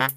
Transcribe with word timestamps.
Das 0.00 0.08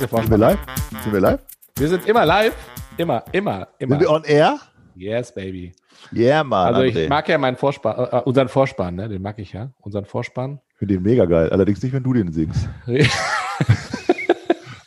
ist 0.00 0.10
Sind 0.10 0.30
wir 0.30 0.38
live? 0.38 0.58
Sind 1.04 1.12
wir 1.12 1.20
live? 1.20 1.40
Wir 1.76 1.88
sind 1.88 2.08
immer 2.08 2.26
live. 2.26 2.52
Immer, 2.96 3.22
immer, 3.30 3.68
immer. 3.78 3.94
Sind 3.94 4.00
wir 4.00 4.10
on 4.10 4.24
air? 4.24 4.58
Yes, 4.96 5.32
baby. 5.32 5.72
Yeah, 6.12 6.42
Mann. 6.42 6.74
Also 6.74 6.80
André. 6.80 7.04
ich 7.04 7.08
mag 7.08 7.28
ja 7.28 7.38
meinen 7.38 7.56
Vorspann, 7.56 7.96
äh, 7.96 8.22
unseren 8.24 8.48
Vorspann, 8.48 8.96
ne? 8.96 9.08
Den 9.08 9.22
mag 9.22 9.38
ich 9.38 9.52
ja. 9.52 9.70
Unseren 9.82 10.04
Vorspann. 10.04 10.58
Ich 10.72 10.78
finde 10.78 10.94
den 10.94 11.04
mega 11.04 11.26
geil. 11.26 11.50
Allerdings 11.50 11.80
nicht, 11.80 11.92
wenn 11.92 12.02
du 12.02 12.12
den 12.12 12.32
singst. 12.32 12.68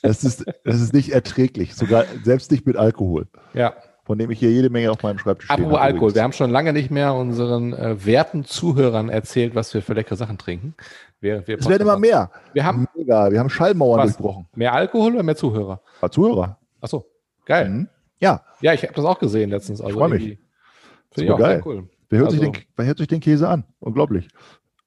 Das 0.02 0.24
ist, 0.24 0.46
das 0.64 0.82
ist 0.82 0.94
nicht 0.94 1.10
erträglich. 1.12 1.76
Sogar 1.76 2.06
selbst 2.24 2.52
nicht 2.52 2.66
mit 2.66 2.78
Alkohol. 2.78 3.28
ja. 3.54 3.74
Von 4.04 4.18
dem 4.18 4.32
ich 4.32 4.40
hier 4.40 4.52
jede 4.52 4.72
Menge 4.72 4.92
auf 4.92 5.04
meinem 5.04 5.20
Schreibtisch 5.20 5.46
stehen 5.46 5.58
Apropos 5.64 5.78
Alkohol. 5.80 5.98
übrigens. 6.00 6.16
Wir 6.16 6.24
haben 6.24 6.34
schon 6.34 6.50
lange 6.50 6.74
nicht 6.74 6.90
mehr 6.90 7.14
unseren 7.14 7.72
äh, 7.72 8.04
werten 8.04 8.44
Zuhörern 8.44 9.10
erzählt, 9.10 9.54
was 9.54 9.74
wir 9.76 9.84
für 9.84 9.94
leckere 9.94 10.16
Sachen 10.16 10.40
trinken. 10.40 10.74
Wir, 11.22 11.48
wir 11.48 11.60
Es 11.60 11.70
werden 11.70 11.84
immer 11.84 11.98
mehr. 12.00 12.32
Wir 12.52 12.66
haben 12.66 12.88
Mega. 12.96 13.32
Wir 13.32 13.40
haben 13.40 13.50
Schallmauern 13.52 14.00
Was? 14.00 14.08
durchbrochen. 14.18 14.48
mehr 14.56 14.74
Alkohol 14.74 15.14
oder 15.14 15.24
mehr 15.24 15.36
Zuhörer? 15.36 15.82
Ah, 16.02 16.10
Zuhörer. 16.10 16.58
Achso, 16.82 17.06
geil. 17.46 17.70
Mhm. 17.70 17.90
Ja, 18.20 18.42
Ja, 18.60 18.74
ich 18.74 18.82
habe 18.84 18.94
das 18.94 19.06
auch 19.06 19.20
gesehen 19.20 19.52
letztens. 19.52 19.82
Also 19.82 19.98
freu 20.00 20.10
mich. 20.10 20.24
irgendwie 20.24 20.40
Finde 21.12 21.26
ich 21.28 21.32
auch 21.32 21.40
geil. 21.40 21.62
cool. 21.64 21.88
wer 22.10 22.20
hört, 22.20 22.32
Also- 22.32 22.42
sich 22.42 22.52
den, 22.52 22.64
wer 22.76 22.86
hört 22.88 22.98
sich 22.98 23.08
den 23.08 23.20
Käse 23.20 23.48
an? 23.48 23.66
Unglaublich. 23.80 24.28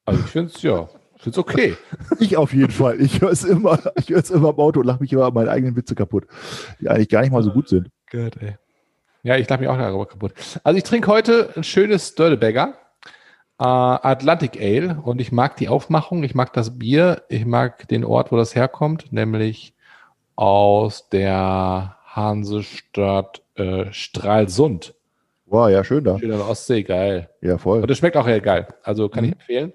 Also 0.06 0.20
ich 0.20 0.27
finde 0.27 0.50
es 0.55 0.60
ja, 0.60 0.88
ich 1.16 1.23
find's 1.23 1.38
okay. 1.38 1.77
Ich 2.20 2.36
auf 2.36 2.52
jeden 2.52 2.70
Fall. 2.73 3.00
Ich 3.00 3.20
höre 3.20 3.30
es 3.30 3.45
immer, 3.45 3.78
ich 3.96 4.09
höre 4.10 4.18
es 4.18 4.30
immer 4.30 4.50
im 4.50 4.59
Auto 4.59 4.80
und 4.80 4.86
lache 4.86 5.00
mich 5.00 5.12
immer 5.12 5.27
an 5.27 5.34
meinen 5.34 5.48
eigenen 5.48 5.77
Witze 5.77 5.95
kaputt, 5.95 6.27
die 6.80 6.88
eigentlich 6.88 7.09
gar 7.09 7.22
nicht 7.22 7.32
mal 7.32 7.42
so 7.42 7.50
gut 7.52 7.68
sind. 7.68 7.88
Gott, 8.10 8.36
ey. 8.41 8.56
Ja, 9.22 9.36
ich 9.36 9.48
lache 9.48 9.61
mich 9.61 9.69
auch 9.69 9.78
darüber 9.78 10.06
kaputt. 10.06 10.33
Also 10.64 10.77
ich 10.77 10.84
trinke 10.84 11.08
heute 11.08 11.50
ein 11.56 11.64
schönes 11.64 12.08
Störtebäcker. 12.08 12.75
Äh, 13.58 13.64
Atlantic 13.64 14.61
Ale 14.61 15.00
und 15.05 15.20
ich 15.20 15.30
mag 15.33 15.56
die 15.56 15.69
Aufmachung, 15.69 16.25
ich 16.25 16.34
mag 16.34 16.53
das 16.53 16.78
Bier, 16.78 17.22
ich 17.28 17.47
mag 17.47 17.86
den 17.88 18.05
Ort, 18.05 18.33
wo 18.33 18.36
das 18.36 18.55
herkommt, 18.55 19.12
nämlich 19.12 19.75
aus 20.36 21.08
der 21.08 21.97
Hansestadt 22.06 23.42
äh, 23.55 23.86
Stralsund. 23.92 24.94
Wow, 25.47 25.70
ja, 25.70 25.84
schön 25.84 26.03
da. 26.05 26.19
Schön 26.19 26.33
an 26.33 26.38
der 26.38 26.48
Ostsee, 26.48 26.83
geil. 26.83 27.31
Ja, 27.41 27.58
voll. 27.58 27.81
Und 27.83 27.88
das 27.91 27.98
schmeckt 27.98 28.16
auch 28.16 28.25
sehr 28.27 28.41
geil. 28.41 28.66
Also 28.83 29.08
kann 29.08 29.25
ich 29.25 29.31
Mhm. 29.31 29.36
empfehlen. 29.38 29.72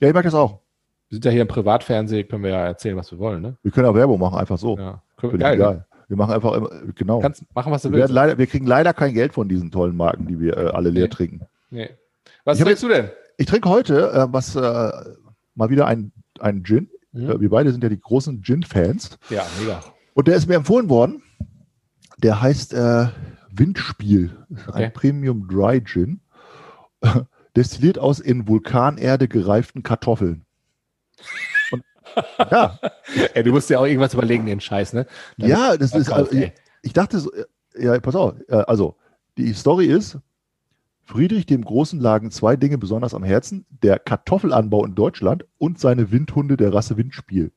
Ja, 0.00 0.08
ich 0.08 0.14
mag 0.14 0.24
das 0.24 0.34
auch. 0.34 0.60
Wir 1.08 1.16
sind 1.16 1.24
ja 1.24 1.30
hier 1.30 1.42
im 1.42 1.48
Privatfernsehen, 1.48 2.26
können 2.28 2.42
wir 2.42 2.50
ja 2.50 2.66
erzählen, 2.66 2.96
was 2.96 3.10
wir 3.12 3.18
wollen, 3.18 3.42
ne? 3.42 3.56
Wir 3.62 3.70
können 3.70 3.86
auch 3.86 3.94
Werbung 3.94 4.18
machen, 4.18 4.38
einfach 4.38 4.58
so. 4.58 4.76
Ja. 4.76 5.02
Können 5.16 5.38
geil. 5.38 5.50
Ne? 5.56 5.62
egal. 5.62 5.86
Wir 6.08 6.16
machen 6.16 6.34
einfach 6.34 6.52
immer, 6.52 6.70
genau. 6.94 7.20
Kannst 7.20 7.42
machen, 7.54 7.72
was 7.72 7.82
du 7.82 7.90
Wir, 7.90 7.98
willst. 7.98 8.12
leider, 8.12 8.38
wir 8.38 8.46
kriegen 8.46 8.66
leider 8.66 8.92
kein 8.92 9.12
Geld 9.14 9.32
von 9.34 9.48
diesen 9.48 9.70
tollen 9.72 9.96
Marken, 9.96 10.26
die 10.26 10.38
wir 10.40 10.56
äh, 10.56 10.66
alle 10.68 10.90
leer 10.90 11.04
Nee. 11.04 11.10
trinken. 11.10 11.40
Nee. 11.70 11.90
Was 12.44 12.58
Ich 12.58 12.64
trinkst 12.64 12.82
du 12.84 12.88
denn? 12.88 13.10
Ich 13.38 13.46
trinke 13.46 13.68
heute 13.68 14.10
äh, 14.12 14.26
was 14.32 14.54
äh, 14.56 14.92
mal 15.54 15.68
wieder 15.70 15.86
ein, 15.86 16.12
ein 16.40 16.62
Gin. 16.64 16.88
Mhm. 17.12 17.30
Äh, 17.30 17.40
wir 17.40 17.50
beide 17.50 17.72
sind 17.72 17.82
ja 17.82 17.88
die 17.88 18.00
großen 18.00 18.42
Gin-Fans. 18.42 19.18
Ja, 19.30 19.44
mega. 19.60 19.80
Und 20.14 20.28
der 20.28 20.36
ist 20.36 20.48
mir 20.48 20.54
empfohlen 20.54 20.88
worden. 20.88 21.22
Der 22.18 22.40
heißt 22.40 22.72
äh, 22.72 23.08
Windspiel. 23.50 24.30
Okay. 24.68 24.84
Ein 24.84 24.92
Premium 24.92 25.48
Dry 25.48 25.82
Gin. 25.84 26.20
Destilliert 27.56 27.98
aus 27.98 28.20
in 28.20 28.46
Vulkanerde 28.48 29.28
gereiften 29.28 29.82
Kartoffeln. 29.82 30.45
Und, 31.70 31.82
ja, 32.50 32.78
Ey, 33.34 33.42
du 33.42 33.50
musst 33.52 33.68
dir 33.70 33.80
auch 33.80 33.86
irgendwas 33.86 34.14
überlegen, 34.14 34.46
den 34.46 34.60
Scheiß, 34.60 34.92
ne? 34.92 35.06
Damit- 35.36 35.50
ja, 35.56 35.76
das 35.76 35.94
ist. 35.94 36.06
Verkauf, 36.08 36.28
Also, 36.28 36.38
ey. 36.38 36.52
ich 36.82 36.92
dachte, 36.92 37.18
so, 37.18 37.30
ja, 37.78 37.98
pass 38.00 38.14
auf. 38.16 38.34
äh, 38.48 38.54
Also, 38.66 38.96
die 39.36 39.52
Story 39.52 39.86
ist, 39.86 40.18
Friedrich 41.04 41.46
dem 41.46 41.62
Großen 41.64 42.00
lagen 42.00 42.30
zwei 42.32 42.56
Dinge 42.56 42.78
besonders 42.78 43.14
am 43.14 43.22
Herzen: 43.22 43.64
der 43.82 43.98
Kartoffelanbau 43.98 44.84
in 44.84 44.94
Deutschland 44.94 45.44
und 45.58 45.78
seine 45.78 46.10
Windhunde 46.10 46.56
der 46.56 46.72
Rasse 46.74 46.96
Windspiel. 46.96 47.52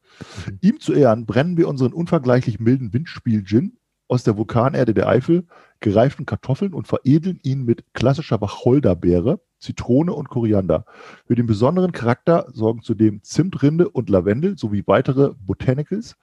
Mhm. 0.47 0.59
Ihm 0.61 0.79
zu 0.79 0.93
Ehren 0.93 1.25
brennen 1.25 1.57
wir 1.57 1.67
unseren 1.67 1.93
unvergleichlich 1.93 2.59
milden 2.59 2.93
Windspiel-Gin 2.93 3.77
aus 4.07 4.23
der 4.23 4.37
Vulkanerde 4.37 4.93
der 4.93 5.07
Eifel, 5.07 5.45
gereiften 5.79 6.25
Kartoffeln 6.25 6.73
und 6.73 6.87
veredeln 6.87 7.39
ihn 7.43 7.63
mit 7.63 7.93
klassischer 7.93 8.41
Wacholderbeere, 8.41 9.39
Zitrone 9.59 10.13
und 10.13 10.29
Koriander. 10.29 10.85
Für 11.27 11.35
den 11.35 11.45
besonderen 11.45 11.91
Charakter 11.91 12.47
sorgen 12.53 12.81
zudem 12.81 13.21
Zimtrinde 13.23 13.89
und 13.89 14.09
Lavendel 14.09 14.57
sowie 14.57 14.83
weitere 14.87 15.33
Botanicals, 15.39 16.15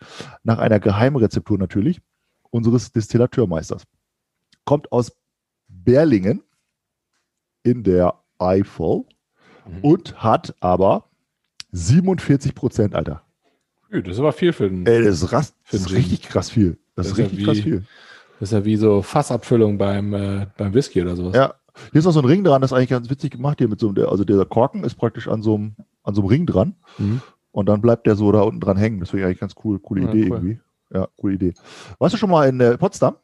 nach 0.43 0.59
einer 0.59 0.81
geheimen 0.81 1.17
Rezeptur 1.17 1.59
natürlich, 1.59 2.01
unseres 2.51 2.93
Destillateurmeisters. 2.93 3.85
Kommt 4.65 4.91
aus 4.93 5.13
Berlingen 5.69 6.43
in 7.63 7.83
der 7.83 8.15
Eifel 8.39 9.05
Mhm. 9.67 9.79
und 9.83 10.23
hat 10.23 10.55
aber 10.61 11.11
47 11.73 12.55
Prozent, 12.55 12.95
Alter. 12.95 13.23
Das 13.91 14.07
ist 14.09 14.19
aber 14.19 14.33
viel 14.33 14.53
für 14.53 14.69
den. 14.69 14.87
Ey, 14.87 15.03
das 15.05 15.23
ist, 15.23 15.33
ras- 15.33 15.55
das 15.71 15.81
ist 15.83 15.93
richtig 15.93 16.23
krass 16.23 16.51
viel. 16.51 16.79
Das, 16.95 17.07
Das 17.07 17.07
ist 17.07 17.13
ist 17.13 17.19
ja 17.19 17.25
richtig 17.25 17.39
wie- 17.39 17.45
krass 17.45 17.59
viel. 17.61 17.85
Das 18.41 18.49
ist 18.51 18.53
ja 18.53 18.65
wie 18.65 18.77
so 18.77 19.03
Fassabfüllung 19.03 19.79
beim, 19.79 20.13
äh, 20.15 20.47
beim 20.57 20.75
Whisky 20.75 21.03
oder 21.03 21.17
sowas. 21.17 21.35
Ja. 21.35 21.55
Hier 21.93 21.99
ist 21.99 22.05
noch 22.05 22.13
so 22.13 22.21
ein 22.21 22.25
Ring 22.27 22.45
dran, 22.45 22.61
das 22.63 22.73
ist 22.73 22.77
eigentlich 22.77 22.89
ganz 22.91 23.11
witzig 23.11 23.33
gemacht 23.33 23.59
hier 23.59 23.69
mit 23.69 23.81
so 23.81 23.87
einem, 23.89 23.95
der- 23.97 24.09
also 24.09 24.25
der 24.25 24.45
Korken 24.45 24.85
ist 24.85 24.95
praktisch 24.97 25.29
an 25.29 25.43
so 25.43 25.55
einem, 25.55 25.77
an 26.03 26.15
so 26.15 26.23
einem 26.23 26.29
Ring 26.29 26.47
dran 26.47 26.75
Mhm. 26.99 27.21
und 27.53 27.69
dann 27.69 27.81
bleibt 27.81 28.07
der 28.07 28.17
so 28.17 28.31
da 28.33 28.41
unten 28.43 28.61
dran 28.61 28.77
hängen. 28.77 29.01
Das 29.01 29.11
finde 29.11 29.23
ich 29.23 29.27
eigentlich 29.27 29.41
ganz 29.41 29.55
cool, 29.65 29.79
coole 29.79 30.03
Ja, 30.03 30.11
Idee 30.11 30.23
cool. 30.31 30.37
irgendwie. 30.37 30.61
Ja, 30.93 31.09
coole 31.17 31.35
Idee. 31.35 31.55
Warst 31.99 32.15
du 32.15 32.19
schon 32.19 32.31
mal 32.31 32.49
in 32.49 32.61
äh, 32.61 32.79
Potsdam? 32.79 33.17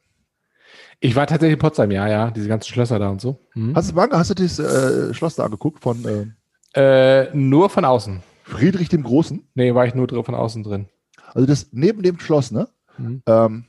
Ich 1.01 1.17
war 1.17 1.27
tatsächlich 1.27 1.55
in 1.55 1.59
Potsdam, 1.59 1.91
ja, 1.91 2.07
ja, 2.09 2.31
diese 2.31 2.49
ganzen 2.49 2.69
Schlösser 2.73 2.99
da 2.99 3.09
und 3.09 3.21
so. 3.21 3.39
Mhm. 3.55 3.75
Hast 3.75 3.91
du, 3.91 3.95
mal- 3.95 4.09
hast 4.13 4.31
du 4.31 4.35
das 4.35 4.59
äh, 4.59 5.13
Schloss 5.15 5.35
da 5.37 5.45
angeguckt 5.45 5.81
von 5.83 6.05
äh, 6.05 6.27
Äh, 6.75 7.35
nur 7.37 7.69
von 7.71 7.85
außen. 7.85 8.23
Friedrich 8.45 8.89
dem 8.89 9.03
Großen? 9.03 9.47
Nee, 9.55 9.75
war 9.75 9.87
ich 9.87 9.95
nur 9.95 10.09
von 10.25 10.35
außen 10.35 10.63
drin. 10.63 10.87
Also 11.35 11.47
das 11.47 11.69
neben 11.73 12.03
dem 12.03 12.19
Schloss, 12.19 12.51
ne? 12.51 12.69
Mhm. 12.99 13.23
ähm, 13.27 13.65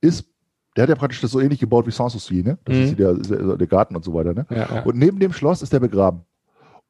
ist, 0.00 0.28
der 0.78 0.84
hat 0.84 0.88
ja 0.90 0.94
praktisch 0.94 1.20
das 1.20 1.32
so 1.32 1.40
ähnlich 1.40 1.58
gebaut 1.58 1.88
wie 1.88 1.90
Sanssouci, 1.90 2.44
ne? 2.44 2.56
Das 2.64 2.76
Mhm. 2.76 2.82
ist 2.84 2.98
der, 3.00 3.56
der, 3.56 3.66
Garten 3.66 3.96
und 3.96 4.04
so 4.04 4.14
weiter, 4.14 4.32
ne? 4.32 4.46
Ja, 4.48 4.56
ja. 4.56 4.82
Und 4.84 4.96
neben 4.96 5.18
dem 5.18 5.32
Schloss 5.32 5.60
ist 5.60 5.72
der 5.72 5.80
begraben. 5.80 6.20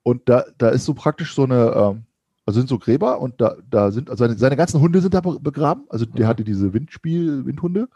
Und 0.03 0.28
da, 0.28 0.44
da 0.59 0.69
ist 0.69 0.84
so 0.84 0.93
praktisch 0.93 1.34
so 1.34 1.44
eine, 1.44 1.72
ähm, 1.75 2.03
also 2.44 2.60
sind 2.60 2.69
so 2.69 2.78
Gräber 2.78 3.19
und 3.19 3.41
da, 3.41 3.56
da 3.71 3.91
sind, 3.91 4.10
also 4.10 4.25
seine, 4.25 4.37
seine 4.37 4.56
ganzen 4.56 4.81
Hunde 4.82 5.00
sind 5.00 5.15
da 5.15 5.22
be- 5.22 5.41
begraben. 5.41 5.84
Also 5.88 6.04
der 6.04 6.27
Mhm. 6.27 6.28
hatte 6.28 6.44
diese 6.44 6.75
Windspiel, 6.75 7.47
Windhunde 7.47 7.88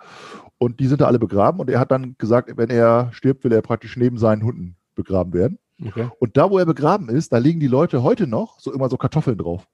und 0.56 0.80
die 0.80 0.86
sind 0.86 1.02
da 1.02 1.06
alle 1.08 1.18
begraben 1.18 1.60
und 1.60 1.68
er 1.68 1.78
hat 1.78 1.90
dann 1.90 2.16
gesagt, 2.16 2.50
wenn 2.56 2.70
er 2.70 3.10
stirbt, 3.12 3.44
will 3.44 3.52
er 3.52 3.60
praktisch 3.60 3.96
neben 3.98 4.16
seinen 4.16 4.44
Hunden 4.44 4.76
begraben 4.94 5.34
werden. 5.34 5.58
okay. 5.86 6.08
Und 6.20 6.38
da, 6.38 6.50
wo 6.50 6.58
er 6.58 6.64
begraben 6.66 7.10
ist, 7.10 7.34
da 7.34 7.36
legen 7.38 7.60
die 7.60 7.66
Leute 7.66 8.02
heute 8.02 8.26
noch 8.26 8.58
so 8.60 8.72
immer 8.72 8.88
so 8.88 8.96
Kartoffeln 8.96 9.36
drauf. 9.36 9.66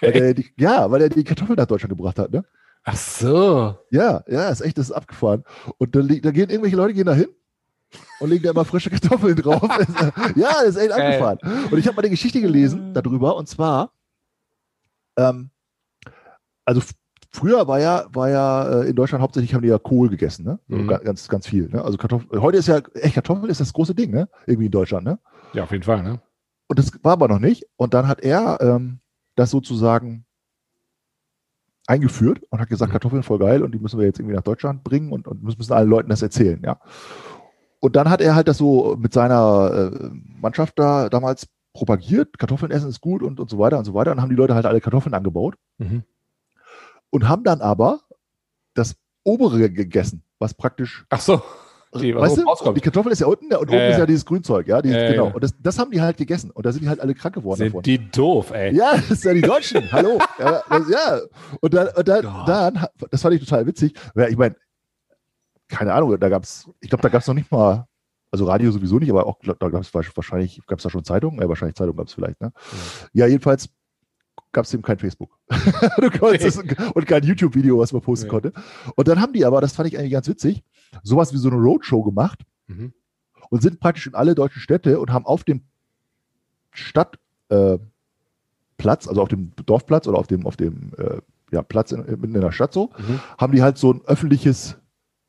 Weil 0.00 0.32
die, 0.34 0.46
ja, 0.58 0.90
weil 0.90 1.02
er 1.02 1.08
die 1.10 1.24
Kartoffeln 1.24 1.56
nach 1.58 1.66
Deutschland 1.66 1.90
gebracht 1.94 2.18
hat, 2.18 2.30
ne? 2.32 2.42
Ach 2.88 2.96
so. 2.96 3.76
Ja, 3.90 4.22
ja, 4.28 4.48
ist 4.48 4.60
echt, 4.60 4.78
das 4.78 4.86
ist 4.86 4.92
abgefahren. 4.92 5.42
Und 5.78 5.94
da, 5.96 6.00
li- 6.00 6.20
da 6.20 6.30
gehen 6.30 6.48
irgendwelche 6.50 6.76
Leute 6.76 6.94
gehen 6.94 7.06
da 7.06 7.14
hin 7.14 7.28
und 8.20 8.30
legen 8.30 8.44
da 8.44 8.50
immer 8.50 8.64
frische 8.64 8.90
Kartoffeln 8.96 9.36
drauf. 9.36 9.62
ja, 10.36 10.52
das 10.64 10.68
ist 10.70 10.76
echt 10.76 10.92
abgefahren. 10.92 11.38
Und 11.70 11.78
ich 11.78 11.86
habe 11.86 11.96
mal 11.96 12.02
eine 12.02 12.10
Geschichte 12.10 12.40
gelesen 12.40 12.94
darüber 12.94 13.36
und 13.36 13.48
zwar, 13.48 13.92
ähm, 15.18 15.50
also 16.64 16.80
früher 17.32 17.66
war 17.68 17.80
ja, 17.80 18.06
war 18.12 18.28
ja 18.30 18.82
äh, 18.82 18.88
in 18.90 18.96
Deutschland 18.96 19.22
hauptsächlich 19.22 19.54
haben 19.54 19.62
die 19.62 19.68
ja 19.68 19.78
Kohl 19.78 20.08
gegessen, 20.08 20.44
ne? 20.44 20.58
So 20.68 20.76
Mhm. 20.76 20.86
ga- 20.88 20.98
Ganz, 20.98 21.28
ganz 21.28 21.46
viel. 21.46 21.68
Ne? 21.68 21.82
Also 21.84 21.98
Kartoffel, 21.98 22.40
heute 22.40 22.58
ist 22.58 22.68
ja 22.68 22.78
echt 22.94 23.14
Kartoffel 23.14 23.50
ist 23.50 23.60
das 23.60 23.72
große 23.72 23.94
Ding, 23.94 24.10
ne? 24.12 24.28
Irgendwie 24.46 24.66
in 24.66 24.72
Deutschland, 24.72 25.04
ne? 25.06 25.18
Ja, 25.52 25.64
auf 25.64 25.70
jeden 25.72 25.84
Fall, 25.84 26.02
ne? 26.02 26.20
Und 26.68 26.78
das 26.78 26.92
war 27.02 27.12
aber 27.12 27.28
noch 27.28 27.38
nicht. 27.38 27.64
Und 27.76 27.94
dann 27.94 28.08
hat 28.08 28.20
er 28.20 28.60
ähm, 28.60 29.00
das 29.36 29.50
sozusagen 29.50 30.25
eingeführt 31.86 32.42
und 32.50 32.60
hat 32.60 32.68
gesagt, 32.68 32.90
Mhm. 32.90 32.92
Kartoffeln 32.94 33.22
voll 33.22 33.38
geil 33.38 33.62
und 33.62 33.72
die 33.72 33.78
müssen 33.78 33.98
wir 33.98 34.06
jetzt 34.06 34.18
irgendwie 34.18 34.34
nach 34.36 34.42
Deutschland 34.42 34.82
bringen 34.84 35.12
und, 35.12 35.26
und 35.28 35.42
müssen 35.42 35.72
allen 35.72 35.88
Leuten 35.88 36.08
das 36.10 36.22
erzählen, 36.22 36.60
ja. 36.64 36.78
Und 37.80 37.94
dann 37.94 38.08
hat 38.10 38.20
er 38.20 38.34
halt 38.34 38.48
das 38.48 38.58
so 38.58 38.96
mit 38.98 39.12
seiner 39.12 39.90
äh, 39.92 40.10
Mannschaft 40.40 40.78
da 40.78 41.08
damals 41.08 41.46
propagiert, 41.74 42.38
Kartoffeln 42.38 42.72
essen 42.72 42.88
ist 42.88 43.00
gut 43.02 43.22
und, 43.22 43.38
und 43.38 43.50
so 43.50 43.58
weiter 43.58 43.78
und 43.78 43.84
so 43.84 43.92
weiter. 43.94 44.10
Und 44.12 44.20
haben 44.22 44.30
die 44.30 44.34
Leute 44.34 44.54
halt 44.54 44.64
alle 44.66 44.80
Kartoffeln 44.80 45.14
angebaut 45.14 45.56
Mhm. 45.78 46.02
und 47.10 47.28
haben 47.28 47.44
dann 47.44 47.60
aber 47.60 48.00
das 48.74 48.96
obere 49.24 49.70
gegessen, 49.70 50.22
was 50.38 50.54
praktisch 50.54 51.04
Ach 51.10 51.20
so. 51.20 51.42
Die, 52.00 52.14
weißt 52.14 52.38
du, 52.38 52.72
die 52.72 52.80
Kartoffel 52.80 53.12
ist 53.12 53.20
ja 53.20 53.26
unten 53.26 53.46
und 53.46 53.52
Ja, 53.52 53.58
oben 53.58 53.86
ist 53.86 53.92
ja. 53.92 53.98
ja 53.98 54.06
dieses 54.06 54.24
Grünzeug, 54.24 54.66
ja, 54.66 54.82
dieses, 54.82 54.96
Ja, 54.96 55.10
genau. 55.10 55.26
ja. 55.26 55.34
Und 55.34 55.44
das, 55.44 55.54
das 55.60 55.78
haben 55.78 55.90
die 55.90 56.00
halt 56.00 56.16
gegessen 56.16 56.50
und 56.50 56.64
da 56.66 56.72
sind 56.72 56.82
die 56.82 56.88
halt 56.88 57.00
alle 57.00 57.14
krank 57.14 57.34
geworden 57.34 57.60
davon. 57.60 57.84
Sind 57.84 57.86
die 57.86 58.10
doof, 58.10 58.50
ey. 58.52 58.74
Ja, 58.74 58.94
das 58.94 59.10
ist 59.10 59.24
ja 59.24 59.34
die 59.34 59.42
Deutschen. 59.42 59.82
Hallo. 59.92 60.18
Ja, 60.38 60.62
das, 60.68 60.88
ja. 60.90 61.20
Und 61.60 61.74
dann, 61.74 61.88
und 61.88 62.08
dann, 62.08 62.22
dann, 62.46 62.86
das 63.10 63.22
fand 63.22 63.34
ich 63.34 63.44
total 63.44 63.66
witzig. 63.66 63.94
Ja, 64.14 64.28
ich 64.28 64.36
meine, 64.36 64.56
keine 65.68 65.92
Ahnung, 65.92 66.18
da 66.18 66.28
gab's, 66.28 66.68
ich 66.80 66.88
glaube, 66.88 67.02
da 67.02 67.08
gab's 67.08 67.26
noch 67.26 67.34
nicht 67.34 67.50
mal, 67.50 67.86
also 68.30 68.44
Radio 68.44 68.70
sowieso 68.70 68.98
nicht, 68.98 69.10
aber 69.10 69.26
auch, 69.26 69.38
da 69.42 69.68
gab's 69.68 69.92
wahrscheinlich, 69.94 70.60
gab's 70.66 70.82
da 70.82 70.90
schon 70.90 71.04
Zeitungen? 71.04 71.40
Ja, 71.40 71.48
wahrscheinlich 71.48 71.76
Zeitungen 71.76 71.98
gab's 71.98 72.14
vielleicht, 72.14 72.40
ne? 72.40 72.52
Ja, 73.12 73.26
jedenfalls 73.26 73.68
gab 74.52 74.64
es 74.64 74.74
eben 74.74 74.82
kein 74.82 74.98
Facebook. 74.98 75.38
nee. 75.50 76.76
und 76.94 77.06
kein 77.06 77.22
YouTube-Video, 77.22 77.78
was 77.78 77.92
man 77.92 78.02
posten 78.02 78.26
nee. 78.26 78.30
konnte. 78.30 78.52
Und 78.94 79.08
dann 79.08 79.20
haben 79.20 79.32
die 79.32 79.44
aber, 79.44 79.60
das 79.60 79.74
fand 79.74 79.88
ich 79.88 79.98
eigentlich 79.98 80.12
ganz 80.12 80.28
witzig, 80.28 80.62
sowas 81.02 81.32
wie 81.32 81.38
so 81.38 81.48
eine 81.48 81.58
Roadshow 81.58 82.02
gemacht 82.02 82.42
mhm. 82.66 82.92
und 83.50 83.62
sind 83.62 83.80
praktisch 83.80 84.06
in 84.06 84.14
alle 84.14 84.34
deutschen 84.34 84.60
Städte 84.60 85.00
und 85.00 85.12
haben 85.12 85.26
auf 85.26 85.44
dem 85.44 85.62
Stadtplatz, 86.70 87.18
äh, 87.48 89.08
also 89.08 89.22
auf 89.22 89.28
dem 89.28 89.52
Dorfplatz 89.64 90.06
oder 90.06 90.18
auf 90.18 90.26
dem, 90.26 90.46
auf 90.46 90.56
dem 90.56 90.92
äh, 90.98 91.20
ja, 91.50 91.62
Platz 91.62 91.92
in, 91.92 92.04
in 92.04 92.32
der 92.32 92.52
Stadt 92.52 92.72
so, 92.72 92.90
mhm. 92.98 93.20
haben 93.38 93.52
die 93.52 93.62
halt 93.62 93.78
so 93.78 93.92
ein 93.92 94.02
öffentliches 94.06 94.76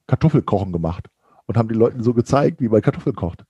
Kartoffelkochen 0.08 0.72
gemacht 0.72 1.08
und 1.46 1.58
haben 1.58 1.70
den 1.70 1.78
Leuten 1.78 2.04
so 2.04 2.14
gezeigt, 2.14 2.62
wie 2.62 2.70
man 2.70 2.82
Kartoffeln 2.82 3.16
kocht. 3.16 3.44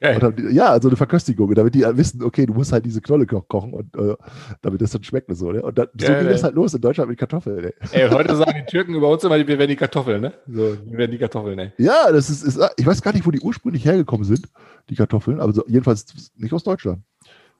Die, 0.00 0.54
ja, 0.54 0.66
also 0.66 0.88
eine 0.88 0.96
Verköstigung, 0.96 1.54
damit 1.54 1.74
die 1.74 1.82
wissen, 1.82 2.22
okay, 2.22 2.44
du 2.44 2.52
musst 2.52 2.72
halt 2.72 2.84
diese 2.84 3.00
Knolle 3.00 3.26
ko 3.26 3.40
kochen 3.40 3.72
und 3.72 3.96
äh, 3.96 4.16
damit 4.60 4.82
das 4.82 4.90
dann 4.90 5.02
schmeckt 5.02 5.30
und 5.30 5.36
so. 5.36 5.50
Ne? 5.50 5.62
Und 5.62 5.78
dann, 5.78 5.88
so 5.94 6.06
ging 6.06 6.28
das 6.28 6.42
halt 6.42 6.54
los 6.54 6.74
in 6.74 6.80
Deutschland 6.80 7.08
mit 7.08 7.18
Kartoffeln. 7.18 7.62
Ne? 7.62 7.74
Ey, 7.92 8.10
heute 8.10 8.36
sagen 8.36 8.52
die 8.54 8.70
Türken 8.70 8.94
über 8.94 9.08
uns 9.08 9.24
immer, 9.24 9.36
wir 9.36 9.46
werden 9.46 9.68
die 9.68 9.76
Kartoffeln, 9.76 10.20
ne? 10.20 10.34
So, 10.46 10.76
wir 10.84 10.98
werden 10.98 11.12
die 11.12 11.18
Kartoffeln, 11.18 11.58
ey. 11.58 11.72
Ja, 11.78 12.10
das 12.12 12.28
ist, 12.28 12.42
ist, 12.42 12.60
ich 12.76 12.84
weiß 12.84 13.00
gar 13.00 13.14
nicht, 13.14 13.24
wo 13.24 13.30
die 13.30 13.40
ursprünglich 13.40 13.84
hergekommen 13.84 14.24
sind, 14.24 14.46
die 14.90 14.96
Kartoffeln, 14.96 15.40
aber 15.40 15.52
so, 15.52 15.64
jedenfalls 15.68 16.32
nicht 16.36 16.52
aus 16.52 16.64
Deutschland. 16.64 17.00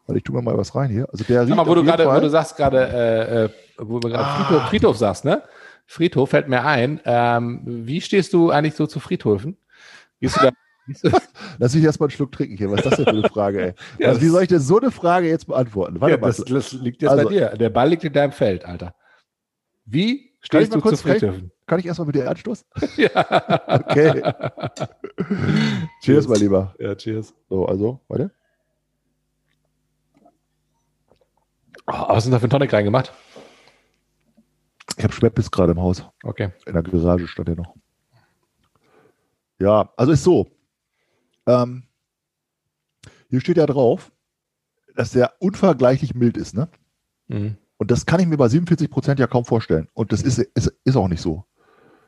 Weil 0.06 0.18
ich 0.18 0.22
tue 0.22 0.36
mir 0.36 0.42
mal 0.42 0.58
was 0.58 0.74
rein 0.74 0.90
hier. 0.90 1.08
Also 1.10 1.24
der 1.24 1.46
Sag 1.46 1.56
mal, 1.56 1.66
wo 1.66 1.74
du 1.74 1.82
gerade, 1.82 2.06
wo 2.06 2.20
du 2.20 2.28
sagst 2.28 2.56
gerade, 2.56 2.78
äh, 2.78 3.44
äh, 3.44 3.48
wo 3.78 4.00
du 4.00 4.08
gerade 4.08 4.24
ah. 4.24 4.34
Friedhof, 4.34 4.68
Friedhof 4.68 4.96
sagst, 4.98 5.24
ne? 5.24 5.42
Friedhof 5.86 6.30
fällt 6.30 6.48
mir 6.48 6.64
ein. 6.64 7.00
Ähm, 7.06 7.62
wie 7.64 8.02
stehst 8.02 8.34
du 8.34 8.50
eigentlich 8.50 8.74
so 8.74 8.86
zu 8.86 9.00
Friedhöfen? 9.00 9.56
Gehst 10.20 10.36
du 10.36 10.40
da 10.40 10.50
Lass 11.58 11.74
mich 11.74 11.84
erstmal 11.84 12.08
einen 12.08 12.16
Schluck 12.16 12.32
trinken 12.32 12.56
hier. 12.56 12.70
Was 12.70 12.80
ist 12.80 12.86
das 12.86 12.96
denn 12.96 13.04
für 13.06 13.10
eine 13.10 13.28
Frage, 13.28 13.62
ey? 13.62 13.74
ja, 13.98 14.08
also, 14.08 14.20
wie 14.20 14.28
soll 14.28 14.42
ich 14.42 14.48
denn 14.48 14.60
so 14.60 14.78
eine 14.78 14.90
Frage 14.90 15.28
jetzt 15.28 15.46
beantworten? 15.46 16.00
Warte 16.00 16.16
ja, 16.16 16.20
mal. 16.20 16.26
Das, 16.26 16.44
das, 16.44 16.72
liegt 16.72 17.02
jetzt 17.02 17.10
also, 17.10 17.24
bei 17.24 17.30
dir. 17.30 17.48
Der 17.50 17.70
Ball 17.70 17.88
liegt 17.88 18.04
in 18.04 18.12
deinem 18.12 18.32
Feld, 18.32 18.64
Alter. 18.64 18.94
Wie 19.86 20.32
stehst 20.40 20.74
du 20.74 20.80
kurz, 20.80 21.00
zu 21.00 21.08
Friedhöfen? 21.08 21.50
Kann 21.66 21.78
ich, 21.78 21.86
erstmal 21.86 22.06
mit 22.06 22.16
dir 22.16 22.28
anstoßen? 22.28 22.66
ja. 22.96 23.10
Okay. 23.66 24.22
cheers, 26.02 26.28
mein 26.28 26.40
Lieber. 26.40 26.74
Ja, 26.78 26.94
cheers. 26.94 27.34
So, 27.48 27.66
also, 27.66 28.00
warte. 28.08 28.30
Oh, 31.86 31.92
was 31.92 32.16
hast 32.16 32.26
du 32.26 32.30
da 32.30 32.38
für 32.38 32.44
einen 32.44 32.50
Tonic 32.50 32.72
reingemacht? 32.72 33.12
Ich 34.96 35.04
habe 35.04 35.12
Schweppes 35.12 35.50
gerade 35.50 35.72
im 35.72 35.80
Haus. 35.80 36.04
Okay. 36.22 36.50
In 36.66 36.74
der 36.74 36.82
Garage 36.82 37.26
stand 37.26 37.48
er 37.48 37.56
noch. 37.56 37.74
Ja, 39.58 39.92
also 39.96 40.12
ist 40.12 40.24
so. 40.24 40.53
Ähm, 41.46 41.84
hier 43.28 43.40
steht 43.40 43.56
ja 43.56 43.66
drauf, 43.66 44.12
dass 44.94 45.10
der 45.10 45.34
unvergleichlich 45.40 46.14
mild 46.14 46.36
ist, 46.36 46.54
ne? 46.54 46.68
Mhm. 47.28 47.56
Und 47.76 47.90
das 47.90 48.06
kann 48.06 48.20
ich 48.20 48.26
mir 48.26 48.36
bei 48.36 48.48
47 48.48 48.90
Prozent 48.90 49.18
ja 49.18 49.26
kaum 49.26 49.44
vorstellen. 49.44 49.88
Und 49.94 50.12
das 50.12 50.22
ist, 50.22 50.38
ist, 50.38 50.72
ist 50.84 50.96
auch 50.96 51.08
nicht 51.08 51.20
so. 51.20 51.44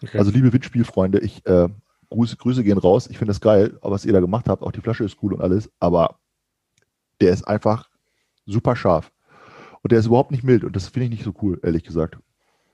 Okay. 0.03 0.19
Also, 0.19 0.31
liebe 0.31 0.53
Windspielfreunde, 0.53 1.19
ich 1.19 1.44
äh, 1.47 1.69
Grüße, 2.11 2.37
Grüße 2.37 2.62
gehen 2.62 2.79
raus. 2.79 3.09
Ich 3.09 3.19
finde 3.19 3.31
das 3.31 3.41
geil, 3.41 3.79
was 3.83 4.05
ihr 4.05 4.12
da 4.12 4.21
gemacht 4.21 4.49
habt. 4.49 4.62
Auch 4.62 4.73
die 4.73 4.81
Flasche 4.81 5.05
ist 5.05 5.19
cool 5.23 5.35
und 5.35 5.41
alles. 5.41 5.71
Aber 5.81 6.21
der 7.21 7.33
ist 7.33 7.47
einfach 7.47 7.91
super 8.44 8.77
scharf. 8.77 9.12
Und 9.83 9.93
der 9.93 9.99
ist 9.99 10.06
überhaupt 10.06 10.31
nicht 10.31 10.44
mild. 10.44 10.65
Und 10.65 10.77
das 10.77 10.88
finde 10.88 11.05
ich 11.06 11.11
nicht 11.11 11.25
so 11.25 11.35
cool, 11.43 11.59
ehrlich 11.62 11.85
gesagt. 11.85 12.19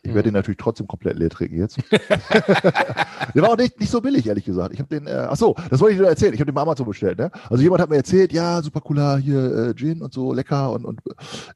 Ich 0.05 0.15
werde 0.15 0.31
ihn 0.31 0.35
natürlich 0.35 0.59
trotzdem 0.59 0.89
komplett 0.89 1.17
leer 1.17 1.31
trinken 1.31 1.59
jetzt. 1.59 1.79
der 1.91 3.43
war 3.43 3.51
auch 3.51 3.57
nicht, 3.57 3.79
nicht 3.79 3.91
so 3.91 4.01
billig, 4.01 4.27
ehrlich 4.27 4.45
gesagt. 4.45 4.75
Ich 4.75 4.81
habe 4.81 4.89
den, 4.89 5.07
äh, 5.07 5.29
ach 5.31 5.37
so, 5.37 5.55
das 5.71 5.81
wollte 5.81 5.95
ich 5.95 6.01
dir 6.01 6.09
erzählen. 6.09 6.35
Ich 6.35 6.41
habe 6.41 6.51
den 6.51 6.57
bei 6.57 6.63
Amazon 6.63 6.87
bestellt. 6.87 7.19
Ne? 7.19 7.31
Also 7.49 7.63
jemand 7.63 7.81
hat 7.81 7.89
mir 7.89 7.97
erzählt, 7.97 8.33
ja, 8.33 8.61
super 8.63 8.81
cooler 8.81 9.19
hier 9.19 9.69
äh, 9.69 9.75
Gin 9.77 10.03
und 10.03 10.13
so 10.13 10.33
lecker 10.33 10.73
und, 10.73 10.85
und 10.85 11.01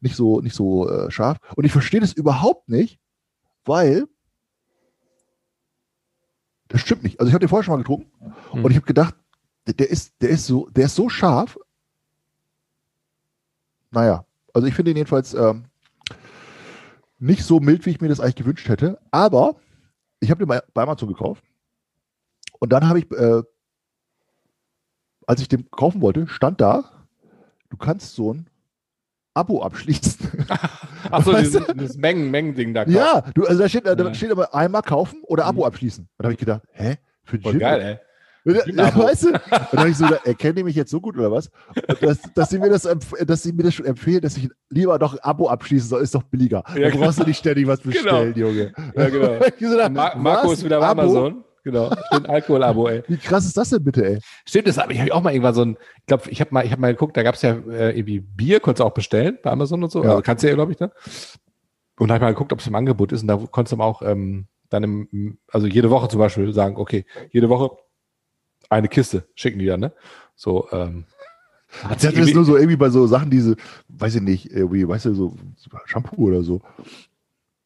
nicht 0.01 0.15
so, 0.15 0.41
nicht 0.41 0.55
so 0.55 0.89
äh, 0.89 1.11
scharf. 1.11 1.39
Und 1.57 1.65
ich 1.65 1.73
verstehe 1.73 1.99
das 1.99 2.13
überhaupt 2.13 2.69
nicht, 2.69 3.01
weil 3.65 4.07
das 6.69 6.83
stimmt 6.83 7.03
nicht. 7.03 7.19
Also 7.19 7.29
ich 7.29 7.35
habe 7.35 7.45
den 7.45 7.49
vorher 7.49 7.65
schon 7.65 7.75
mal 7.75 7.79
getrunken 7.79 8.13
hm. 8.53 8.65
und 8.65 8.71
ich 8.71 8.77
habe 8.77 8.87
gedacht, 8.87 9.17
der, 9.67 9.75
der, 9.75 9.91
ist, 9.91 10.15
der 10.21 10.31
ist 10.31 10.47
so, 10.47 10.69
der 10.71 10.87
ist 10.87 10.95
so 10.95 11.09
scharf. 11.09 11.59
Naja, 13.91 14.25
also 14.55 14.69
ich 14.69 14.75
finde 14.75 14.93
ihn 14.93 14.99
jedenfalls. 14.99 15.35
Ähm, 15.35 15.65
nicht 17.19 17.45
so 17.45 17.61
mild, 17.61 17.87
wie 17.87 17.91
ich 17.91 18.01
mir 18.01 18.09
das 18.09 18.21
eigentlich 18.21 18.37
gewünscht 18.37 18.69
hätte. 18.69 18.99
Aber 19.11 19.57
ich 20.21 20.31
habe 20.31 20.45
den 20.45 20.49
bei 20.49 20.83
Amazon 20.83 21.09
gekauft. 21.09 21.45
Und 22.59 22.73
dann 22.73 22.89
habe 22.89 22.99
ich, 22.99 23.11
äh, 23.13 23.43
als 25.27 25.41
ich 25.41 25.49
den 25.49 25.71
kaufen 25.71 26.01
wollte, 26.01 26.27
stand 26.29 26.61
da, 26.61 27.07
du 27.71 27.77
kannst 27.77 28.15
so 28.15 28.33
ein 28.33 28.49
Abo 29.35 29.63
abschließen. 29.63 30.47
Achso, 31.11 31.35
dieses, 31.35 31.67
dieses 31.75 31.97
Mengen, 31.97 32.31
Mengending 32.31 32.73
da. 32.73 32.85
Kaufen. 32.85 32.97
Ja, 32.97 33.21
du, 33.35 33.45
also 33.45 33.61
da 33.63 33.69
steht, 33.69 33.87
da 33.87 34.15
steht 34.15 34.31
aber 34.31 34.55
einmal 34.55 34.83
kaufen 34.83 35.23
oder 35.25 35.45
Abo 35.45 35.61
mhm. 35.61 35.67
abschließen. 35.67 36.05
Und 36.05 36.11
da 36.19 36.25
habe 36.25 36.35
ich 36.35 36.41
gedacht, 36.41 36.63
hä? 36.73 36.97
Für 37.23 37.39
Voll 37.41 37.59
geil, 37.59 37.81
ey. 37.83 38.06
Weißt 38.47 39.25
du? 39.25 39.29
Und 39.29 39.41
dann 39.51 39.81
habe 39.81 39.91
ich 39.91 39.97
so, 39.97 40.05
erkenne 40.05 40.55
die 40.55 40.65
mich 40.65 40.77
jetzt 40.77 40.91
so 40.91 41.01
gut 41.01 41.17
oder 41.17 41.33
was? 41.33 41.51
Dass, 42.01 42.21
dass, 42.35 42.51
sie 42.51 42.59
mir 42.59 42.71
das, 42.71 42.89
dass 43.27 43.43
sie 43.43 43.53
mir 43.53 43.65
das 43.65 43.75
schon 43.75 43.87
empfehlen, 43.87 44.21
dass 44.21 44.37
ich 44.37 44.49
lieber 44.71 44.99
doch 44.99 45.15
ein 45.15 45.21
Abo 45.21 45.49
abschließen 45.49 45.89
soll, 45.89 46.03
ist 46.03 46.15
doch 46.15 46.23
billiger. 46.23 46.63
Ja, 46.77 46.91
da 46.91 46.97
brauchst 46.97 47.21
du 47.21 47.25
nicht 47.25 47.39
ständig 47.39 47.67
was 47.67 47.83
genau. 47.83 47.93
bestellen, 47.95 48.35
genau. 48.35 48.49
Junge. 48.49 48.73
Ja, 48.95 49.09
genau. 49.09 49.41
so, 49.61 49.91
Ma 49.91 50.15
Marco 50.17 50.53
ist 50.53 50.65
wieder 50.65 50.81
bei 50.81 50.89
Amazon. 50.89 51.45
Genau, 51.65 51.91
ein 52.11 52.27
Alkohol-Abo, 52.27 52.87
ey. 52.87 53.03
Wie 53.09 53.17
krass 53.17 53.45
ist 53.45 53.57
das 53.57 53.71
denn 53.71 53.83
bitte, 53.83 54.07
ey? 54.07 54.21
Stimmt, 54.47 54.69
das 54.69 54.79
habe 54.79 54.93
ich, 54.93 55.01
hab 55.01 55.07
ich 55.07 55.13
auch 55.13 55.21
mal 55.21 55.33
irgendwann 55.33 55.55
so 55.55 55.65
ein, 55.65 55.77
ich 55.99 56.07
glaube, 56.07 56.31
ich 56.31 56.41
habe 56.41 56.55
mal, 56.55 56.71
hab 56.71 56.79
mal 56.79 56.93
geguckt, 56.93 57.17
da 57.17 57.25
gab 57.25 57.35
es 57.35 57.43
ja 57.43 57.57
äh, 57.69 57.99
irgendwie 57.99 58.21
Bier, 58.21 58.61
konntest 58.61 58.83
du 58.83 58.85
auch 58.85 58.95
bestellen 58.95 59.39
bei 59.43 59.51
Amazon 59.51 59.83
und 59.83 59.91
so. 59.91 60.05
Ja. 60.05 60.11
Also 60.11 60.23
kannst 60.23 60.45
du 60.45 60.49
ja, 60.49 60.55
glaube 60.55 60.71
ich, 60.71 60.79
ne? 60.79 60.93
Und 61.99 62.07
da 62.07 62.15
habe 62.15 62.19
ich 62.19 62.27
mal 62.29 62.35
geguckt, 62.35 62.53
ob 62.53 62.61
es 62.61 62.69
im 62.69 62.75
Angebot 62.77 63.11
ist 63.11 63.23
und 63.23 63.27
da 63.27 63.37
konntest 63.51 63.73
du 63.73 63.83
auch 63.83 64.03
ähm, 64.03 64.47
dann 64.71 64.85
im, 64.85 65.39
also 65.51 65.67
jede 65.67 65.91
Woche 65.91 66.09
zum 66.09 66.21
Beispiel 66.21 66.53
sagen, 66.53 66.77
okay, 66.77 67.05
jede 67.33 67.49
Woche 67.49 67.71
eine 68.71 68.89
Kiste 68.89 69.25
schicken 69.35 69.59
die 69.59 69.67
dann, 69.67 69.81
ne? 69.81 69.93
So, 70.35 70.69
ähm, 70.73 71.05
hat 71.83 72.01
sie 72.01 72.13
das 72.13 72.33
nur 72.33 72.45
so 72.45 72.57
irgendwie 72.57 72.77
bei 72.77 72.91
so 72.91 73.07
Sachen, 73.07 73.31
diese, 73.31 73.57
weiß 73.89 74.17
ich 74.17 74.23
nicht, 74.23 74.51
irgendwie, 74.51 74.87
weißt 74.87 75.07
du, 75.07 75.15
so 75.15 75.37
Shampoo 75.87 76.29
oder 76.29 76.43
so. 76.43 76.61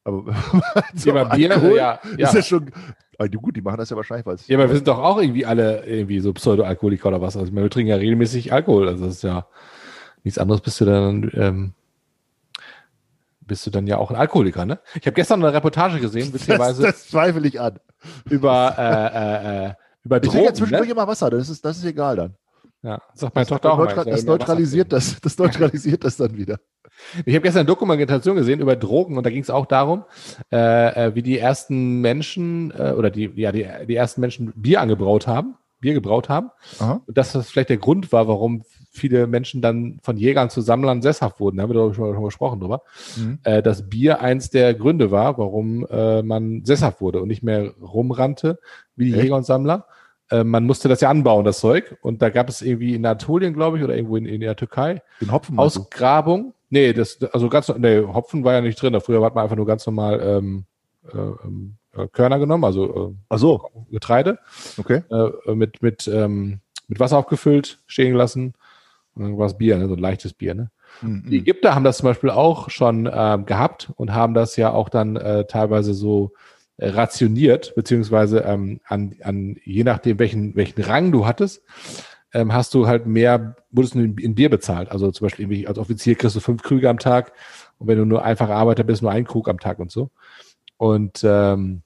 Aber 0.05 0.35
so 0.95 1.15
ja, 1.15 1.25
Bier, 1.25 1.51
Alkohol, 1.53 1.77
ja, 1.77 2.01
ja. 2.17 2.29
ist 2.29 2.35
ja 2.35 2.43
schon. 2.43 2.71
Gut, 3.33 3.55
die 3.55 3.61
machen 3.61 3.77
das 3.77 3.91
ja 3.91 3.97
wahrscheinlich, 3.97 4.25
weil 4.25 4.39
Ja, 4.47 4.57
aber 4.57 4.69
wir 4.69 4.77
sind 4.77 4.89
doch 4.89 4.99
auch 4.99 5.21
irgendwie 5.21 5.45
alle 5.45 5.85
irgendwie 5.85 6.21
so 6.21 6.33
Pseudo-Alkoholiker 6.33 7.09
oder 7.09 7.21
was. 7.21 7.37
Also 7.37 7.53
wir 7.53 7.69
trinken 7.69 7.91
ja 7.91 7.97
regelmäßig 7.97 8.51
Alkohol. 8.51 8.89
Also 8.89 9.05
das 9.05 9.17
ist 9.17 9.23
ja 9.23 9.47
nichts 10.25 10.39
anderes, 10.39 10.63
bist 10.63 10.81
du 10.81 10.87
dann, 10.87 11.31
ähm, 11.35 11.75
bist 13.43 13.67
du 13.67 13.71
dann 13.71 13.87
ja 13.87 13.99
auch 13.99 14.11
ein 14.11 14.17
Alkoholiker, 14.17 14.65
ne? 14.65 14.79
Ich 14.95 15.07
habe 15.07 15.13
gestern 15.13 15.45
eine 15.45 15.53
Reportage 15.53 16.01
gesehen, 16.01 16.33
beziehungsweise. 16.33 16.83
Das, 16.83 16.95
das 16.95 17.09
zweifle 17.09 17.47
ich 17.47 17.61
an. 17.61 17.79
Über 18.31 18.75
äh, 18.79 19.67
äh, 19.67 19.67
äh, 19.67 19.75
über 20.05 20.23
ich 20.23 20.29
trinke 20.29 20.47
ja 20.47 20.55
zwischendurch 20.55 20.89
ne? 20.89 20.93
immer 20.93 21.07
Wasser, 21.07 21.31
das 21.31 21.49
ist, 21.49 21.65
das 21.65 21.79
ist 21.79 21.85
egal 21.85 22.17
dann. 22.17 22.35
Ja, 22.83 23.03
sagt 23.15 23.35
meine 23.35 23.45
das 23.45 23.49
Tochter 23.49 23.75
auch 23.75 23.79
neutra 23.79 24.05
mal, 24.05 24.11
das, 24.11 24.25
neutralisiert 24.25 24.93
das, 24.93 25.21
das 25.21 25.37
neutralisiert 25.37 26.03
das 26.03 26.17
dann 26.17 26.37
wieder. 26.37 26.59
Ich 27.27 27.35
habe 27.35 27.43
gestern 27.43 27.61
eine 27.61 27.67
Dokumentation 27.67 28.37
gesehen 28.37 28.61
über 28.61 28.75
Drogen 28.75 29.19
und 29.19 29.25
da 29.25 29.31
ging 29.31 29.43
es 29.43 29.51
auch 29.51 29.67
darum, 29.67 30.05
äh, 30.51 31.09
äh, 31.09 31.15
wie 31.15 31.23
die 31.23 31.39
ersten 31.39 32.01
Menschen 32.01 32.71
äh, 32.71 32.93
oder 32.93 33.11
die, 33.11 33.31
ja, 33.37 33.53
die, 33.53 33.69
die 33.87 33.95
ersten 33.95 34.23
Menschen 34.23 34.53
Bier 34.57 34.81
angebraut 34.81 35.27
haben, 35.27 35.57
Bier 35.81 35.93
gebraut 35.93 36.31
haben. 36.31 36.51
Aha. 36.79 37.03
Und 37.07 37.19
dass 37.19 37.33
das 37.33 37.51
vielleicht 37.51 37.69
der 37.69 37.77
Grund 37.77 38.13
war, 38.13 38.29
warum 38.29 38.63
viele 38.91 39.27
Menschen 39.27 39.63
dann 39.63 39.99
von 40.03 40.17
Jägern 40.17 40.51
zu 40.51 40.61
Sammlern 40.61 41.01
sesshaft 41.01 41.41
wurden. 41.41 41.57
Da 41.57 41.63
haben 41.63 41.71
wir 41.71 41.75
darüber 41.75 41.95
schon, 41.95 42.15
schon 42.15 42.25
gesprochen 42.25 42.61
drüber. 42.61 42.83
Mhm. 43.17 43.39
Äh, 43.45 43.63
dass 43.63 43.89
Bier 43.89 44.21
eins 44.21 44.51
der 44.51 44.75
Gründe 44.75 45.11
war, 45.11 45.39
warum 45.39 45.87
äh, 45.87 46.23
man 46.23 46.65
sesshaft 46.65 47.01
wurde 47.01 47.23
und 47.23 47.29
nicht 47.29 47.43
mehr 47.43 47.73
rumrannte 47.81 48.59
wie 48.97 49.07
die 49.07 49.13
Echt? 49.13 49.23
Jäger 49.25 49.37
und 49.37 49.47
Sammler. 49.47 49.87
Äh, 50.31 50.45
man 50.45 50.65
musste 50.65 50.89
das 50.89 51.01
ja 51.01 51.09
anbauen, 51.09 51.45
das 51.45 51.61
Zeug. 51.61 51.97
Und 52.03 52.21
da 52.21 52.31
gab 52.31 52.49
es 52.49 52.63
irgendwie 52.63 52.95
in 52.95 53.07
Anatolien, 53.07 53.55
glaube 53.55 53.79
ich, 53.79 53.85
oder 53.85 53.95
irgendwo 53.95 54.17
in, 54.17 54.27
in 54.27 54.41
der 54.41 54.57
Türkei. 54.57 55.03
Den 55.21 55.33
Hopfen 55.33 55.59
Ausgrabung. 55.59 56.55
Nee, 56.69 56.93
das, 56.93 57.19
also 57.33 57.49
ganz, 57.49 57.73
nee, 57.79 58.01
Hopfen 58.01 58.45
war 58.45 58.55
ja 58.55 58.61
nicht 58.61 58.81
drin. 58.81 58.99
Früher 59.01 59.25
hat 59.25 59.35
man 59.35 59.45
einfach 59.45 59.57
nur 59.57 59.67
ganz 59.67 59.87
normal 59.87 60.21
ähm, 60.23 60.65
äh, 61.13 61.19
ähm, 61.19 61.77
äh, 61.97 62.07
Körner 62.09 62.39
genommen, 62.39 62.65
also 62.65 63.17
äh, 63.29 63.39
so. 63.39 63.71
Getraide. 63.91 64.39
Okay. 64.79 65.03
Äh, 65.11 65.55
mit, 65.55 65.83
mit, 65.83 66.07
ähm, 66.09 66.61
mit 66.87 67.01
Wasser 67.01 67.19
aufgefüllt, 67.19 67.79
stehen 67.87 68.13
gelassen. 68.13 68.55
War 69.15 69.47
es 69.47 69.59
Bier, 69.59 69.77
ne? 69.77 69.89
so 69.89 69.95
ein 69.95 70.01
leichtes 70.01 70.33
Bier. 70.33 70.55
Ne? 70.55 70.71
Mhm. 71.03 71.25
Die 71.29 71.39
Ägypter 71.39 71.75
haben 71.75 71.85
das 71.85 71.99
zum 71.99 72.07
Beispiel 72.07 72.31
auch 72.31 72.71
schon 72.71 73.11
ähm, 73.13 73.45
gehabt 73.47 73.93
und 73.97 74.13
haben 74.15 74.35
das 74.35 74.57
ja 74.57 74.73
auch 74.73 74.89
dann 74.89 75.17
äh, 75.17 75.45
teilweise 75.47 75.95
so 75.95 76.33
rationiert, 76.81 77.75
beziehungsweise 77.75 78.41
ähm, 78.41 78.81
an, 78.87 79.15
an 79.23 79.57
je 79.65 79.85
nachdem, 79.85 80.19
welchen, 80.19 80.57
welchen 80.57 80.83
Rang 80.83 81.13
du 81.13 81.27
hattest, 81.27 81.63
ähm, 82.33 82.53
hast 82.53 82.75
du 82.75 82.87
halt 82.87 83.07
mehr, 83.07 83.57
wurdest 83.71 83.95
du 83.95 84.01
in, 84.01 84.17
in 84.19 84.35
Bier 84.35 84.49
bezahlt. 84.49 84.91
Also 84.91 85.11
zum 85.11 85.27
Beispiel 85.27 85.67
als 85.67 85.79
Offizier 85.79 86.15
kriegst 86.15 86.37
du 86.37 86.41
fünf 86.41 86.63
Krüge 86.63 86.89
am 86.89 86.99
Tag 86.99 87.33
und 87.79 87.89
wenn 87.89 87.99
du 87.99 88.05
nur 88.05 88.25
einfacher 88.25 88.55
Arbeiter 88.55 88.85
bist, 88.85 89.03
nur 89.03 89.11
ein 89.11 89.27
Krug 89.27 89.49
am 89.49 89.61
Tag 89.61 89.79
und 89.79 89.91
so. 89.91 90.11
Und 90.77 91.23
ähm, 91.25 91.83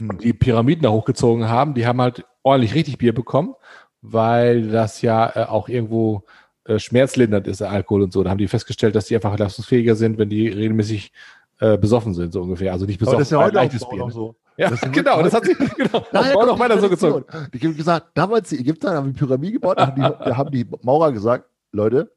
hm. 0.00 0.18
die 0.18 0.32
Pyramiden 0.32 0.82
da 0.82 0.90
hochgezogen 0.90 1.48
haben, 1.48 1.74
die 1.74 1.86
haben 1.86 2.00
halt 2.00 2.24
ordentlich 2.42 2.74
richtig 2.74 2.98
Bier 2.98 3.14
bekommen, 3.14 3.54
weil 4.02 4.68
das 4.68 5.02
ja 5.02 5.30
äh, 5.34 5.44
auch 5.44 5.68
irgendwo 5.68 6.24
äh, 6.64 6.78
schmerzlindernd 6.78 7.46
ist, 7.46 7.60
der 7.60 7.70
Alkohol 7.70 8.02
und 8.02 8.12
so. 8.12 8.22
Da 8.22 8.30
haben 8.30 8.38
die 8.38 8.48
festgestellt, 8.48 8.94
dass 8.94 9.06
die 9.06 9.14
einfach 9.14 9.38
leistungsfähiger 9.38 9.96
sind, 9.96 10.18
wenn 10.18 10.30
die 10.30 10.48
regelmäßig 10.48 11.12
äh, 11.60 11.76
besoffen 11.78 12.14
sind, 12.14 12.32
so 12.32 12.42
ungefähr. 12.42 12.72
Also 12.72 12.86
nicht 12.86 12.98
besoffen, 12.98 13.16
Aber 13.16 13.20
das 13.20 13.28
ist 13.28 13.32
ja 13.32 13.44
heute 13.44 13.54
leichtes 13.56 13.82
auch 13.82 13.90
Bier. 13.90 13.98
noch 13.98 14.10
so. 14.10 14.36
Ja, 14.56 14.70
Das 14.70 14.80
genau, 14.92 15.22
das 15.22 15.32
hat 15.32 15.44
sich 15.44 15.56
genau, 15.76 16.04
das 16.12 16.34
war 16.34 16.46
noch 16.46 16.54
die 16.56 16.60
weiter 16.60 16.80
so 16.80 16.88
gezogen. 16.88 17.24
Ich 17.52 17.64
habe 17.64 17.74
gesagt, 17.74 18.08
damals 18.14 18.48
die 18.50 18.58
Ägypter 18.58 18.92
haben 18.94 19.12
die 19.12 19.18
Pyramide 19.18 19.52
gebaut, 19.54 19.78
da 19.78 19.86
haben 19.86 19.96
die, 19.96 20.24
da 20.24 20.36
haben 20.36 20.50
die 20.50 20.66
Maurer 20.82 21.12
gesagt, 21.12 21.48
Leute, 21.72 22.12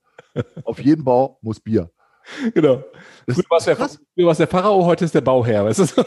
auf 0.64 0.80
jeden 0.80 1.04
Bau 1.04 1.38
muss 1.42 1.60
Bier. 1.60 1.90
Genau. 2.54 2.84
Das 3.26 3.36
Früher 3.36 3.50
war 4.26 4.32
es 4.32 4.38
der 4.38 4.48
Pharao, 4.48 4.86
heute 4.86 5.06
ist 5.06 5.16
der 5.16 5.22
Bauherr. 5.22 5.66
Weißt 5.66 5.98
du? 5.98 6.04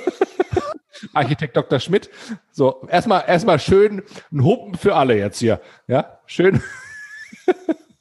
Architekt 1.13 1.57
Dr. 1.57 1.81
Schmidt. 1.81 2.11
So, 2.53 2.87
erstmal 2.89 3.25
erstmal 3.27 3.59
schön 3.59 4.03
ein 4.33 4.45
Humpen 4.45 4.75
für 4.77 4.95
alle 4.95 5.17
jetzt 5.17 5.39
hier. 5.39 5.61
Ja, 5.87 6.19
schön. 6.27 6.63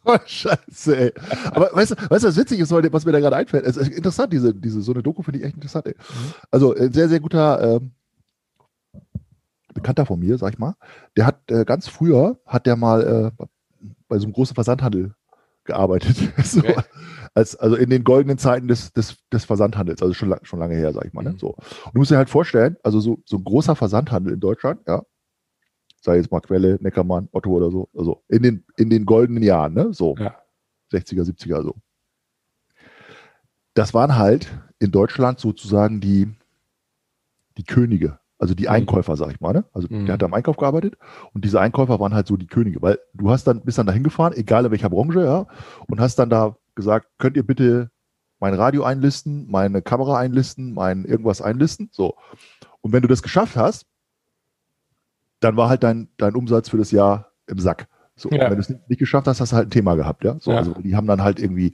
Oh, 0.05 0.17
Scheiße, 0.25 0.97
ey. 0.97 1.13
Aber 1.51 1.69
weißt 1.71 1.91
du, 1.91 1.95
weißt 1.95 2.25
du, 2.25 2.27
was 2.27 2.35
witzig 2.35 2.59
ist 2.59 2.73
heute, 2.73 2.91
was 2.91 3.05
mir 3.05 3.13
da 3.13 3.21
gerade 3.21 3.37
einfällt? 3.37 3.65
Es 3.65 3.77
ist 3.77 3.87
interessant, 3.87 4.33
diese, 4.33 4.53
diese, 4.53 4.81
so 4.81 4.91
eine 4.91 5.01
Doku 5.01 5.23
finde 5.23 5.39
ich 5.39 5.45
echt 5.45 5.55
interessant, 5.55 5.85
ey. 5.87 5.95
Also, 6.51 6.75
ein 6.75 6.91
sehr, 6.91 7.07
sehr 7.07 7.21
guter 7.21 7.77
ähm, 7.77 7.91
Bekannter 9.73 10.05
von 10.05 10.19
mir, 10.19 10.37
sag 10.37 10.53
ich 10.53 10.59
mal, 10.59 10.75
der 11.15 11.25
hat 11.25 11.49
äh, 11.49 11.63
ganz 11.63 11.87
früher, 11.87 12.37
hat 12.45 12.65
der 12.65 12.75
mal 12.75 13.31
äh, 13.39 13.45
bei 14.09 14.17
so 14.19 14.25
einem 14.25 14.33
großen 14.33 14.55
Versandhandel 14.55 15.15
gearbeitet. 15.65 16.15
so, 16.43 16.59
Okay. 16.59 16.75
als, 17.33 17.55
also 17.55 17.75
in 17.75 17.89
den 17.89 18.03
goldenen 18.03 18.37
Zeiten 18.37 18.67
des, 18.67 18.93
des, 18.93 19.17
des 19.31 19.45
Versandhandels, 19.45 20.01
also 20.01 20.13
schon, 20.13 20.29
lang, 20.29 20.43
schon 20.43 20.59
lange 20.59 20.75
her, 20.75 20.93
sag 20.93 21.05
ich 21.05 21.13
mal. 21.13 21.23
Ne? 21.23 21.31
Mhm. 21.31 21.39
So. 21.39 21.49
Und 21.49 21.93
du 21.93 21.99
musst 21.99 22.11
dir 22.11 22.17
halt 22.17 22.29
vorstellen, 22.29 22.77
also 22.83 22.99
so, 22.99 23.19
so 23.25 23.37
ein 23.37 23.43
großer 23.43 23.75
Versandhandel 23.75 24.33
in 24.33 24.39
Deutschland, 24.39 24.81
ja, 24.87 25.03
sei 26.01 26.17
jetzt 26.17 26.31
mal 26.31 26.41
Quelle, 26.41 26.77
Neckermann, 26.81 27.29
Otto 27.31 27.49
oder 27.51 27.71
so, 27.71 27.89
also 27.97 28.23
in 28.27 28.43
den, 28.43 28.65
in 28.77 28.89
den 28.89 29.05
goldenen 29.05 29.43
Jahren, 29.43 29.73
ne? 29.73 29.93
So. 29.93 30.15
Ja. 30.17 30.35
60er, 30.93 31.23
70er 31.23 31.63
so. 31.63 31.75
Das 33.73 33.93
waren 33.93 34.15
halt 34.15 34.51
in 34.79 34.91
Deutschland 34.91 35.39
sozusagen 35.39 35.99
die, 35.99 36.31
die 37.57 37.63
Könige, 37.63 38.19
also 38.43 38.53
die 38.55 38.63
Mhm. 38.63 38.69
Einkäufer, 38.69 39.15
sag 39.15 39.31
ich 39.31 39.39
mal. 39.39 39.53
Ne? 39.53 39.63
Also 39.73 39.87
Mhm. 39.89 40.05
der 40.05 40.13
hat 40.13 40.21
da 40.21 40.25
im 40.25 40.33
Einkauf 40.33 40.57
gearbeitet 40.57 40.97
und 41.33 41.45
diese 41.45 41.59
Einkäufer 41.61 41.99
waren 42.01 42.13
halt 42.13 42.27
so 42.27 42.35
die 42.37 42.45
Könige, 42.47 42.81
weil 42.81 42.99
du 43.13 43.31
hast 43.31 43.45
dann, 43.47 43.61
bist 43.61 43.77
dann 43.77 43.87
dahin 43.87 44.03
gefahren, 44.03 44.33
egal 44.35 44.65
in 44.65 44.71
welcher 44.71 44.89
Branche, 44.89 45.23
ja, 45.23 45.47
und 45.87 45.99
hast 46.01 46.19
dann 46.19 46.29
da 46.29 46.57
gesagt, 46.75 47.07
könnt 47.19 47.37
ihr 47.37 47.45
bitte 47.47 47.89
mein 48.39 48.53
Radio 48.53 48.83
einlisten, 48.83 49.49
meine 49.49 49.81
Kamera 49.81 50.17
einlisten, 50.19 50.73
mein 50.73 51.05
irgendwas 51.05 51.41
einlisten, 51.41 51.87
so. 51.93 52.15
Und 52.81 52.91
wenn 52.91 53.01
du 53.01 53.07
das 53.07 53.23
geschafft 53.23 53.55
hast, 53.55 53.85
dann 55.39 55.55
war 55.57 55.69
halt 55.69 55.83
dein, 55.83 56.09
dein 56.17 56.35
Umsatz 56.35 56.69
für 56.69 56.77
das 56.77 56.91
Jahr 56.91 57.31
im 57.47 57.59
Sack. 57.59 57.87
So, 58.15 58.29
Ja. 58.29 58.49
wenn 58.49 58.55
du 58.55 58.59
es 58.59 58.69
nicht, 58.69 58.89
nicht 58.89 58.99
geschafft 58.99 59.27
hast, 59.27 59.39
hast 59.41 59.51
du 59.53 59.55
halt 59.55 59.67
ein 59.67 59.71
Thema 59.71 59.95
gehabt, 59.95 60.23
ja. 60.23 60.37
So, 60.39 60.51
Ja. 60.51 60.57
Also 60.57 60.73
die 60.73 60.95
haben 60.95 61.07
dann 61.07 61.21
halt 61.23 61.39
irgendwie, 61.39 61.73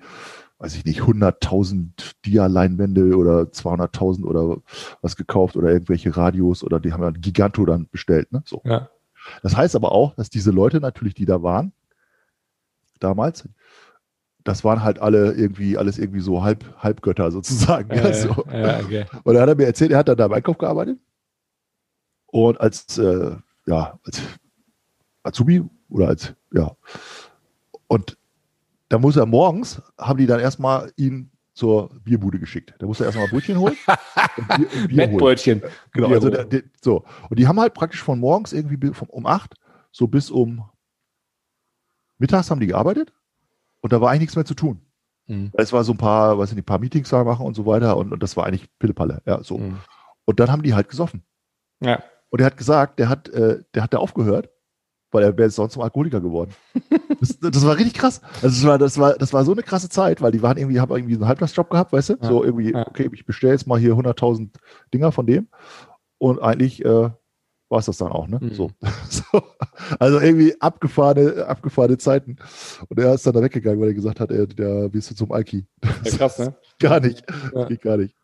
weiß 0.59 0.75
ich 0.75 0.85
nicht, 0.85 1.01
100.000 1.01 2.15
Dia-Leinwände 2.25 3.15
oder 3.15 3.43
200.000 3.43 4.25
oder 4.25 4.57
was 5.01 5.15
gekauft 5.15 5.55
oder 5.55 5.71
irgendwelche 5.71 6.15
Radios 6.15 6.63
oder 6.63 6.79
die 6.79 6.91
haben 6.91 7.01
ja 7.01 7.11
Giganto 7.11 7.65
dann 7.65 7.87
bestellt, 7.89 8.31
ne? 8.31 8.43
So. 8.45 8.61
Ja. 8.65 8.89
Das 9.41 9.55
heißt 9.55 9.75
aber 9.75 9.91
auch, 9.93 10.15
dass 10.15 10.29
diese 10.29 10.51
Leute 10.51 10.81
natürlich, 10.81 11.13
die 11.13 11.25
da 11.25 11.41
waren, 11.43 11.71
damals, 12.99 13.47
das 14.43 14.63
waren 14.65 14.83
halt 14.83 14.99
alle 14.99 15.33
irgendwie, 15.33 15.77
alles 15.77 15.97
irgendwie 15.97 16.21
so 16.21 16.43
Halb, 16.43 16.65
Halbgötter 16.77 17.31
sozusagen. 17.31 17.89
Äh, 17.91 18.13
so. 18.13 18.45
ja, 18.51 18.79
okay. 18.79 19.05
Und 19.23 19.33
dann 19.33 19.41
hat 19.41 19.49
er 19.49 19.55
mir 19.55 19.65
erzählt, 19.65 19.91
er 19.91 19.99
hat 19.99 20.09
dann 20.09 20.17
da 20.17 20.25
im 20.25 20.33
Einkauf 20.33 20.57
gearbeitet. 20.57 20.99
Und 22.27 22.59
als, 22.59 22.97
äh, 22.97 23.35
ja, 23.65 23.99
als 24.03 24.21
Azubi 25.23 25.63
oder 25.89 26.09
als, 26.09 26.33
ja. 26.51 26.75
Und 27.87 28.18
da 28.89 28.98
muss 28.98 29.15
er 29.15 29.25
morgens, 29.25 29.81
haben 29.98 30.17
die 30.17 30.25
dann 30.25 30.39
erstmal 30.39 30.91
ihn 30.98 31.31
zur 31.53 31.89
Bierbude 32.03 32.39
geschickt. 32.39 32.74
Da 32.79 32.86
musste 32.86 33.03
er 33.03 33.08
erstmal 33.08 33.27
Brötchen 33.27 33.58
holen. 33.60 33.75
Mettbrötchen. 34.89 35.62
Genau, 35.91 36.08
Bier 36.08 36.15
also 36.15 36.29
der, 36.29 36.46
der, 36.46 36.63
so. 36.81 37.03
Und 37.29 37.39
die 37.39 37.48
haben 37.48 37.60
halt 37.60 37.74
praktisch 37.74 38.01
von 38.01 38.19
morgens 38.19 38.53
irgendwie 38.53 38.91
um 39.08 39.25
acht 39.25 39.55
so 39.91 40.08
bis 40.08 40.29
um 40.29 40.63
mittags 42.17 42.51
haben 42.51 42.60
die 42.60 42.67
gearbeitet 42.67 43.13
und 43.81 43.93
da 43.93 44.01
war 44.01 44.10
eigentlich 44.10 44.22
nichts 44.22 44.36
mehr 44.36 44.46
zu 44.46 44.53
tun. 44.53 44.81
Mhm. 45.27 45.51
Es 45.53 45.74
war 45.74 45.84
so 45.84 45.93
ein 45.93 45.98
paar, 45.98 46.38
weiß 46.38 46.50
ich 46.50 46.55
nicht, 46.55 46.63
ein 46.63 46.65
paar 46.65 46.79
Meetings 46.79 47.10
da 47.10 47.24
machen 47.24 47.46
und 47.46 47.55
so 47.55 47.65
weiter 47.65 47.98
und, 47.98 48.12
und 48.12 48.22
das 48.22 48.38
war 48.38 48.46
eigentlich 48.46 48.67
Pillepalle, 48.79 49.22
ja, 49.25 49.43
so. 49.43 49.58
Mhm. 49.58 49.79
Und 50.25 50.39
dann 50.39 50.51
haben 50.51 50.63
die 50.63 50.74
halt 50.74 50.89
gesoffen. 50.89 51.24
Ja. 51.81 52.03
Und 52.29 52.39
er 52.39 52.46
hat 52.46 52.58
gesagt, 52.58 53.00
der 53.00 53.10
hat, 53.10 53.29
äh, 53.29 53.63
der 53.74 53.84
hat 53.84 53.93
da 53.93 53.98
aufgehört, 53.98 54.50
weil 55.11 55.23
er 55.23 55.37
wäre 55.37 55.49
sonst 55.49 55.73
zum 55.73 55.81
Alkoholiker 55.81 56.21
geworden. 56.21 56.51
das, 57.19 57.39
das 57.39 57.65
war 57.65 57.75
richtig 57.77 57.95
krass. 57.95 58.21
Also 58.41 58.47
das 58.47 58.63
war, 58.65 58.77
das 58.77 58.97
war, 58.97 59.13
das 59.13 59.33
war 59.33 59.43
so 59.45 59.51
eine 59.51 59.63
krasse 59.63 59.89
Zeit, 59.89 60.21
weil 60.21 60.31
die 60.31 60.41
waren 60.41 60.57
irgendwie, 60.57 60.79
haben 60.79 60.95
irgendwie 60.95 61.15
einen 61.15 61.27
Halbtagsjob 61.27 61.69
gehabt, 61.69 61.93
weißt 61.93 62.09
du? 62.09 62.13
Ja, 62.21 62.27
So 62.27 62.43
irgendwie, 62.43 62.71
ja. 62.71 62.87
okay, 62.87 63.09
ich 63.11 63.25
bestelle 63.25 63.53
jetzt 63.53 63.67
mal 63.67 63.79
hier 63.79 63.93
100.000 63.93 64.49
Dinger 64.93 65.11
von 65.11 65.25
dem. 65.25 65.47
Und 66.17 66.41
eigentlich 66.41 66.83
äh, 66.83 67.09
war 67.69 67.79
es 67.79 67.85
das 67.85 67.97
dann 67.97 68.11
auch, 68.11 68.27
ne? 68.27 68.39
Mhm. 68.41 68.53
So. 68.53 68.71
so. 69.09 69.41
Also 69.99 70.19
irgendwie 70.19 70.59
abgefahrene, 70.59 71.45
abgefahrene 71.45 71.97
Zeiten. 71.97 72.37
Und 72.89 72.99
er 72.99 73.13
ist 73.13 73.25
dann 73.25 73.33
da 73.33 73.41
weggegangen, 73.41 73.79
weil 73.79 73.89
er 73.89 73.93
gesagt 73.93 74.19
hat, 74.19 74.31
er, 74.31 74.47
der 74.47 74.93
willst 74.93 75.11
du 75.11 75.15
zum 75.15 75.31
Alki. 75.31 75.65
Ja, 76.03 76.17
krass, 76.17 76.39
ne? 76.39 76.55
Gar 76.79 76.99
nicht. 76.99 77.23
Ja. 77.53 77.65
Geht 77.65 77.81
gar 77.81 77.97
nicht. 77.97 78.15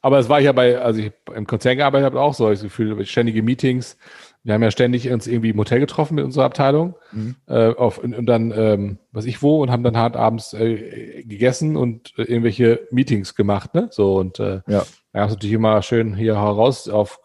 Aber 0.00 0.18
es 0.18 0.28
war 0.28 0.40
ja 0.40 0.52
bei, 0.52 0.78
also 0.78 1.00
ich 1.00 1.12
im 1.34 1.46
Konzern 1.46 1.76
gearbeitet 1.76 2.06
habe, 2.06 2.20
auch 2.20 2.34
so 2.34 2.48
das 2.48 2.62
Gefühl, 2.62 3.04
ständige 3.06 3.42
Meetings. 3.42 3.96
Wir 4.44 4.52
haben 4.54 4.62
ja 4.62 4.70
ständig 4.70 5.10
uns 5.10 5.26
irgendwie 5.26 5.50
im 5.50 5.58
Hotel 5.58 5.80
getroffen 5.80 6.14
mit 6.16 6.24
unserer 6.24 6.44
Abteilung 6.44 6.94
Mhm. 7.12 7.36
äh, 7.48 7.68
auf, 7.74 7.96
und, 7.98 8.14
und 8.14 8.26
dann, 8.26 8.52
ähm, 8.54 8.98
was 9.10 9.24
ich 9.24 9.42
wo, 9.42 9.62
und 9.62 9.70
haben 9.70 9.82
dann 9.82 9.96
hart 9.96 10.16
abends 10.16 10.52
äh, 10.52 11.22
gegessen 11.24 11.76
und 11.76 12.12
äh, 12.18 12.22
irgendwelche 12.22 12.86
Meetings 12.90 13.34
gemacht, 13.34 13.74
ne? 13.74 13.88
So 13.90 14.16
und 14.16 14.38
äh, 14.40 14.60
Ja. 14.66 14.84
da 15.12 15.20
gab 15.20 15.28
es 15.28 15.34
natürlich 15.34 15.54
immer 15.54 15.80
schön 15.82 16.14
hier 16.14 16.36
heraus 16.36 16.88
auf 16.90 17.20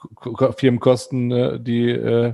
Firmenkosten 0.57 1.31
äh, 1.31 1.59
die, 1.59 1.89
äh, 1.89 2.33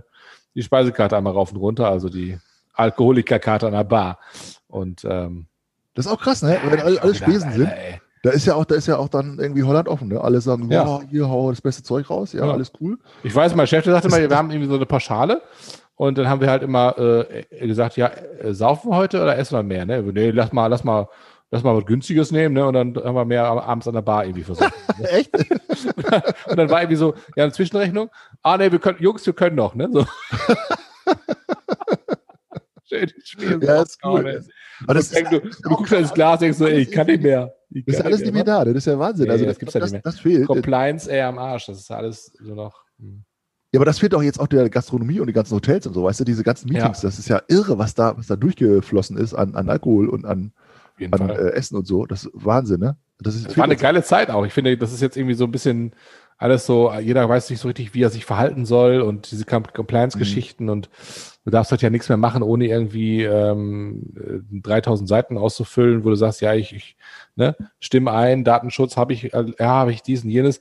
die 0.54 0.64
Speisekarte 0.64 1.18
einmal 1.18 1.34
rauf 1.34 1.52
und 1.52 1.58
runter, 1.58 1.90
also 1.90 2.08
die 2.10 2.38
Alkoholikerkarte 2.74 3.66
an 3.68 3.74
der 3.74 3.84
Bar. 3.86 4.20
Und 4.68 5.04
ähm, 5.10 5.48
Das 5.94 6.06
ist 6.06 6.12
auch 6.12 6.20
krass, 6.22 6.42
ne? 6.44 6.60
Wenn 6.64 6.80
alle, 6.80 7.02
alle 7.02 7.14
gedacht, 7.14 7.16
Spesen 7.30 7.52
sind. 7.54 7.68
Alter. 7.68 8.02
Da 8.26 8.32
ist 8.32 8.48
ja 8.48 8.56
auch, 8.56 8.66
da 8.66 8.74
ist 8.74 8.88
ja 8.88 8.98
auch 8.98 9.08
dann 9.08 9.38
irgendwie 9.38 9.62
Holland 9.62 9.88
offen, 9.88 10.08
ne? 10.08 10.20
Alle 10.20 10.42
sagen, 10.42 10.72
Ja. 10.72 10.84
ja, 10.84 11.02
hier 11.12 11.30
hau 11.30 11.52
das 11.52 11.62
beste 11.62 11.84
Zeug 11.84 12.10
raus, 12.10 12.34
ja, 12.34 12.44
Ja. 12.44 12.54
alles 12.54 12.72
cool. 12.82 12.98
Ich 13.22 13.36
weiß, 13.36 13.54
mein 13.54 13.68
Chef, 13.68 13.84
der 13.84 13.94
sagte 13.94 14.10
mal, 14.10 14.28
wir 14.28 14.36
haben 14.36 14.50
irgendwie 14.50 14.68
so 14.68 14.74
eine 14.78 14.88
Pauschale 14.88 15.44
und 15.96 16.18
dann 16.18 16.28
haben 16.28 16.42
wir 16.42 16.50
halt 16.50 16.64
immer 16.64 16.98
äh, 16.98 17.44
gesagt, 17.68 17.98
ja, 17.98 18.08
äh, 18.08 18.52
saufen 18.52 18.90
wir 18.90 18.96
heute 18.98 19.22
oder 19.22 19.38
essen 19.38 19.56
wir 19.56 19.62
mehr? 19.62 19.86
Ne? 19.86 20.02
Nee, 20.02 20.32
lass 20.32 20.52
mal, 20.52 20.66
lass 20.66 20.84
mal, 20.84 21.08
lass 21.52 21.62
mal 21.62 21.78
was 21.78 21.86
Günstiges 21.86 22.32
nehmen, 22.32 22.56
ne? 22.56 22.66
Und 22.66 22.74
dann 22.74 22.96
haben 22.96 23.14
wir 23.14 23.26
mehr 23.26 23.46
abends 23.46 23.88
an 23.88 23.94
der 23.94 24.02
Bar 24.02 24.26
irgendwie 24.26 24.44
versucht. 24.44 24.74
Echt? 25.04 25.30
und 26.48 26.58
dann 26.58 26.68
war 26.72 26.82
irgendwie 26.82 26.96
so, 26.98 27.14
ja, 27.36 27.44
eine 27.44 27.54
Zwischenrechnung. 27.54 28.10
Ah, 28.42 28.58
nee, 28.58 28.72
wir 28.72 28.80
können, 28.80 28.98
Jungs, 29.02 29.24
wir 29.24 29.34
können 29.34 29.56
noch, 29.56 29.76
ne? 29.76 29.88
So. 29.94 30.04
Schön, 32.86 33.12
Spiel. 33.24 33.64
Ja, 33.64 33.84
ist 33.84 34.00
cool. 34.04 34.26
ey. 34.26 34.40
Aber 34.84 34.94
das 34.96 35.12
ist, 35.12 35.32
du, 35.32 35.40
du 35.40 35.70
guckst 35.70 35.94
ins 35.94 36.14
Glas, 36.14 36.40
denkst 36.40 36.58
so, 36.58 36.66
ey, 36.68 36.80
ich 36.82 36.92
kann 36.92 37.08
nicht 37.08 37.24
mehr. 37.24 37.54
Ich 37.70 37.86
das 37.86 37.96
ist 37.96 38.06
alles 38.06 38.22
nicht 38.22 38.34
mehr 38.34 38.44
da, 38.44 38.64
das 38.66 38.76
ist 38.76 38.86
ja 38.88 38.98
Wahnsinn. 39.00 39.30
Also 39.30 39.46
das 39.46 39.58
gibt's 39.60 39.74
das, 39.74 39.80
ja 39.80 39.86
nicht 39.86 39.94
mehr. 39.94 40.02
das 40.04 40.20
fehlt. 40.20 40.48
Compliance, 40.48 41.12
ey, 41.12 41.22
am 41.22 41.38
Arsch. 41.38 41.66
Das 41.68 41.80
ist 41.80 41.92
alles 41.92 42.32
so 42.42 42.54
noch. 42.56 42.84
hm. 43.00 43.24
Ja, 43.72 43.80
aber 43.80 43.86
das 43.86 44.00
fehlt 44.00 44.16
auch 44.16 44.24
jetzt 44.24 44.40
auch 44.40 44.48
der 44.48 44.70
Gastronomie 44.70 45.20
und 45.20 45.28
die 45.28 45.34
ganzen 45.34 45.54
Hotels 45.56 45.86
und 45.86 45.94
so, 45.94 46.04
weißt 46.04 46.22
du, 46.22 46.24
diese 46.24 46.44
ganzen 46.44 46.72
Meetings, 46.72 47.02
das 47.02 47.20
ist 47.20 47.28
ja 47.28 47.42
irre, 47.50 47.78
was 47.78 47.94
da, 47.94 48.18
was 48.18 48.28
da 48.28 48.38
durchgeflossen 48.38 49.18
ist 49.18 49.34
an, 49.34 49.56
an 49.56 49.70
Alkohol 49.70 50.08
und 50.08 50.24
an, 50.24 50.54
an 51.12 51.30
äh, 51.30 51.50
Essen 51.50 51.76
und 51.76 51.86
so. 51.86 52.06
Das 52.06 52.24
ist 52.24 52.32
Wahnsinn, 52.34 52.80
ne? 52.80 52.96
Das 53.20 53.36
ist 53.36 53.48
Das 53.48 53.58
war 53.58 53.66
eine 53.66 53.76
geile 53.76 54.02
Zeit 54.04 54.30
auch. 54.30 54.46
Ich 54.46 54.54
finde, 54.54 54.78
das 54.78 54.94
ist 54.94 55.02
jetzt 55.02 55.18
irgendwie 55.18 55.36
so 55.36 55.44
ein 55.44 55.52
bisschen 55.52 55.92
alles 56.38 56.66
so, 56.66 56.94
jeder 56.94 57.28
weiß 57.28 57.50
nicht 57.50 57.60
so 57.60 57.68
richtig, 57.68 57.94
wie 57.94 58.02
er 58.04 58.10
sich 58.10 58.24
verhalten 58.26 58.66
soll 58.66 59.02
und 59.02 59.30
diese 59.32 59.44
Com- 59.46 59.64
Compliance-Geschichten 59.74 60.70
und 60.70 60.90
du 61.46 61.52
darfst 61.52 61.72
halt 61.72 61.82
ja 61.82 61.90
nichts 61.90 62.10
mehr 62.10 62.18
machen, 62.18 62.44
ohne 62.44 62.66
irgendwie 62.66 63.24
ähm, 63.24 64.14
äh, 64.18 64.62
3000 64.62 65.08
Seiten 65.08 65.38
auszufüllen, 65.38 66.04
wo 66.04 66.10
du 66.10 66.16
sagst, 66.16 66.42
ja, 66.42 66.54
ich, 66.54 66.74
ich 66.74 66.98
ne, 67.36 67.56
stimme 67.80 68.12
ein, 68.12 68.44
Datenschutz 68.44 68.98
habe 68.98 69.14
ich, 69.14 69.34
äh, 69.34 69.46
ja, 69.60 69.68
habe 69.68 69.92
ich 69.92 70.02
diesen, 70.02 70.30
jenes. 70.30 70.60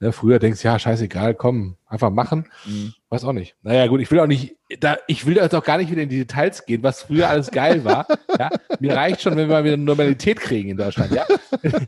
Ne, 0.00 0.12
früher 0.12 0.38
denkst 0.38 0.62
du, 0.62 0.68
ja, 0.68 0.78
scheißegal, 0.78 1.34
komm, 1.34 1.76
einfach 1.86 2.10
machen. 2.10 2.46
Mhm. 2.66 2.92
Weiß 3.08 3.24
auch 3.24 3.32
nicht. 3.32 3.56
Naja, 3.62 3.86
gut, 3.86 4.00
ich 4.00 4.10
will 4.10 4.20
auch 4.20 4.26
nicht, 4.26 4.54
da, 4.80 4.98
ich 5.06 5.24
will 5.24 5.36
jetzt 5.36 5.54
auch 5.54 5.64
gar 5.64 5.78
nicht 5.78 5.90
wieder 5.90 6.02
in 6.02 6.10
die 6.10 6.18
Details 6.18 6.66
gehen, 6.66 6.82
was 6.82 7.02
früher 7.02 7.28
alles 7.30 7.50
geil 7.50 7.84
war. 7.84 8.06
ja, 8.38 8.50
mir 8.80 8.94
reicht 8.94 9.22
schon, 9.22 9.34
wenn 9.34 9.48
wir 9.48 9.56
mal 9.56 9.64
wieder 9.64 9.78
Normalität 9.78 10.38
kriegen 10.40 10.68
in 10.68 10.76
Deutschland, 10.76 11.12
ja. 11.12 11.24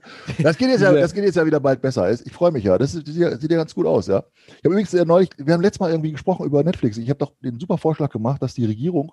Das 0.42 0.56
geht, 0.56 0.70
jetzt 0.70 0.80
ja, 0.80 0.92
das 0.92 1.12
geht 1.12 1.24
jetzt 1.24 1.36
ja 1.36 1.44
wieder 1.44 1.60
bald 1.60 1.82
besser. 1.82 2.10
Ich 2.10 2.32
freue 2.32 2.50
mich 2.50 2.64
ja. 2.64 2.78
Das 2.78 2.92
sieht 2.92 3.06
ja, 3.08 3.36
sieht 3.36 3.50
ja 3.50 3.58
ganz 3.58 3.74
gut 3.74 3.86
aus, 3.86 4.06
ja. 4.06 4.24
Ich 4.46 4.64
habe 4.64 4.70
übrigens 4.70 4.94
äh, 4.94 5.04
neulich, 5.04 5.28
wir 5.36 5.52
haben 5.52 5.60
letztes 5.60 5.80
Mal 5.80 5.90
irgendwie 5.90 6.12
gesprochen 6.12 6.46
über 6.46 6.64
Netflix. 6.64 6.96
Ich 6.96 7.10
habe 7.10 7.18
doch 7.18 7.32
den 7.42 7.60
super 7.60 7.76
Vorschlag 7.76 8.10
gemacht, 8.10 8.29
dass 8.38 8.54
die 8.54 8.64
Regierung 8.64 9.12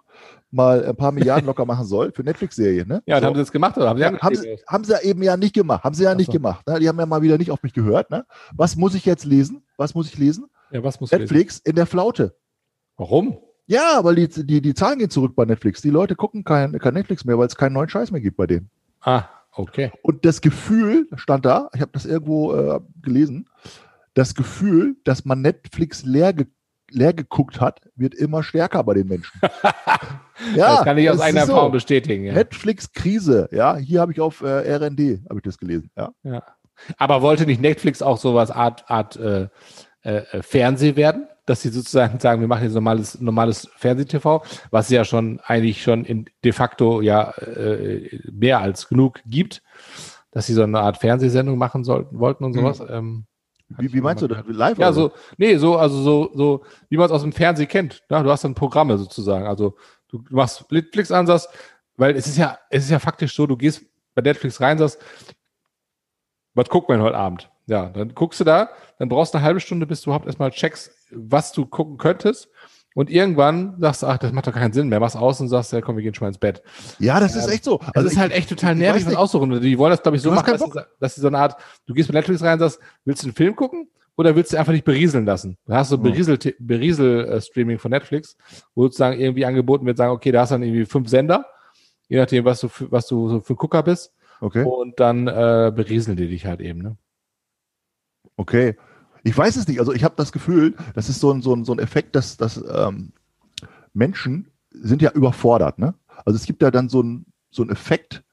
mal 0.52 0.86
ein 0.86 0.96
paar 0.96 1.12
Milliarden 1.12 1.46
locker 1.46 1.66
machen 1.66 1.86
soll 1.86 2.12
für 2.12 2.24
Netflix-Serien. 2.24 2.88
Ne? 2.88 3.02
Ja, 3.06 3.20
So. 3.20 3.26
haben 3.26 3.36
sie 3.36 3.42
das 3.42 3.52
gemacht 3.52 3.78
oder 3.78 3.90
haben 3.90 3.98
sie 3.98 4.04
Ja, 4.04 4.18
haben, 4.20 4.36
sie, 4.36 4.58
haben 4.68 4.84
sie 4.84 4.94
eben 5.04 5.24
ja 5.24 5.36
nicht 5.38 5.54
gemacht. 5.56 5.84
Haben 5.84 5.96
sie 5.96 6.04
ja 6.04 6.12
Ach 6.12 6.16
nicht 6.16 6.28
so. 6.28 6.32
gemacht. 6.34 6.68
Ne? 6.68 6.80
Die 6.80 6.88
haben 6.88 7.00
ja 7.00 7.06
mal 7.06 7.22
wieder 7.22 7.38
nicht 7.38 7.52
auf 7.52 7.64
mich 7.64 7.74
gehört. 7.74 8.12
Ne? 8.12 8.26
Was 8.56 8.76
muss 8.76 8.96
ich 8.96 9.06
jetzt 9.06 9.26
lesen? 9.26 9.64
Was 9.78 9.96
muss 9.96 10.08
ich 10.08 10.18
lesen? 10.18 10.46
Ja, 10.72 10.84
was 10.84 11.00
muss 11.00 11.12
lesen? 11.12 11.22
Netflix 11.24 11.60
in 11.60 11.76
der 11.76 11.86
Flaute. 11.86 12.36
Warum? 12.98 13.38
Ja, 13.68 14.00
weil 14.04 14.16
die, 14.16 14.28
die, 14.46 14.62
die 14.62 14.74
Zahlen 14.74 15.00
gehen 15.00 15.10
zurück 15.10 15.36
bei 15.36 15.44
Netflix. 15.46 15.82
Die 15.82 15.90
Leute 15.90 16.16
gucken 16.16 16.44
kein, 16.44 16.78
kein 16.80 16.94
Netflix 16.94 17.26
mehr, 17.26 17.38
weil 17.38 17.48
es 17.48 17.56
keinen 17.56 17.74
neuen 17.74 17.90
Scheiß 17.90 18.12
mehr 18.12 18.22
gibt 18.22 18.38
bei 18.38 18.48
denen. 18.48 18.70
Ah, 19.02 19.26
okay. 19.52 19.92
Und 20.04 20.26
das 20.26 20.40
Gefühl, 20.42 21.08
stand 21.16 21.46
da, 21.46 21.70
ich 21.74 21.82
habe 21.82 21.92
das 21.94 22.06
irgendwo 22.06 22.54
äh, 22.54 22.80
gelesen, 23.02 23.50
das 24.14 24.36
Gefühl, 24.36 24.96
dass 25.04 25.26
man 25.26 25.42
Netflix 25.42 26.04
leer, 26.04 26.34
ge 26.34 26.48
leer 26.92 27.14
geguckt 27.14 27.60
hat, 27.60 27.82
wird 27.96 28.16
immer 28.16 28.44
stärker 28.44 28.84
bei 28.84 28.94
den 28.94 29.08
Menschen. 29.08 29.40
ja, 30.56 30.76
das 30.76 30.84
kann 30.84 30.98
ich 30.98 31.10
aus 31.10 31.20
eigener 31.20 31.42
ist 31.42 31.48
so. 31.48 31.54
Erfahrung 31.54 31.72
bestätigen. 31.72 32.26
Ja. 32.26 32.34
Netflix-Krise, 32.34 33.50
ja, 33.52 33.76
hier 33.76 34.02
habe 34.02 34.12
ich 34.12 34.22
auf 34.22 34.42
äh, 34.42 34.76
RND, 34.76 35.24
habe 35.30 35.38
ich 35.38 35.44
das 35.44 35.58
gelesen, 35.58 35.92
ja. 35.98 36.12
ja. 36.24 36.44
Aber 36.98 37.22
wollte 37.22 37.46
nicht 37.46 37.62
Netflix 37.62 38.02
auch 38.02 38.18
sowas 38.18 38.52
Art, 38.52 38.90
Art 38.90 39.16
äh, 39.18 39.48
äh, 40.04 40.42
Fernseh 40.42 40.96
werden? 40.96 41.28
Dass 41.46 41.62
sie 41.62 41.70
sozusagen 41.70 42.20
sagen, 42.20 42.42
wir 42.42 42.48
machen 42.50 42.66
jetzt 42.66 42.74
normales, 42.74 43.22
normales 43.22 43.70
Fernsehtv, 43.78 44.42
was 44.70 44.86
es 44.86 44.92
ja 44.92 45.06
schon 45.06 45.40
eigentlich 45.46 45.82
schon 45.82 46.04
in 46.04 46.26
de 46.44 46.52
facto 46.52 47.00
ja 47.00 47.32
äh, 47.32 48.20
mehr 48.30 48.60
als 48.60 48.90
genug 48.90 49.22
gibt, 49.26 49.64
dass 50.32 50.46
sie 50.46 50.54
so 50.54 50.64
eine 50.64 50.80
Art 50.80 50.98
Fernsehsendung 50.98 51.58
machen 51.58 51.86
sollten, 51.86 52.20
wollten 52.20 52.44
und 52.44 52.54
sowas. 52.54 52.80
Mhm. 52.80 52.88
Ähm, 52.90 53.26
Wie, 53.70 53.94
wie 53.94 54.02
meinst 54.02 54.24
du 54.24 54.28
das? 54.28 54.44
Live? 54.48 54.78
ja, 54.78 54.88
oder 54.88 54.94
so, 54.94 55.12
nee, 55.38 55.58
so, 55.58 55.78
also 55.78 56.02
so, 56.02 56.32
so, 56.34 56.64
wie 56.90 56.98
man 56.98 57.08
es 57.08 57.12
aus 57.12 57.22
dem 57.22 57.34
Fernsehen 57.34 57.68
kennt. 57.68 58.04
Ja, 58.10 58.24
du 58.24 58.32
hast 58.32 58.44
dann 58.44 58.56
Programme 58.56 58.98
sozusagen. 58.98 59.46
Also 59.46 59.76
du 60.10 60.24
machst 60.30 60.72
Netflix 60.72 61.12
an, 61.12 61.28
sagst, 61.28 61.50
weil 61.98 62.16
es 62.16 62.28
ist 62.28 62.38
ja, 62.38 62.58
es 62.70 62.86
ist 62.86 62.92
ja 62.92 63.00
faktisch 63.00 63.36
so, 63.36 63.46
du 63.46 63.58
gehst 63.58 63.86
bei 64.16 64.22
Netflix 64.22 64.62
rein, 64.62 64.78
sagst, 64.78 65.00
was 66.54 66.70
guckt 66.70 66.88
man 66.90 67.02
heute 67.02 67.18
Abend? 67.18 67.52
Ja, 67.66 67.90
dann 67.90 68.16
guckst 68.16 68.40
du 68.40 68.46
da, 68.46 68.70
dann 68.98 69.10
brauchst 69.10 69.34
du 69.34 69.38
eine 69.38 69.46
halbe 69.46 69.60
Stunde, 69.60 69.86
bis 69.86 70.02
du 70.02 70.10
überhaupt 70.10 70.26
erstmal 70.26 70.52
checkst, 70.52 70.92
was 71.12 71.52
du 71.52 71.66
gucken 71.66 71.98
könntest. 71.98 72.50
Und 72.98 73.12
irgendwann 73.12 73.76
sagst 73.80 74.02
du, 74.02 74.08
ach, 74.08 74.18
das 74.18 74.32
macht 74.32 74.48
doch 74.48 74.54
keinen 74.54 74.74
Sinn 74.74 74.88
mehr. 74.90 75.00
Machst 75.00 75.16
aus 75.16 75.40
und 75.40 75.50
sagst, 75.50 75.72
ja, 75.72 75.82
komm, 75.82 75.98
wir 75.98 76.04
gehen 76.04 76.16
schon 76.16 76.26
mal 76.26 76.30
ins 76.30 76.40
Bett. 76.40 76.64
Ja, 76.98 77.20
das 77.20 77.36
ist 77.36 77.48
echt 77.48 77.64
so. 77.64 77.78
Also 77.80 77.92
das 78.02 78.14
ist 78.14 78.18
halt 78.18 78.32
echt 78.32 78.50
total 78.50 78.74
nervig, 78.74 79.06
nicht. 79.06 79.16
aussuchen. 79.16 79.62
Die 79.62 79.78
wollen 79.78 79.92
das, 79.92 80.02
glaube 80.02 80.16
ich, 80.18 80.24
so 80.24 80.30
Du 80.32 80.36
machen, 80.36 80.52
dass 80.52 80.62
sie, 80.62 80.82
dass 81.00 81.14
sie 81.14 81.22
so 81.22 81.28
eine 81.28 81.38
Art, 81.38 81.62
du 81.86 81.94
gehst 81.94 82.10
mit 82.10 82.16
Netflix 82.16 82.42
rein 82.42 82.54
und 82.54 82.60
sagst, 82.60 82.80
willst 83.06 83.22
du 83.22 83.28
einen 83.28 83.36
Film 83.36 83.56
gucken? 83.56 83.88
Oder 84.16 84.36
willst 84.36 84.52
du 84.52 84.58
einfach 84.58 84.74
dich 84.74 84.84
berieseln 84.84 85.26
lassen? 85.28 85.60
Du 85.68 85.74
hast 85.74 85.90
so 85.90 85.98
Mhm. 86.00 86.06
Beriesel- 86.08 86.56
Beriesel-Streaming 86.58 87.78
von 87.78 87.92
Netflix, 87.92 88.36
wo 88.74 88.86
sozusagen 88.86 89.20
irgendwie 89.20 89.46
angeboten 89.46 89.86
wird, 89.86 89.98
sagen, 89.98 90.12
okay, 90.14 90.32
da 90.32 90.42
hast 90.42 90.50
du 90.50 90.56
dann 90.56 90.64
irgendwie 90.64 90.86
fünf 90.86 91.08
Sender, 91.08 91.46
je 92.08 92.18
nachdem, 92.18 92.46
was 92.46 92.62
du 92.62 92.68
für, 92.68 92.92
was 92.92 93.06
du 93.06 93.30
so 93.30 93.42
für 93.42 93.54
Gucker 93.56 93.84
bist. 93.84 94.12
Okay, 94.42 94.64
Und 94.64 95.00
dann 95.00 95.28
äh, 95.28 95.72
berieseln 95.76 96.18
die 96.18 96.28
dich 96.30 96.48
halt 96.48 96.62
eben. 96.62 96.82
Ne? 96.82 96.98
okay. 98.38 98.76
Ich 99.28 99.38
weiß 99.38 99.58
es 99.58 99.68
nicht. 99.68 99.80
Also 99.80 99.94
ich 99.94 100.04
habe 100.04 100.16
das 100.16 100.32
Gefühl, 100.32 100.76
das 100.94 101.10
ist 101.10 101.20
so 101.20 101.32
ein, 101.32 101.42
so 101.42 101.54
ein, 101.54 101.66
so 101.66 101.74
ein 101.74 101.80
Effekt, 101.80 102.16
dass, 102.16 102.38
dass 102.38 102.64
ähm, 102.70 103.12
Menschen 103.94 104.52
sind 104.72 105.02
ja 105.02 105.12
überfordert. 105.12 105.80
Ne? 105.80 105.94
Also 106.26 106.38
es 106.38 106.46
gibt 106.46 106.62
ja 106.62 106.72
dann 106.72 106.88
so 106.88 107.02
ein, 107.04 107.26
so 107.52 107.64
ein 107.64 107.70
Effekt, 107.70 108.24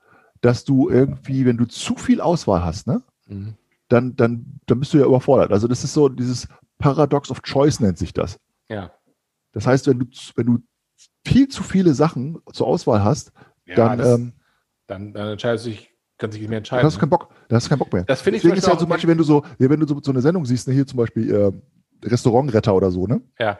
dass 0.41 0.65
du 0.65 0.89
irgendwie, 0.89 1.47
wenn 1.47 1.57
du 1.57 1.65
zu 1.65 1.97
viel 1.97 2.21
Auswahl 2.21 2.65
hast, 2.65 2.87
ne, 2.87 3.03
Mhm. 3.27 3.55
dann, 3.89 4.15
dann, 4.17 4.61
dann 4.67 4.81
bist 4.81 4.93
du 4.93 4.99
ja 4.99 5.07
überfordert. 5.07 5.51
Also 5.51 5.67
das 5.67 5.83
ist 5.83 5.95
so 5.95 6.11
dieses 6.11 6.47
Paradox 6.79 7.31
of 7.31 7.43
Choice 7.43 7.81
nennt 7.81 7.97
sich 7.99 8.13
das. 8.13 8.39
Ja. 8.69 8.93
Das 9.53 9.67
heißt, 9.67 9.87
wenn 9.87 9.99
du, 9.99 10.07
wenn 10.37 10.47
du 10.47 10.59
viel 11.27 11.49
zu 11.49 11.63
viele 11.63 11.95
Sachen 11.95 12.39
zur 12.53 12.67
Auswahl 12.67 13.03
hast, 13.03 13.33
ja 13.67 13.77
dann, 13.77 13.99
das, 13.99 14.15
ähm, 14.15 14.33
dann, 14.87 15.13
dann 15.15 15.29
entscheidest 15.29 15.67
du 15.67 15.71
dich, 15.71 15.91
kannst 16.19 16.35
dich 16.35 16.43
nicht 16.43 16.49
mehr 16.51 16.59
entscheiden. 16.59 16.85
hast 16.85 16.97
du 16.97 17.01
keinen 17.01 17.11
Bock. 17.11 17.29
Dann 17.49 17.57
hast 17.57 17.67
du 17.67 17.69
keinen 17.71 17.79
Bock 17.79 17.93
mehr. 17.93 18.05
Das 18.05 18.23
finde 18.23 18.37
ich 18.37 18.43
Deswegen 18.43 18.59
ist 18.59 18.67
ja 18.67 18.79
zum 18.79 18.89
Beispiel, 18.89 19.11
wenn 19.11 19.19
du 19.19 19.25
so, 19.25 19.45
wenn 19.59 19.81
du 19.81 19.87
so, 19.87 20.01
so 20.03 20.11
eine 20.11 20.21
Sendung 20.21 20.45
siehst, 20.45 20.69
ne, 20.69 20.75
hier 20.75 20.87
zum 20.87 20.99
Beispiel 20.99 21.35
äh, 21.35 21.53
Restaurantretter 22.09 22.75
oder 22.75 22.91
so, 22.91 23.07
ne? 23.07 23.21
Ja, 23.39 23.59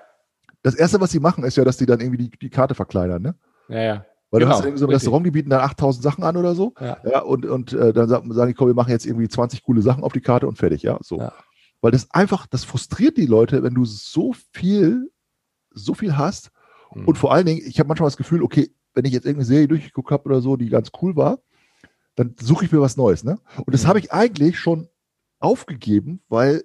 Das 0.63 0.75
erste, 0.75 1.01
was 1.01 1.11
sie 1.11 1.21
machen, 1.21 1.45
ist 1.45 1.57
ja, 1.57 1.65
dass 1.65 1.77
die 1.77 1.87
dann 1.87 2.01
irgendwie 2.01 2.29
die, 2.29 2.31
die 2.31 2.51
Karte 2.51 2.75
verkleinern, 2.75 3.23
ne? 3.23 3.35
ja, 3.69 3.83
ja. 3.83 4.07
Weil 4.31 4.41
Genau, 4.41 4.51
du 4.51 4.57
hast 4.59 4.65
irgendwie 4.65 4.81
so 4.81 4.87
ein. 4.87 4.93
Restaurant, 4.93 5.25
die 5.27 5.31
bieten 5.31 5.51
dann 5.51 5.61
8000 5.61 6.03
Sachen 6.03 6.25
an 6.25 6.37
oder 6.37 6.57
so. 6.57 6.75
Ja. 6.81 6.97
Ja, 7.05 7.21
und, 7.21 7.47
und 7.47 7.73
äh, 7.73 7.93
dann 7.93 8.09
sagen, 8.09 8.33
sagen 8.33 8.49
die, 8.49 8.55
komm, 8.55 8.67
wir 8.67 8.75
machen 8.75 8.91
jetzt 8.91 9.07
irgendwie 9.07 9.29
20 9.29 9.63
coole 9.63 9.81
Sachen 9.81 10.03
auf 10.03 10.13
die 10.13 10.21
Karte 10.21 10.49
und 10.49 10.59
fertig, 10.59 10.83
ja, 10.83 10.99
so. 11.03 11.19
Ja. 11.19 11.33
Weil 11.81 11.93
das 11.93 12.11
einfach, 12.11 12.47
das 12.49 12.65
frustriert 12.65 13.17
die 13.17 13.27
Leute, 13.27 13.63
wenn 13.63 13.75
du 13.75 13.85
so 13.85 14.35
viel, 14.53 15.13
so 15.71 15.95
viel 15.95 16.17
hast. 16.17 16.51
Mhm. 16.95 17.07
Und 17.07 17.17
vor 17.17 17.33
allen 17.33 17.47
Dingen, 17.47 17.63
ich 17.65 17.79
habe 17.79 17.87
manchmal 17.87 18.09
das 18.09 18.17
Gefühl, 18.17 18.43
okay, 18.43 18.75
wenn 18.95 19.05
ich 19.05 19.13
jetzt 19.13 19.25
irgendeine 19.25 19.47
Serie 19.47 19.69
durchgeguckt 19.69 20.11
habe 20.11 20.25
oder 20.25 20.41
so, 20.41 20.57
die 20.57 20.69
ganz 20.69 20.91
cool 21.01 21.15
war, 21.15 21.39
dann 22.17 22.35
suche 22.41 22.65
ich 22.65 22.73
mir 22.73 22.81
was 22.81 22.97
Neues, 22.97 23.25
ne? 23.25 23.39
Und 23.59 23.73
das 23.75 23.85
Mhm. 23.85 23.89
habe 23.89 23.99
ich 23.99 24.13
eigentlich 24.13 24.59
schon 24.59 24.89
aufgegeben, 25.41 26.21
weil 26.29 26.65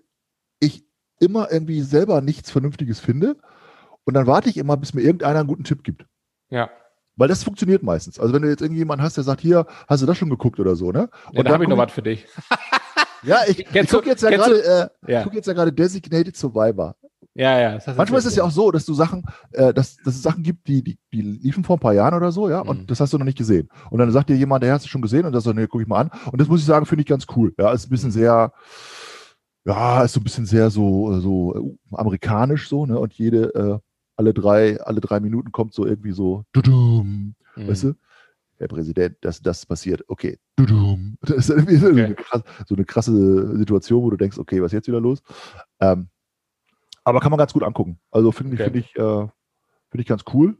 ich 0.60 0.84
immer 1.20 1.52
irgendwie 1.52 1.82
selber 1.82 2.22
nichts 2.22 2.50
Vernünftiges 2.52 3.00
finde. 3.00 3.38
Und 4.06 4.14
dann 4.14 4.26
warte 4.28 4.50
ich 4.50 4.58
immer, 4.58 4.78
bis 4.78 4.94
mir 4.94 5.02
irgendeiner 5.02 5.40
einen 5.40 5.48
guten 5.48 5.64
Tipp 5.64 5.84
gibt. 5.84 6.06
ja. 6.50 6.70
Weil 7.16 7.28
das 7.28 7.44
funktioniert 7.44 7.84
meistens. 7.84 8.18
Also 8.18 8.34
wenn 8.34 8.44
du 8.44 8.48
jetzt 8.48 8.62
irgendjemanden 8.62 9.04
hast, 9.06 9.18
der 9.18 9.26
sagt, 9.26 9.42
hier, 9.42 9.66
hast 9.90 10.02
du 10.02 10.06
das 10.06 10.18
schon 10.18 10.30
geguckt 10.30 10.58
oder 10.58 10.78
so, 10.78 10.94
ne? 10.94 11.00
ja 11.00 11.08
da 11.34 11.44
dann 11.44 11.52
habe 11.52 11.66
ich 11.66 11.70
noch 11.70 11.76
was 11.78 11.92
für 11.92 12.02
dich. 12.02 12.26
Ja, 13.24 13.40
ich, 13.46 13.60
ich 13.76 13.90
gucke 13.90 14.08
jetzt 14.08 14.24
ja 14.24 14.30
gerade, 14.30 14.90
äh, 15.06 15.12
Ja, 15.12 15.24
guck 15.24 15.34
jetzt 15.34 15.46
ja 15.48 15.52
gerade 15.54 15.74
Designated 15.74 16.38
Survivor. 16.38 16.96
Ja, 17.40 17.60
ja. 17.60 17.80
Manchmal 17.96 18.20
ist 18.20 18.26
es 18.26 18.36
ja 18.36 18.44
auch 18.44 18.52
so, 18.52 18.70
dass 18.72 18.86
du 18.86 18.94
Sachen, 18.94 19.24
äh, 19.54 19.74
dass, 19.74 19.96
dass 19.98 20.16
es 20.16 20.22
Sachen 20.22 20.44
gibt, 20.44 20.68
die, 20.68 20.84
die, 20.84 20.98
die 21.14 21.22
liefen 21.22 21.64
vor 21.64 21.78
ein 21.78 21.80
paar 21.80 21.94
Jahren 21.94 22.14
oder 22.14 22.32
so, 22.32 22.50
ja, 22.50 22.64
Mhm. 22.64 22.70
und 22.70 22.92
das 22.92 23.00
hast 23.00 23.14
du 23.14 23.18
noch 23.18 23.26
nicht 23.26 23.38
gesehen. 23.38 23.70
Und 23.90 24.00
dann 24.00 24.12
sagt 24.12 24.30
dir 24.30 24.36
jemand, 24.36 24.64
der 24.64 24.74
hast 24.74 24.86
du 24.86 24.90
schon 24.90 25.02
gesehen 25.02 25.26
und 25.26 25.32
das 25.32 25.44
so, 25.46 25.54
nee, 25.54 25.68
guck 25.68 25.82
ich 25.82 25.88
mal 25.88 26.02
an. 26.02 26.12
Und 26.32 26.42
das 26.42 26.48
muss 26.50 26.60
ich 26.60 26.66
sagen, 26.66 26.86
finde 26.86 27.02
ich 27.04 27.08
ganz 27.08 27.26
cool. 27.36 27.54
Ja, 27.58 27.72
ist 27.72 27.88
ein 27.88 27.90
bisschen 27.92 28.10
Mhm. 28.10 28.14
sehr, 28.14 28.52
ja, 29.66 30.04
ist 30.04 30.14
so 30.14 30.20
ein 30.20 30.24
bisschen 30.24 30.46
sehr 30.46 30.70
so, 30.70 31.20
so 31.20 31.56
äh, 31.92 31.96
amerikanisch 31.96 32.68
so, 32.70 32.86
ne? 32.86 33.00
Und 33.00 33.14
jede, 33.14 33.54
äh, 33.56 33.80
alle 34.16 34.34
drei, 34.34 34.80
alle 34.82 35.00
drei 35.02 35.20
Minuten 35.20 35.52
kommt 35.52 35.74
so 35.74 35.86
irgendwie 35.86 36.12
so, 36.12 36.44
dudum, 36.54 37.36
Mhm. 37.56 37.68
weißt 37.68 37.84
du? 37.84 37.94
Herr 38.58 38.68
Präsident, 38.68 39.16
das, 39.22 39.42
das 39.42 39.66
passiert. 39.66 40.04
Okay. 40.08 40.38
Das 41.22 41.38
ist 41.38 41.50
irgendwie 41.50 41.76
so, 41.78 41.88
Okay. 41.88 42.04
eine 42.06 42.16
krasse, 42.16 42.44
so 42.68 42.76
eine 42.76 42.86
krasse 42.86 43.58
Situation, 43.58 44.04
wo 44.04 44.10
du 44.10 44.18
denkst, 44.18 44.38
okay, 44.38 44.62
was 44.62 44.68
ist 44.68 44.74
jetzt 44.74 44.88
wieder 44.88 45.00
los? 45.02 45.20
Ähm, 45.80 46.10
aber 47.10 47.20
kann 47.20 47.32
man 47.32 47.38
ganz 47.38 47.54
gut 47.54 47.64
angucken. 47.64 48.00
Also 48.12 48.32
finde 48.32 48.56
ich, 48.56 48.62
Okay. 48.62 48.72
finde 48.72 48.80
ich, 48.80 48.96
äh, 48.96 49.28
finde 49.90 50.02
ich 50.02 50.06
ganz 50.08 50.24
cool. 50.34 50.58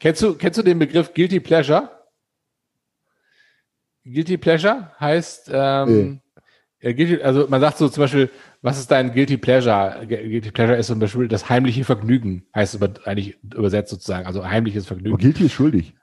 Kennst 0.00 0.22
du, 0.22 0.34
kennst 0.34 0.58
du 0.58 0.62
den 0.62 0.78
Begriff 0.78 1.12
Guilty 1.14 1.40
Pleasure? 1.40 1.90
Guilty 4.04 4.38
Pleasure 4.38 4.92
heißt, 4.98 5.50
ähm, 5.52 6.20
ja, 6.80 6.92
guilty, 6.92 7.22
also 7.22 7.46
man 7.48 7.60
sagt 7.60 7.76
so 7.78 7.88
zum 7.88 8.02
Beispiel, 8.04 8.30
was 8.62 8.78
ist 8.78 8.90
dein 8.90 9.12
Guilty 9.12 9.36
Pleasure? 9.36 9.98
Gu- 10.02 10.06
Guilty 10.16 10.50
Pleasure 10.50 10.76
ist 10.78 10.86
zum 10.86 10.98
Beispiel 10.98 11.28
das 11.28 11.48
heimliche 11.48 11.84
Vergnügen, 11.84 12.46
heißt 12.54 12.74
es 12.74 12.80
über, 12.80 12.94
eigentlich 13.06 13.38
übersetzt 13.42 13.90
sozusagen, 13.90 14.26
also 14.26 14.44
heimliches 14.48 14.86
Vergnügen. 14.86 15.14
Aber 15.14 15.22
Guilty 15.22 15.46
ist 15.46 15.52
schuldig. 15.52 15.94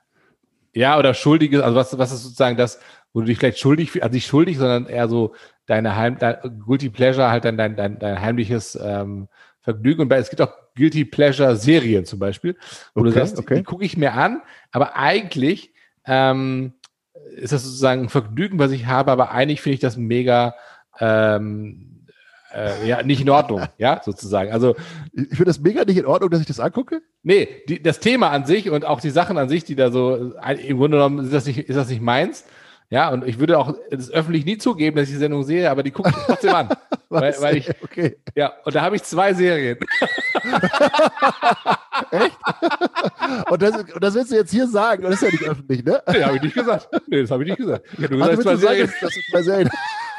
Ja, 0.76 0.98
oder 0.98 1.14
schuldiges, 1.14 1.62
also 1.62 1.74
was, 1.74 1.96
was 1.96 2.12
ist 2.12 2.22
sozusagen 2.22 2.58
das, 2.58 2.78
wo 3.14 3.20
du 3.20 3.26
dich 3.26 3.38
vielleicht 3.38 3.58
schuldig 3.58 3.90
fühlst, 3.90 4.04
also 4.04 4.14
nicht 4.14 4.26
schuldig, 4.26 4.58
sondern 4.58 4.86
eher 4.86 5.08
so 5.08 5.34
deine 5.64 5.96
Heim, 5.96 6.18
dein 6.18 6.36
Guilty 6.66 6.90
Pleasure, 6.90 7.30
halt 7.30 7.46
dein, 7.46 7.56
dein, 7.56 7.76
dein, 7.76 7.98
dein 7.98 8.20
heimliches 8.20 8.78
ähm, 8.80 9.28
Vergnügen. 9.62 10.02
Und 10.02 10.08
bei, 10.08 10.18
es 10.18 10.28
gibt 10.28 10.42
auch 10.42 10.52
Guilty 10.74 11.06
Pleasure 11.06 11.56
Serien 11.56 12.04
zum 12.04 12.18
Beispiel, 12.18 12.58
wo 12.94 13.02
du 13.04 13.08
Okay, 13.08 13.20
sagst, 13.20 13.38
okay. 13.38 13.54
die 13.54 13.62
gucke 13.62 13.86
ich 13.86 13.96
mir 13.96 14.12
an, 14.12 14.42
aber 14.70 14.96
eigentlich 14.96 15.72
ähm, 16.04 16.74
ist 17.36 17.54
das 17.54 17.64
sozusagen 17.64 18.02
ein 18.02 18.08
Vergnügen, 18.10 18.58
was 18.58 18.70
ich 18.70 18.84
habe, 18.84 19.10
aber 19.10 19.30
eigentlich 19.30 19.62
finde 19.62 19.74
ich 19.76 19.80
das 19.80 19.96
mega 19.96 20.54
ähm, 21.00 21.95
äh, 22.56 22.86
ja, 22.88 23.02
nicht 23.02 23.20
in 23.20 23.28
Ordnung, 23.30 23.62
ja, 23.78 24.00
sozusagen. 24.04 24.50
Also 24.50 24.74
Ich 25.12 25.28
finde 25.28 25.44
das 25.44 25.60
mega 25.60 25.84
nicht 25.84 25.98
in 25.98 26.06
Ordnung, 26.06 26.30
dass 26.30 26.40
ich 26.40 26.46
das 26.46 26.58
angucke. 26.60 27.02
Nee, 27.22 27.48
die, 27.68 27.82
das 27.82 28.00
Thema 28.00 28.30
an 28.30 28.46
sich 28.46 28.70
und 28.70 28.84
auch 28.84 29.00
die 29.00 29.10
Sachen 29.10 29.36
an 29.38 29.48
sich, 29.48 29.64
die 29.64 29.74
da 29.76 29.90
so, 29.90 30.32
im 30.66 30.78
Grunde 30.78 30.96
genommen 30.96 31.24
ist 31.24 31.32
das 31.32 31.46
nicht, 31.46 31.58
ist 31.58 31.76
das 31.76 31.88
nicht 31.88 32.00
meins. 32.02 32.44
Ja, 32.88 33.10
und 33.10 33.26
ich 33.26 33.40
würde 33.40 33.58
auch 33.58 33.74
das 33.90 34.12
öffentlich 34.12 34.44
nie 34.44 34.58
zugeben, 34.58 34.96
dass 34.96 35.08
ich 35.08 35.14
die 35.14 35.18
Sendung 35.18 35.42
sehe, 35.42 35.68
aber 35.68 35.82
die 35.82 35.90
gucke 35.90 36.10
ich 36.10 36.16
trotzdem 36.24 36.54
an. 36.54 36.68
weil, 37.08 37.34
weil 37.40 37.56
ich, 37.56 37.68
okay. 37.82 38.16
ja, 38.36 38.52
und 38.64 38.74
da 38.76 38.82
habe 38.82 38.94
ich 38.94 39.02
zwei 39.02 39.34
Serien. 39.34 39.78
Und 43.50 43.62
das, 43.62 43.76
und 43.76 44.02
das 44.02 44.14
willst 44.14 44.30
du 44.30 44.36
jetzt 44.36 44.50
hier 44.50 44.66
sagen. 44.66 45.04
Und 45.04 45.10
das 45.10 45.22
ist 45.22 45.32
ja 45.32 45.32
nicht 45.32 45.50
öffentlich, 45.50 45.84
ne? 45.84 46.02
Nee, 46.12 46.22
habe 46.22 46.36
ich 46.36 46.42
nicht 46.42 46.54
gesagt. 46.54 46.88
Nee, 47.06 47.22
das 47.22 47.30
habe 47.30 47.42
ich 47.42 47.48
nicht 47.48 47.58
gesagt. 47.58 47.84
Ich 47.96 48.04
habe 48.04 48.16
nur 48.16 48.24
Also 48.26 48.36
gesagt, 48.36 48.56
du 48.56 48.60
zwei 48.60 48.66
sagen, 48.66 48.76
Serien. 48.76 48.92
dass 49.00 49.14
du 49.14 49.20
zwei 49.30 49.42
Serien 49.42 49.70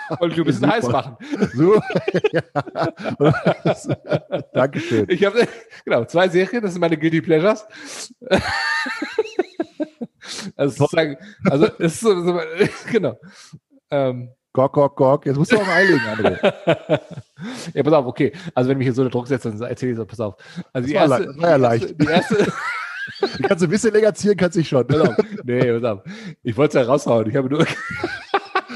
Wollte 0.19 0.35
ich 0.35 0.41
ein 0.41 0.45
bisschen 0.45 0.61
Super. 0.63 0.73
heiß 0.73 0.87
machen. 0.89 1.17
so. 1.53 1.81
ja. 2.31 2.41
Dankeschön. 4.53 5.05
Ich 5.09 5.23
habe, 5.25 5.47
genau, 5.85 6.05
zwei 6.05 6.29
Serien, 6.29 6.61
das 6.61 6.73
sind 6.73 6.81
meine 6.81 6.97
Guilty 6.97 7.21
Pleasures. 7.21 7.65
also 10.55 10.75
sozusagen, 10.75 11.17
also, 11.49 11.65
ist 11.65 11.99
so, 11.99 12.23
so 12.23 12.39
genau. 12.91 13.19
Ähm, 13.91 14.31
Gok, 14.53 14.73
gok, 14.73 14.95
gok. 14.95 15.25
Jetzt 15.27 15.37
musst 15.37 15.51
du 15.51 15.57
auch 15.57 15.67
einlegen, 15.67 16.01
André. 16.01 16.99
ja, 17.75 17.83
pass 17.83 17.93
auf, 17.93 18.07
okay. 18.07 18.31
Also 18.55 18.71
wenn 18.71 18.79
mich 18.79 18.85
hier 18.85 18.93
so 18.93 19.03
unter 19.03 19.11
Druck 19.11 19.27
setzt, 19.27 19.45
dann 19.45 19.61
erzähle 19.61 19.91
ich 19.91 19.97
so, 19.97 20.05
pass 20.05 20.19
auf. 20.19 20.35
Also 20.73 20.87
die 20.87 20.95
Das 20.95 21.09
war 21.11 21.19
erste, 21.19 21.33
das 21.33 21.41
war 21.43 21.49
ja 21.49 21.55
die 21.57 21.61
leicht. 21.61 21.83
erste, 21.83 21.95
die 21.95 22.07
erste 22.07 22.53
Die 23.37 23.43
kannst 23.43 23.61
du 23.61 23.67
ein 23.67 23.69
bisschen 23.69 23.93
länger 23.93 24.13
ziehen, 24.15 24.35
kannst 24.35 24.57
dich 24.57 24.67
schon. 24.67 24.87
pass 24.87 24.99
auf. 25.01 25.15
Nee, 25.43 25.79
pass 25.79 25.83
auf. 25.83 26.01
Ich 26.41 26.57
wollte 26.57 26.79
es 26.79 26.85
ja 26.85 26.91
raushauen. 26.91 27.29
Ich 27.29 27.35
habe 27.35 27.49
nur, 27.49 27.67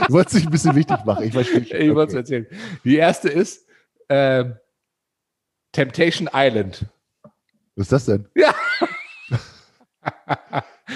Du 0.08 0.14
wolltest 0.14 0.36
dich 0.38 0.46
ein 0.46 0.52
bisschen 0.52 0.76
wichtig 0.76 0.98
machen. 1.06 1.24
Ich 1.26 1.34
verstehe. 1.34 1.66
schon. 1.66 1.78
ich 1.82 1.96
wollte 1.96 2.20
es 2.20 2.30
Okay. 2.30 2.46
erzählen. 2.46 2.48
Die 2.84 2.98
erste 2.98 3.30
ist 3.30 3.66
ähm, 4.10 4.56
Temptation 5.72 6.30
Island. 6.34 6.86
Was 7.76 7.86
ist 7.86 7.92
das 7.92 8.06
denn? 8.06 8.28
Ja. 8.36 8.54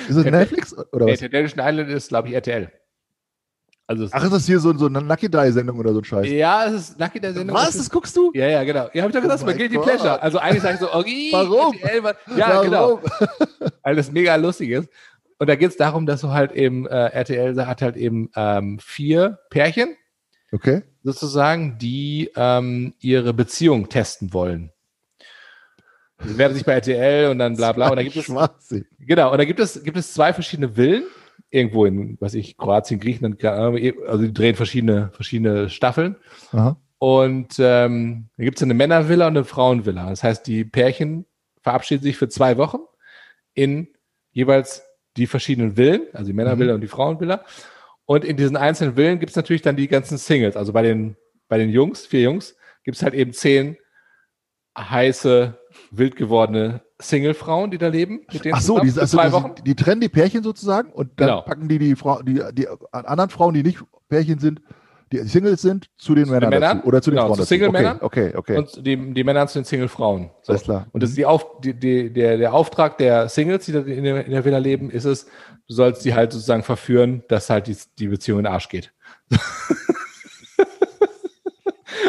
Ist 0.10 0.18
das 0.18 0.26
Netflix 0.26 0.76
oder 0.92 1.06
Nee, 1.06 1.14
was? 1.14 1.20
Temptation 1.20 1.66
Island 1.66 1.90
ist, 1.90 2.10
glaube 2.10 2.28
ich, 2.28 2.34
RTL. 2.34 2.70
Also, 3.88 4.08
Ach, 4.12 4.24
ist 4.24 4.34
das 4.34 4.46
hier 4.46 4.60
so, 4.60 4.76
so 4.76 4.88
eine 4.88 5.00
Lucky 5.00 5.30
Die-Sendung 5.30 5.80
oder 5.80 5.94
so 5.94 6.00
ein 6.00 6.04
Scheiß? 6.04 6.28
ja, 6.28 6.66
es 6.66 6.74
ist 6.90 7.00
Lucky 7.00 7.20
der 7.20 7.34
Sendung. 7.34 7.56
Was? 7.56 7.78
Das 7.78 7.90
guckst 7.90 8.16
du? 8.18 8.32
Ja, 8.34 8.48
ja, 8.48 8.64
genau. 8.64 8.90
Ja, 8.94 9.04
hab 9.04 9.10
ich 9.10 9.16
doch 9.16 9.22
gesagt, 9.22 9.42
Oh 9.44 9.46
mein 9.46 9.58
Guilty 9.58 9.76
Gott. 9.76 9.86
Pleasure. 9.86 10.22
Also 10.22 10.40
eigentlich 10.40 10.64
sage 10.64 10.74
ich 10.76 10.80
so, 10.82 10.88
okay, 10.94 11.30
Warum? 11.32 11.78
RTL, 11.78 12.16
ja, 12.36 12.62
genau. 12.64 13.00
Warum? 13.04 13.72
Weil 13.84 13.96
das 13.96 14.12
mega 14.12 14.36
lustig 14.36 14.72
ist. 14.72 14.90
Und 15.38 15.50
da 15.50 15.56
geht 15.56 15.70
es 15.70 15.78
darum, 15.78 16.06
dass 16.06 16.22
du 16.22 16.30
halt 16.30 16.54
eben, 16.54 16.88
äh, 16.88 17.08
RTL 17.08 17.66
hat 17.66 17.82
halt 17.82 17.98
eben 17.98 18.30
ähm, 18.36 18.80
vier 18.80 19.40
Pärchen 19.50 19.96
Okay. 20.56 20.84
sozusagen, 21.04 21.78
die 21.78 22.32
ähm, 22.36 22.94
ihre 23.00 23.34
Beziehung 23.34 23.90
testen 23.90 24.34
wollen. 24.34 24.72
Die 26.24 26.30
bewerben 26.30 26.54
sich 26.54 26.64
bei 26.64 26.74
RTL 26.74 27.30
und 27.30 27.40
dann 27.40 27.58
bla 27.58 27.74
bla. 27.74 27.90
Und 27.90 27.98
da 27.98 28.04
gibt 28.04 28.16
es, 28.16 28.34
genau, 29.00 29.32
und 29.34 29.38
da 29.38 29.44
gibt 29.44 29.60
es, 29.60 29.84
gibt 29.84 29.98
es 29.98 30.14
zwei 30.14 30.32
verschiedene 30.32 30.76
Villen. 30.76 31.04
Irgendwo 31.50 31.86
in, 31.86 32.18
was 32.22 32.34
ich, 32.34 32.58
Kroatien, 32.58 33.02
Griechenland, 33.02 33.44
Ahnung, 33.44 33.78
also 34.08 34.24
die 34.24 34.34
drehen 34.34 34.56
verschiedene, 34.56 35.12
verschiedene 35.14 35.70
Staffeln. 35.70 36.16
Aha. 36.54 36.78
Und 37.00 37.56
ähm, 37.60 38.30
da 38.38 38.44
gibt 38.44 38.58
es 38.58 38.64
eine 38.64 38.74
Männervilla 38.74 39.28
und 39.28 39.36
eine 39.36 39.44
Frauenvilla. 39.44 40.10
Das 40.10 40.24
heißt, 40.24 40.48
die 40.48 40.64
Pärchen 40.64 41.26
verabschieden 41.62 42.04
sich 42.04 42.18
für 42.18 42.30
zwei 42.30 42.58
Wochen 42.58 42.80
in 43.54 43.90
jeweils 44.32 44.85
die 45.18 45.28
verschiedenen 45.28 45.76
Villen, 45.76 46.02
also 46.14 46.28
die 46.28 46.34
Männervilla 46.34 46.74
und 46.76 46.82
die 46.82 46.88
Frauenvilla. 46.88 47.44
Und 48.06 48.24
in 48.24 48.38
diesen 48.38 48.58
einzelnen 48.58 48.96
Villen 48.96 49.20
gibt 49.20 49.32
es 49.32 49.36
natürlich 49.36 49.62
dann 49.62 49.76
die 49.76 49.88
ganzen 49.88 50.18
Singles. 50.18 50.56
Also 50.56 50.74
bei 50.74 50.82
den, 50.82 51.16
bei 51.48 51.58
den 51.58 51.70
Jungs, 51.70 52.06
vier 52.06 52.22
Jungs, 52.22 52.56
gibt 52.84 52.98
es 52.98 53.04
halt 53.04 53.14
eben 53.14 53.34
zehn 53.34 53.78
heiße, 54.78 55.58
wild 55.92 56.16
gewordene 56.16 56.82
Single-Frauen, 57.00 57.72
die 57.72 57.78
da 57.78 57.88
leben. 57.88 58.26
Mit 58.32 58.46
denen 58.46 58.56
Ach 58.56 58.62
so, 58.62 58.80
die, 58.80 58.88
also 59.00 59.06
zwei 59.06 59.30
die, 59.30 59.64
die 59.64 59.76
trennen 59.76 60.02
die 60.02 60.10
Pärchen 60.10 60.44
sozusagen 60.44 60.92
und 60.92 61.12
dann 61.20 61.28
Genau. 61.28 61.42
packen 61.42 61.68
die 61.68 61.80
die, 61.80 61.96
Frau, 61.96 62.22
die 62.22 62.42
die 62.54 62.68
anderen 62.92 63.30
Frauen, 63.30 63.54
die 63.54 63.64
nicht 63.64 63.80
Pärchen 64.10 64.40
sind, 64.40 64.62
die 65.12 65.20
Singles 65.20 65.62
sind, 65.62 65.90
zu 65.98 66.16
den 66.16 66.30
Männern, 66.30 66.50
Männern? 66.50 66.78
dazu. 66.78 66.88
Oder 66.88 67.02
zu 67.02 67.12
den 67.12 67.16
Genau, 67.16 67.28
Frauen 67.28 67.36
zu 67.36 67.42
dazu. 67.42 67.50
Single-Männern. 67.50 67.98
Okay, 68.02 68.34
okay. 68.36 68.38
okay. 68.38 68.58
Und 68.58 68.86
die, 68.86 69.14
die 69.14 69.24
Männer 69.24 69.48
zu 69.48 69.60
den 69.60 69.66
Single-Frauen. 69.66 70.32
So. 70.42 70.54
Alles 70.54 70.64
klar. 70.64 70.88
Und 70.92 71.04
das 71.04 71.12
ist 71.12 71.18
die 71.18 71.26
Auf, 71.26 71.62
die, 71.62 71.74
die, 71.74 72.12
der, 72.12 72.38
der 72.38 72.54
Auftrag 72.54 72.98
der 72.98 73.30
Singles, 73.30 73.66
die 73.66 73.72
da 73.72 73.80
in 73.80 74.04
der, 74.04 74.26
in 74.26 74.32
der 74.32 74.46
Villa 74.46 74.58
leben, 74.58 74.90
ist 74.90 75.06
es, 75.06 75.26
du 75.68 75.74
sollst 75.74 76.04
die 76.06 76.14
halt 76.14 76.32
sozusagen 76.32 76.64
verführen, 76.64 77.24
dass 77.28 77.50
halt 77.50 77.68
die, 77.68 77.78
die 78.00 78.08
Beziehung 78.08 78.40
in 78.40 78.46
den 78.46 78.54
Arsch 78.54 78.70
geht. 78.70 78.92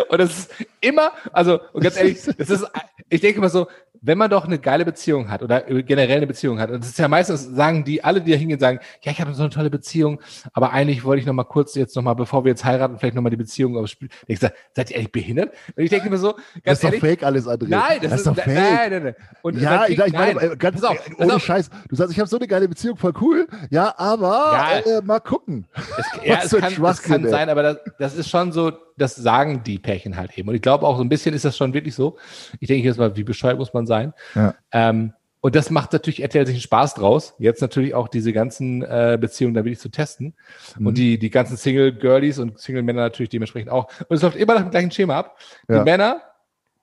Und 0.09 0.19
das 0.19 0.39
ist 0.39 0.51
immer, 0.81 1.13
also 1.33 1.61
und 1.73 1.83
ganz 1.83 1.97
ehrlich, 1.97 2.19
das 2.23 2.51
ist, 2.51 2.67
ich 3.09 3.21
denke 3.21 3.41
mal 3.41 3.49
so, 3.49 3.67
wenn 4.07 4.19
man 4.19 4.31
doch 4.31 4.45
eine 4.45 4.59
geile 4.59 4.85
Beziehung 4.85 5.31
hat 5.31 5.42
oder 5.42 5.62
generell 5.62 6.16
eine 6.19 6.27
Beziehung 6.27 6.61
hat, 6.61 6.71
und 6.71 6.81
das 6.81 6.90
ist 6.90 6.99
ja 6.99 7.09
meistens, 7.09 7.42
sagen 7.45 7.85
die, 7.85 8.05
alle, 8.05 8.21
die 8.21 8.31
da 8.31 8.37
hingehen, 8.37 8.61
sagen, 8.61 8.79
ja, 9.03 9.12
ich 9.12 9.21
habe 9.21 9.35
so 9.35 9.42
eine 9.42 9.51
tolle 9.51 9.69
Beziehung, 9.69 10.21
aber 10.53 10.73
eigentlich 10.73 11.05
wollte 11.05 11.21
ich 11.21 11.27
noch 11.27 11.35
mal 11.35 11.45
kurz 11.45 11.75
jetzt 11.75 11.97
noch 11.97 12.03
mal, 12.03 12.14
bevor 12.14 12.45
wir 12.45 12.51
jetzt 12.51 12.64
heiraten, 12.64 12.99
vielleicht 12.99 13.14
noch 13.16 13.23
mal 13.23 13.31
die 13.31 13.37
Beziehung 13.37 13.77
ausspielen. 13.77 14.12
Ich 14.27 14.38
sage, 14.38 14.55
seid 14.75 14.90
ihr 14.90 14.97
eigentlich 14.97 15.12
behindert? 15.12 15.53
Und 15.77 15.83
ich 15.83 15.90
denke 15.90 16.09
mir 16.09 16.19
so, 16.19 16.33
das 16.33 16.62
ganz 16.62 16.79
ist 16.79 16.85
doch 16.85 16.88
ehrlich, 16.88 17.01
fake 17.01 17.23
alles, 17.25 17.47
André. 17.47 17.66
Nein, 17.69 17.99
das, 18.03 18.12
ist, 18.12 18.27
doch 18.27 18.37
fake. 18.37 18.47
Nein, 18.47 18.90
nein, 18.90 19.03
nein. 19.03 19.14
Und 19.42 19.61
ja, 19.61 19.87
ich, 19.87 19.97
krieg- 19.97 20.07
ich 20.07 20.12
meine, 20.12 20.35
nein. 20.35 20.59
ganz 20.59 20.83
auf, 20.85 20.99
ohne 21.19 21.35
auf. 21.35 21.45
Scheiß. 21.45 21.71
Du 21.88 21.97
sagst, 21.97 22.12
ich 22.12 22.19
habe 22.21 22.29
so 22.29 22.37
eine 22.38 22.47
geile 22.47 22.69
Beziehung, 22.69 22.97
voll 22.97 23.12
cool. 23.21 23.47
Ja, 23.71 23.95
aber 23.99 24.83
Ja. 24.87 24.99
äh, 24.99 25.03
mal 25.03 25.21
gucken. 25.21 25.66
Es, 25.75 26.07
ja, 26.25 26.40
es 26.45 26.51
kann, 26.51 26.85
es 26.85 27.03
kann 27.03 27.29
sein, 27.29 27.49
aber 27.49 27.62
das, 27.62 27.77
das 27.99 28.14
ist 28.16 28.29
schon 28.31 28.53
so, 28.53 28.73
das 28.97 29.15
sagen 29.15 29.63
die 29.65 29.79
Pärchen 29.79 30.17
halt 30.17 30.37
eben. 30.39 30.49
Und 30.49 30.55
ich 30.55 30.63
glaube 30.63 30.87
auch 30.87 30.97
so 30.97 31.03
ein 31.03 31.09
bisschen 31.09 31.35
ist 31.35 31.45
das 31.45 31.57
schon 31.57 31.75
wirklich 31.75 31.95
so. 31.95 32.17
Ich 32.61 32.69
denke 32.69 32.87
jetzt 32.87 32.99
mal, 32.99 33.17
wie 33.17 33.25
bescheuert 33.25 33.59
muss 33.59 33.75
man 33.75 33.87
sein? 33.87 34.15
Ja. 34.35 34.55
Ähm, 34.73 35.13
und 35.41 35.55
das 35.55 35.71
macht 35.71 35.93
natürlich 35.93 36.23
RTL 36.23 36.47
sich 36.47 36.57
einen 36.57 36.63
Spaß 36.63 36.95
draus, 36.95 37.35
jetzt 37.39 37.61
natürlich 37.61 37.95
auch 37.95 38.09
diese 38.09 38.33
ganzen 38.33 38.83
äh, 38.83 39.17
Beziehungen 39.21 39.55
da 39.55 39.65
wirklich 39.65 39.79
zu 39.79 39.91
testen. 39.91 40.35
Mhm. 40.77 40.87
Und 40.89 40.99
die, 40.99 41.19
die 41.19 41.31
ganzen 41.31 41.57
Single-Girlies 41.57 42.39
und 42.39 42.59
Single-Männer 42.59 43.03
natürlich 43.03 43.31
dementsprechend 43.31 43.71
auch. 43.71 43.89
Und 44.09 44.17
es 44.17 44.23
läuft 44.23 44.37
immer 44.37 44.55
nach 44.55 44.63
dem 44.63 44.71
gleichen 44.71 44.91
Schema 44.91 45.19
ab. 45.19 45.39
Ja. 45.69 45.79
Die 45.79 45.85
Männer, 45.85 46.23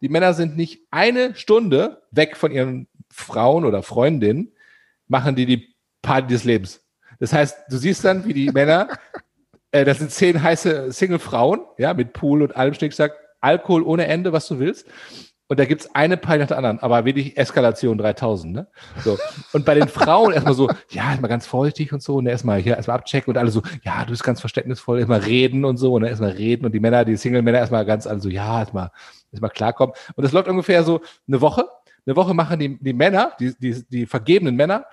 die 0.02 0.08
Männer 0.10 0.34
sind 0.34 0.56
nicht 0.56 0.82
eine 0.92 1.36
Stunde 1.36 2.04
weg 2.12 2.38
von 2.38 2.52
ihren 2.52 2.88
Frauen 3.10 3.66
oder 3.66 3.84
Freundinnen, 3.84 4.54
machen 5.08 5.36
die 5.36 5.46
die 5.46 5.76
Party 6.02 6.28
des 6.28 6.44
Lebens. 6.46 6.82
Das 7.20 7.34
heißt, 7.34 7.66
du 7.70 7.78
siehst 7.78 8.06
dann, 8.06 8.26
wie 8.26 8.34
die 8.34 8.52
Männer, 8.52 8.88
äh, 9.74 9.84
das 9.84 9.98
sind 9.98 10.12
zehn 10.12 10.42
heiße 10.42 10.92
Single-Frauen, 10.92 11.62
ja, 11.78 11.94
mit 11.94 12.14
Pool 12.14 12.42
und 12.44 12.56
allem 12.56 12.74
Schnickschnack, 12.74 13.12
Alkohol 13.42 13.84
ohne 13.84 14.08
Ende, 14.08 14.32
was 14.32 14.48
du 14.48 14.60
willst. 14.60 14.88
Und 15.50 15.60
da 15.60 15.66
gibt's 15.66 15.94
eine 15.94 16.16
Party 16.16 16.40
nach 16.40 16.48
der 16.48 16.58
anderen, 16.58 16.80
aber 16.80 17.04
wirklich 17.06 17.38
Eskalation 17.38 17.98
3000, 17.98 18.54
ne? 18.54 18.68
So. 19.04 19.18
Und 19.52 19.66
bei 19.66 19.76
den 19.76 19.90
Frauen 19.90 20.32
erstmal 20.34 20.54
so, 20.54 20.70
ja, 20.90 21.10
erstmal 21.10 21.30
ganz 21.30 21.46
vorsichtig 21.46 21.92
und 21.92 22.02
so, 22.02 22.16
und 22.16 22.28
erstmal 22.28 22.60
hier 22.60 22.78
erstmal 22.78 22.98
abchecken 22.98 23.34
und 23.34 23.38
alle 23.38 23.52
so, 23.52 23.62
ja, 23.84 24.06
du 24.06 24.12
bist 24.12 24.24
ganz 24.24 24.40
verständnisvoll, 24.40 25.00
erstmal 25.00 25.20
reden 25.20 25.66
und 25.66 25.78
so, 25.78 25.94
und 25.94 26.04
dann 26.04 26.10
erstmal 26.10 26.32
reden 26.32 26.66
und 26.66 26.72
die 26.72 26.80
Männer, 26.80 27.04
die 27.04 27.18
Single-Männer 27.18 27.58
erstmal 27.58 27.86
ganz, 27.86 28.08
also 28.08 28.30
ja, 28.30 28.60
erstmal, 28.60 28.92
erstmal 29.32 29.52
klarkommen. 29.52 29.94
Und 30.16 30.24
das 30.24 30.32
läuft 30.32 30.48
ungefähr 30.48 30.84
so 30.84 31.02
eine 31.28 31.42
Woche. 31.42 31.66
Eine 32.06 32.16
Woche 32.16 32.34
machen 32.34 32.60
die, 32.60 32.78
die 32.80 32.94
Männer, 32.94 33.34
die, 33.40 33.54
die, 33.60 33.84
die 33.90 34.06
vergebenen 34.06 34.56
Männer, 34.56 34.86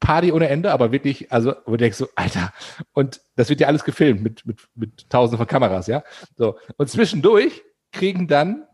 Party 0.00 0.32
ohne 0.32 0.48
Ende, 0.48 0.72
aber 0.72 0.92
wirklich, 0.92 1.32
also, 1.32 1.54
wo 1.64 1.72
du 1.72 1.78
denkst 1.78 1.98
so, 1.98 2.08
Alter, 2.14 2.52
und 2.92 3.20
das 3.36 3.48
wird 3.48 3.60
ja 3.60 3.66
alles 3.66 3.84
gefilmt 3.84 4.22
mit, 4.22 4.46
mit, 4.46 4.60
mit 4.74 5.10
tausenden 5.10 5.38
von 5.38 5.46
Kameras, 5.46 5.86
ja. 5.86 6.04
So. 6.36 6.56
Und 6.76 6.88
zwischendurch 6.88 7.62
kriegen 7.92 8.28
dann 8.28 8.64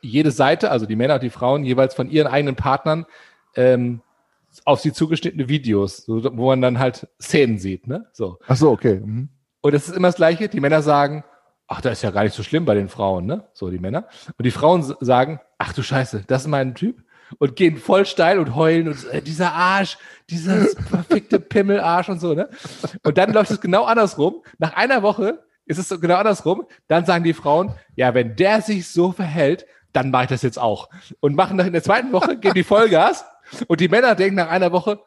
jede 0.00 0.30
Seite, 0.30 0.70
also 0.70 0.86
die 0.86 0.96
Männer 0.96 1.14
und 1.14 1.22
die 1.22 1.30
Frauen, 1.30 1.64
jeweils 1.64 1.94
von 1.94 2.08
ihren 2.08 2.28
eigenen 2.28 2.54
Partnern 2.54 3.06
ähm, 3.56 4.00
auf 4.64 4.80
sie 4.80 4.92
zugeschnittene 4.92 5.48
Videos, 5.48 5.98
so, 5.98 6.22
wo 6.36 6.46
man 6.46 6.62
dann 6.62 6.78
halt 6.78 7.08
Szenen 7.20 7.58
sieht, 7.58 7.86
ne? 7.86 8.06
So. 8.12 8.38
Ach 8.46 8.56
so, 8.56 8.70
okay. 8.70 9.00
Mhm. 9.00 9.28
Und 9.60 9.74
es 9.74 9.88
ist 9.88 9.96
immer 9.96 10.08
das 10.08 10.16
Gleiche. 10.16 10.48
Die 10.48 10.60
Männer 10.60 10.82
sagen, 10.82 11.24
ach, 11.66 11.80
das 11.80 11.94
ist 11.94 12.02
ja 12.02 12.10
gar 12.10 12.22
nicht 12.22 12.34
so 12.34 12.42
schlimm 12.42 12.64
bei 12.64 12.74
den 12.74 12.88
Frauen, 12.88 13.26
ne? 13.26 13.48
So 13.52 13.70
die 13.70 13.78
Männer. 13.78 14.06
Und 14.38 14.44
die 14.44 14.50
Frauen 14.50 14.82
sagen, 15.00 15.40
ach 15.58 15.72
du 15.72 15.82
Scheiße, 15.82 16.24
das 16.26 16.42
ist 16.42 16.48
mein 16.48 16.74
Typ. 16.74 17.02
Und 17.38 17.56
gehen 17.56 17.76
voll 17.76 18.06
steil 18.06 18.38
und 18.38 18.54
heulen 18.54 18.88
und 18.88 19.04
äh, 19.10 19.20
dieser 19.20 19.52
Arsch, 19.52 19.98
dieser 20.30 20.66
verfickte 20.88 21.40
Pimmelarsch 21.40 22.08
und 22.08 22.20
so, 22.20 22.34
ne? 22.34 22.48
Und 23.02 23.18
dann 23.18 23.32
läuft 23.32 23.50
es 23.50 23.60
genau 23.60 23.84
andersrum. 23.84 24.42
Nach 24.58 24.74
einer 24.74 25.02
Woche 25.02 25.44
ist 25.66 25.78
es 25.78 26.00
genau 26.00 26.16
andersrum. 26.16 26.64
Dann 26.88 27.04
sagen 27.04 27.24
die 27.24 27.34
Frauen, 27.34 27.72
ja, 27.96 28.14
wenn 28.14 28.36
der 28.36 28.62
sich 28.62 28.88
so 28.88 29.12
verhält, 29.12 29.66
dann 29.92 30.10
mache 30.10 30.24
ich 30.24 30.28
das 30.30 30.42
jetzt 30.42 30.58
auch. 30.58 30.88
Und 31.20 31.34
machen 31.34 31.56
nach 31.56 31.66
in 31.66 31.72
der 31.72 31.82
zweiten 31.82 32.12
Woche, 32.12 32.36
geben 32.36 32.54
die 32.54 32.64
Vollgas. 32.64 33.24
Und 33.66 33.80
die 33.80 33.88
Männer 33.88 34.14
denken 34.14 34.36
nach 34.36 34.50
einer 34.50 34.72
Woche, 34.72 35.00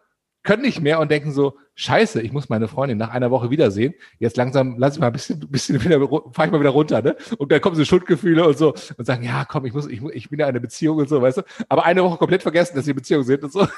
können 0.50 0.64
nicht 0.64 0.82
mehr 0.82 1.00
und 1.00 1.12
denken 1.12 1.32
so, 1.32 1.58
scheiße, 1.76 2.24
ich 2.24 2.32
muss 2.34 2.50
meine 2.50 2.68
Freundin 2.68 2.98
nach 2.98 3.12
einer 3.12 3.30
Woche 3.30 3.52
wiedersehen. 3.52 3.94
Jetzt 4.18 4.36
langsam 4.36 4.80
lass 4.80 4.96
ich 4.96 5.00
mal 5.00 5.06
ein 5.06 5.14
bisschen, 5.14 5.40
bisschen 5.52 5.84
wieder, 5.84 6.00
fahr 6.32 6.46
ich 6.46 6.52
mal 6.52 6.60
wieder 6.60 6.72
runter, 6.72 7.04
ne? 7.04 7.16
Und 7.38 7.52
dann 7.52 7.62
kommen 7.62 7.76
so 7.76 7.86
Schuldgefühle 7.86 8.48
und 8.48 8.58
so 8.58 8.74
und 8.98 9.06
sagen, 9.06 9.22
ja, 9.24 9.46
komm, 9.46 9.68
ich 9.68 9.74
muss, 9.76 9.86
ich, 9.86 10.02
ich 10.02 10.28
bin 10.32 10.40
ja 10.40 10.48
in 10.48 10.50
einer 10.50 10.60
Beziehung 10.60 10.98
und 10.98 11.08
so, 11.08 11.22
weißt 11.22 11.38
du? 11.38 11.42
Aber 11.68 11.86
eine 11.86 12.04
Woche 12.04 12.18
komplett 12.18 12.42
vergessen, 12.42 12.76
dass 12.76 12.86
sie 12.86 12.92
in 12.92 12.98
Beziehung 12.98 13.22
sind 13.22 13.44
und 13.44 13.54
so. 13.54 13.68